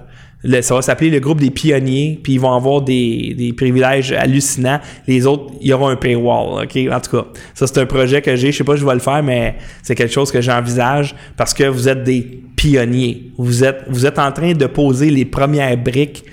Le- 0.43 0.63
ça 0.63 0.75
va 0.75 0.83
s'appeler 0.83 1.11
le 1.11 1.21
groupe 1.21 1.41
des 1.41 1.51
pionniers, 1.51 2.19
puis 2.23 2.35
ils 2.35 2.41
vont 2.41 2.55
avoir 2.55 2.81
des, 2.83 3.35
des 3.37 3.53
privilèges 3.53 4.13
hallucinants. 4.13 4.81
Les 5.07 5.27
autres, 5.27 5.53
il 5.61 5.69
y 5.69 5.73
aura 5.73 5.91
un 5.91 5.97
paywall, 5.97 6.65
OK? 6.65 6.79
En 6.91 7.01
tout 7.01 7.11
cas, 7.17 7.27
ça, 7.55 7.67
c'est 7.67 7.79
un 7.79 7.87
projet 7.87 8.23
que 8.23 8.35
j'ai. 8.37 8.51
Je 8.51 8.59
sais 8.59 8.65
pas 8.65 8.75
si 8.75 8.81
je 8.81 8.87
vais 8.87 8.95
le 8.95 9.01
faire, 9.01 9.23
mais 9.23 9.57
c'est 9.83 9.95
quelque 9.95 10.13
chose 10.13 10.33
que 10.33 10.41
j'envisage 10.41 11.15
parce 11.37 11.53
que 11.53 11.65
vous 11.65 11.89
êtes 11.89 12.05
des 12.05 12.43
pionniers. 12.57 13.33
Vous 13.37 13.65
êtes, 13.65 13.83
vous 13.89 14.07
êtes 14.07 14.19
en 14.19 14.33
train 14.33 14.53
de 14.53 14.67
poser 14.67 15.11
les 15.11 15.25
premières 15.27 15.77
briques 15.77 16.25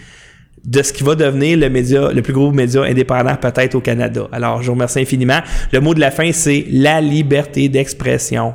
de 0.64 0.82
ce 0.82 0.91
qui 0.91 1.03
va 1.03 1.16
devenir 1.16 1.58
le 1.58 1.70
média, 1.70 2.12
le 2.12 2.22
plus 2.22 2.34
gros 2.34 2.51
média 2.51 2.84
indépendant 2.84 3.36
peut-être 3.36 3.76
au 3.76 3.80
Canada. 3.82 4.28
Alors, 4.34 4.62
je 4.62 4.68
vous 4.68 4.74
remercie 4.74 4.99
infiniment. 4.99 5.39
Le 5.72 5.80
mot 5.80 5.93
de 5.93 5.99
la 6.01 6.12
fin, 6.12 6.32
c'est 6.34 6.66
la 6.70 6.99
liberté 6.99 7.70
d'expression. 7.70 8.53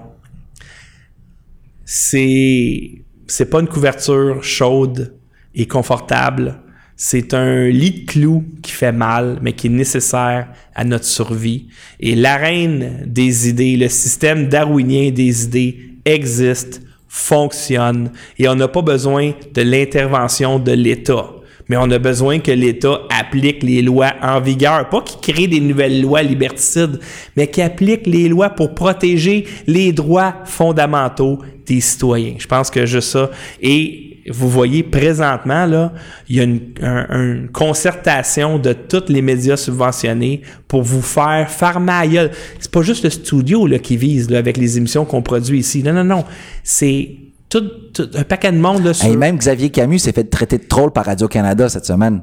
C'est, 1.84 3.02
c'est 3.26 3.50
pas 3.50 3.60
une 3.60 3.68
couverture 3.68 4.42
chaude 4.42 5.14
et 5.54 5.66
confortable. 5.66 6.58
C'est 6.96 7.34
un 7.34 7.68
lit 7.68 8.02
de 8.02 8.06
clous 8.06 8.44
qui 8.62 8.72
fait 8.72 8.92
mal, 8.92 9.38
mais 9.42 9.54
qui 9.54 9.66
est 9.66 9.70
nécessaire 9.70 10.48
à 10.74 10.84
notre 10.84 11.04
survie. 11.04 11.66
Et 11.98 12.14
l'arène 12.14 13.02
des 13.06 13.48
idées, 13.48 13.76
le 13.76 13.88
système 13.88 14.48
darwinien 14.48 15.10
des 15.10 15.44
idées 15.44 15.78
existe, 16.04 16.82
fonctionne, 17.08 18.10
et 18.38 18.48
on 18.48 18.54
n'a 18.54 18.68
pas 18.68 18.82
besoin 18.82 19.32
de 19.52 19.62
l'intervention 19.62 20.58
de 20.58 20.72
l'État. 20.72 21.26
Mais 21.68 21.76
on 21.76 21.90
a 21.90 21.98
besoin 21.98 22.38
que 22.38 22.50
l'État 22.50 23.00
applique 23.10 23.62
les 23.62 23.82
lois 23.82 24.12
en 24.22 24.40
vigueur. 24.40 24.88
Pas 24.88 25.02
qu'il 25.02 25.34
crée 25.34 25.46
des 25.46 25.60
nouvelles 25.60 26.02
lois 26.02 26.22
liberticides, 26.22 27.00
mais 27.36 27.46
qu'il 27.46 27.62
applique 27.62 28.06
les 28.06 28.28
lois 28.28 28.50
pour 28.50 28.74
protéger 28.74 29.46
les 29.66 29.92
droits 29.92 30.34
fondamentaux 30.44 31.38
des 31.66 31.80
citoyens. 31.80 32.34
Je 32.38 32.46
pense 32.46 32.70
que 32.70 32.84
juste 32.84 33.10
ça. 33.10 33.30
Et 33.60 34.11
vous 34.30 34.48
voyez 34.48 34.82
présentement, 34.82 35.66
là, 35.66 35.92
il 36.28 36.36
y 36.36 36.40
a 36.40 36.44
une, 36.44 36.60
un- 36.80 37.06
une 37.10 37.48
concertation 37.48 38.58
de 38.58 38.72
tous 38.72 39.08
les 39.08 39.22
médias 39.22 39.56
subventionnés 39.56 40.42
pour 40.68 40.82
vous 40.82 41.02
faire 41.02 41.50
faire 41.50 41.80
ma 41.80 42.06
gueule. 42.06 42.30
C'est 42.60 42.70
pas 42.70 42.82
juste 42.82 43.04
le 43.04 43.10
studio 43.10 43.66
là, 43.66 43.78
qui 43.78 43.96
vise 43.96 44.30
là, 44.30 44.38
avec 44.38 44.56
les 44.56 44.78
émissions 44.78 45.04
qu'on 45.04 45.22
produit 45.22 45.58
ici. 45.58 45.82
Non, 45.82 45.92
non, 45.92 46.04
non. 46.04 46.24
C'est 46.62 47.16
tout, 47.48 47.64
tout- 47.92 48.08
un 48.14 48.24
paquet 48.24 48.52
de 48.52 48.58
monde 48.58 48.84
là, 48.84 48.94
sur... 48.94 49.08
Et 49.08 49.16
même 49.16 49.36
Xavier 49.36 49.70
Camus 49.70 49.98
s'est 49.98 50.12
fait 50.12 50.24
traiter 50.24 50.58
de 50.58 50.64
troll 50.66 50.92
par 50.92 51.04
Radio-Canada 51.06 51.68
cette 51.68 51.84
semaine. 51.86 52.22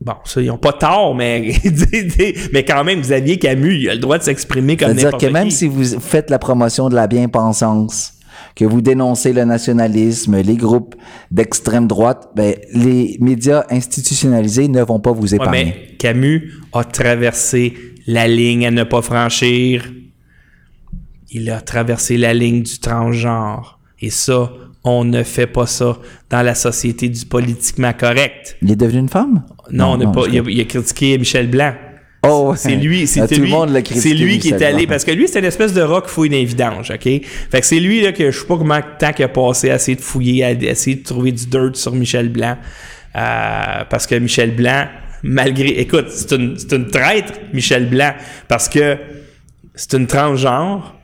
Bon, 0.00 0.14
ça, 0.24 0.40
ils 0.42 0.50
ont 0.50 0.58
pas 0.58 0.72
tort, 0.72 1.14
mais, 1.14 1.52
mais 2.52 2.64
quand 2.64 2.82
même, 2.82 3.00
Xavier 3.00 3.38
Camus, 3.38 3.76
il 3.78 3.88
a 3.88 3.94
le 3.94 4.00
droit 4.00 4.18
de 4.18 4.24
s'exprimer 4.24 4.76
comme 4.76 4.88
C'est-à-dire 4.88 5.04
n'importe 5.06 5.22
que 5.24 5.28
même 5.32 5.44
qui. 5.48 5.54
si 5.54 5.68
vous 5.68 5.84
faites 6.00 6.28
la 6.28 6.40
promotion 6.40 6.88
de 6.88 6.96
la 6.96 7.06
bien-pensance, 7.06 8.14
que 8.54 8.64
vous 8.64 8.80
dénoncez 8.82 9.32
le 9.32 9.44
nationalisme, 9.44 10.40
les 10.40 10.56
groupes 10.56 10.94
d'extrême 11.30 11.86
droite, 11.86 12.30
ben, 12.36 12.54
les 12.74 13.16
médias 13.20 13.64
institutionnalisés 13.70 14.68
ne 14.68 14.82
vont 14.82 15.00
pas 15.00 15.12
vous 15.12 15.28
Ouais, 15.30 15.36
épargner. 15.36 15.64
mais 15.64 15.96
Camus 15.96 16.52
a 16.72 16.84
traversé 16.84 17.74
la 18.06 18.28
ligne 18.28 18.66
à 18.66 18.70
ne 18.70 18.84
pas 18.84 19.00
franchir. 19.02 19.90
Il 21.30 21.50
a 21.50 21.60
traversé 21.60 22.18
la 22.18 22.34
ligne 22.34 22.62
du 22.62 22.78
transgenre. 22.78 23.78
Et 24.00 24.10
ça, 24.10 24.52
on 24.84 25.04
ne 25.04 25.22
fait 25.22 25.46
pas 25.46 25.66
ça 25.66 25.98
dans 26.28 26.42
la 26.42 26.54
société 26.54 27.08
du 27.08 27.24
politiquement 27.24 27.92
correct. 27.92 28.56
Il 28.60 28.70
est 28.70 28.76
devenu 28.76 28.98
une 29.00 29.08
femme? 29.08 29.44
Non, 29.70 29.92
on 29.92 29.96
n'a 29.96 30.08
pas. 30.10 30.24
je 30.26 30.30
Il 30.30 30.40
a, 30.40 30.42
il 30.50 30.60
a 30.60 30.64
critiqué 30.64 31.16
Michel 31.16 31.48
Blanc. 31.48 31.72
Oh, 32.24 32.50
ouais. 32.50 32.56
C'est 32.56 32.76
lui, 32.76 33.06
c'est 33.08 33.20
Ah, 33.20 33.26
tout 33.28 33.34
lui, 33.40 33.52
c'est 33.82 34.14
lui 34.14 34.38
qui 34.38 34.50
est 34.50 34.62
allé 34.62 34.86
parce 34.86 35.04
que 35.04 35.10
lui 35.10 35.26
c'est 35.26 35.40
une 35.40 35.44
espèce 35.44 35.72
de 35.72 35.82
rock 35.82 36.06
fouille 36.06 36.28
d'un 36.28 36.44
vidange, 36.44 36.90
ok? 36.92 37.02
Fait 37.02 37.60
que 37.60 37.66
c'est 37.66 37.80
lui 37.80 38.00
là 38.00 38.12
que 38.12 38.30
je 38.30 38.38
sais 38.38 38.46
pas 38.46 38.56
comment 38.56 38.78
temps 38.98 39.12
qu'il 39.12 39.24
a 39.24 39.28
passé 39.28 39.70
à 39.70 39.74
essayer 39.74 39.96
de 39.96 40.00
fouiller, 40.02 40.44
à 40.44 40.52
essayer 40.52 40.96
de 40.96 41.02
trouver 41.02 41.32
du 41.32 41.46
dirt 41.46 41.74
sur 41.74 41.92
Michel 41.94 42.28
Blanc, 42.28 42.56
Euh, 43.14 43.84
parce 43.90 44.06
que 44.06 44.14
Michel 44.14 44.54
Blanc, 44.56 44.86
malgré, 45.22 45.68
écoute, 45.80 46.06
c'est 46.10 46.32
une, 46.32 46.56
c'est 46.56 46.72
une 46.72 46.86
traître 46.88 47.34
Michel 47.52 47.90
Blanc 47.90 48.14
parce 48.48 48.68
que 48.70 48.96
c'est 49.74 49.94
une 49.94 50.06
transgenre, 50.06 50.94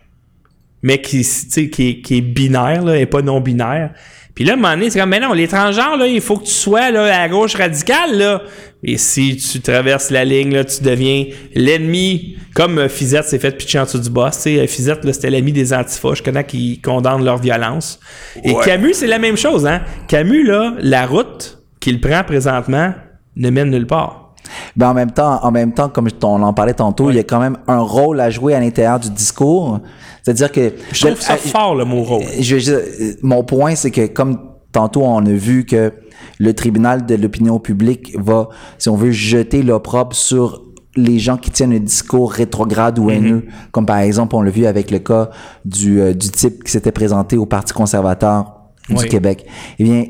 mais 0.82 1.02
qui, 1.02 1.18
tu 1.18 1.24
sais, 1.24 1.68
qui, 1.68 1.88
est, 1.88 2.00
qui 2.00 2.18
est 2.18 2.20
binaire 2.22 2.82
là, 2.84 2.96
et 2.96 3.06
pas 3.06 3.20
non 3.22 3.40
binaire. 3.40 3.90
Puis 4.38 4.44
là, 4.44 4.52
à 4.52 4.54
un 4.54 4.60
moment 4.60 4.74
donné, 4.74 4.88
c'est 4.88 5.00
comme, 5.00 5.08
mais 5.08 5.18
non, 5.18 5.32
les 5.32 5.48
transgenres, 5.48 5.96
là, 5.96 6.06
il 6.06 6.20
faut 6.20 6.36
que 6.36 6.44
tu 6.44 6.52
sois 6.52 6.92
là, 6.92 7.12
à 7.12 7.22
la 7.22 7.28
gauche 7.28 7.56
radicale, 7.56 8.16
là. 8.16 8.42
Et 8.84 8.96
si 8.96 9.36
tu 9.36 9.60
traverses 9.60 10.10
la 10.10 10.24
ligne, 10.24 10.54
là, 10.54 10.64
tu 10.64 10.80
deviens 10.80 11.24
l'ennemi, 11.56 12.36
comme 12.54 12.78
euh, 12.78 12.88
Fizette 12.88 13.24
s'est 13.24 13.40
fait 13.40 13.50
pitcher 13.50 13.80
en 13.80 13.82
dessous 13.82 13.98
du 13.98 14.10
boss. 14.10 14.34
Sais, 14.34 14.60
euh, 14.60 14.68
Fizette, 14.68 15.04
là, 15.04 15.12
c'était 15.12 15.30
l'ami 15.30 15.50
des 15.50 15.74
antifas. 15.74 16.14
Je 16.14 16.22
connais 16.22 16.44
qui 16.44 16.80
condamnent 16.80 17.24
leur 17.24 17.38
violence. 17.38 17.98
Et 18.44 18.54
Camus, 18.64 18.94
c'est 18.94 19.08
la 19.08 19.18
même 19.18 19.36
chose, 19.36 19.66
hein. 19.66 19.80
Camus, 20.06 20.44
là, 20.44 20.74
la 20.78 21.04
route 21.04 21.58
qu'il 21.80 22.00
prend 22.00 22.22
présentement 22.22 22.94
ne 23.34 23.50
mène 23.50 23.70
nulle 23.70 23.88
part. 23.88 24.34
Ben 24.76 24.90
en 24.90 24.94
même 24.94 25.10
temps, 25.10 25.40
en 25.42 25.50
même 25.50 25.72
temps, 25.72 25.88
comme 25.88 26.08
on 26.22 26.42
en 26.44 26.52
parlait 26.52 26.74
tantôt, 26.74 27.10
il 27.10 27.16
y 27.16 27.18
a 27.18 27.24
quand 27.24 27.40
même 27.40 27.58
un 27.66 27.80
rôle 27.80 28.20
à 28.20 28.30
jouer 28.30 28.54
à 28.54 28.60
l'intérieur 28.60 29.00
du 29.00 29.10
discours. 29.10 29.80
C'est-à-dire 30.22 30.52
que 30.52 30.72
Je 30.92 31.06
trouve 31.06 31.20
ça 31.20 31.36
je- 31.36 31.48
fort, 31.48 31.74
le 31.74 31.84
mot 31.84 32.02
rôle. 32.02 32.24
je 32.40 32.70
euh, 32.70 33.14
mon 33.22 33.44
point, 33.44 33.74
c'est 33.74 33.90
que 33.90 34.06
comme 34.06 34.38
tantôt 34.72 35.02
on 35.04 35.24
a 35.24 35.30
vu 35.30 35.64
que 35.64 35.92
le 36.38 36.54
tribunal 36.54 37.06
de 37.06 37.14
l'opinion 37.14 37.58
publique 37.58 38.14
va, 38.18 38.48
si 38.78 38.88
on 38.88 38.96
veut, 38.96 39.10
jeter 39.10 39.62
l'opprobre 39.62 40.14
sur 40.14 40.62
les 40.96 41.18
gens 41.18 41.36
qui 41.36 41.50
tiennent 41.50 41.72
un 41.72 41.78
discours 41.80 42.32
rétrograde 42.32 42.98
ou 42.98 43.10
haineux, 43.10 43.46
comme 43.72 43.86
par 43.86 43.98
exemple 43.98 44.34
on 44.34 44.42
l'a 44.42 44.50
vu 44.50 44.66
avec 44.66 44.90
le 44.90 44.98
cas 44.98 45.30
du, 45.64 46.00
euh, 46.00 46.12
du 46.12 46.28
type 46.30 46.64
qui 46.64 46.72
s'était 46.72 46.92
présenté 46.92 47.36
au 47.36 47.46
Parti 47.46 47.72
conservateur 47.72 48.54
du. 48.90 49.06
Québec. 49.06 49.44
Eh 49.78 49.84
bien, 49.84 50.04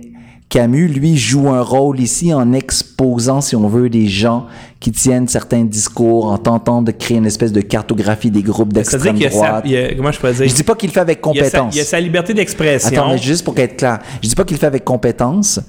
Camus, 0.48 0.88
lui, 0.88 1.18
joue 1.18 1.48
un 1.50 1.60
rôle 1.60 2.00
ici 2.00 2.32
en 2.32 2.52
exposant, 2.54 3.40
si 3.42 3.54
on 3.54 3.68
veut, 3.68 3.90
des 3.90 4.06
gens 4.08 4.46
qui 4.80 4.92
tiennent 4.92 5.28
certains 5.28 5.64
discours, 5.64 6.26
en 6.32 6.38
tentant 6.38 6.80
de 6.80 6.90
créer 6.90 7.18
une 7.18 7.26
espèce 7.26 7.52
de 7.52 7.60
cartographie 7.60 8.30
des 8.30 8.42
groupes 8.42 8.72
d'extrême 8.72 9.20
sa, 9.20 9.28
droite. 9.28 9.64
y 9.66 9.76
a- 9.76 9.94
comment 9.94 10.10
je 10.10 10.18
peux 10.20 10.32
dire? 10.32 10.48
Je 10.48 10.54
dis 10.54 10.62
pas 10.62 10.74
qu'il 10.74 10.88
le 10.88 10.94
fait 10.94 11.00
avec 11.00 11.20
il 11.32 11.36
y 11.36 11.40
a 11.40 11.44
sa, 11.44 11.50
compétence. 11.50 11.74
il 11.74 11.78
y 11.78 11.80
a 11.82 11.84
sa 11.84 12.00
liberté 12.00 12.32
d'expression. 12.32 12.88
Attends, 12.88 13.10
mais 13.10 13.18
juste 13.18 13.44
pour 13.44 13.58
être 13.58 13.76
clair, 13.76 13.98
je 14.22 14.28
dis 14.28 14.34
pas 14.34 14.44
qu'il 14.44 14.56
le 14.56 14.60
fait 14.60 14.66
avec 14.66 14.84
compétence. 14.84 15.60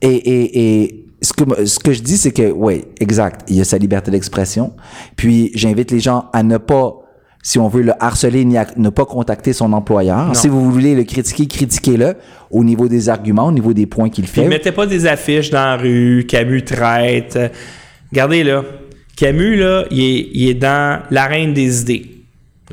Et, 0.00 0.08
et, 0.08 0.82
et 0.84 1.04
ce 1.20 1.32
que 1.32 1.66
ce 1.66 1.78
que 1.78 1.92
je 1.92 2.00
dis, 2.00 2.16
c'est 2.16 2.30
que 2.30 2.50
oui, 2.50 2.84
exact, 3.00 3.44
il 3.50 3.56
y 3.56 3.60
a 3.60 3.64
sa 3.64 3.76
liberté 3.76 4.10
d'expression. 4.10 4.72
Puis 5.16 5.50
j'invite 5.54 5.90
les 5.90 6.00
gens 6.00 6.26
à 6.32 6.42
ne 6.42 6.56
pas, 6.56 6.94
si 7.48 7.58
on 7.58 7.66
veut 7.68 7.80
le 7.80 7.94
harceler, 7.98 8.44
ni 8.44 8.58
ne 8.76 8.90
pas 8.90 9.06
contacter 9.06 9.54
son 9.54 9.72
employeur. 9.72 10.36
Si 10.36 10.48
vous 10.48 10.70
voulez 10.70 10.94
le 10.94 11.04
critiquer, 11.04 11.46
critiquez-le 11.46 12.16
au 12.50 12.62
niveau 12.62 12.88
des 12.88 13.08
arguments, 13.08 13.46
au 13.46 13.52
niveau 13.52 13.72
des 13.72 13.86
points 13.86 14.10
qu'il 14.10 14.26
fait. 14.26 14.46
mettez 14.46 14.70
pas 14.70 14.84
des 14.84 15.06
affiches 15.06 15.48
dans 15.48 15.64
la 15.64 15.76
rue, 15.78 16.26
Camus 16.28 16.62
traite. 16.62 17.38
Regardez 18.12 18.44
là, 18.44 18.64
Camus 19.16 19.56
là, 19.56 19.86
il 19.90 19.98
est, 19.98 20.28
il 20.34 20.48
est 20.50 20.54
dans 20.54 21.00
l'arène 21.10 21.54
des 21.54 21.80
idées. 21.80 22.17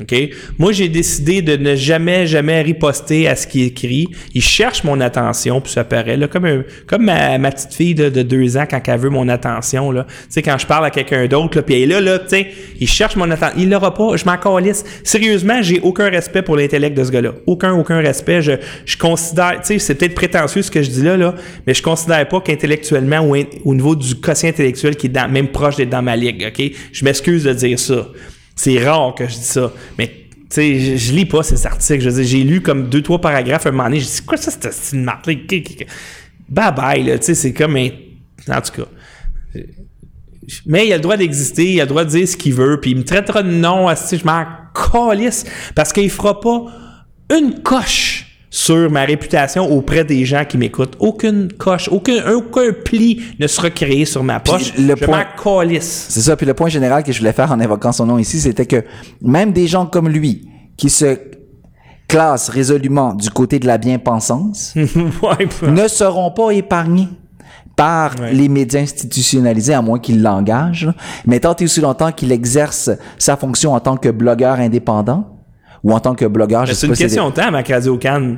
OK? 0.00 0.14
Moi, 0.58 0.72
j'ai 0.72 0.88
décidé 0.88 1.40
de 1.40 1.56
ne 1.56 1.74
jamais, 1.74 2.26
jamais 2.26 2.60
riposter 2.60 3.28
à 3.28 3.36
ce 3.36 3.46
qui 3.46 3.62
écrit. 3.62 4.08
Il 4.34 4.42
cherche 4.42 4.84
mon 4.84 5.00
attention, 5.00 5.60
puis 5.60 5.72
ça 5.72 5.84
paraît, 5.84 6.16
là, 6.16 6.28
comme, 6.28 6.64
comme 6.86 7.04
ma, 7.04 7.38
petite 7.50 7.72
fille 7.72 7.94
de, 7.94 8.10
de 8.10 8.22
deux 8.22 8.56
ans 8.58 8.64
quand 8.68 8.80
elle 8.86 9.00
veut 9.00 9.10
mon 9.10 9.28
attention, 9.28 9.90
là. 9.90 10.06
Tu 10.32 10.42
quand 10.42 10.58
je 10.58 10.66
parle 10.66 10.84
à 10.84 10.90
quelqu'un 10.90 11.26
d'autre, 11.26 11.62
puis 11.62 11.76
elle 11.76 11.82
est 11.90 12.00
là, 12.00 12.00
là, 12.00 12.18
tu 12.18 12.44
il 12.78 12.88
cherche 12.88 13.16
mon 13.16 13.30
attention. 13.30 13.58
Il 13.58 13.70
l'aura 13.70 13.94
pas, 13.94 14.16
je 14.16 14.24
m'en 14.26 14.36
calisse. 14.36 14.84
Sérieusement, 15.02 15.62
j'ai 15.62 15.80
aucun 15.80 16.10
respect 16.10 16.42
pour 16.42 16.56
l'intellect 16.56 16.96
de 16.96 17.04
ce 17.04 17.10
gars-là. 17.10 17.32
Aucun, 17.46 17.72
aucun 17.72 17.98
respect. 17.98 18.42
Je, 18.42 18.52
je 18.84 18.96
considère, 18.98 19.60
tu 19.60 19.66
sais, 19.66 19.78
c'est 19.78 19.94
peut-être 19.94 20.14
prétentieux 20.14 20.62
ce 20.62 20.70
que 20.70 20.82
je 20.82 20.90
dis 20.90 21.02
là, 21.02 21.16
là, 21.16 21.34
mais 21.66 21.72
je 21.72 21.82
considère 21.82 22.28
pas 22.28 22.40
qu'intellectuellement 22.40 23.20
ou 23.20 23.36
au 23.64 23.74
niveau 23.74 23.96
du 23.96 24.14
quotient 24.16 24.50
intellectuel 24.50 24.96
qui 24.96 25.06
est 25.06 25.28
même 25.28 25.48
proche 25.48 25.76
d'être 25.76 25.90
dans 25.90 26.02
ma 26.02 26.16
ligue, 26.16 26.46
OK? 26.46 26.70
Je 26.92 27.04
m'excuse 27.04 27.44
de 27.44 27.52
dire 27.52 27.78
ça. 27.78 28.08
C'est 28.56 28.82
rare 28.82 29.14
que 29.14 29.28
je 29.28 29.34
dis 29.34 29.44
ça. 29.44 29.72
Mais, 29.98 30.08
tu 30.08 30.46
sais, 30.48 30.96
je, 30.96 31.12
lis 31.12 31.26
pas 31.26 31.42
ces 31.42 31.66
articles. 31.66 32.00
Je 32.00 32.22
j'ai 32.22 32.42
lu 32.42 32.62
comme 32.62 32.88
deux, 32.88 33.02
trois 33.02 33.20
paragraphes 33.20 33.66
un 33.66 33.70
moment 33.70 33.84
donné. 33.84 34.00
Je 34.00 34.06
dis, 34.06 34.10
c'est 34.10 34.26
quoi 34.26 34.38
ça, 34.38 34.50
cette 34.50 34.72
style 34.72 35.00
marque 35.00 35.26
Bye 36.48 36.74
bye, 36.74 37.02
là. 37.04 37.18
Tu 37.18 37.26
sais, 37.26 37.34
c'est 37.34 37.52
comme 37.52 37.76
un. 37.76 37.90
En 38.48 38.60
tout 38.60 38.82
cas. 38.82 38.88
Mais 40.64 40.86
il 40.86 40.92
a 40.92 40.96
le 40.96 41.02
droit 41.02 41.16
d'exister, 41.16 41.72
il 41.72 41.80
a 41.80 41.84
le 41.84 41.88
droit 41.88 42.04
de 42.04 42.10
dire 42.10 42.28
ce 42.28 42.36
qu'il 42.36 42.54
veut, 42.54 42.80
puis 42.80 42.92
il 42.92 42.98
me 42.98 43.04
traitera 43.04 43.42
de 43.42 43.50
nom, 43.50 43.88
asti, 43.88 44.18
je 44.18 44.24
m'en 44.24 44.44
calisse, 44.74 45.44
parce 45.74 45.92
qu'il 45.92 46.08
fera 46.10 46.40
pas 46.40 46.66
une 47.36 47.62
coche 47.62 48.25
sur 48.50 48.90
ma 48.90 49.04
réputation 49.04 49.70
auprès 49.70 50.04
des 50.04 50.24
gens 50.24 50.44
qui 50.44 50.56
m'écoutent. 50.56 50.94
Aucune 51.00 51.52
coche, 51.52 51.88
aucun, 51.90 52.32
aucun 52.32 52.72
pli 52.84 53.20
ne 53.38 53.46
sera 53.46 53.70
créé 53.70 54.04
sur 54.04 54.22
ma 54.22 54.40
poche. 54.40 54.72
le 54.78 54.94
je 54.96 55.04
point- 55.04 55.24
calisse. 55.42 56.06
C'est 56.10 56.20
ça. 56.20 56.36
Puis 56.36 56.46
le 56.46 56.54
point 56.54 56.68
général 56.68 57.02
que 57.02 57.12
je 57.12 57.18
voulais 57.18 57.32
faire 57.32 57.50
en 57.52 57.60
évoquant 57.60 57.92
son 57.92 58.06
nom 58.06 58.18
ici, 58.18 58.40
c'était 58.40 58.66
que 58.66 58.84
même 59.20 59.52
des 59.52 59.66
gens 59.66 59.86
comme 59.86 60.08
lui, 60.08 60.48
qui 60.76 60.90
se 60.90 61.18
classent 62.08 62.48
résolument 62.48 63.14
du 63.14 63.30
côté 63.30 63.58
de 63.58 63.66
la 63.66 63.78
bien-pensance, 63.78 64.74
ouais, 64.76 65.48
ne 65.68 65.88
seront 65.88 66.30
pas 66.30 66.50
épargnés 66.52 67.08
par 67.74 68.14
Ouais. 68.20 68.32
les 68.32 68.48
médias 68.48 68.80
institutionnalisés, 68.80 69.74
à 69.74 69.82
moins 69.82 69.98
qu'ils 69.98 70.22
l'engagent. 70.22 70.88
Mais 71.26 71.40
tant 71.40 71.54
et 71.56 71.64
aussi 71.64 71.80
longtemps 71.82 72.10
qu'il 72.12 72.32
exerce 72.32 72.90
sa 73.18 73.36
fonction 73.36 73.74
en 73.74 73.80
tant 73.80 73.96
que 73.98 74.08
blogueur 74.08 74.60
indépendant, 74.60 75.35
ou 75.86 75.92
en 75.92 76.00
tant 76.00 76.14
que 76.16 76.24
blogueur, 76.24 76.66
c'est 76.66 76.86
une 76.86 76.92
pas 76.94 76.98
question 76.98 77.30
de 77.30 77.34
temps, 77.34 77.50
ma 77.52 77.62
Radio 77.62 77.96
Cannes. 77.96 78.36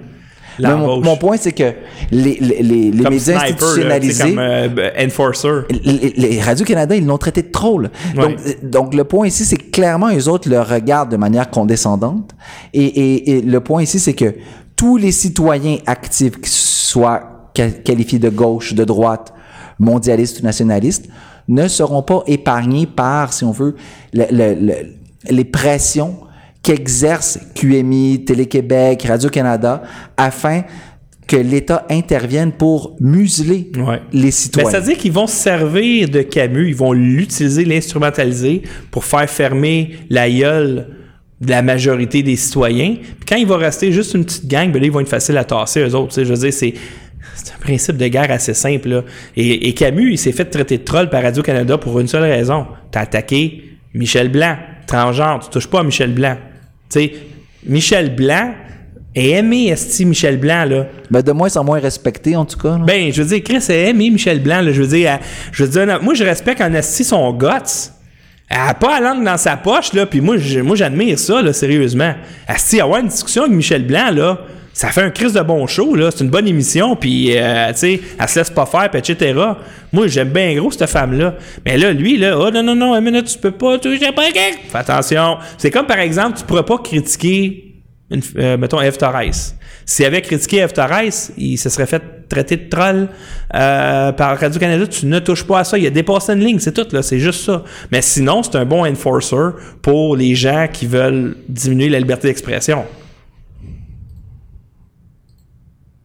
Mon, 0.60 1.00
mon 1.00 1.16
point, 1.16 1.36
c'est 1.38 1.52
que 1.52 1.72
les, 2.10 2.36
les, 2.40 2.62
les, 2.62 2.90
médias 2.90 3.20
sniper, 3.20 3.42
institutionnalisés... 3.42 4.24
comme 4.24 4.38
euh, 4.40 4.90
enforcer. 5.06 5.60
les, 5.70 6.12
les 6.16 6.40
Radio-Canada, 6.42 6.96
ils 6.96 7.06
l'ont 7.06 7.16
traité 7.16 7.42
de 7.42 7.50
troll. 7.52 7.90
Donc, 8.16 8.36
euh, 8.44 8.52
donc, 8.64 8.92
le 8.92 9.04
point 9.04 9.28
ici, 9.28 9.44
c'est 9.44 9.56
que 9.56 9.70
clairement, 9.70 10.10
eux 10.12 10.28
autres 10.28 10.48
le 10.50 10.60
regardent 10.60 11.12
de 11.12 11.16
manière 11.16 11.48
condescendante. 11.48 12.34
Et, 12.74 12.84
et, 12.84 13.30
et 13.38 13.40
le 13.40 13.60
point 13.60 13.82
ici, 13.84 14.00
c'est 14.00 14.14
que 14.14 14.34
tous 14.74 14.96
les 14.96 15.12
citoyens 15.12 15.78
actifs, 15.86 16.40
qui 16.40 16.50
soient 16.50 17.50
qua- 17.54 17.70
qualifiés 17.70 18.18
de 18.18 18.28
gauche, 18.28 18.74
de 18.74 18.82
droite, 18.84 19.32
mondialistes 19.78 20.40
ou 20.40 20.42
nationalistes, 20.42 21.08
ne 21.46 21.68
seront 21.68 22.02
pas 22.02 22.24
épargnés 22.26 22.86
par, 22.86 23.32
si 23.32 23.44
on 23.44 23.52
veut, 23.52 23.76
le- 24.12 24.26
le- 24.32 24.54
le- 24.54 24.74
les 25.30 25.44
pressions 25.44 26.16
qu'exerce 26.62 27.38
QMI, 27.54 28.24
Télé-Québec, 28.24 29.02
Radio-Canada, 29.08 29.82
afin 30.16 30.62
que 31.26 31.36
l'État 31.36 31.86
intervienne 31.90 32.52
pour 32.52 32.96
museler 33.00 33.70
Ouais. 33.76 34.00
les 34.12 34.22
Ben, 34.24 34.30
citoyens. 34.30 34.70
C'est-à-dire 34.70 34.96
qu'ils 34.96 35.12
vont 35.12 35.26
se 35.26 35.36
servir 35.36 36.08
de 36.08 36.22
Camus, 36.22 36.68
ils 36.68 36.74
vont 36.76 36.92
l'utiliser, 36.92 37.64
l'instrumentaliser 37.66 38.62
pour 38.90 39.04
faire 39.04 39.28
fermer 39.28 39.96
la 40.08 40.28
gueule 40.30 40.88
de 41.40 41.50
la 41.50 41.62
majorité 41.62 42.22
des 42.22 42.34
citoyens. 42.36 42.96
Puis 42.96 43.24
quand 43.28 43.36
il 43.36 43.46
va 43.46 43.58
rester 43.58 43.92
juste 43.92 44.14
une 44.14 44.24
petite 44.24 44.48
gang, 44.48 44.72
ben 44.72 44.80
là, 44.80 44.86
ils 44.86 44.92
vont 44.92 45.00
être 45.00 45.08
faciles 45.08 45.36
à 45.36 45.44
tasser, 45.44 45.80
eux 45.80 45.94
autres. 45.94 46.14
Je 46.22 46.28
veux 46.28 46.36
dire, 46.40 46.52
c'est... 46.52 46.74
C'est 47.34 47.52
un 47.54 47.58
principe 47.60 47.96
de 47.96 48.08
guerre 48.08 48.30
assez 48.32 48.52
simple. 48.54 48.88
Là. 48.88 49.04
Et, 49.36 49.68
et 49.68 49.72
Camus, 49.74 50.10
il 50.12 50.18
s'est 50.18 50.32
fait 50.32 50.46
traiter 50.46 50.78
de 50.78 50.82
troll 50.82 51.08
par 51.08 51.22
Radio-Canada 51.22 51.78
pour 51.78 52.00
une 52.00 52.08
seule 52.08 52.24
raison. 52.24 52.66
T'as 52.90 53.02
attaqué 53.02 53.62
Michel 53.94 54.28
Blanc, 54.28 54.56
transgenre. 54.88 55.38
Tu 55.44 55.50
touches 55.50 55.68
pas 55.68 55.80
à 55.80 55.82
Michel 55.84 56.12
Blanc. 56.14 56.36
Tu 56.90 57.00
sais, 57.00 57.12
Michel 57.66 58.14
Blanc 58.14 58.52
est 59.14 59.30
aimé, 59.30 59.66
esti 59.68 60.04
Michel 60.04 60.38
Blanc, 60.38 60.64
là. 60.64 60.86
Ben, 61.10 61.22
de 61.22 61.32
moins 61.32 61.54
en 61.56 61.64
moins 61.64 61.80
respecté, 61.80 62.36
en 62.36 62.44
tout 62.44 62.58
cas. 62.58 62.78
là. 62.78 62.84
Ben, 62.86 63.12
je 63.12 63.22
veux 63.22 63.28
dire, 63.28 63.42
Chris 63.42 63.64
a 63.68 63.88
aimé 63.88 64.10
Michel 64.10 64.40
Blanc. 64.42 64.60
Là, 64.60 64.72
je 64.72 64.80
veux 64.82 64.88
dire, 64.88 65.10
elle- 65.12 65.20
je 65.52 65.64
veux 65.64 65.70
dire, 65.70 66.02
moi, 66.02 66.14
je 66.14 66.24
respecte 66.24 66.60
en 66.60 66.72
esti 66.74 67.04
son 67.04 67.32
guts. 67.32 67.46
Elle 68.50 68.56
a 68.68 68.74
pas 68.74 69.00
la 69.00 69.10
langue 69.12 69.24
dans 69.24 69.36
sa 69.36 69.56
poche, 69.58 69.92
là, 69.92 70.06
puis 70.06 70.20
moi, 70.22 70.36
j'admire 70.38 71.18
ça, 71.18 71.42
là, 71.42 71.52
sérieusement. 71.52 72.14
Asti, 72.46 72.80
avoir 72.80 73.00
une 73.00 73.08
discussion 73.08 73.42
avec 73.42 73.54
Michel 73.54 73.86
Blanc, 73.86 74.10
là, 74.10 74.38
ça 74.78 74.90
fait 74.90 75.02
un 75.02 75.10
Chris 75.10 75.32
de 75.32 75.40
bon 75.40 75.66
show, 75.66 75.96
là. 75.96 76.12
C'est 76.12 76.22
une 76.22 76.30
bonne 76.30 76.46
émission, 76.46 76.94
puis, 76.94 77.36
euh, 77.36 77.72
tu 77.72 77.78
sais, 77.78 78.00
elle 78.16 78.28
se 78.28 78.38
laisse 78.38 78.50
pas 78.50 78.64
faire, 78.64 78.88
puis 78.88 79.00
etc. 79.00 79.34
Moi, 79.92 80.06
j'aime 80.06 80.28
bien 80.28 80.54
gros 80.54 80.70
cette 80.70 80.88
femme-là. 80.88 81.34
Mais 81.66 81.76
là, 81.76 81.92
lui, 81.92 82.16
là, 82.16 82.38
oh 82.38 82.48
non, 82.52 82.62
non, 82.62 82.76
non, 82.76 82.94
une 82.94 83.04
minute, 83.04 83.24
tu 83.24 83.38
peux 83.38 83.50
pas, 83.50 83.80
tu 83.80 83.98
sais 83.98 84.12
pas, 84.12 84.22
Fais 84.30 84.78
attention. 84.78 85.38
C'est 85.56 85.72
comme, 85.72 85.86
par 85.86 85.98
exemple, 85.98 86.38
tu 86.38 86.44
pourrais 86.44 86.64
pas 86.64 86.78
critiquer, 86.78 87.74
une, 88.08 88.22
euh, 88.36 88.56
mettons, 88.56 88.78
F. 88.78 88.98
Torres. 88.98 89.50
S'il 89.84 90.04
avait 90.04 90.22
critiqué 90.22 90.64
F. 90.64 90.74
Torres, 90.74 91.10
il 91.36 91.58
se 91.58 91.70
serait 91.70 91.86
fait 91.86 92.28
traiter 92.28 92.56
de 92.56 92.68
troll 92.68 93.08
euh, 93.56 94.12
par 94.12 94.38
Radio-Canada. 94.38 94.86
Tu 94.86 95.06
ne 95.06 95.18
touches 95.18 95.42
pas 95.42 95.58
à 95.58 95.64
ça. 95.64 95.76
Il 95.76 95.88
a 95.88 95.90
dépassé 95.90 96.34
une 96.34 96.44
ligne, 96.44 96.60
c'est 96.60 96.72
tout, 96.72 96.86
là. 96.92 97.02
C'est 97.02 97.18
juste 97.18 97.44
ça. 97.44 97.64
Mais 97.90 98.00
sinon, 98.00 98.44
c'est 98.44 98.54
un 98.54 98.64
bon 98.64 98.86
enforcer 98.86 99.56
pour 99.82 100.14
les 100.14 100.36
gens 100.36 100.68
qui 100.72 100.86
veulent 100.86 101.36
diminuer 101.48 101.88
la 101.88 101.98
liberté 101.98 102.28
d'expression. 102.28 102.84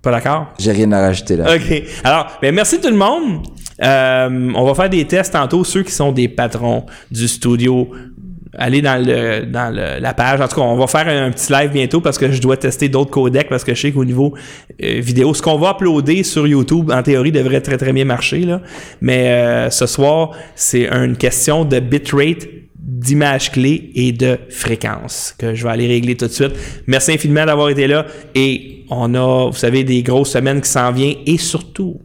Pas 0.03 0.11
d'accord? 0.11 0.47
J'ai 0.59 0.73
rien 0.73 0.91
à 0.91 0.99
rajouter 0.99 1.37
là. 1.37 1.55
OK. 1.55 1.83
Alors, 2.03 2.27
ben 2.41 2.53
merci 2.53 2.79
tout 2.79 2.89
le 2.89 2.95
monde. 2.97 3.41
Euh, 3.81 4.51
on 4.53 4.65
va 4.65 4.73
faire 4.75 4.89
des 4.89 5.05
tests 5.05 5.33
tantôt. 5.33 5.63
Ceux 5.63 5.81
qui 5.81 5.91
sont 5.93 6.11
des 6.11 6.27
patrons 6.27 6.85
du 7.09 7.27
studio, 7.27 7.89
allez 8.57 8.81
dans 8.81 9.03
le 9.03 9.45
dans 9.45 9.73
le- 9.73 10.01
la 10.01 10.13
page. 10.13 10.41
En 10.41 10.47
tout 10.49 10.57
cas, 10.57 10.61
on 10.61 10.75
va 10.75 10.87
faire 10.87 11.07
un, 11.07 11.31
petit 11.31 11.51
live 11.51 11.71
bientôt 11.71 12.01
parce 12.01 12.17
que 12.17 12.31
je 12.31 12.41
dois 12.41 12.57
tester 12.57 12.89
d'autres 12.89 13.11
codecs 13.11 13.47
parce 13.47 13.63
que 13.63 13.73
je 13.73 13.79
sais 13.81 13.91
qu'au 13.93 14.03
niveau 14.05 14.33
euh, 14.83 14.99
vidéo, 14.99 15.33
ce 15.33 15.41
qu'on 15.41 15.57
va 15.57 15.71
uploader 15.71 16.23
sur 16.23 16.45
YouTube, 16.45 16.91
en 16.91 17.01
théorie, 17.01 17.31
devrait 17.31 17.61
très 17.61 17.77
très 17.77 17.93
bien 17.93 18.05
marcher. 18.05 18.41
Là. 18.41 18.61
Mais 19.01 19.29
euh, 19.29 19.69
ce 19.69 19.85
soir, 19.87 20.31
c'est 20.53 20.87
une 20.91 21.15
question 21.15 21.63
de 21.63 21.79
bitrate 21.79 22.45
d'image 22.83 23.51
clé 23.51 23.91
et 23.95 24.11
de 24.11 24.37
fréquence 24.49 25.33
que 25.37 25.55
je 25.55 25.63
vais 25.63 25.69
aller 25.69 25.87
régler 25.87 26.15
tout 26.15 26.27
de 26.27 26.31
suite. 26.31 26.51
Merci 26.85 27.13
infiniment 27.13 27.45
d'avoir 27.45 27.69
été 27.69 27.87
là 27.87 28.05
et 28.35 28.83
on 28.89 29.13
a, 29.15 29.49
vous 29.49 29.57
savez, 29.57 29.85
des 29.85 30.03
grosses 30.03 30.31
semaines 30.31 30.59
qui 30.59 30.69
s'en 30.69 30.91
viennent 30.91 31.15
et 31.25 31.37
surtout, 31.37 32.01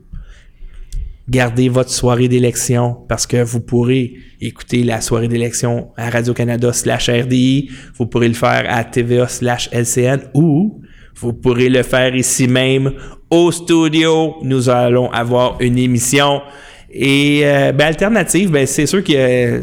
gardez 1.28 1.68
votre 1.68 1.90
soirée 1.90 2.28
d'élection 2.28 2.96
parce 3.08 3.26
que 3.26 3.42
vous 3.42 3.60
pourrez 3.60 4.14
écouter 4.40 4.84
la 4.84 5.00
soirée 5.00 5.26
d'élection 5.26 5.88
à 5.96 6.10
Radio-Canada 6.10 6.72
slash 6.72 7.10
RDI, 7.10 7.70
vous 7.96 8.06
pourrez 8.06 8.28
le 8.28 8.34
faire 8.34 8.64
à 8.68 8.84
TVA 8.84 9.26
slash 9.26 9.68
LCN 9.72 10.30
ou 10.32 10.80
vous 11.16 11.32
pourrez 11.32 11.68
le 11.68 11.82
faire 11.82 12.14
ici 12.14 12.46
même 12.46 12.92
au 13.30 13.50
studio. 13.50 14.36
Nous 14.42 14.68
allons 14.68 15.10
avoir 15.10 15.60
une 15.60 15.76
émission 15.76 16.40
et 16.90 17.42
euh, 17.44 17.72
ben, 17.72 17.86
alternative, 17.86 18.50
ben, 18.50 18.66
c'est 18.66 18.86
sûr 18.86 19.04
qu'ils 19.04 19.16
euh, 19.18 19.60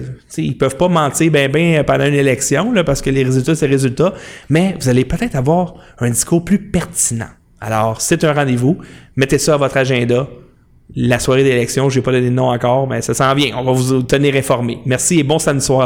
peuvent 0.59 0.77
pas 0.77 0.87
mentir 0.87 1.31
ben 1.31 1.51
ben 1.51 1.83
pendant 1.83 2.05
une 2.05 2.13
élection 2.13 2.71
là, 2.71 2.83
parce 2.83 3.01
que 3.01 3.09
les 3.09 3.23
résultats 3.23 3.55
c'est 3.55 3.65
résultats, 3.65 4.13
mais 4.49 4.75
vous 4.79 4.89
allez 4.89 5.05
peut-être 5.05 5.35
avoir 5.35 5.75
un 5.99 6.09
discours 6.09 6.45
plus 6.45 6.59
pertinent. 6.59 7.29
Alors, 7.59 7.99
c'est 7.99 8.23
un 8.23 8.33
rendez-vous, 8.33 8.77
mettez 9.15 9.39
ça 9.39 9.55
à 9.55 9.57
votre 9.57 9.77
agenda. 9.77 10.27
La 10.95 11.17
soirée 11.17 11.43
d'élection, 11.43 11.89
je 11.89 11.97
n'ai 11.97 12.03
pas 12.03 12.11
donné 12.11 12.29
de 12.29 12.35
nom 12.35 12.51
encore, 12.51 12.87
mais 12.87 13.01
ça 13.01 13.15
s'en 13.15 13.33
vient. 13.33 13.57
On 13.57 13.63
va 13.63 13.71
vous 13.71 14.03
tenir 14.03 14.35
informés. 14.35 14.77
Merci 14.85 15.19
et 15.19 15.23
bon 15.23 15.39
samedi 15.39 15.65
soir. 15.65 15.81